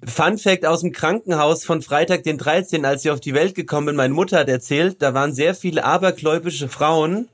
Fun 0.06 0.36
Fact 0.36 0.66
aus 0.66 0.82
dem 0.82 0.92
Krankenhaus 0.92 1.64
von 1.64 1.80
Freitag 1.80 2.24
den 2.24 2.36
13., 2.36 2.84
als 2.84 3.06
ich 3.06 3.10
auf 3.10 3.20
die 3.20 3.32
Welt 3.32 3.54
gekommen 3.54 3.86
bin, 3.86 3.96
meine 3.96 4.12
Mutter 4.12 4.40
hat 4.40 4.50
erzählt, 4.50 5.00
da 5.00 5.14
waren 5.14 5.32
sehr 5.32 5.54
viele 5.54 5.84
abergläubische 5.84 6.68
Frauen 6.68 7.30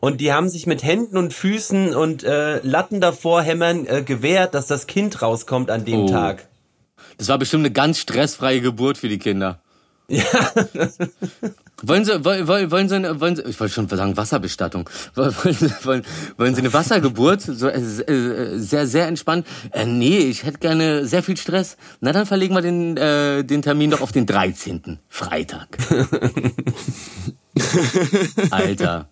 und 0.00 0.20
die 0.20 0.32
haben 0.32 0.48
sich 0.48 0.66
mit 0.66 0.82
Händen 0.82 1.16
und 1.16 1.32
Füßen 1.34 1.94
und 1.94 2.24
äh, 2.24 2.60
Latten 2.66 3.00
davor 3.00 3.42
hämmern 3.42 3.86
äh, 3.86 4.02
gewehrt, 4.02 4.54
dass 4.54 4.66
das 4.66 4.86
Kind 4.86 5.22
rauskommt 5.22 5.70
an 5.70 5.84
dem 5.84 6.00
Oh. 6.00 6.08
Tag. 6.08 6.46
Das 7.18 7.28
war 7.28 7.38
bestimmt 7.38 7.62
eine 7.64 7.72
ganz 7.72 7.98
stressfreie 7.98 8.60
Geburt 8.60 8.98
für 8.98 9.08
die 9.08 9.18
Kinder. 9.18 9.60
Ja. 10.08 10.22
Wollen 11.82 12.06
Sie, 12.06 12.24
wollen, 12.24 12.48
wollen, 12.48 12.88
Sie, 12.88 13.20
wollen 13.20 13.36
Sie, 13.36 13.42
ich 13.42 13.60
wollte 13.60 13.74
schon 13.74 13.86
sagen 13.86 14.16
Wasserbestattung. 14.16 14.88
Wollen, 15.14 15.34
Sie- 15.52 15.70
wollen, 15.84 16.04
wollen 16.38 16.54
Sie 16.54 16.62
eine 16.62 16.72
Wassergeburt? 16.72 17.42
So, 17.42 17.68
äh, 17.68 17.78
äh, 17.80 18.58
sehr, 18.58 18.86
sehr 18.86 19.06
entspannt. 19.08 19.46
Äh, 19.72 19.84
nee, 19.84 20.20
ich 20.20 20.44
hätte 20.44 20.56
gerne 20.58 21.04
sehr 21.06 21.22
viel 21.22 21.36
Stress. 21.36 21.76
Na, 22.00 22.12
dann 22.12 22.24
verlegen 22.24 22.54
wir 22.54 22.62
den, 22.62 22.96
äh, 22.96 23.44
den 23.44 23.60
Termin 23.60 23.90
doch 23.90 24.00
auf 24.00 24.10
den 24.10 24.24
13. 24.24 24.98
Freitag. 25.10 25.76
Alter. 28.50 29.08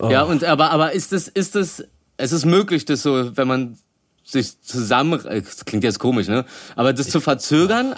Ja, 0.00 0.22
und, 0.22 0.44
aber, 0.44 0.70
aber 0.70 0.92
ist 0.92 1.12
es, 1.12 1.28
ist 1.28 1.56
es, 1.56 1.84
es 2.16 2.32
ist 2.32 2.44
möglich, 2.44 2.84
das 2.84 3.02
so, 3.02 3.36
wenn 3.36 3.48
man 3.48 3.78
sich 4.24 4.60
zusammen, 4.60 5.24
äh, 5.26 5.42
das 5.42 5.64
klingt 5.64 5.84
jetzt 5.84 5.98
komisch, 5.98 6.28
ne? 6.28 6.44
Aber 6.76 6.92
das 6.92 7.08
zu 7.08 7.20
verzögern, 7.20 7.94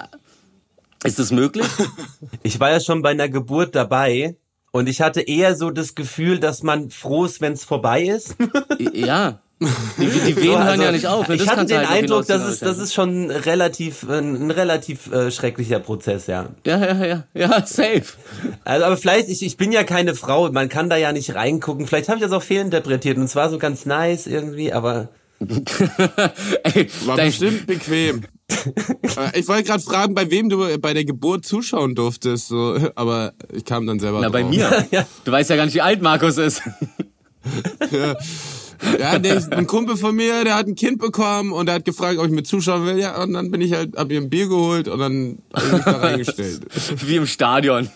ist 1.05 1.19
das 1.19 1.31
möglich? 1.33 1.67
Ich 2.43 2.61
war 2.61 2.71
ja 2.71 2.81
schon 2.81 3.03
bei 3.03 3.11
einer 3.11 3.29
Geburt 3.29 3.75
dabei 3.75 4.37
und 4.71 4.89
ich 4.89 5.01
hatte 5.01 5.21
eher 5.21 5.57
so 5.57 5.71
das 5.71 5.95
Gefühl, 5.95 6.39
dass 6.39 6.63
man 6.63 6.91
froh 6.91 7.25
ist, 7.25 7.41
wenn 7.41 7.53
es 7.53 7.65
vorbei 7.65 8.03
ist. 8.05 8.37
ja. 8.93 9.41
Die, 9.61 10.07
die 10.07 10.37
Wehen 10.37 10.45
So, 10.45 10.59
hören 10.59 10.63
also, 10.69 10.83
ja 10.85 10.93
nicht 10.93 11.07
auf. 11.07 11.29
ne? 11.29 11.35
Ich 11.35 11.43
Das 11.45 11.51
hatte 11.51 11.67
den 11.67 11.79
halt 11.79 11.91
Eindruck, 11.91 12.27
das 12.27 12.49
ist, 12.49 12.63
das 12.63 12.79
ist 12.79 12.95
schon 12.95 13.31
relativ, 13.31 14.05
äh, 14.09 14.19
ein 14.19 14.51
relativ 14.51 15.13
äh, 15.13 15.31
schrecklicher 15.31 15.81
Prozess, 15.81 16.27
ja. 16.27 16.47
Ja, 16.67 16.79
ja, 16.79 17.05
ja, 17.05 17.25
ja, 17.35 17.49
safe. 17.67 18.05
Also, 18.65 18.87
aber 18.87 18.97
vielleicht, 18.97 19.29
ich, 19.29 19.43
ich 19.45 19.57
bin 19.59 19.71
ja 19.71 19.85
keine 19.85 20.15
Frau, 20.15 20.51
man 20.51 20.69
kann 20.71 20.89
da 20.89 20.97
ja 20.97 21.13
nicht 21.13 21.35
reingucken. 21.35 21.87
Vielleicht 21.87 22.09
habe 22.09 22.19
ich 22.19 22.25
das 22.25 22.33
auch 22.33 22.43
fehlinterpretiert 22.43 23.19
und 23.19 23.29
zwar 23.29 23.51
so 23.51 23.59
ganz 23.59 23.85
nice 23.85 24.27
irgendwie, 24.27 24.73
aber 24.73 25.09
Ey, 26.65 26.89
War 27.07 27.17
bestimmt 27.17 27.67
bequem. 27.67 28.25
Äh, 28.51 29.39
ich 29.41 29.49
wollte 29.49 29.65
gerade 29.65 29.83
fragen, 29.83 30.15
bei 30.15 30.31
wem 30.31 30.49
du 30.51 30.79
bei 30.79 30.93
der 30.93 31.05
Geburt 31.05 31.47
zuschauen 31.47 31.95
durftest, 31.95 32.49
so, 32.49 32.79
aber 32.95 33.33
ich 33.53 33.65
kam 33.65 33.87
dann 33.87 33.99
selber 34.01 34.21
na, 34.21 34.29
bei 34.29 34.43
drauf. 34.43 34.51
mir. 34.51 34.87
Ja. 34.91 35.07
Du 35.25 35.33
weißt 35.33 35.49
ja 35.51 35.57
gar 35.57 35.65
nicht, 35.65 35.75
wie 35.75 35.81
alt 35.81 36.03
Markus 36.03 36.37
ist. 36.37 36.63
Ja, 37.91 38.17
der 38.83 39.35
ist 39.37 39.53
ein 39.53 39.67
Kumpel 39.67 39.97
von 39.97 40.15
mir, 40.15 40.45
der 40.45 40.55
hat 40.55 40.67
ein 40.67 40.75
Kind 40.75 40.99
bekommen 40.99 41.53
und 41.53 41.67
der 41.67 41.77
hat 41.77 41.85
gefragt, 41.85 42.19
ob 42.19 42.27
ich 42.27 42.33
mit 42.33 42.47
zuschauen 42.47 42.87
will. 42.87 42.99
Ja, 42.99 43.23
und 43.23 43.33
dann 43.33 43.51
bin 43.51 43.61
ich 43.61 43.73
halt, 43.73 43.97
hab 43.97 44.09
mir 44.09 44.21
ein 44.21 44.31
Bier 44.31 44.49
geholt 44.49 44.89
und 44.89 44.99
dann 44.99 45.39
hab 45.53 45.65
ich 45.65 45.73
mich 45.73 45.85
da 45.85 45.91
reingestellt. 45.93 46.63
Wie 47.07 47.17
im 47.17 47.27
Stadion. 47.27 47.91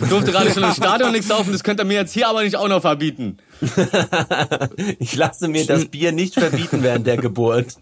Ich 0.00 0.08
durfte 0.08 0.32
gerade 0.32 0.50
schon 0.50 0.62
im 0.62 0.72
Stadion 0.72 1.12
nichts 1.12 1.28
saufen, 1.28 1.52
das 1.52 1.62
könnt 1.62 1.80
ihr 1.80 1.84
mir 1.84 1.94
jetzt 1.94 2.12
hier 2.12 2.28
aber 2.28 2.42
nicht 2.42 2.56
auch 2.56 2.68
noch 2.68 2.80
verbieten. 2.80 3.38
ich 4.98 5.16
lasse 5.16 5.48
mir 5.48 5.66
das 5.66 5.86
Bier 5.86 6.12
nicht 6.12 6.34
verbieten 6.34 6.82
während 6.82 7.06
der 7.06 7.16
Geburt. 7.16 7.76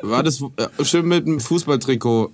War 0.00 0.22
das 0.22 0.42
äh, 0.42 0.84
schön 0.84 1.06
mit 1.06 1.26
dem 1.26 1.40
Fußballtrikot? 1.40 2.30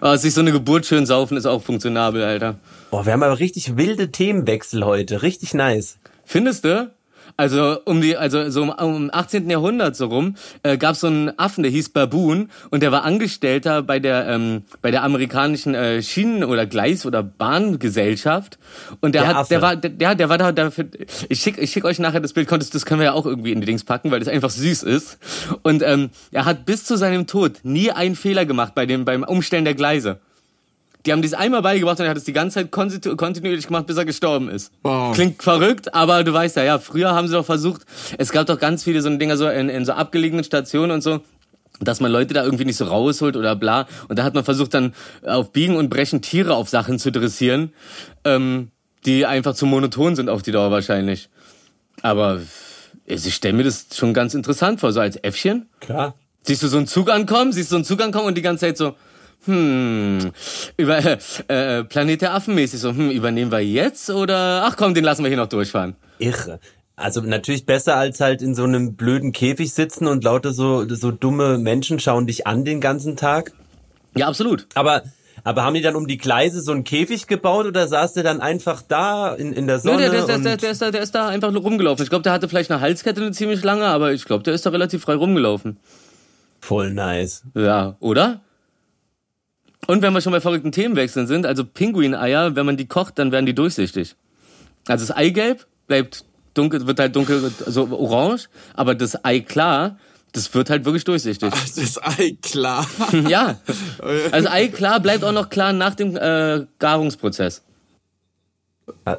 Aber 0.00 0.18
sich 0.18 0.34
so 0.34 0.40
eine 0.40 0.52
Geburt 0.52 0.86
schön 0.86 1.06
saufen 1.06 1.36
ist 1.36 1.46
auch 1.46 1.62
funktionabel, 1.62 2.22
Alter. 2.22 2.58
Boah, 2.90 3.04
wir 3.04 3.12
haben 3.12 3.22
aber 3.22 3.38
richtig 3.38 3.76
wilde 3.76 4.12
Themenwechsel 4.12 4.84
heute. 4.84 5.22
Richtig 5.22 5.54
nice. 5.54 5.98
Findest 6.24 6.64
du? 6.64 6.92
Also 7.36 7.78
um 7.84 8.00
die, 8.00 8.16
also 8.16 8.48
so 8.50 8.62
um, 8.62 8.70
um 8.70 9.10
18. 9.12 9.48
Jahrhundert 9.50 9.96
so 9.96 10.06
rum, 10.06 10.36
äh, 10.62 10.76
gab 10.78 10.96
so 10.96 11.06
einen 11.06 11.38
Affen, 11.38 11.62
der 11.62 11.72
hieß 11.72 11.90
Baboon 11.90 12.50
und 12.70 12.82
der 12.82 12.92
war 12.92 13.04
Angestellter 13.04 13.82
bei 13.82 13.98
der 13.98 14.26
ähm, 14.28 14.62
bei 14.82 14.90
der 14.90 15.02
amerikanischen 15.02 15.74
äh, 15.74 16.02
Schienen- 16.02 16.44
oder 16.44 16.66
Gleis- 16.66 17.04
oder 17.06 17.22
Bahngesellschaft 17.22 18.58
und 19.00 19.14
der, 19.14 19.22
Der 19.22 19.28
hat, 19.30 19.36
Affe. 19.36 19.48
der 19.50 19.62
war, 19.62 19.76
der, 19.76 19.90
der, 19.90 20.14
der 20.14 20.28
war 20.28 20.38
da 20.38 20.52
dafür. 20.52 20.86
Ich 21.28 21.40
schick, 21.40 21.58
ich 21.58 21.70
schick 21.70 21.84
euch 21.84 21.98
nachher 21.98 22.20
das 22.20 22.32
Bild, 22.32 22.48
konntest, 22.48 22.74
das 22.74 22.86
können 22.86 23.00
wir 23.00 23.06
ja 23.06 23.12
auch 23.12 23.26
irgendwie 23.26 23.52
in 23.52 23.60
die 23.60 23.66
Dings 23.66 23.84
packen, 23.84 24.10
weil 24.10 24.20
das 24.20 24.28
einfach 24.28 24.50
süß 24.50 24.82
ist. 24.84 25.18
Und 25.62 25.82
ähm, 25.82 26.10
er 26.30 26.44
hat 26.44 26.64
bis 26.66 26.84
zu 26.84 26.96
seinem 26.96 27.26
Tod 27.26 27.60
nie 27.62 27.90
einen 27.90 28.16
Fehler 28.16 28.46
gemacht 28.46 28.74
bei 28.74 28.86
dem 28.86 29.04
beim 29.04 29.22
Umstellen 29.22 29.64
der 29.64 29.74
Gleise. 29.74 30.18
Die 31.06 31.12
haben 31.12 31.22
dies 31.22 31.34
einmal 31.34 31.62
beigebracht 31.62 32.00
und 32.00 32.04
er 32.04 32.10
hat 32.10 32.16
es 32.16 32.24
die 32.24 32.32
ganze 32.32 32.68
Zeit 32.68 32.72
kontinuierlich 32.72 33.68
gemacht, 33.68 33.86
bis 33.86 33.96
er 33.96 34.04
gestorben 34.04 34.48
ist. 34.48 34.72
Wow. 34.82 35.14
Klingt 35.14 35.42
verrückt, 35.42 35.94
aber 35.94 36.24
du 36.24 36.32
weißt 36.32 36.56
ja, 36.56 36.64
ja, 36.64 36.78
früher 36.80 37.14
haben 37.14 37.28
sie 37.28 37.34
doch 37.34 37.46
versucht, 37.46 37.82
es 38.18 38.32
gab 38.32 38.46
doch 38.46 38.58
ganz 38.58 38.82
viele 38.82 39.00
so 39.00 39.16
Dinger 39.16 39.36
so 39.36 39.48
in, 39.48 39.68
in 39.68 39.84
so 39.84 39.92
abgelegenen 39.92 40.44
Stationen 40.44 40.90
und 40.90 41.02
so, 41.02 41.20
dass 41.80 42.00
man 42.00 42.10
Leute 42.10 42.34
da 42.34 42.42
irgendwie 42.42 42.64
nicht 42.64 42.76
so 42.76 42.86
rausholt 42.86 43.36
oder 43.36 43.54
bla. 43.54 43.86
Und 44.08 44.18
da 44.18 44.24
hat 44.24 44.34
man 44.34 44.44
versucht 44.44 44.74
dann 44.74 44.94
auf 45.24 45.52
Biegen 45.52 45.76
und 45.76 45.90
Brechen 45.90 46.22
Tiere 46.22 46.54
auf 46.54 46.68
Sachen 46.68 46.98
zu 46.98 47.12
dressieren, 47.12 47.72
ähm, 48.24 48.70
die 49.04 49.26
einfach 49.26 49.54
zu 49.54 49.66
monoton 49.66 50.16
sind 50.16 50.28
auf 50.28 50.42
die 50.42 50.52
Dauer 50.52 50.72
wahrscheinlich. 50.72 51.28
Aber 52.02 52.40
also 53.08 53.28
ich 53.28 53.34
stelle 53.34 53.54
mir 53.54 53.64
das 53.64 53.86
schon 53.94 54.12
ganz 54.12 54.34
interessant 54.34 54.80
vor, 54.80 54.92
so 54.92 55.00
als 55.00 55.16
Äffchen. 55.16 55.68
Klar. 55.80 56.14
Siehst 56.42 56.62
du 56.62 56.68
so 56.68 56.76
einen 56.76 56.86
Zug 56.86 57.10
ankommen, 57.10 57.52
siehst 57.52 57.70
du 57.70 57.74
so 57.74 57.76
einen 57.76 57.84
Zug 57.84 58.00
ankommen 58.02 58.26
und 58.26 58.36
die 58.36 58.42
ganze 58.42 58.66
Zeit 58.66 58.76
so, 58.76 58.94
hm, 59.46 60.32
über 60.76 60.98
äh, 60.98 61.18
äh, 61.48 61.84
Planet 61.84 62.22
der 62.22 62.34
Affen 62.34 62.54
mäßig 62.54 62.80
so, 62.80 62.90
hm, 62.90 63.10
übernehmen 63.10 63.50
wir 63.50 63.64
jetzt 63.64 64.10
oder 64.10 64.64
ach 64.64 64.76
komm, 64.76 64.94
den 64.94 65.04
lassen 65.04 65.22
wir 65.22 65.28
hier 65.28 65.38
noch 65.38 65.48
durchfahren. 65.48 65.96
Irre. 66.18 66.60
Also 66.96 67.20
natürlich 67.20 67.66
besser 67.66 67.96
als 67.96 68.20
halt 68.20 68.40
in 68.40 68.54
so 68.54 68.64
einem 68.64 68.96
blöden 68.96 69.32
Käfig 69.32 69.74
sitzen 69.74 70.06
und 70.06 70.24
lauter 70.24 70.52
so, 70.52 70.88
so 70.88 71.10
dumme 71.10 71.58
Menschen 71.58 72.00
schauen 72.00 72.26
dich 72.26 72.46
an 72.46 72.64
den 72.64 72.80
ganzen 72.80 73.16
Tag. 73.16 73.52
Ja, 74.16 74.28
absolut. 74.28 74.66
Aber, 74.74 75.02
aber 75.44 75.62
haben 75.62 75.74
die 75.74 75.82
dann 75.82 75.94
um 75.94 76.06
die 76.06 76.16
Gleise 76.16 76.62
so 76.62 76.72
einen 76.72 76.84
Käfig 76.84 77.26
gebaut 77.26 77.66
oder 77.66 77.86
saß 77.86 78.14
der 78.14 78.22
dann 78.22 78.40
einfach 78.40 78.80
da 78.80 79.34
in, 79.34 79.52
in 79.52 79.66
der 79.66 79.78
Sonne? 79.78 79.98
der, 79.98 80.10
der, 80.10 80.26
der, 80.26 80.38
der, 80.38 80.56
der, 80.56 80.70
ist 80.70 80.80
da, 80.80 80.90
der 80.90 81.02
ist 81.02 81.14
da 81.14 81.28
einfach 81.28 81.52
nur 81.52 81.60
rumgelaufen. 81.60 82.02
Ich 82.02 82.08
glaube, 82.08 82.22
der 82.22 82.32
hatte 82.32 82.48
vielleicht 82.48 82.70
eine 82.70 82.80
Halskette 82.80 83.20
eine 83.20 83.32
ziemlich 83.32 83.62
lange, 83.62 83.84
aber 83.84 84.12
ich 84.12 84.24
glaube, 84.24 84.42
der 84.42 84.54
ist 84.54 84.64
da 84.64 84.70
relativ 84.70 85.02
frei 85.02 85.16
rumgelaufen. 85.16 85.76
voll 86.60 86.94
nice. 86.94 87.42
Ja, 87.54 87.96
oder? 88.00 88.40
Und 89.86 90.02
wenn 90.02 90.12
wir 90.12 90.20
schon 90.20 90.32
bei 90.32 90.40
verrückten 90.40 90.72
Themenwechseln 90.72 91.26
sind, 91.26 91.46
also 91.46 91.64
Pinguineier, 91.64 92.56
wenn 92.56 92.66
man 92.66 92.76
die 92.76 92.86
kocht, 92.86 93.18
dann 93.18 93.32
werden 93.32 93.46
die 93.46 93.54
durchsichtig. 93.54 94.16
Also 94.86 95.06
das 95.06 95.16
Eigelb 95.16 95.66
bleibt 95.86 96.24
dunkel, 96.54 96.86
wird 96.86 96.98
halt 96.98 97.14
dunkel, 97.14 97.50
so 97.66 97.88
orange, 97.90 98.48
aber 98.74 98.94
das 98.94 99.24
Eiklar, 99.24 99.98
das 100.32 100.52
wird 100.54 100.70
halt 100.70 100.84
wirklich 100.84 101.04
durchsichtig. 101.04 101.50
Das 101.50 102.02
Ei 102.02 102.36
klar. 102.42 102.86
Ja. 103.28 103.58
Also 104.32 104.48
Eiklar 104.48 105.00
bleibt 105.00 105.24
auch 105.24 105.32
noch 105.32 105.50
klar 105.50 105.72
nach 105.72 105.94
dem 105.94 106.16
äh, 106.16 106.66
Garungsprozess. 106.78 107.62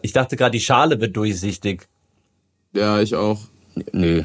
Ich 0.01 0.13
dachte 0.13 0.35
gerade, 0.35 0.51
die 0.51 0.59
Schale 0.59 0.99
wird 1.01 1.15
durchsichtig. 1.15 1.87
Ja, 2.73 3.01
ich 3.01 3.15
auch. 3.15 3.39
Nö. 3.91 4.23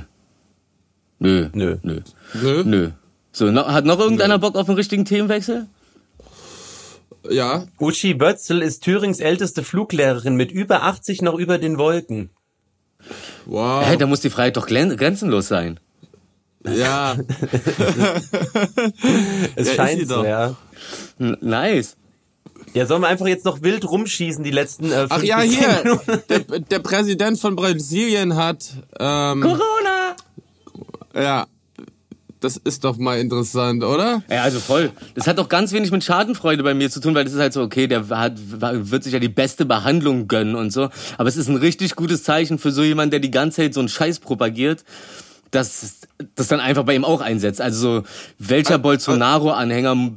Nö. 1.19 1.49
Nö. 1.53 1.79
Nö. 1.83 2.01
Nö? 2.35 2.65
Nö. 2.65 2.91
So, 3.33 3.51
noch, 3.51 3.69
hat 3.69 3.85
noch 3.85 3.99
irgendeiner 3.99 4.39
Bock 4.39 4.57
auf 4.57 4.69
einen 4.69 4.77
richtigen 4.77 5.05
Themenwechsel? 5.05 5.67
Ja. 7.31 7.65
Uschi 7.79 8.19
Wötzel 8.21 8.63
ist 8.63 8.83
Thürings 8.85 9.21
älteste 9.21 9.63
Fluglehrerin 9.63 10.35
mit 10.35 10.51
über 10.51 10.83
80 10.83 11.23
noch 11.23 11.35
über 11.39 11.59
den 11.59 11.79
Wolken. 11.79 12.31
Wow. 13.47 13.85
Hä, 13.87 13.97
da 13.97 14.07
muss 14.07 14.21
die 14.21 14.31
Freiheit 14.31 14.57
doch 14.57 14.67
grenzenlos 14.67 15.49
sein. 15.49 15.81
Ja. 16.65 17.17
Es 19.57 19.69
Ja, 19.69 19.75
scheint 19.75 20.09
so, 20.09 20.25
ja. 20.25 20.57
N- 21.19 21.37
Nice. 21.41 21.97
Ja, 22.75 22.87
sollen 22.87 23.03
wir 23.03 23.09
einfach 23.09 23.27
jetzt 23.27 23.45
noch 23.45 23.63
wild 23.63 23.85
rumschießen, 23.85 24.45
die 24.45 24.51
letzten 24.51 24.93
äh, 24.93 25.07
Ach 25.09 25.17
fünf 25.17 25.25
ja, 25.29 25.41
bis 25.41 25.51
zehn 25.53 25.59
hier. 25.59 26.19
Der, 26.29 26.41
der 26.61 26.79
Präsident 26.79 27.39
von 27.41 27.57
Brasilien 27.57 28.37
hat, 28.37 28.65
ähm, 28.99 29.41
Corona! 29.43 30.17
ja, 31.15 31.47
Das 32.43 32.57
ist 32.57 32.83
doch 32.83 32.99
mal 32.99 33.21
interessant, 33.21 33.85
oder? 33.85 34.25
Ja, 34.29 34.43
also 34.43 34.59
voll. 34.59 34.91
Das 35.15 35.29
hat 35.29 35.39
doch 35.39 35.49
ganz 35.49 35.73
wenig 35.73 35.93
mit 35.93 36.03
Schadenfreude 36.03 36.65
bei 36.65 36.75
mir 36.75 36.91
zu 36.91 36.99
tun, 36.99 37.15
weil 37.15 37.23
das 37.23 37.35
ist 37.35 37.39
halt 37.39 37.53
so, 37.53 37.63
okay, 37.63 37.87
der 37.87 38.09
hat, 38.09 38.33
wird 38.37 39.05
sich 39.05 39.13
ja 39.13 39.21
die 39.21 39.29
beste 39.29 39.65
Behandlung 39.65 40.27
gönnen 40.27 40.57
und 40.57 40.73
so. 40.73 40.89
Aber 41.19 41.29
es 41.29 41.37
ist 41.37 41.49
ein 41.49 41.55
richtig 41.55 41.95
gutes 41.95 42.25
Zeichen 42.25 42.59
für 42.59 42.73
so 42.73 42.83
jemanden, 42.83 43.13
der 43.13 43.21
die 43.21 43.31
ganze 43.31 43.63
Zeit 43.63 43.75
so 43.75 43.81
einen 43.81 43.89
Scheiß 43.89 44.19
propagiert, 44.19 44.85
dass 45.53 46.01
das 46.35 46.49
dann 46.49 46.59
einfach 46.59 46.83
bei 46.83 46.97
ihm 46.97 47.05
auch 47.05 47.21
einsetzt. 47.21 47.61
Also 47.61 47.99
so, 47.99 48.03
welcher 48.41 48.79
Bolsonaro-Anhänger 48.79 50.11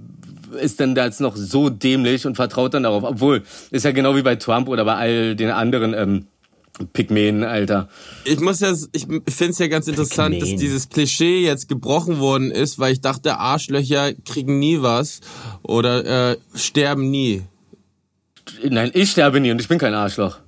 ist 0.59 0.79
denn 0.79 0.95
da 0.95 1.05
jetzt 1.05 1.21
noch 1.21 1.35
so 1.35 1.69
dämlich 1.69 2.25
und 2.25 2.37
vertraut 2.37 2.73
dann 2.73 2.83
darauf? 2.83 3.03
Obwohl, 3.03 3.43
ist 3.69 3.85
ja 3.85 3.91
genau 3.91 4.15
wie 4.15 4.23
bei 4.23 4.35
Trump 4.35 4.67
oder 4.67 4.83
bei 4.83 4.95
all 4.95 5.35
den 5.35 5.51
anderen 5.51 5.93
ähm, 5.93 6.25
Pygmäen, 6.93 7.43
Alter. 7.43 7.89
Ich 8.25 8.39
muss 8.39 8.59
ja, 8.59 8.73
ich 8.91 9.03
finde 9.03 9.51
es 9.51 9.59
ja 9.59 9.67
ganz 9.67 9.87
interessant, 9.87 10.41
dass 10.41 10.49
dieses 10.55 10.89
Klischee 10.89 11.43
jetzt 11.43 11.69
gebrochen 11.69 12.19
worden 12.19 12.51
ist, 12.51 12.79
weil 12.79 12.93
ich 12.93 13.01
dachte, 13.01 13.37
Arschlöcher 13.37 14.13
kriegen 14.25 14.59
nie 14.59 14.81
was 14.81 15.21
oder 15.63 16.31
äh, 16.31 16.37
sterben 16.53 17.09
nie. 17.09 17.43
Nein, 18.63 18.91
ich 18.93 19.11
sterbe 19.11 19.39
nie 19.39 19.51
und 19.51 19.61
ich 19.61 19.67
bin 19.67 19.79
kein 19.79 19.93
Arschloch. 19.93 20.39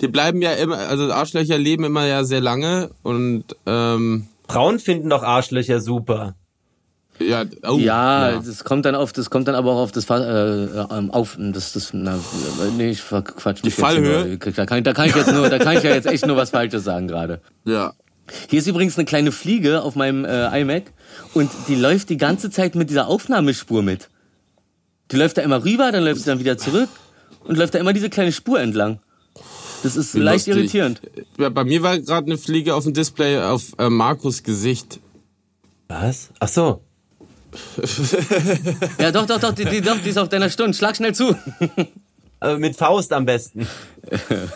Die 0.00 0.08
bleiben 0.08 0.42
ja 0.42 0.52
immer, 0.52 0.78
also 0.78 1.10
Arschlöcher 1.12 1.58
leben 1.58 1.84
immer 1.84 2.06
ja 2.06 2.24
sehr 2.24 2.40
lange 2.40 2.90
und 3.02 3.44
ähm, 3.66 4.26
Frauen 4.48 4.78
finden 4.78 5.08
doch 5.08 5.22
Arschlöcher 5.22 5.80
super. 5.80 6.34
Ja, 7.18 7.44
oh, 7.68 7.78
ja, 7.78 8.30
ja, 8.30 8.42
das 8.44 8.64
kommt 8.64 8.84
dann 8.84 8.94
auf, 8.94 9.12
das 9.12 9.30
kommt 9.30 9.46
dann 9.46 9.54
aber 9.54 9.72
auch 9.72 9.80
auf 9.82 9.92
das 9.92 10.08
äh, 10.08 10.14
ähm, 10.14 11.10
auf 11.10 11.36
das 11.38 11.72
das 11.72 11.90
na, 11.92 12.18
nee, 12.76 12.90
ich 12.90 13.02
quatsch 13.06 13.60
Die 13.62 13.70
Fallhöhe. 13.70 14.38
Da 14.38 14.66
kann, 14.66 14.82
da 14.82 14.92
kann 14.92 15.08
ich 15.08 15.14
jetzt 15.14 15.32
nur, 15.32 15.48
da 15.48 15.58
kann 15.58 15.76
ich 15.76 15.82
ja 15.82 15.92
jetzt 15.92 16.06
echt 16.06 16.26
nur 16.26 16.36
was 16.36 16.50
Falsches 16.50 16.84
sagen 16.84 17.08
gerade. 17.08 17.40
Ja. 17.64 17.92
Hier 18.48 18.60
ist 18.60 18.66
übrigens 18.66 18.96
eine 18.96 19.04
kleine 19.04 19.30
Fliege 19.30 19.82
auf 19.82 19.94
meinem 19.94 20.24
äh, 20.24 20.60
iMac 20.60 20.84
und 21.34 21.50
die 21.68 21.74
läuft 21.74 22.08
die 22.08 22.16
ganze 22.16 22.50
Zeit 22.50 22.74
mit 22.74 22.88
dieser 22.88 23.08
Aufnahmespur 23.08 23.82
mit. 23.82 24.08
Die 25.10 25.16
läuft 25.16 25.36
da 25.36 25.42
immer 25.42 25.64
rüber, 25.64 25.92
dann 25.92 26.04
läuft 26.04 26.20
sie 26.20 26.26
dann 26.26 26.38
wieder 26.38 26.56
zurück 26.56 26.88
und 27.44 27.58
läuft 27.58 27.74
da 27.74 27.78
immer 27.78 27.92
diese 27.92 28.08
kleine 28.08 28.32
Spur 28.32 28.60
entlang. 28.60 29.00
Das 29.82 29.96
ist 29.96 30.14
Wie 30.14 30.20
leicht 30.20 30.46
lustig. 30.46 30.56
irritierend. 30.56 31.02
Ja, 31.38 31.50
bei 31.50 31.64
mir 31.64 31.82
war 31.82 31.98
gerade 31.98 32.26
eine 32.26 32.38
Fliege 32.38 32.74
auf 32.74 32.84
dem 32.84 32.94
Display 32.94 33.38
auf 33.38 33.72
äh, 33.78 33.90
Markus 33.90 34.42
Gesicht. 34.42 35.00
Was? 35.88 36.30
Ach 36.40 36.48
so 36.48 36.80
ja, 38.98 39.10
doch, 39.10 39.26
doch, 39.26 39.40
doch 39.40 39.52
die, 39.52 39.64
die, 39.64 39.80
doch, 39.80 39.98
die 40.02 40.10
ist 40.10 40.18
auf 40.18 40.28
deiner 40.28 40.50
Stunde. 40.50 40.76
Schlag 40.76 40.96
schnell 40.96 41.14
zu. 41.14 41.36
Aber 42.40 42.58
mit 42.58 42.76
Faust 42.76 43.12
am 43.12 43.24
besten. 43.24 43.66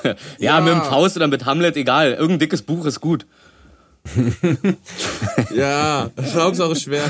ja, 0.03 0.15
ja, 0.39 0.61
mit 0.61 0.73
dem 0.73 0.83
Faust 0.83 1.17
oder 1.17 1.29
mit 1.29 1.45
Hamlet, 1.45 1.77
egal. 1.77 2.13
Irgendein 2.13 2.41
dickes 2.41 2.63
Buch 2.63 2.85
ist 2.87 3.01
gut. 3.01 3.27
ja, 5.55 6.11
Hauptsache 6.35 6.77
schwer. 6.77 7.05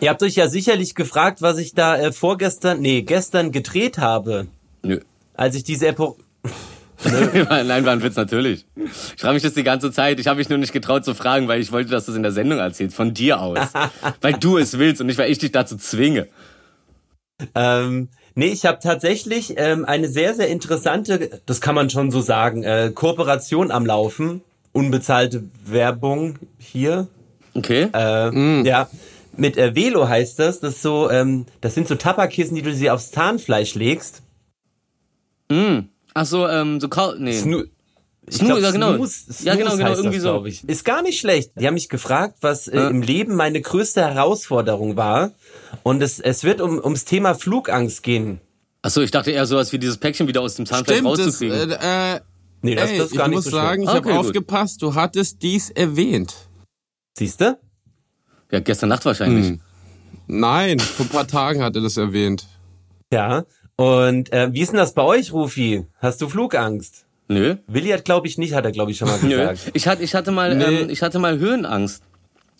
Ihr 0.00 0.10
habt 0.10 0.22
euch 0.22 0.36
ja 0.36 0.48
sicherlich 0.48 0.94
gefragt, 0.94 1.42
was 1.42 1.58
ich 1.58 1.74
da 1.74 1.96
äh, 1.96 2.12
vorgestern, 2.12 2.80
nee, 2.80 3.02
gestern 3.02 3.52
gedreht 3.52 3.98
habe. 3.98 4.46
Nö. 4.82 5.00
Als 5.34 5.54
ich 5.54 5.64
diese 5.64 5.88
Epoche 5.88 6.16
Nein, 7.48 7.84
war 7.84 7.92
ein 7.92 8.02
Witz, 8.02 8.16
natürlich. 8.16 8.64
Ich 8.76 9.20
frage 9.20 9.34
mich 9.34 9.42
das 9.42 9.54
die 9.54 9.62
ganze 9.62 9.90
Zeit. 9.90 10.20
Ich 10.20 10.26
habe 10.26 10.38
mich 10.38 10.48
nur 10.48 10.58
nicht 10.58 10.72
getraut 10.72 11.04
zu 11.04 11.14
fragen, 11.14 11.48
weil 11.48 11.60
ich 11.60 11.72
wollte, 11.72 11.90
dass 11.90 12.06
du 12.06 12.12
es 12.12 12.16
in 12.16 12.22
der 12.22 12.32
Sendung 12.32 12.58
erzählst. 12.58 12.96
Von 12.96 13.14
dir 13.14 13.40
aus. 13.40 13.58
weil 14.20 14.34
du 14.34 14.58
es 14.58 14.78
willst 14.78 15.00
und 15.00 15.08
nicht, 15.08 15.18
weil 15.18 15.30
ich 15.30 15.38
dich 15.38 15.52
dazu 15.52 15.76
zwinge. 15.76 16.28
Ähm, 17.54 18.08
nee, 18.34 18.48
ich 18.48 18.66
habe 18.66 18.78
tatsächlich 18.80 19.54
ähm, 19.56 19.84
eine 19.84 20.08
sehr, 20.08 20.34
sehr 20.34 20.48
interessante, 20.48 21.40
das 21.46 21.60
kann 21.60 21.74
man 21.74 21.90
schon 21.90 22.10
so 22.10 22.20
sagen, 22.20 22.62
äh, 22.62 22.90
Kooperation 22.94 23.70
am 23.70 23.86
Laufen. 23.86 24.42
Unbezahlte 24.72 25.44
Werbung 25.66 26.38
hier. 26.58 27.08
Okay. 27.54 27.88
Äh, 27.92 28.30
mm. 28.30 28.64
Ja. 28.64 28.88
Mit 29.36 29.56
äh, 29.56 29.74
Velo 29.74 30.08
heißt 30.08 30.38
das. 30.38 30.60
Das 30.60 30.74
ist 30.74 30.82
so, 30.82 31.10
ähm, 31.10 31.46
das 31.60 31.74
sind 31.74 31.88
so 31.88 31.94
Tabakissen, 31.94 32.54
die 32.54 32.62
du 32.62 32.74
sie 32.74 32.90
aufs 32.90 33.10
Zahnfleisch 33.10 33.74
legst. 33.74 34.22
Mm. 35.50 35.80
Ach 36.14 36.26
so, 36.26 36.48
ähm, 36.48 36.80
so 36.80 36.88
Kau 36.88 37.14
nee. 37.14 37.32
Snu 37.32 37.64
Snoo, 38.30 38.56
ja 38.58 38.70
genau. 38.70 38.94
Snooze, 38.94 39.44
ja 39.44 39.56
genau, 39.56 39.76
genau, 39.76 39.94
irgendwie 39.94 40.18
das, 40.18 40.22
so. 40.22 40.46
Ich. 40.46 40.62
Ist 40.68 40.84
gar 40.84 41.02
nicht 41.02 41.18
schlecht. 41.18 41.52
Die 41.58 41.66
haben 41.66 41.74
mich 41.74 41.88
gefragt, 41.88 42.38
was 42.40 42.68
äh, 42.68 42.76
ja. 42.76 42.88
im 42.88 43.02
Leben 43.02 43.34
meine 43.34 43.60
größte 43.60 44.00
Herausforderung 44.00 44.96
war. 44.96 45.32
Und 45.82 46.02
es, 46.02 46.20
es 46.20 46.44
wird 46.44 46.60
um, 46.60 46.78
ums 46.78 47.04
Thema 47.04 47.34
Flugangst 47.34 48.04
gehen. 48.04 48.40
Ach 48.82 48.90
so, 48.90 49.00
ich 49.00 49.10
dachte 49.10 49.32
eher 49.32 49.46
sowas 49.46 49.72
wie 49.72 49.78
dieses 49.78 49.96
Päckchen 49.96 50.28
wieder 50.28 50.40
aus 50.40 50.54
dem 50.54 50.66
Zahnfleisch 50.66 50.98
Stimmt, 50.98 51.18
rauszukriegen. 51.18 51.68
Das, 51.68 51.78
äh, 51.78 52.16
äh, 52.16 52.20
nee, 52.62 52.74
das, 52.76 52.90
ey, 52.90 52.98
das 52.98 53.06
ist 53.08 53.16
gar 53.16 53.26
ich 53.26 53.30
nicht 53.30 53.36
muss 53.36 53.44
so 53.44 53.50
sagen, 53.50 53.82
schlimm. 53.82 53.94
ich 53.94 54.00
okay, 54.00 54.10
habe 54.10 54.20
aufgepasst, 54.20 54.82
du 54.82 54.94
hattest 54.94 55.42
dies 55.42 55.70
erwähnt. 55.70 56.34
Siehste? 57.18 57.58
Ja, 58.52 58.60
gestern 58.60 58.88
Nacht 58.88 59.04
wahrscheinlich. 59.04 59.48
Hm. 59.48 59.60
Nein, 60.28 60.78
vor 60.78 61.06
ein 61.06 61.08
paar 61.08 61.26
Tagen 61.26 61.62
hat 61.62 61.74
er 61.74 61.82
das 61.82 61.96
erwähnt. 61.96 62.46
Ja, 63.12 63.44
und 63.76 64.32
äh, 64.32 64.52
wie 64.52 64.60
ist 64.60 64.72
denn 64.72 64.78
das 64.78 64.94
bei 64.94 65.02
euch, 65.02 65.32
Rufi? 65.32 65.86
Hast 65.98 66.20
du 66.20 66.28
Flugangst? 66.28 67.06
Nö. 67.28 67.56
Willi 67.66 67.90
hat, 67.90 68.04
glaube 68.04 68.26
ich, 68.26 68.38
nicht, 68.38 68.54
hat 68.54 68.64
er, 68.64 68.72
glaube 68.72 68.90
ich, 68.90 68.98
schon 68.98 69.08
mal 69.08 69.18
gesagt. 69.20 69.60
Nö. 69.66 69.70
Ich, 69.74 69.88
hatte, 69.88 70.02
ich, 70.02 70.14
hatte 70.14 70.30
mal, 70.30 70.60
ähm, 70.60 70.90
ich 70.90 71.02
hatte 71.02 71.18
mal 71.18 71.38
Höhenangst. 71.38 72.02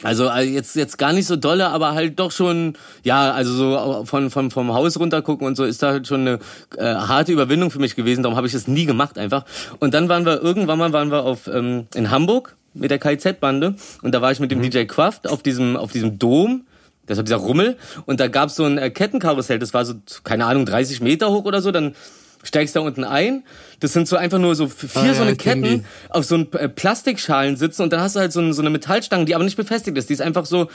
Also 0.02 0.28
äh, 0.28 0.42
jetzt 0.42 0.74
jetzt 0.74 0.98
gar 0.98 1.12
nicht 1.12 1.26
so 1.26 1.36
dolle, 1.36 1.68
aber 1.68 1.92
halt 1.92 2.18
doch 2.18 2.32
schon, 2.32 2.74
ja, 3.04 3.30
also 3.30 3.52
so 3.52 4.04
von, 4.04 4.30
von 4.30 4.50
vom 4.50 4.72
Haus 4.72 4.98
runter 4.98 5.22
gucken 5.22 5.46
und 5.46 5.56
so 5.56 5.64
ist 5.64 5.82
da 5.82 5.90
halt 5.92 6.06
schon 6.06 6.22
eine 6.22 6.38
äh, 6.76 6.82
harte 6.84 7.32
Überwindung 7.32 7.70
für 7.70 7.78
mich 7.78 7.94
gewesen. 7.94 8.22
Darum 8.22 8.36
habe 8.36 8.46
ich 8.46 8.52
das 8.52 8.66
nie 8.66 8.84
gemacht 8.84 9.16
einfach. 9.18 9.44
Und 9.78 9.94
dann 9.94 10.08
waren 10.08 10.26
wir 10.26 10.42
irgendwann 10.42 10.78
mal 10.78 10.92
waren 10.92 11.10
wir 11.10 11.22
auf 11.22 11.46
ähm, 11.46 11.86
in 11.94 12.10
Hamburg 12.10 12.56
mit 12.74 12.90
der 12.90 12.98
KIZ-Bande 12.98 13.76
und 14.02 14.12
da 14.12 14.22
war 14.22 14.32
ich 14.32 14.40
mit 14.40 14.50
dem 14.50 14.58
mhm. 14.58 14.70
DJ 14.70 14.84
Kraft 14.84 15.28
auf 15.28 15.42
diesem 15.42 15.76
auf 15.76 15.92
diesem 15.92 16.18
Dom 16.18 16.64
das 17.06 17.18
war 17.18 17.24
dieser 17.24 17.36
Rummel. 17.36 17.76
Und 18.06 18.20
da 18.20 18.28
gab's 18.28 18.56
so 18.56 18.64
ein 18.64 18.78
äh, 18.78 18.90
Kettenkarussell, 18.90 19.58
das 19.58 19.74
war 19.74 19.84
so, 19.84 19.94
keine 20.24 20.46
Ahnung, 20.46 20.66
30 20.66 21.00
Meter 21.00 21.30
hoch 21.30 21.44
oder 21.44 21.60
so. 21.60 21.70
Dann 21.70 21.94
steigst 22.42 22.74
da 22.76 22.80
unten 22.80 23.04
ein. 23.04 23.44
Das 23.80 23.92
sind 23.92 24.08
so 24.08 24.16
einfach 24.16 24.38
nur 24.38 24.54
so 24.54 24.68
vier 24.68 25.12
ah, 25.12 25.14
so 25.14 25.22
eine 25.22 25.36
Ketten 25.36 25.84
auf 26.08 26.24
so 26.24 26.34
einen 26.34 26.52
äh, 26.52 26.68
Plastikschalen 26.68 27.56
sitzen 27.56 27.82
und 27.82 27.92
dann 27.92 28.00
hast 28.00 28.16
du 28.16 28.20
halt 28.20 28.32
so, 28.32 28.40
eine, 28.40 28.52
so 28.52 28.62
eine 28.62 28.70
Metallstange, 28.70 29.24
die 29.24 29.34
aber 29.34 29.44
nicht 29.44 29.56
befestigt 29.56 29.96
ist. 29.96 30.08
Die 30.08 30.14
ist 30.14 30.22
einfach 30.22 30.46
so 30.46 30.68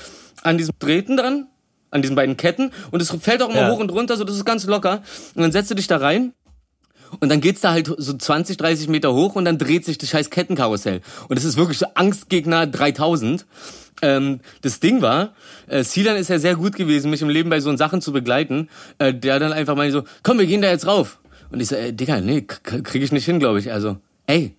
an 0.43 0.57
diesem 0.57 0.73
Drähten 0.80 1.17
dran, 1.17 1.47
an 1.91 2.01
diesen 2.01 2.15
beiden 2.15 2.38
Ketten 2.38 2.71
und 2.91 3.01
es 3.01 3.11
fällt 3.21 3.41
auch 3.41 3.49
immer 3.49 3.61
ja. 3.61 3.71
hoch 3.71 3.80
und 3.80 3.91
runter, 3.91 4.17
so 4.17 4.23
das 4.23 4.36
ist 4.36 4.45
ganz 4.45 4.65
locker. 4.65 5.01
Und 5.36 5.41
dann 5.41 5.51
setzt 5.51 5.71
du 5.71 5.75
dich 5.75 5.88
da 5.88 5.97
rein 5.97 6.34
und 7.19 7.30
dann 7.30 7.41
geht's 7.41 7.61
da 7.61 7.71
halt 7.71 7.93
so 7.97 8.13
20, 8.13 8.57
30 8.57 8.88
Meter 8.89 9.13
hoch 9.13 9.36
und 9.36 9.45
dann 9.45 9.57
dreht 9.57 9.86
sich 9.86 9.97
das 9.97 10.09
scheiß 10.09 10.30
Kettenkarussell. 10.30 11.01
Und 11.28 11.38
das 11.38 11.45
ist 11.45 11.57
wirklich 11.57 11.78
so 11.78 11.88
Angstgegner 11.93 12.67
3000. 12.67 13.45
Ähm, 14.02 14.39
das 14.62 14.80
Ding 14.80 15.02
war, 15.02 15.34
äh, 15.68 15.84
Silan 15.84 16.18
ist 16.18 16.30
ja 16.30 16.39
sehr 16.39 16.56
gut 16.56 16.76
gewesen, 16.76 17.10
mich 17.10 17.22
im 17.22 17.30
Leben 17.30 17.50
bei 17.50 17.60
so 17.60 17.76
Sachen 17.76 18.02
zu 18.02 18.12
begleiten. 18.12 18.70
Äh, 19.00 19.14
der 19.14 19.39
dann 19.39 19.54
einfach 19.54 19.76
mal 19.76 19.91
so, 19.91 20.04
komm, 20.24 20.39
wir 20.39 20.45
gehen 20.45 20.62
da 20.62 20.70
jetzt 20.70 20.88
rauf. 20.88 21.20
Und 21.50 21.62
ich 21.62 21.70
so, 21.70 21.76
ey, 21.76 21.93
Digga, 21.93 22.22
nee, 22.22 22.41
krieg 22.41 23.02
ich 23.02 23.12
nicht 23.12 23.26
hin, 23.26 23.39
glaube 23.39 23.60
ich. 23.60 23.72
Also, 23.72 23.98
ey, 24.26 24.56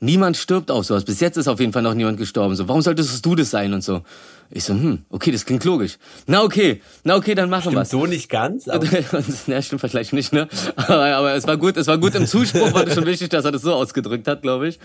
niemand 0.00 0.36
stirbt 0.36 0.70
auf 0.70 0.86
sowas. 0.86 1.04
Bis 1.04 1.20
jetzt 1.20 1.36
ist 1.36 1.48
auf 1.48 1.60
jeden 1.60 1.72
Fall 1.72 1.82
noch 1.82 1.94
niemand 1.94 2.18
gestorben. 2.18 2.56
So, 2.56 2.66
warum 2.66 2.82
solltest 2.82 3.24
du 3.24 3.34
das 3.34 3.50
sein 3.50 3.74
und 3.74 3.84
so? 3.84 4.02
Ich 4.50 4.64
so, 4.64 4.72
hm, 4.72 5.04
okay, 5.10 5.30
das 5.30 5.44
klingt 5.44 5.64
logisch. 5.64 5.98
Na 6.26 6.42
okay, 6.42 6.80
na 7.04 7.14
okay, 7.14 7.34
dann 7.34 7.50
machen 7.50 7.72
wir 7.72 7.84
so 7.84 8.06
nicht 8.06 8.28
ganz. 8.28 8.68
Aber 8.68 8.86
ja, 9.46 9.62
stimmt 9.62 9.80
vielleicht 9.80 10.12
nicht, 10.12 10.32
ne? 10.32 10.48
Aber, 10.74 11.06
aber 11.14 11.34
es 11.34 11.46
war 11.46 11.56
gut, 11.56 11.76
es 11.76 11.86
war 11.86 11.98
gut 11.98 12.14
im 12.16 12.26
Zuspruch, 12.26 12.72
war 12.72 12.84
das 12.84 12.94
schon 12.94 13.06
wichtig, 13.06 13.28
dass 13.28 13.44
er 13.44 13.52
das 13.52 13.62
so 13.62 13.74
ausgedrückt 13.74 14.26
hat, 14.26 14.42
glaube 14.42 14.68
ich. 14.68 14.80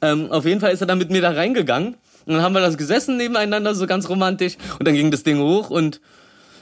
Ähm, 0.00 0.30
auf 0.30 0.46
jeden 0.46 0.60
Fall 0.60 0.72
ist 0.72 0.80
er 0.80 0.86
dann 0.86 0.98
mit 0.98 1.10
mir 1.10 1.20
da 1.20 1.32
reingegangen 1.32 1.96
und 2.26 2.34
dann 2.34 2.42
haben 2.42 2.54
wir 2.54 2.60
das 2.60 2.76
gesessen 2.76 3.16
nebeneinander, 3.16 3.74
so 3.74 3.86
ganz 3.86 4.08
romantisch. 4.08 4.56
Und 4.78 4.86
dann 4.86 4.94
ging 4.94 5.10
das 5.10 5.22
Ding 5.22 5.38
hoch 5.38 5.70
und 5.70 6.00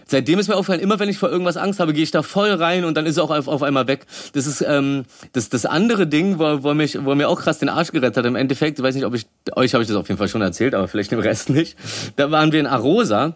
seitdem 0.07 0.39
ist 0.39 0.49
mir 0.49 0.57
aufgefallen, 0.57 0.81
immer 0.81 0.99
wenn 0.99 1.09
ich 1.09 1.19
vor 1.19 1.31
irgendwas 1.31 1.57
Angst 1.57 1.81
habe, 1.81 1.93
gehe 1.93 2.03
ich 2.03 2.11
da 2.11 2.23
voll 2.23 2.51
rein 2.51 2.85
und 2.85 2.97
dann 2.97 3.07
ist 3.07 3.13
es 3.13 3.19
auch 3.19 3.31
auf, 3.31 3.47
auf 3.47 3.63
einmal 3.63 3.87
weg. 3.87 4.07
Das 4.33 4.47
ist 4.47 4.63
ähm, 4.63 5.05
das, 5.33 5.49
das 5.49 5.67
andere 5.67 6.07
Ding, 6.07 6.39
wo, 6.39 6.63
wo, 6.63 6.75
mich, 6.75 7.05
wo 7.05 7.15
mir 7.15 7.29
auch 7.29 7.41
krass 7.41 7.59
den 7.59 7.69
Arsch 7.69 7.93
gerettet 7.93 8.17
hat. 8.17 8.25
Im 8.25 8.37
Endeffekt, 8.37 8.79
ich 8.79 8.85
weiß 8.85 8.95
nicht, 8.95 9.05
ob 9.05 9.15
ich, 9.15 9.27
euch 9.55 9.75
habe 9.75 9.83
ich 9.83 9.89
das 9.89 9.97
auf 9.97 10.09
jeden 10.09 10.19
Fall 10.19 10.29
schon 10.29 10.43
erzählt, 10.43 10.75
aber 10.75 10.89
vielleicht 10.89 11.13
dem 11.13 11.21
Rest 11.21 11.51
nicht. 11.51 11.77
Da 12.17 12.31
waren 12.31 12.53
wir 12.53 12.61
in 12.61 12.67
Arosa 12.67 13.35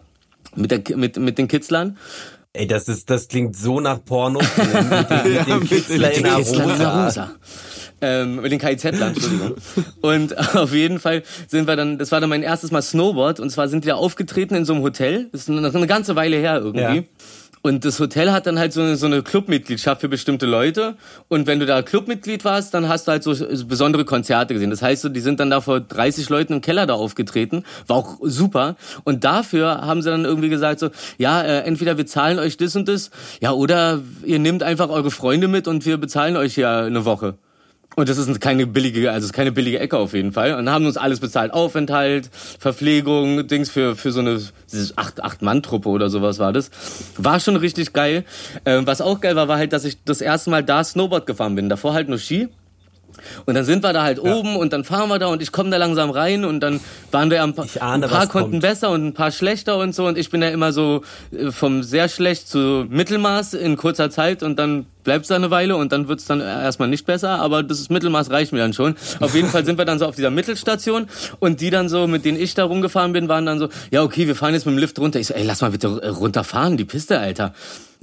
mit, 0.55 0.71
der, 0.71 0.81
mit, 0.97 1.17
mit 1.17 1.37
den 1.37 1.47
Kitzlern. 1.47 1.97
Ey, 2.53 2.67
das 2.67 2.87
ist, 2.87 3.09
das 3.09 3.27
klingt 3.27 3.55
so 3.55 3.79
nach 3.79 4.03
Porno. 4.03 4.39
mit 4.57 4.73
den, 4.73 4.89
mit 4.89 5.47
den 5.47 5.47
ja, 5.47 5.59
Kitzler 5.59 6.11
in 6.13 6.25
Arosa 6.25 7.31
ähm, 8.03 8.41
mit 8.41 8.51
den 8.51 8.59
KIZ-Lern, 8.59 9.13
Entschuldigung. 9.13 9.55
und 10.01 10.37
auf 10.55 10.73
jeden 10.73 10.99
Fall 10.99 11.23
sind 11.47 11.67
wir 11.67 11.77
dann, 11.77 11.97
das 11.97 12.11
war 12.11 12.19
dann 12.19 12.29
mein 12.29 12.43
erstes 12.43 12.69
Mal 12.69 12.81
Snowboard 12.81 13.39
und 13.39 13.49
zwar 13.49 13.69
sind 13.69 13.85
wir 13.85 13.95
aufgetreten 13.95 14.55
in 14.55 14.65
so 14.65 14.73
einem 14.73 14.83
Hotel. 14.83 15.29
Das 15.31 15.41
ist 15.41 15.49
eine, 15.49 15.67
eine 15.67 15.87
ganze 15.87 16.15
Weile 16.17 16.35
her 16.35 16.57
irgendwie. 16.57 16.81
Ja. 16.81 17.03
Und 17.65 17.85
das 17.85 17.97
Hotel 18.01 18.33
hat 18.33 18.45
dann 18.45 18.59
halt 18.59 18.73
so 18.73 18.81
eine, 18.81 18.97
so 18.97 19.05
eine 19.05 19.23
Clubmitgliedschaft 19.23 20.01
für 20.01 20.09
bestimmte 20.09 20.45
Leute. 20.45 20.97
Und 21.29 21.47
wenn 21.47 21.61
du 21.61 21.65
da 21.65 21.81
Clubmitglied 21.81 22.43
warst, 22.43 22.73
dann 22.73 22.89
hast 22.89 23.07
du 23.07 23.13
halt 23.13 23.23
so, 23.23 23.33
so 23.33 23.65
besondere 23.65 24.03
Konzerte 24.03 24.53
gesehen. 24.53 24.69
Das 24.69 24.81
heißt, 24.81 25.01
so, 25.01 25.07
die 25.07 25.21
sind 25.21 25.39
dann 25.39 25.49
da 25.49 25.61
vor 25.61 25.79
30 25.79 26.27
Leuten 26.27 26.51
im 26.51 26.61
Keller 26.61 26.85
da 26.87 26.95
aufgetreten. 26.95 27.63
War 27.87 27.95
auch 27.95 28.17
super. 28.21 28.75
Und 29.05 29.23
dafür 29.23 29.79
haben 29.79 30.01
sie 30.01 30.09
dann 30.09 30.25
irgendwie 30.25 30.49
gesagt 30.49 30.79
so, 30.79 30.89
ja, 31.17 31.41
äh, 31.41 31.59
entweder 31.59 31.97
wir 31.97 32.05
zahlen 32.05 32.37
euch 32.37 32.57
das 32.57 32.75
und 32.75 32.89
das, 32.89 33.11
ja, 33.39 33.53
oder 33.53 34.01
ihr 34.25 34.39
nehmt 34.39 34.61
einfach 34.61 34.89
eure 34.89 35.09
Freunde 35.09 35.47
mit 35.47 35.69
und 35.69 35.85
wir 35.85 35.95
bezahlen 35.95 36.35
euch 36.35 36.57
ja 36.57 36.81
eine 36.81 37.05
Woche. 37.05 37.35
Und 37.95 38.09
das 38.09 38.17
ist 38.17 38.41
keine 38.41 38.65
billige, 38.65 39.11
also 39.11 39.31
keine 39.31 39.51
billige 39.51 39.79
Ecke 39.79 39.97
auf 39.97 40.13
jeden 40.13 40.31
Fall. 40.31 40.55
Und 40.55 40.69
haben 40.69 40.85
uns 40.85 40.97
alles 40.97 41.19
bezahlt. 41.19 41.53
Aufenthalt, 41.53 42.29
Verpflegung, 42.59 43.47
Dings 43.47 43.69
für, 43.69 43.95
für 43.95 44.11
so 44.11 44.19
eine 44.19 44.41
acht, 44.95 45.23
acht 45.23 45.41
Mann-Truppe 45.41 45.89
oder 45.89 46.09
sowas 46.09 46.39
war 46.39 46.53
das. 46.53 46.71
War 47.17 47.39
schon 47.39 47.55
richtig 47.55 47.93
geil. 47.93 48.25
Ähm, 48.65 48.87
was 48.87 49.01
auch 49.01 49.21
geil 49.21 49.35
war, 49.35 49.47
war 49.47 49.57
halt, 49.57 49.73
dass 49.73 49.85
ich 49.85 50.03
das 50.03 50.21
erste 50.21 50.49
Mal 50.49 50.63
da 50.63 50.83
Snowboard 50.83 51.25
gefahren 51.25 51.55
bin. 51.55 51.69
Davor 51.69 51.93
halt 51.93 52.09
nur 52.09 52.17
Ski. 52.17 52.49
Und 53.45 53.53
dann 53.55 53.63
sind 53.63 53.83
wir 53.83 53.93
da 53.93 54.03
halt 54.03 54.17
ja. 54.23 54.33
oben 54.33 54.55
und 54.55 54.73
dann 54.73 54.83
fahren 54.83 55.09
wir 55.09 55.19
da 55.19 55.27
und 55.27 55.41
ich 55.41 55.51
komme 55.51 55.69
da 55.69 55.77
langsam 55.77 56.09
rein 56.09 56.45
und 56.45 56.59
dann 56.61 56.79
waren 57.11 57.29
wir 57.29 57.43
ein 57.43 57.53
paar, 57.53 57.67
ahne, 57.79 58.05
ein 58.05 58.11
paar 58.11 58.27
konnten 58.27 58.51
kommt. 58.51 58.61
besser 58.63 58.89
und 58.89 59.05
ein 59.05 59.13
paar 59.13 59.31
schlechter 59.31 59.77
und 59.77 59.93
so 59.93 60.07
und 60.07 60.17
ich 60.17 60.29
bin 60.29 60.41
ja 60.41 60.49
immer 60.49 60.73
so 60.73 61.03
äh, 61.31 61.51
vom 61.51 61.83
sehr 61.83 62.09
schlecht 62.09 62.47
zu 62.47 62.85
Mittelmaß 62.89 63.53
in 63.53 63.77
kurzer 63.77 64.09
Zeit 64.09 64.43
und 64.43 64.57
dann 64.57 64.87
bleibt 65.03 65.23
es 65.23 65.29
da 65.29 65.35
eine 65.35 65.51
Weile 65.51 65.75
und 65.75 65.91
dann 65.91 66.07
wird 66.07 66.19
es 66.19 66.25
dann 66.25 66.41
erstmal 66.41 66.87
nicht 66.87 67.05
besser, 67.05 67.39
aber 67.39 67.63
das 67.63 67.89
Mittelmaß 67.89 68.29
reicht 68.31 68.51
mir 68.53 68.59
dann 68.59 68.73
schon. 68.73 68.95
Auf 69.19 69.35
jeden 69.35 69.49
Fall 69.49 69.65
sind 69.65 69.77
wir 69.77 69.85
dann 69.85 69.99
so 69.99 70.05
auf 70.05 70.15
dieser 70.15 70.31
Mittelstation 70.31 71.07
und 71.39 71.61
die 71.61 71.69
dann 71.69 71.89
so, 71.89 72.07
mit 72.07 72.25
denen 72.25 72.39
ich 72.39 72.53
da 72.53 72.63
rumgefahren 72.63 73.13
bin, 73.13 73.27
waren 73.27 73.45
dann 73.45 73.59
so, 73.59 73.69
ja 73.91 74.03
okay, 74.03 74.27
wir 74.27 74.35
fahren 74.35 74.53
jetzt 74.53 74.65
mit 74.65 74.75
dem 74.75 74.79
Lift 74.79 74.99
runter. 74.99 75.19
Ich 75.19 75.27
so, 75.27 75.33
ey, 75.33 75.43
lass 75.43 75.61
mal 75.61 75.71
bitte 75.71 76.11
runterfahren, 76.11 76.77
die 76.77 76.85
Piste, 76.85 77.19
Alter 77.19 77.53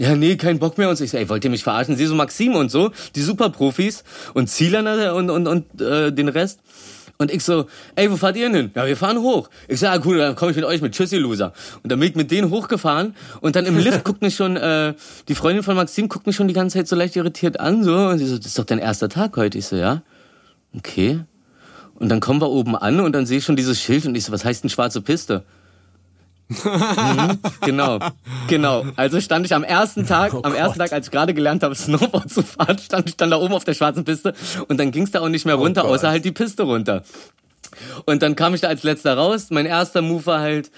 ja, 0.00 0.16
nee, 0.16 0.36
kein 0.36 0.58
Bock 0.58 0.78
mehr. 0.78 0.88
Und 0.88 0.96
so, 0.96 1.04
ich 1.04 1.10
so, 1.10 1.18
ey, 1.18 1.28
wollt 1.28 1.44
ihr 1.44 1.50
mich 1.50 1.62
verarschen? 1.62 1.94
Sie 1.94 2.06
so 2.06 2.14
Maxim 2.14 2.54
und 2.54 2.70
so, 2.70 2.90
die 3.14 3.20
Superprofis 3.20 4.02
und 4.32 4.48
Zieler 4.48 5.14
und, 5.14 5.28
und, 5.28 5.46
und 5.46 5.80
äh, 5.82 6.10
den 6.10 6.28
Rest. 6.28 6.60
Und 7.20 7.30
ich 7.30 7.44
so, 7.44 7.66
ey, 7.96 8.10
wo 8.10 8.16
fahrt 8.16 8.34
ihr 8.36 8.46
denn 8.46 8.54
hin? 8.54 8.70
Ja, 8.74 8.86
wir 8.86 8.96
fahren 8.96 9.18
hoch. 9.18 9.50
Ich 9.68 9.78
so, 9.78 9.84
ja, 9.84 10.00
cool, 10.06 10.16
dann 10.16 10.34
komme 10.36 10.52
ich 10.52 10.56
mit 10.56 10.64
euch 10.64 10.80
mit. 10.80 10.94
Tschüssi, 10.94 11.18
Loser. 11.18 11.52
Und 11.82 11.92
dann 11.92 12.00
bin 12.00 12.08
ich 12.08 12.16
mit 12.16 12.30
denen 12.30 12.48
hochgefahren 12.48 13.14
und 13.42 13.56
dann 13.56 13.66
im 13.66 13.76
Lift 13.78 14.04
guckt 14.04 14.22
mich 14.22 14.34
schon, 14.34 14.56
äh, 14.56 14.94
die 15.28 15.34
Freundin 15.34 15.62
von 15.62 15.76
Maxim 15.76 16.08
guckt 16.08 16.26
mich 16.26 16.34
schon 16.34 16.48
die 16.48 16.54
ganze 16.54 16.78
Zeit 16.78 16.88
so 16.88 16.96
leicht 16.96 17.16
irritiert 17.16 17.60
an, 17.60 17.84
so. 17.84 17.94
Und 17.94 18.20
sie 18.20 18.26
so, 18.26 18.38
das 18.38 18.46
ist 18.46 18.58
doch 18.58 18.64
dein 18.64 18.78
erster 18.78 19.10
Tag 19.10 19.36
heute. 19.36 19.58
Ich 19.58 19.66
so, 19.66 19.76
ja. 19.76 20.00
Okay. 20.74 21.20
Und 21.96 22.08
dann 22.08 22.20
kommen 22.20 22.40
wir 22.40 22.48
oben 22.48 22.74
an 22.74 23.00
und 23.00 23.12
dann 23.12 23.26
sehe 23.26 23.36
ich 23.36 23.44
schon 23.44 23.56
dieses 23.56 23.78
Schild 23.78 24.06
und 24.06 24.14
ich 24.14 24.24
so, 24.24 24.32
was 24.32 24.46
heißt 24.46 24.64
denn 24.64 24.70
schwarze 24.70 25.02
Piste? 25.02 25.44
Mhm, 26.50 27.38
genau, 27.60 27.98
genau. 28.48 28.84
Also 28.96 29.20
stand 29.20 29.46
ich 29.46 29.54
am 29.54 29.64
ersten 29.64 30.06
Tag, 30.06 30.34
oh 30.34 30.40
am 30.42 30.54
ersten 30.54 30.78
Tag, 30.78 30.92
als 30.92 31.06
ich 31.06 31.10
gerade 31.12 31.32
gelernt 31.32 31.62
habe, 31.62 31.74
Snowboard 31.74 32.30
zu 32.30 32.42
fahren, 32.42 32.78
stand 32.78 33.08
ich 33.08 33.16
dann 33.16 33.30
da 33.30 33.36
oben 33.36 33.54
auf 33.54 33.64
der 33.64 33.74
schwarzen 33.74 34.04
Piste 34.04 34.34
und 34.68 34.78
dann 34.78 34.90
ging 34.90 35.04
es 35.04 35.12
da 35.12 35.20
auch 35.20 35.28
nicht 35.28 35.46
mehr 35.46 35.58
oh 35.58 35.62
runter, 35.62 35.84
oh 35.84 35.88
außer 35.88 36.08
halt 36.08 36.24
die 36.24 36.32
Piste 36.32 36.64
runter. 36.64 37.04
Und 38.04 38.22
dann 38.22 38.36
kam 38.36 38.54
ich 38.54 38.60
da 38.60 38.68
als 38.68 38.82
letzter 38.82 39.14
raus. 39.14 39.46
Mein 39.50 39.66
erster 39.66 40.02
Move 40.02 40.26
war 40.26 40.40
halt 40.40 40.70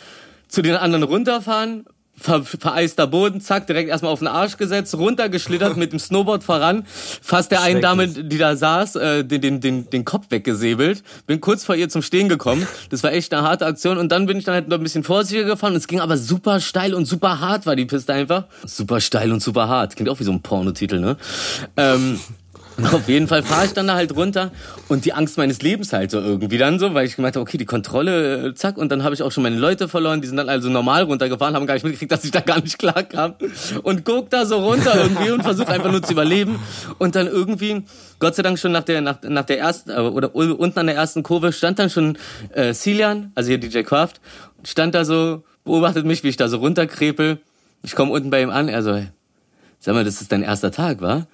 zu 0.48 0.60
den 0.60 0.76
anderen 0.76 1.04
runterfahren, 1.04 1.86
ver 2.22 2.44
vereister 2.44 3.06
Boden, 3.06 3.40
zack, 3.40 3.66
direkt 3.66 3.88
erstmal 3.88 4.12
auf 4.12 4.20
den 4.20 4.28
Arsch 4.28 4.56
gesetzt, 4.56 4.94
runtergeschlittert 4.94 5.76
mit 5.76 5.92
dem 5.92 5.98
Snowboard 5.98 6.44
voran, 6.44 6.84
fast 6.86 7.50
der 7.50 7.62
einen 7.62 7.82
Dame, 7.82 8.08
die 8.08 8.38
da 8.38 8.56
saß, 8.56 8.96
äh, 8.96 9.24
den, 9.24 9.40
den, 9.40 9.60
den, 9.60 9.90
den 9.90 10.04
Kopf 10.04 10.26
weggesäbelt, 10.30 11.02
bin 11.26 11.40
kurz 11.40 11.64
vor 11.64 11.74
ihr 11.74 11.88
zum 11.88 12.02
Stehen 12.02 12.28
gekommen, 12.28 12.66
das 12.90 13.02
war 13.02 13.12
echt 13.12 13.34
eine 13.34 13.42
harte 13.42 13.66
Aktion 13.66 13.98
und 13.98 14.10
dann 14.10 14.26
bin 14.26 14.38
ich 14.38 14.44
dann 14.44 14.54
halt 14.54 14.68
noch 14.68 14.78
ein 14.78 14.82
bisschen 14.82 15.04
vorsichtiger 15.04 15.48
gefahren, 15.48 15.74
es 15.74 15.86
ging 15.86 16.00
aber 16.00 16.16
super 16.16 16.60
steil 16.60 16.94
und 16.94 17.06
super 17.06 17.40
hart 17.40 17.66
war 17.66 17.76
die 17.76 17.86
Piste 17.86 18.12
einfach, 18.12 18.44
super 18.64 19.00
steil 19.00 19.32
und 19.32 19.42
super 19.42 19.68
hart, 19.68 19.96
klingt 19.96 20.08
auch 20.08 20.20
wie 20.20 20.24
so 20.24 20.32
ein 20.32 20.42
Pornotitel, 20.42 21.00
ne? 21.00 21.16
Ähm, 21.76 22.20
auf 22.92 23.08
jeden 23.08 23.28
Fall 23.28 23.42
fahre 23.42 23.66
ich 23.66 23.72
dann 23.72 23.86
da 23.86 23.94
halt 23.94 24.14
runter 24.16 24.50
und 24.88 25.04
die 25.04 25.12
Angst 25.12 25.36
meines 25.36 25.62
Lebens 25.62 25.92
halt 25.92 26.10
so 26.10 26.20
irgendwie 26.20 26.58
dann 26.58 26.78
so, 26.78 26.94
weil 26.94 27.06
ich 27.06 27.16
gemeint 27.16 27.36
habe, 27.36 27.42
okay, 27.42 27.58
die 27.58 27.66
Kontrolle, 27.66 28.48
äh, 28.48 28.54
zack, 28.54 28.78
und 28.78 28.90
dann 28.90 29.02
habe 29.02 29.14
ich 29.14 29.22
auch 29.22 29.30
schon 29.30 29.42
meine 29.42 29.56
Leute 29.56 29.88
verloren, 29.88 30.20
die 30.20 30.28
sind 30.28 30.36
dann 30.36 30.48
also 30.48 30.68
normal 30.68 31.02
runtergefahren, 31.04 31.54
haben 31.54 31.66
gar 31.66 31.74
nicht 31.74 31.84
mitgekriegt, 31.84 32.12
dass 32.12 32.24
ich 32.24 32.30
da 32.30 32.40
gar 32.40 32.60
nicht 32.60 32.78
klar 32.78 33.02
kam 33.02 33.34
und 33.82 34.04
guck 34.04 34.30
da 34.30 34.46
so 34.46 34.58
runter 34.58 34.94
irgendwie 34.94 35.30
und 35.30 35.42
versuche 35.42 35.68
einfach 35.68 35.90
nur 35.90 36.02
zu 36.02 36.12
überleben 36.12 36.58
und 36.98 37.14
dann 37.14 37.26
irgendwie, 37.26 37.84
Gott 38.18 38.34
sei 38.34 38.42
Dank 38.42 38.58
schon 38.58 38.72
nach 38.72 38.84
der, 38.84 39.00
nach, 39.00 39.18
nach 39.22 39.44
der 39.44 39.58
ersten, 39.58 39.90
äh, 39.90 39.98
oder 39.98 40.34
unten 40.34 40.78
an 40.78 40.86
der 40.86 40.96
ersten 40.96 41.22
Kurve 41.22 41.52
stand 41.52 41.78
dann 41.78 41.90
schon 41.90 42.16
äh, 42.52 42.72
Cilian, 42.72 43.32
also 43.34 43.48
hier 43.48 43.58
DJ 43.58 43.82
Kraft, 43.82 44.20
stand 44.64 44.94
da 44.94 45.04
so, 45.04 45.42
beobachtet 45.64 46.06
mich, 46.06 46.24
wie 46.24 46.28
ich 46.28 46.36
da 46.36 46.48
so 46.48 46.58
runterkrepel, 46.58 47.38
ich 47.82 47.94
komme 47.94 48.12
unten 48.12 48.30
bei 48.30 48.42
ihm 48.42 48.50
an, 48.50 48.68
er 48.68 48.82
so, 48.82 49.02
sag 49.78 49.94
mal, 49.94 50.04
das 50.04 50.20
ist 50.20 50.32
dein 50.32 50.42
erster 50.42 50.70
Tag, 50.70 51.00
wa? 51.00 51.26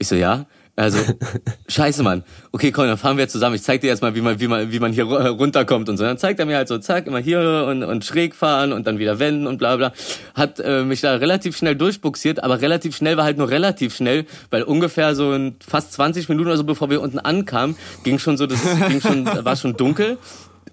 Ich 0.00 0.08
so, 0.08 0.16
ja. 0.16 0.46
Also, 0.76 0.98
scheiße, 1.68 2.02
Mann. 2.02 2.24
Okay, 2.52 2.72
komm, 2.72 2.86
dann 2.86 2.96
fahren 2.96 3.18
wir 3.18 3.28
zusammen. 3.28 3.54
Ich 3.54 3.62
zeig 3.62 3.82
dir 3.82 3.88
jetzt 3.88 4.00
mal, 4.00 4.14
wie 4.14 4.22
man, 4.22 4.40
wie 4.40 4.48
man, 4.48 4.72
wie 4.72 4.80
man 4.80 4.94
hier 4.94 5.04
runterkommt 5.04 5.90
und 5.90 5.98
so. 5.98 6.04
Dann 6.04 6.16
zeigt 6.16 6.40
er 6.40 6.46
mir 6.46 6.56
halt 6.56 6.68
so, 6.68 6.78
zack, 6.78 7.06
immer 7.06 7.18
hier 7.18 7.66
und, 7.68 7.82
und 7.82 8.02
schräg 8.02 8.34
fahren 8.34 8.72
und 8.72 8.86
dann 8.86 8.98
wieder 8.98 9.18
wenden 9.18 9.46
und 9.46 9.58
bla 9.58 9.76
bla. 9.76 9.92
Hat 10.34 10.58
äh, 10.58 10.84
mich 10.84 11.02
da 11.02 11.16
relativ 11.16 11.54
schnell 11.54 11.76
durchbuxiert, 11.76 12.42
aber 12.42 12.62
relativ 12.62 12.96
schnell 12.96 13.18
war 13.18 13.24
halt 13.24 13.36
nur 13.36 13.50
relativ 13.50 13.94
schnell, 13.94 14.24
weil 14.48 14.62
ungefähr 14.62 15.14
so 15.14 15.34
in 15.34 15.56
fast 15.60 15.92
20 15.92 16.30
Minuten 16.30 16.48
oder 16.48 16.56
so, 16.56 16.64
bevor 16.64 16.88
wir 16.88 17.02
unten 17.02 17.18
ankamen, 17.18 17.76
ging 18.02 18.18
schon 18.18 18.38
so, 18.38 18.46
das 18.46 18.60
ging 18.88 19.02
schon, 19.02 19.26
war 19.26 19.56
schon 19.56 19.76
dunkel 19.76 20.16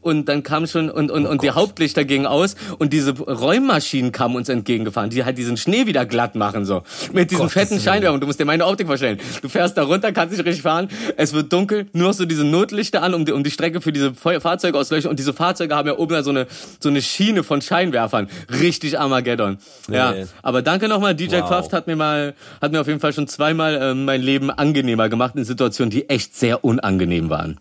und 0.08 0.26
dann 0.26 0.42
kam 0.42 0.68
schon 0.68 0.90
und 0.90 1.12
und, 1.12 1.26
oh 1.26 1.30
und 1.30 1.44
die 1.44 1.52
Hauptlichter 1.52 2.06
gingen 2.06 2.26
aus 2.26 2.56
und 2.78 2.94
diese 2.94 3.12
Räummaschinen 3.12 4.12
kamen 4.12 4.36
uns 4.36 4.48
entgegengefahren, 4.48 5.10
die 5.10 5.26
halt 5.26 5.38
diesen 5.38 5.58
Schnee 5.58 5.86
wieder 5.86 6.06
glatt 6.06 6.36
machen 6.36 6.66
so 6.66 6.84
mit 7.12 7.30
diesen 7.30 7.44
Gott, 7.44 7.52
fetten 7.52 7.80
Scheinwerfern. 7.80 8.22
Du 8.22 8.28
musst 8.28 8.40
dir 8.40 8.46
meine 8.46 8.66
Optik 8.66 8.88
vorstellen. 8.88 9.20
Du 9.42 9.50
fährst 9.50 9.78
da 9.78 9.84
runter, 9.84 10.12
kannst 10.14 10.36
nicht 10.36 10.46
richtig 10.46 10.62
fahren, 10.62 10.88
es 11.18 11.34
wird 11.34 11.52
dunkel, 11.52 11.88
nur 11.92 12.08
noch 12.08 12.14
so 12.14 12.26
diese 12.26 12.46
Notlichter 12.46 13.04
an, 13.04 13.14
um 13.14 13.26
die, 13.26 13.34
um 13.34 13.44
die 13.44 13.52
Strecke 13.52 13.82
für 13.82 13.92
diese 13.92 14.14
Fahrzeuge 14.14 14.78
auszuleuchten 14.78 15.10
und 15.10 15.20
diese 15.20 15.34
Fahrzeuge 15.34 15.76
haben 15.76 15.88
ja 15.88 15.98
oben 15.98 16.24
so 16.24 16.30
eine 16.30 16.48
so 16.80 16.90
eine 16.90 17.02
Schiene 17.02 17.44
von 17.44 17.62
Scheinwerfern, 17.62 18.30
richtig 18.62 18.98
Armageddon. 18.98 19.58
Nee. 19.88 19.98
Ja, 19.98 20.16
aber 20.42 20.62
danke 20.62 20.88
nochmal, 20.88 21.16
DJ 21.16 21.42
wow. 21.42 21.50
Kraft 21.50 21.74
hat 21.74 21.88
mir 21.88 21.98
mal 21.98 22.34
hat 22.62 22.72
mir 22.72 22.80
auf 22.80 22.88
jeden 22.88 23.02
Fall 23.02 23.12
schon 23.12 23.28
zweimal 23.28 23.76
äh, 23.76 23.94
mein 23.94 24.22
Leben 24.22 24.50
angenehmer 24.50 25.10
gemacht 25.10 25.36
in 25.36 25.44
Situationen, 25.44 25.90
die 25.90 26.10
echt 26.10 26.36
sehr 26.36 26.64
unangenehm 26.64 27.30
waren. 27.30 27.60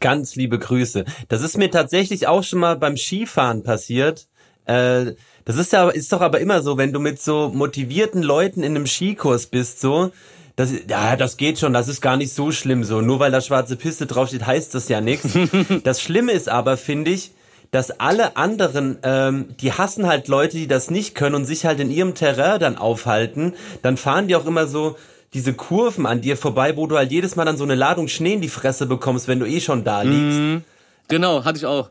Ganz 0.00 0.34
liebe 0.34 0.58
Grüße. 0.58 1.04
Das 1.28 1.42
ist 1.42 1.58
mir 1.58 1.70
tatsächlich 1.70 2.26
auch 2.26 2.42
schon 2.42 2.58
mal 2.58 2.76
beim 2.76 2.96
Skifahren 2.96 3.62
passiert. 3.62 4.26
Äh, 4.64 5.14
das 5.44 5.56
ist 5.56 5.72
ja 5.72 5.88
ist 5.88 6.12
doch 6.12 6.20
aber 6.20 6.40
immer 6.40 6.62
so, 6.62 6.78
wenn 6.78 6.92
du 6.92 7.00
mit 7.00 7.20
so 7.20 7.50
motivierten 7.54 8.22
Leuten 8.22 8.62
in 8.62 8.74
einem 8.76 8.86
Skikurs 8.86 9.46
bist, 9.46 9.80
so, 9.80 10.10
das, 10.56 10.72
ja, 10.88 11.16
das 11.16 11.36
geht 11.36 11.58
schon, 11.58 11.72
das 11.72 11.88
ist 11.88 12.00
gar 12.00 12.16
nicht 12.16 12.32
so 12.32 12.52
schlimm 12.52 12.84
so. 12.84 13.00
Nur 13.00 13.18
weil 13.18 13.30
da 13.30 13.40
schwarze 13.40 13.76
Piste 13.76 14.06
draufsteht, 14.06 14.46
heißt 14.46 14.74
das 14.74 14.88
ja 14.88 15.00
nichts. 15.00 15.38
das 15.84 16.00
Schlimme 16.00 16.32
ist 16.32 16.48
aber, 16.48 16.76
finde 16.76 17.10
ich, 17.10 17.32
dass 17.70 17.90
alle 18.00 18.36
anderen, 18.36 18.98
ähm, 19.02 19.54
die 19.60 19.72
hassen 19.72 20.06
halt 20.06 20.28
Leute, 20.28 20.56
die 20.56 20.66
das 20.66 20.90
nicht 20.90 21.14
können 21.14 21.34
und 21.34 21.44
sich 21.44 21.64
halt 21.64 21.78
in 21.80 21.90
ihrem 21.90 22.14
Terrain 22.14 22.58
dann 22.58 22.76
aufhalten. 22.76 23.54
Dann 23.82 23.96
fahren 23.96 24.28
die 24.28 24.36
auch 24.36 24.46
immer 24.46 24.66
so, 24.66 24.96
diese 25.34 25.54
Kurven 25.54 26.06
an 26.06 26.20
dir 26.20 26.36
vorbei, 26.36 26.76
wo 26.76 26.86
du 26.86 26.96
halt 26.96 27.12
jedes 27.12 27.36
Mal 27.36 27.44
dann 27.44 27.56
so 27.56 27.64
eine 27.64 27.74
Ladung 27.74 28.08
Schnee 28.08 28.34
in 28.34 28.40
die 28.40 28.48
Fresse 28.48 28.86
bekommst, 28.86 29.28
wenn 29.28 29.38
du 29.38 29.46
eh 29.46 29.60
schon 29.60 29.84
da 29.84 30.02
liegst. 30.02 30.38
Mhm. 30.38 30.62
Genau, 31.08 31.44
hatte 31.44 31.58
ich 31.58 31.66
auch. 31.66 31.90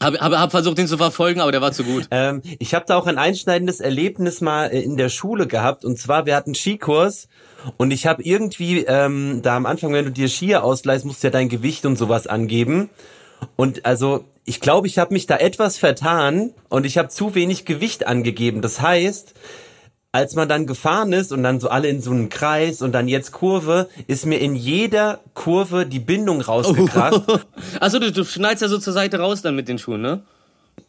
Hab, 0.00 0.14
hab, 0.20 0.32
hab 0.32 0.50
versucht, 0.50 0.78
ihn 0.78 0.86
zu 0.86 0.98
verfolgen, 0.98 1.40
aber 1.40 1.52
der 1.52 1.62
war 1.62 1.72
zu 1.72 1.82
gut. 1.82 2.06
Ähm, 2.10 2.42
ich 2.58 2.74
habe 2.74 2.84
da 2.86 2.96
auch 2.96 3.06
ein 3.06 3.16
einschneidendes 3.16 3.80
Erlebnis 3.80 4.42
mal 4.42 4.66
äh, 4.66 4.82
in 4.82 4.98
der 4.98 5.08
Schule 5.08 5.46
gehabt. 5.46 5.86
Und 5.86 5.98
zwar, 5.98 6.26
wir 6.26 6.36
hatten 6.36 6.54
Skikurs 6.54 7.28
und 7.78 7.90
ich 7.92 8.06
habe 8.06 8.22
irgendwie 8.22 8.84
ähm, 8.84 9.40
da 9.42 9.56
am 9.56 9.64
Anfang, 9.64 9.94
wenn 9.94 10.04
du 10.04 10.10
dir 10.10 10.28
Skier 10.28 10.64
ausleihst, 10.64 11.06
musst 11.06 11.22
du 11.22 11.28
ja 11.28 11.30
dein 11.30 11.48
Gewicht 11.48 11.86
und 11.86 11.96
sowas 11.96 12.26
angeben. 12.26 12.90
Und 13.56 13.86
also 13.86 14.24
ich 14.44 14.60
glaube, 14.60 14.86
ich 14.86 14.98
habe 14.98 15.14
mich 15.14 15.26
da 15.26 15.38
etwas 15.38 15.78
vertan 15.78 16.52
und 16.68 16.84
ich 16.84 16.98
habe 16.98 17.08
zu 17.08 17.34
wenig 17.34 17.64
Gewicht 17.64 18.06
angegeben. 18.06 18.60
Das 18.60 18.82
heißt, 18.82 19.32
als 20.16 20.34
man 20.34 20.48
dann 20.48 20.66
gefahren 20.66 21.12
ist 21.12 21.30
und 21.30 21.42
dann 21.42 21.60
so 21.60 21.68
alle 21.68 21.88
in 21.88 22.00
so 22.00 22.10
einem 22.10 22.30
Kreis 22.30 22.80
und 22.80 22.92
dann 22.92 23.06
jetzt 23.06 23.32
Kurve, 23.32 23.90
ist 24.06 24.24
mir 24.24 24.38
in 24.38 24.56
jeder 24.56 25.20
Kurve 25.34 25.84
die 25.84 25.98
Bindung 25.98 26.40
rausgekracht. 26.40 27.20
also 27.80 27.98
du, 27.98 28.10
du 28.10 28.24
schneidest 28.24 28.62
ja 28.62 28.68
so 28.68 28.78
zur 28.78 28.94
Seite 28.94 29.18
raus 29.18 29.42
dann 29.42 29.54
mit 29.54 29.68
den 29.68 29.78
Schuhen, 29.78 30.00
ne? 30.00 30.22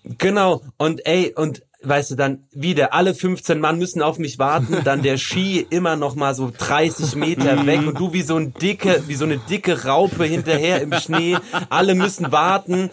Genau. 0.05 0.61
Und 0.77 1.05
ey, 1.05 1.33
und 1.35 1.61
weißt 1.83 2.11
du, 2.11 2.15
dann 2.15 2.45
wieder 2.53 2.93
alle 2.93 3.13
15 3.13 3.59
Mann 3.59 3.77
müssen 3.77 4.01
auf 4.01 4.17
mich 4.17 4.39
warten, 4.39 4.77
dann 4.85 5.03
der 5.03 5.17
Ski 5.17 5.67
immer 5.69 5.97
noch 5.97 6.15
mal 6.15 6.33
so 6.33 6.49
30 6.57 7.15
Meter 7.15 7.65
weg 7.65 7.85
und 7.85 7.99
du 7.99 8.13
wie 8.13 8.21
so 8.21 8.37
ein 8.37 8.53
dicke, 8.53 9.03
wie 9.07 9.15
so 9.15 9.25
eine 9.25 9.39
dicke 9.39 9.83
Raupe 9.83 10.23
hinterher 10.23 10.81
im 10.81 10.93
Schnee. 10.93 11.37
Alle 11.69 11.95
müssen 11.95 12.31
warten 12.31 12.91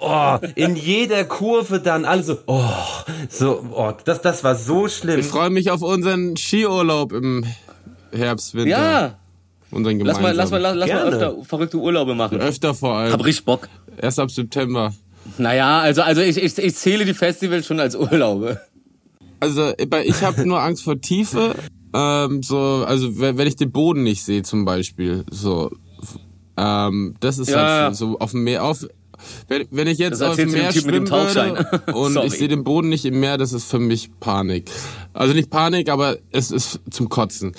oh, 0.00 0.38
in 0.54 0.76
jeder 0.76 1.24
Kurve 1.24 1.80
dann 1.80 2.04
also, 2.04 2.38
oh, 2.46 2.62
so, 3.28 3.64
oh, 3.72 3.92
das, 4.04 4.22
das 4.22 4.44
war 4.44 4.54
so 4.54 4.88
schlimm. 4.88 5.20
Ich 5.20 5.26
freue 5.26 5.50
mich 5.50 5.70
auf 5.70 5.82
unseren 5.82 6.36
Skiurlaub 6.36 7.12
im 7.12 7.44
Herbst, 8.12 8.54
Winter. 8.54 8.68
Ja. 8.70 9.18
Unseren 9.70 9.98
lass 10.00 10.20
mal, 10.20 10.32
lass 10.32 10.50
mal, 10.50 10.60
lass 10.60 10.88
mal 10.88 11.02
öfter 11.02 11.36
verrückte 11.42 11.78
Urlaube 11.78 12.14
machen. 12.14 12.40
Öfter 12.40 12.74
vor 12.74 12.96
allem. 12.96 13.12
Hab 13.12 13.24
richtig 13.24 13.44
Bock. 13.44 13.68
Erst 14.00 14.20
ab 14.20 14.30
September. 14.30 14.94
Naja, 15.38 15.80
also, 15.80 16.02
also 16.02 16.20
ich, 16.20 16.36
ich, 16.36 16.56
ich 16.56 16.74
zähle 16.76 17.04
die 17.04 17.14
Festivals 17.14 17.66
schon 17.66 17.80
als 17.80 17.96
Urlaube. 17.96 18.60
Also 19.40 19.72
ich 19.76 20.22
habe 20.22 20.46
nur 20.46 20.60
Angst 20.60 20.84
vor 20.84 21.00
Tiefe. 21.00 21.54
Ähm, 21.92 22.42
so, 22.42 22.84
also 22.86 23.18
wenn 23.18 23.46
ich 23.46 23.56
den 23.56 23.72
Boden 23.72 24.02
nicht 24.02 24.22
sehe 24.22 24.42
zum 24.42 24.64
Beispiel, 24.64 25.24
so, 25.30 25.70
ähm, 26.56 27.14
das 27.20 27.38
ist 27.38 27.50
ja, 27.50 27.84
halt 27.84 27.96
so, 27.96 28.12
so 28.12 28.18
auf 28.18 28.30
dem 28.32 28.44
Meer, 28.44 28.64
auf 28.64 28.86
wenn, 29.48 29.66
wenn 29.70 29.86
ich 29.86 29.98
jetzt 29.98 30.22
aus 30.22 30.36
dem 30.36 30.50
Meer 30.50 30.72
schwimmen 30.72 31.10
würde 31.10 31.82
und 31.94 32.16
ich 32.24 32.32
sehe 32.34 32.48
den 32.48 32.64
Boden 32.64 32.88
nicht 32.88 33.04
im 33.04 33.20
Meer, 33.20 33.38
das 33.38 33.52
ist 33.52 33.70
für 33.70 33.78
mich 33.78 34.10
Panik. 34.20 34.70
Also 35.16 35.34
nicht 35.34 35.50
Panik, 35.50 35.88
aber 35.88 36.18
es 36.30 36.50
ist 36.50 36.80
zum 36.90 37.08
Kotzen. 37.08 37.52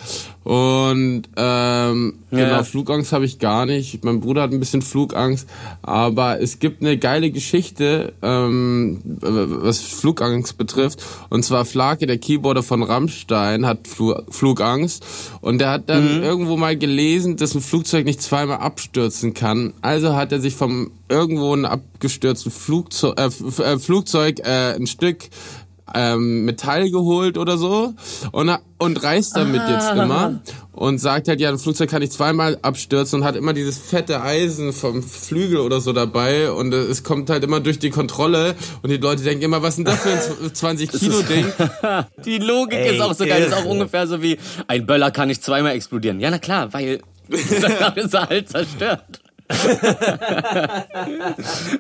Und 0.44 1.24
ähm, 1.36 2.14
Ja. 2.32 2.50
genau, 2.50 2.64
Flugangst 2.64 3.12
habe 3.12 3.26
ich 3.26 3.40
gar 3.40 3.66
nicht. 3.66 4.04
Mein 4.06 4.20
Bruder 4.22 4.44
hat 4.44 4.52
ein 4.52 4.60
bisschen 4.60 4.82
Flugangst, 4.82 5.48
aber 5.82 6.40
es 6.40 6.60
gibt 6.60 6.82
eine 6.82 6.98
geile 6.98 7.32
Geschichte, 7.32 8.14
ähm, 8.22 9.02
was 9.04 9.80
Flugangst 9.82 10.58
betrifft. 10.58 11.04
Und 11.30 11.44
zwar 11.44 11.66
Flake, 11.66 12.06
der 12.06 12.18
Keyboarder 12.18 12.64
von 12.64 12.84
Rammstein, 12.84 13.66
hat 13.66 13.88
Flu 13.88 14.14
Flugangst 14.30 15.06
und 15.42 15.60
der 15.60 15.72
hat 15.72 15.90
dann 15.90 16.24
irgendwo 16.24 16.58
mal 16.58 16.78
gelesen, 16.78 17.38
dass 17.38 17.56
ein 17.56 17.62
Flugzeug 17.62 18.06
nicht 18.06 18.22
zweimal 18.22 18.58
abstürzen 18.58 19.34
kann. 19.34 19.74
Also 19.82 20.16
hat 20.16 20.32
er 20.32 20.40
sich 20.40 20.56
vom 20.56 20.92
irgendwo 21.10 21.54
ein 21.54 21.66
abgestürzten 21.66 22.52
Flugzeug, 22.52 23.18
äh, 23.18 23.64
äh, 23.64 23.80
Flugzeug 23.80 24.40
äh, 24.40 24.76
ein 24.76 24.88
Stück 24.88 25.30
ähm, 25.94 26.46
Metall 26.46 26.90
geholt 26.90 27.38
oder 27.38 27.58
so 27.58 27.94
und, 28.32 28.52
und 28.78 29.04
reist 29.04 29.36
damit 29.36 29.62
jetzt 29.68 29.92
immer 29.92 30.42
und 30.72 31.00
sagt 31.00 31.28
halt, 31.28 31.40
ja, 31.42 31.50
ein 31.50 31.58
Flugzeug 31.58 31.90
kann 31.90 32.02
nicht 32.02 32.14
zweimal 32.14 32.60
abstürzen 32.62 33.20
und 33.20 33.26
hat 33.26 33.36
immer 33.36 33.54
dieses 33.54 33.78
fette 33.80 34.22
Eisen 34.22 34.74
vom 34.74 35.02
Flügel 35.02 35.58
oder 35.58 35.82
so 35.82 35.92
dabei 35.94 36.52
und 36.52 36.74
äh, 36.74 36.78
es 36.78 37.04
kommt 37.04 37.30
halt 37.30 37.44
immer 37.44 37.60
durch 37.60 37.80
die 37.80 37.90
Kontrolle 37.90 38.56
und 38.84 38.90
die 38.90 38.98
Leute 38.98 39.24
denken 39.24 39.44
immer, 39.44 39.64
was 39.64 39.78
ist 39.78 39.78
denn 39.78 39.86
das 39.86 40.00
für 40.00 40.44
ein 40.44 40.54
20 40.54 40.92
Kilo 40.92 41.22
Ding? 41.24 41.46
Die 42.26 42.38
Logik 42.38 42.80
Ey, 42.80 42.96
ist 42.96 43.02
auch 43.02 43.14
so 43.14 43.26
geil. 43.26 43.44
Ist 43.44 43.54
auch 43.54 43.66
ungefähr 43.66 44.08
so 44.08 44.22
wie, 44.22 44.38
ein 44.68 44.86
Böller 44.86 45.12
kann 45.12 45.28
nicht 45.30 45.44
zweimal 45.44 45.74
explodieren. 45.74 46.20
Ja, 46.20 46.30
na 46.30 46.40
klar, 46.40 46.74
weil 46.74 47.02
danach 47.62 47.96
ist 47.96 48.14
er 48.14 48.30
halt 48.30 48.50
zerstört. 48.50 49.22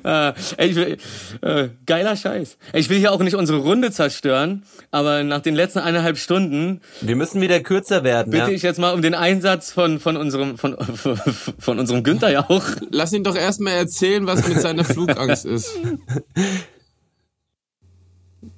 Äh, 0.03 0.33
ey, 0.57 0.67
ich 0.69 0.75
will, 0.75 0.97
äh, 1.41 1.69
geiler 1.85 2.15
Scheiß. 2.15 2.57
Ey, 2.71 2.79
Ich 2.81 2.89
will 2.89 2.97
hier 2.97 3.11
auch 3.11 3.19
nicht 3.19 3.35
unsere 3.35 3.59
Runde 3.59 3.91
zerstören, 3.91 4.63
aber 4.91 5.23
nach 5.23 5.41
den 5.41 5.55
letzten 5.55 5.79
eineinhalb 5.79 6.17
Stunden 6.17 6.81
Wir 7.01 7.15
müssen 7.15 7.41
wieder 7.41 7.59
kürzer 7.59 8.03
werden. 8.03 8.31
bitte 8.31 8.45
Ja. 8.45 8.49
ich 8.55 8.61
jetzt 8.61 8.79
mal 8.79 8.93
um 8.93 9.01
den 9.01 9.15
Einsatz 9.15 9.71
von, 9.71 9.99
von 9.99 10.17
unserem, 10.17 10.57
von, 10.57 10.77
von 11.59 11.79
unserem 11.79 12.03
Günther 12.03 12.31
ja 12.31 12.49
auch. 12.49 12.63
Lass 12.89 13.13
ihn 13.13 13.23
doch 13.23 13.35
erstmal 13.35 13.73
erzählen, 13.73 14.25
was 14.27 14.47
mit 14.47 14.59
seiner 14.61 14.83
Flugangst 14.85 15.45
ist. 15.45 15.71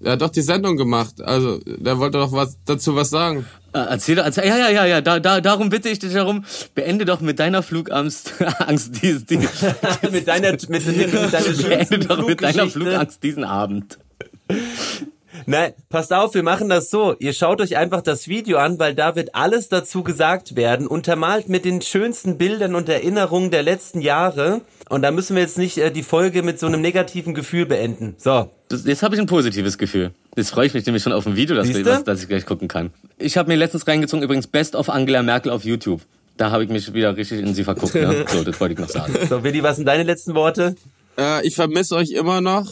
Er 0.02 0.14
hat 0.14 0.22
doch 0.22 0.30
die 0.30 0.42
Sendung 0.42 0.78
gemacht, 0.78 1.22
also 1.22 1.60
der 1.66 1.98
wollte 1.98 2.20
doch 2.20 2.32
was 2.32 2.58
dazu 2.66 2.96
was 2.96 3.10
sagen. 3.10 3.46
Äh, 3.74 3.80
Erzähl, 3.80 4.18
erzähl, 4.18 4.46
ja, 4.48 4.58
ja, 4.58 4.70
ja, 4.70 4.86
ja, 4.86 5.02
da, 5.02 5.20
da, 5.20 5.42
darum 5.42 5.70
bitte 5.70 5.90
ich 5.90 6.00
dich 6.00 6.14
darum, 6.14 6.44
beende 6.74 7.06
doch 7.06 7.22
mit 7.22 7.40
deiner 7.40 7.62
Flugangst, 7.62 8.34
Angst, 8.60 9.02
die, 9.02 9.24
die, 9.24 9.38
mit 10.12 10.28
deiner, 10.28 10.52
mit, 10.52 10.70
mit 10.70 10.88
deiner 10.88 11.54
beende 11.68 12.00
doch 12.00 12.28
mit 12.28 12.42
deiner. 12.42 12.68
Flugangst 12.68 13.22
diesen 13.22 13.44
Abend. 13.44 14.00
Nein, 15.46 15.74
passt 15.90 16.14
auf, 16.14 16.34
wir 16.34 16.44
machen 16.44 16.70
das 16.70 16.90
so. 16.90 17.16
Ihr 17.20 17.34
schaut 17.34 17.62
euch 17.62 17.78
einfach 17.78 18.02
das 18.02 18.28
Video 18.28 18.58
an, 18.58 18.80
weil 18.80 18.96
da 18.96 19.16
wird 19.16 19.36
alles 19.36 19.70
dazu 19.70 20.04
gesagt 20.04 20.56
werden, 20.56 20.88
untermalt 20.88 21.50
mit 21.50 21.66
den 21.66 21.82
schönsten 21.82 22.38
Bildern 22.38 22.76
und 22.76 22.90
Erinnerungen 22.90 23.52
der 23.52 23.64
letzten 23.64 24.02
Jahre. 24.02 24.62
Und 24.90 25.04
da 25.04 25.12
müssen 25.12 25.36
wir 25.36 25.44
jetzt 25.44 25.58
nicht 25.58 25.78
äh, 25.78 25.92
die 25.92 26.04
Folge 26.04 26.42
mit 26.44 26.60
so 26.60 26.66
einem 26.68 26.82
negativen 26.82 27.34
Gefühl 27.34 27.66
beenden. 27.66 28.16
So. 28.18 28.50
Das, 28.70 28.86
jetzt 28.86 29.04
habe 29.04 29.16
ich 29.16 29.22
ein 29.22 29.28
positives 29.28 29.78
Gefühl. 29.78 30.12
Jetzt 30.40 30.52
freue 30.52 30.68
ich 30.68 30.74
mich 30.74 30.86
nämlich 30.86 31.04
schon 31.04 31.12
auf 31.12 31.28
ein 31.28 31.36
Video, 31.36 31.54
das, 31.54 31.68
Siehste? 31.68 31.84
das, 31.84 32.06
das 32.06 32.22
ich 32.22 32.30
gleich 32.30 32.46
gucken 32.46 32.70
kann. 32.70 32.92
Ich 33.18 33.36
habe 33.36 33.50
mir 33.50 33.58
letztens 33.58 33.86
reingezogen, 33.86 34.24
übrigens 34.24 34.48
Best 34.48 34.74
of 34.74 34.88
Angela 34.88 35.22
Merkel 35.22 35.52
auf 35.52 35.66
YouTube. 35.66 36.00
Da 36.38 36.50
habe 36.50 36.64
ich 36.64 36.70
mich 36.70 36.94
wieder 36.94 37.18
richtig 37.18 37.42
in 37.42 37.54
sie 37.54 37.66
verguckt. 37.66 37.94
Ne? 37.94 38.24
So, 38.32 38.46
das 38.46 38.58
wollte 38.62 38.74
ich 38.74 38.80
noch 38.80 38.88
sagen. 38.88 39.14
So, 39.28 39.44
Willi, 39.44 39.62
was 39.64 39.76
sind 39.76 39.86
deine 39.86 40.04
letzten 40.04 40.36
Worte? 40.36 40.76
Äh, 41.18 41.46
ich 41.46 41.56
vermisse 41.56 41.98
euch 41.98 42.12
immer 42.12 42.40
noch. 42.40 42.68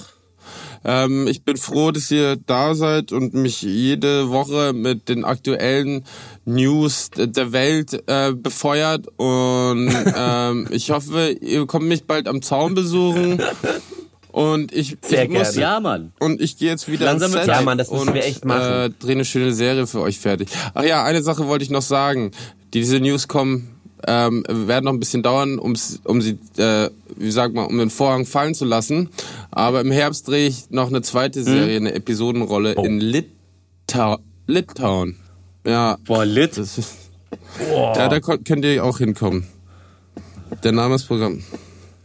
Ähm, 0.85 1.27
ich 1.27 1.43
bin 1.43 1.57
froh, 1.57 1.91
dass 1.91 2.09
ihr 2.09 2.37
da 2.37 2.73
seid 2.73 3.11
und 3.11 3.33
mich 3.33 3.61
jede 3.61 4.29
Woche 4.29 4.71
mit 4.71 5.09
den 5.09 5.25
aktuellen 5.25 6.05
News 6.45 7.09
der 7.17 7.51
Welt 7.51 8.01
äh, 8.07 8.31
befeuert. 8.31 9.07
Und 9.17 9.91
ähm, 10.15 10.69
ich 10.71 10.91
hoffe, 10.91 11.35
ihr 11.41 11.65
kommt 11.65 11.89
mich 11.89 12.05
bald 12.05 12.29
am 12.29 12.41
Zaun 12.41 12.75
besuchen. 12.75 13.41
Und 14.37 14.71
ich, 14.71 14.97
Sehr 15.01 15.23
ich 15.23 15.29
muss, 15.31 15.53
gerne. 15.53 15.59
Ja, 15.61 15.79
Mann. 15.79 16.11
und 16.19 16.39
ich 16.41 16.57
gehe 16.57 16.69
jetzt 16.69 16.87
wieder 16.87 17.05
Langsam 17.05 17.31
ins 17.31 17.39
Set 17.39 17.47
Ja, 17.47 17.61
Mann, 17.61 17.77
das 17.79 17.89
müssen 17.89 18.09
und, 18.09 18.13
wir 18.13 18.23
echt 18.23 18.45
machen. 18.45 18.61
Äh, 18.71 18.89
drehe 18.91 19.13
eine 19.15 19.25
schöne 19.25 19.51
Serie 19.51 19.87
für 19.87 20.01
euch 20.01 20.19
fertig. 20.19 20.49
Ach 20.75 20.83
ja, 20.83 21.03
eine 21.03 21.23
Sache 21.23 21.47
wollte 21.47 21.63
ich 21.63 21.71
noch 21.71 21.81
sagen. 21.81 22.31
Diese 22.73 22.99
News 22.99 23.27
kommen, 23.27 23.69
ähm, 24.05 24.43
werden 24.47 24.85
noch 24.85 24.93
ein 24.93 24.99
bisschen 24.99 25.23
dauern, 25.23 25.57
um's, 25.57 26.01
um 26.03 26.21
sie, 26.21 26.37
äh, 26.57 26.89
wie 27.15 27.31
sagt 27.31 27.55
man, 27.55 27.65
um 27.65 27.79
den 27.79 27.89
Vorhang 27.89 28.27
fallen 28.27 28.53
zu 28.53 28.65
lassen. 28.65 29.09
Aber 29.49 29.81
im 29.81 29.89
Herbst 29.91 30.27
drehe 30.27 30.47
ich 30.47 30.69
noch 30.69 30.89
eine 30.89 31.01
zweite 31.01 31.41
Serie, 31.43 31.77
eine 31.77 31.93
Episodenrolle 31.95 32.75
Oh. 32.77 32.83
in 32.85 32.99
Litau 32.99 34.19
Litauen. 34.45 35.15
Ja, 35.65 35.97
Boah, 36.05 36.25
lit. 36.25 36.57
das 36.57 36.77
ist, 36.77 36.93
ja, 37.73 38.07
da 38.07 38.19
kon- 38.19 38.43
könnt 38.43 38.63
ihr 38.65 38.83
auch 38.85 38.99
hinkommen. 38.99 39.47
Der 40.63 40.71
Name 40.73 40.93
ist 40.95 41.05
Programm. 41.05 41.41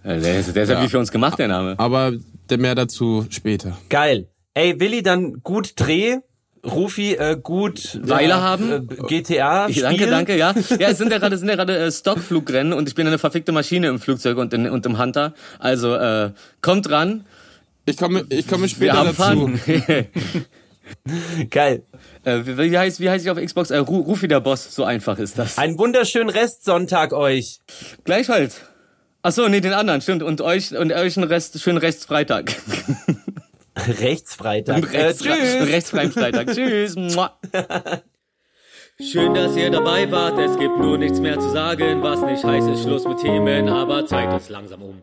Ja, 0.04 0.16
Der 0.18 0.40
ist, 0.40 0.54
der 0.56 0.62
ist 0.64 0.68
ja. 0.70 0.82
wie 0.82 0.88
für 0.88 0.98
uns 0.98 1.10
gemacht, 1.12 1.38
der 1.38 1.48
Name. 1.48 1.74
Aber 1.78 2.12
der 2.50 2.58
mehr 2.58 2.74
dazu 2.74 3.26
später. 3.30 3.76
Geil. 3.88 4.28
Ey, 4.54 4.78
Willi, 4.80 5.02
dann 5.02 5.42
gut 5.42 5.72
Dreh. 5.76 6.18
Rufi, 6.64 7.14
äh, 7.14 7.36
gut 7.42 7.98
Weile 8.04 8.34
äh, 8.34 8.36
haben. 8.36 8.70
Äh, 8.70 8.80
GTA 9.08 9.66
Ich, 9.68 9.80
danke, 9.80 10.06
danke, 10.06 10.36
ja. 10.38 10.54
Ja, 10.78 10.90
es 10.90 10.98
sind 10.98 11.10
ja 11.10 11.18
gerade, 11.18 11.34
es 11.34 11.40
sind 11.40 11.48
ja 11.48 11.56
gerade 11.56 11.76
äh, 11.76 11.90
Stockflugrennen 11.90 12.72
und 12.72 12.88
ich 12.88 12.94
bin 12.94 13.04
eine 13.06 13.18
verfickte 13.18 13.50
Maschine 13.50 13.88
im 13.88 13.98
Flugzeug 13.98 14.36
und, 14.38 14.52
in, 14.54 14.68
und 14.70 14.86
im 14.86 14.96
Hunter. 14.96 15.34
Also, 15.58 15.94
äh, 15.96 16.30
kommt 16.60 16.88
ran. 16.88 17.24
Ich 17.84 17.96
komme, 17.96 18.24
ich 18.28 18.46
komme 18.46 18.62
Wir 18.62 18.68
später 18.68 18.92
haben 18.94 19.16
dazu. 19.16 19.50
Geil. 21.50 21.82
äh, 22.24 22.40
wie, 22.44 22.70
wie 22.70 22.78
heißt, 22.78 23.00
wie 23.00 23.10
heißt 23.10 23.24
ich 23.24 23.30
auf 23.30 23.38
Xbox? 23.38 23.70
Äh, 23.70 23.78
Ru- 23.78 24.04
Rufi 24.04 24.28
der 24.28 24.40
Boss. 24.40 24.72
So 24.72 24.84
einfach 24.84 25.18
ist 25.18 25.38
das. 25.38 25.58
Einen 25.58 25.78
wunderschönen 25.78 26.28
Restsonntag 26.30 27.12
euch. 27.12 27.58
Gleich 28.04 28.28
halt. 28.28 28.52
Ach 29.22 29.30
so, 29.32 29.46
nee, 29.48 29.60
den 29.60 29.72
anderen, 29.72 30.00
stimmt. 30.00 30.22
Und 30.22 30.40
euch, 30.40 30.76
und 30.76 30.92
euch 30.92 31.16
einen 31.16 31.28
Rest, 31.28 31.60
schönen 31.60 31.78
Rechtsfreitag. 31.78 32.52
Rechtsfreitag. 33.76 34.92
Äh, 34.92 35.02
Rechts, 35.06 35.22
tschüss. 35.22 35.68
Rechtsfreien 35.68 36.12
Freitag. 36.12 36.52
Tschüss. 36.52 36.96
Mua. 36.96 37.38
Schön, 39.00 39.32
dass 39.34 39.56
ihr 39.56 39.70
dabei 39.70 40.10
wart. 40.10 40.38
Es 40.38 40.58
gibt 40.58 40.76
nur 40.78 40.98
nichts 40.98 41.20
mehr 41.20 41.38
zu 41.38 41.48
sagen. 41.50 42.02
Was 42.02 42.20
nicht 42.20 42.44
heißt, 42.44 42.68
ist 42.68 42.82
Schluss 42.82 43.06
mit 43.06 43.18
Themen, 43.18 43.68
aber 43.68 44.06
Zeit 44.06 44.32
ist 44.36 44.50
langsam 44.50 44.82
um. 44.82 45.02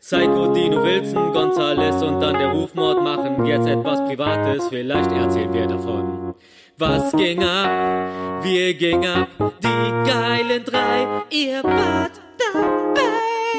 Psycho, 0.00 0.52
Dino 0.52 0.82
Wilson, 0.82 1.32
Gonzales 1.32 2.02
und 2.02 2.20
dann 2.20 2.36
der 2.36 2.48
Rufmord 2.48 3.02
machen 3.02 3.46
jetzt 3.46 3.68
etwas 3.68 4.00
Privates. 4.00 4.66
Vielleicht 4.68 5.12
erzählen 5.12 5.52
wir 5.52 5.68
davon. 5.68 6.34
Was 6.76 7.12
ging 7.12 7.42
ab? 7.44 8.42
Wir 8.42 8.74
gingen 8.74 9.06
ab. 9.06 9.28
Die 9.62 10.10
geilen 10.10 10.64
drei. 10.64 11.06
Ihr 11.30 11.62
wart 11.62 12.20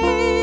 here. 0.04 0.43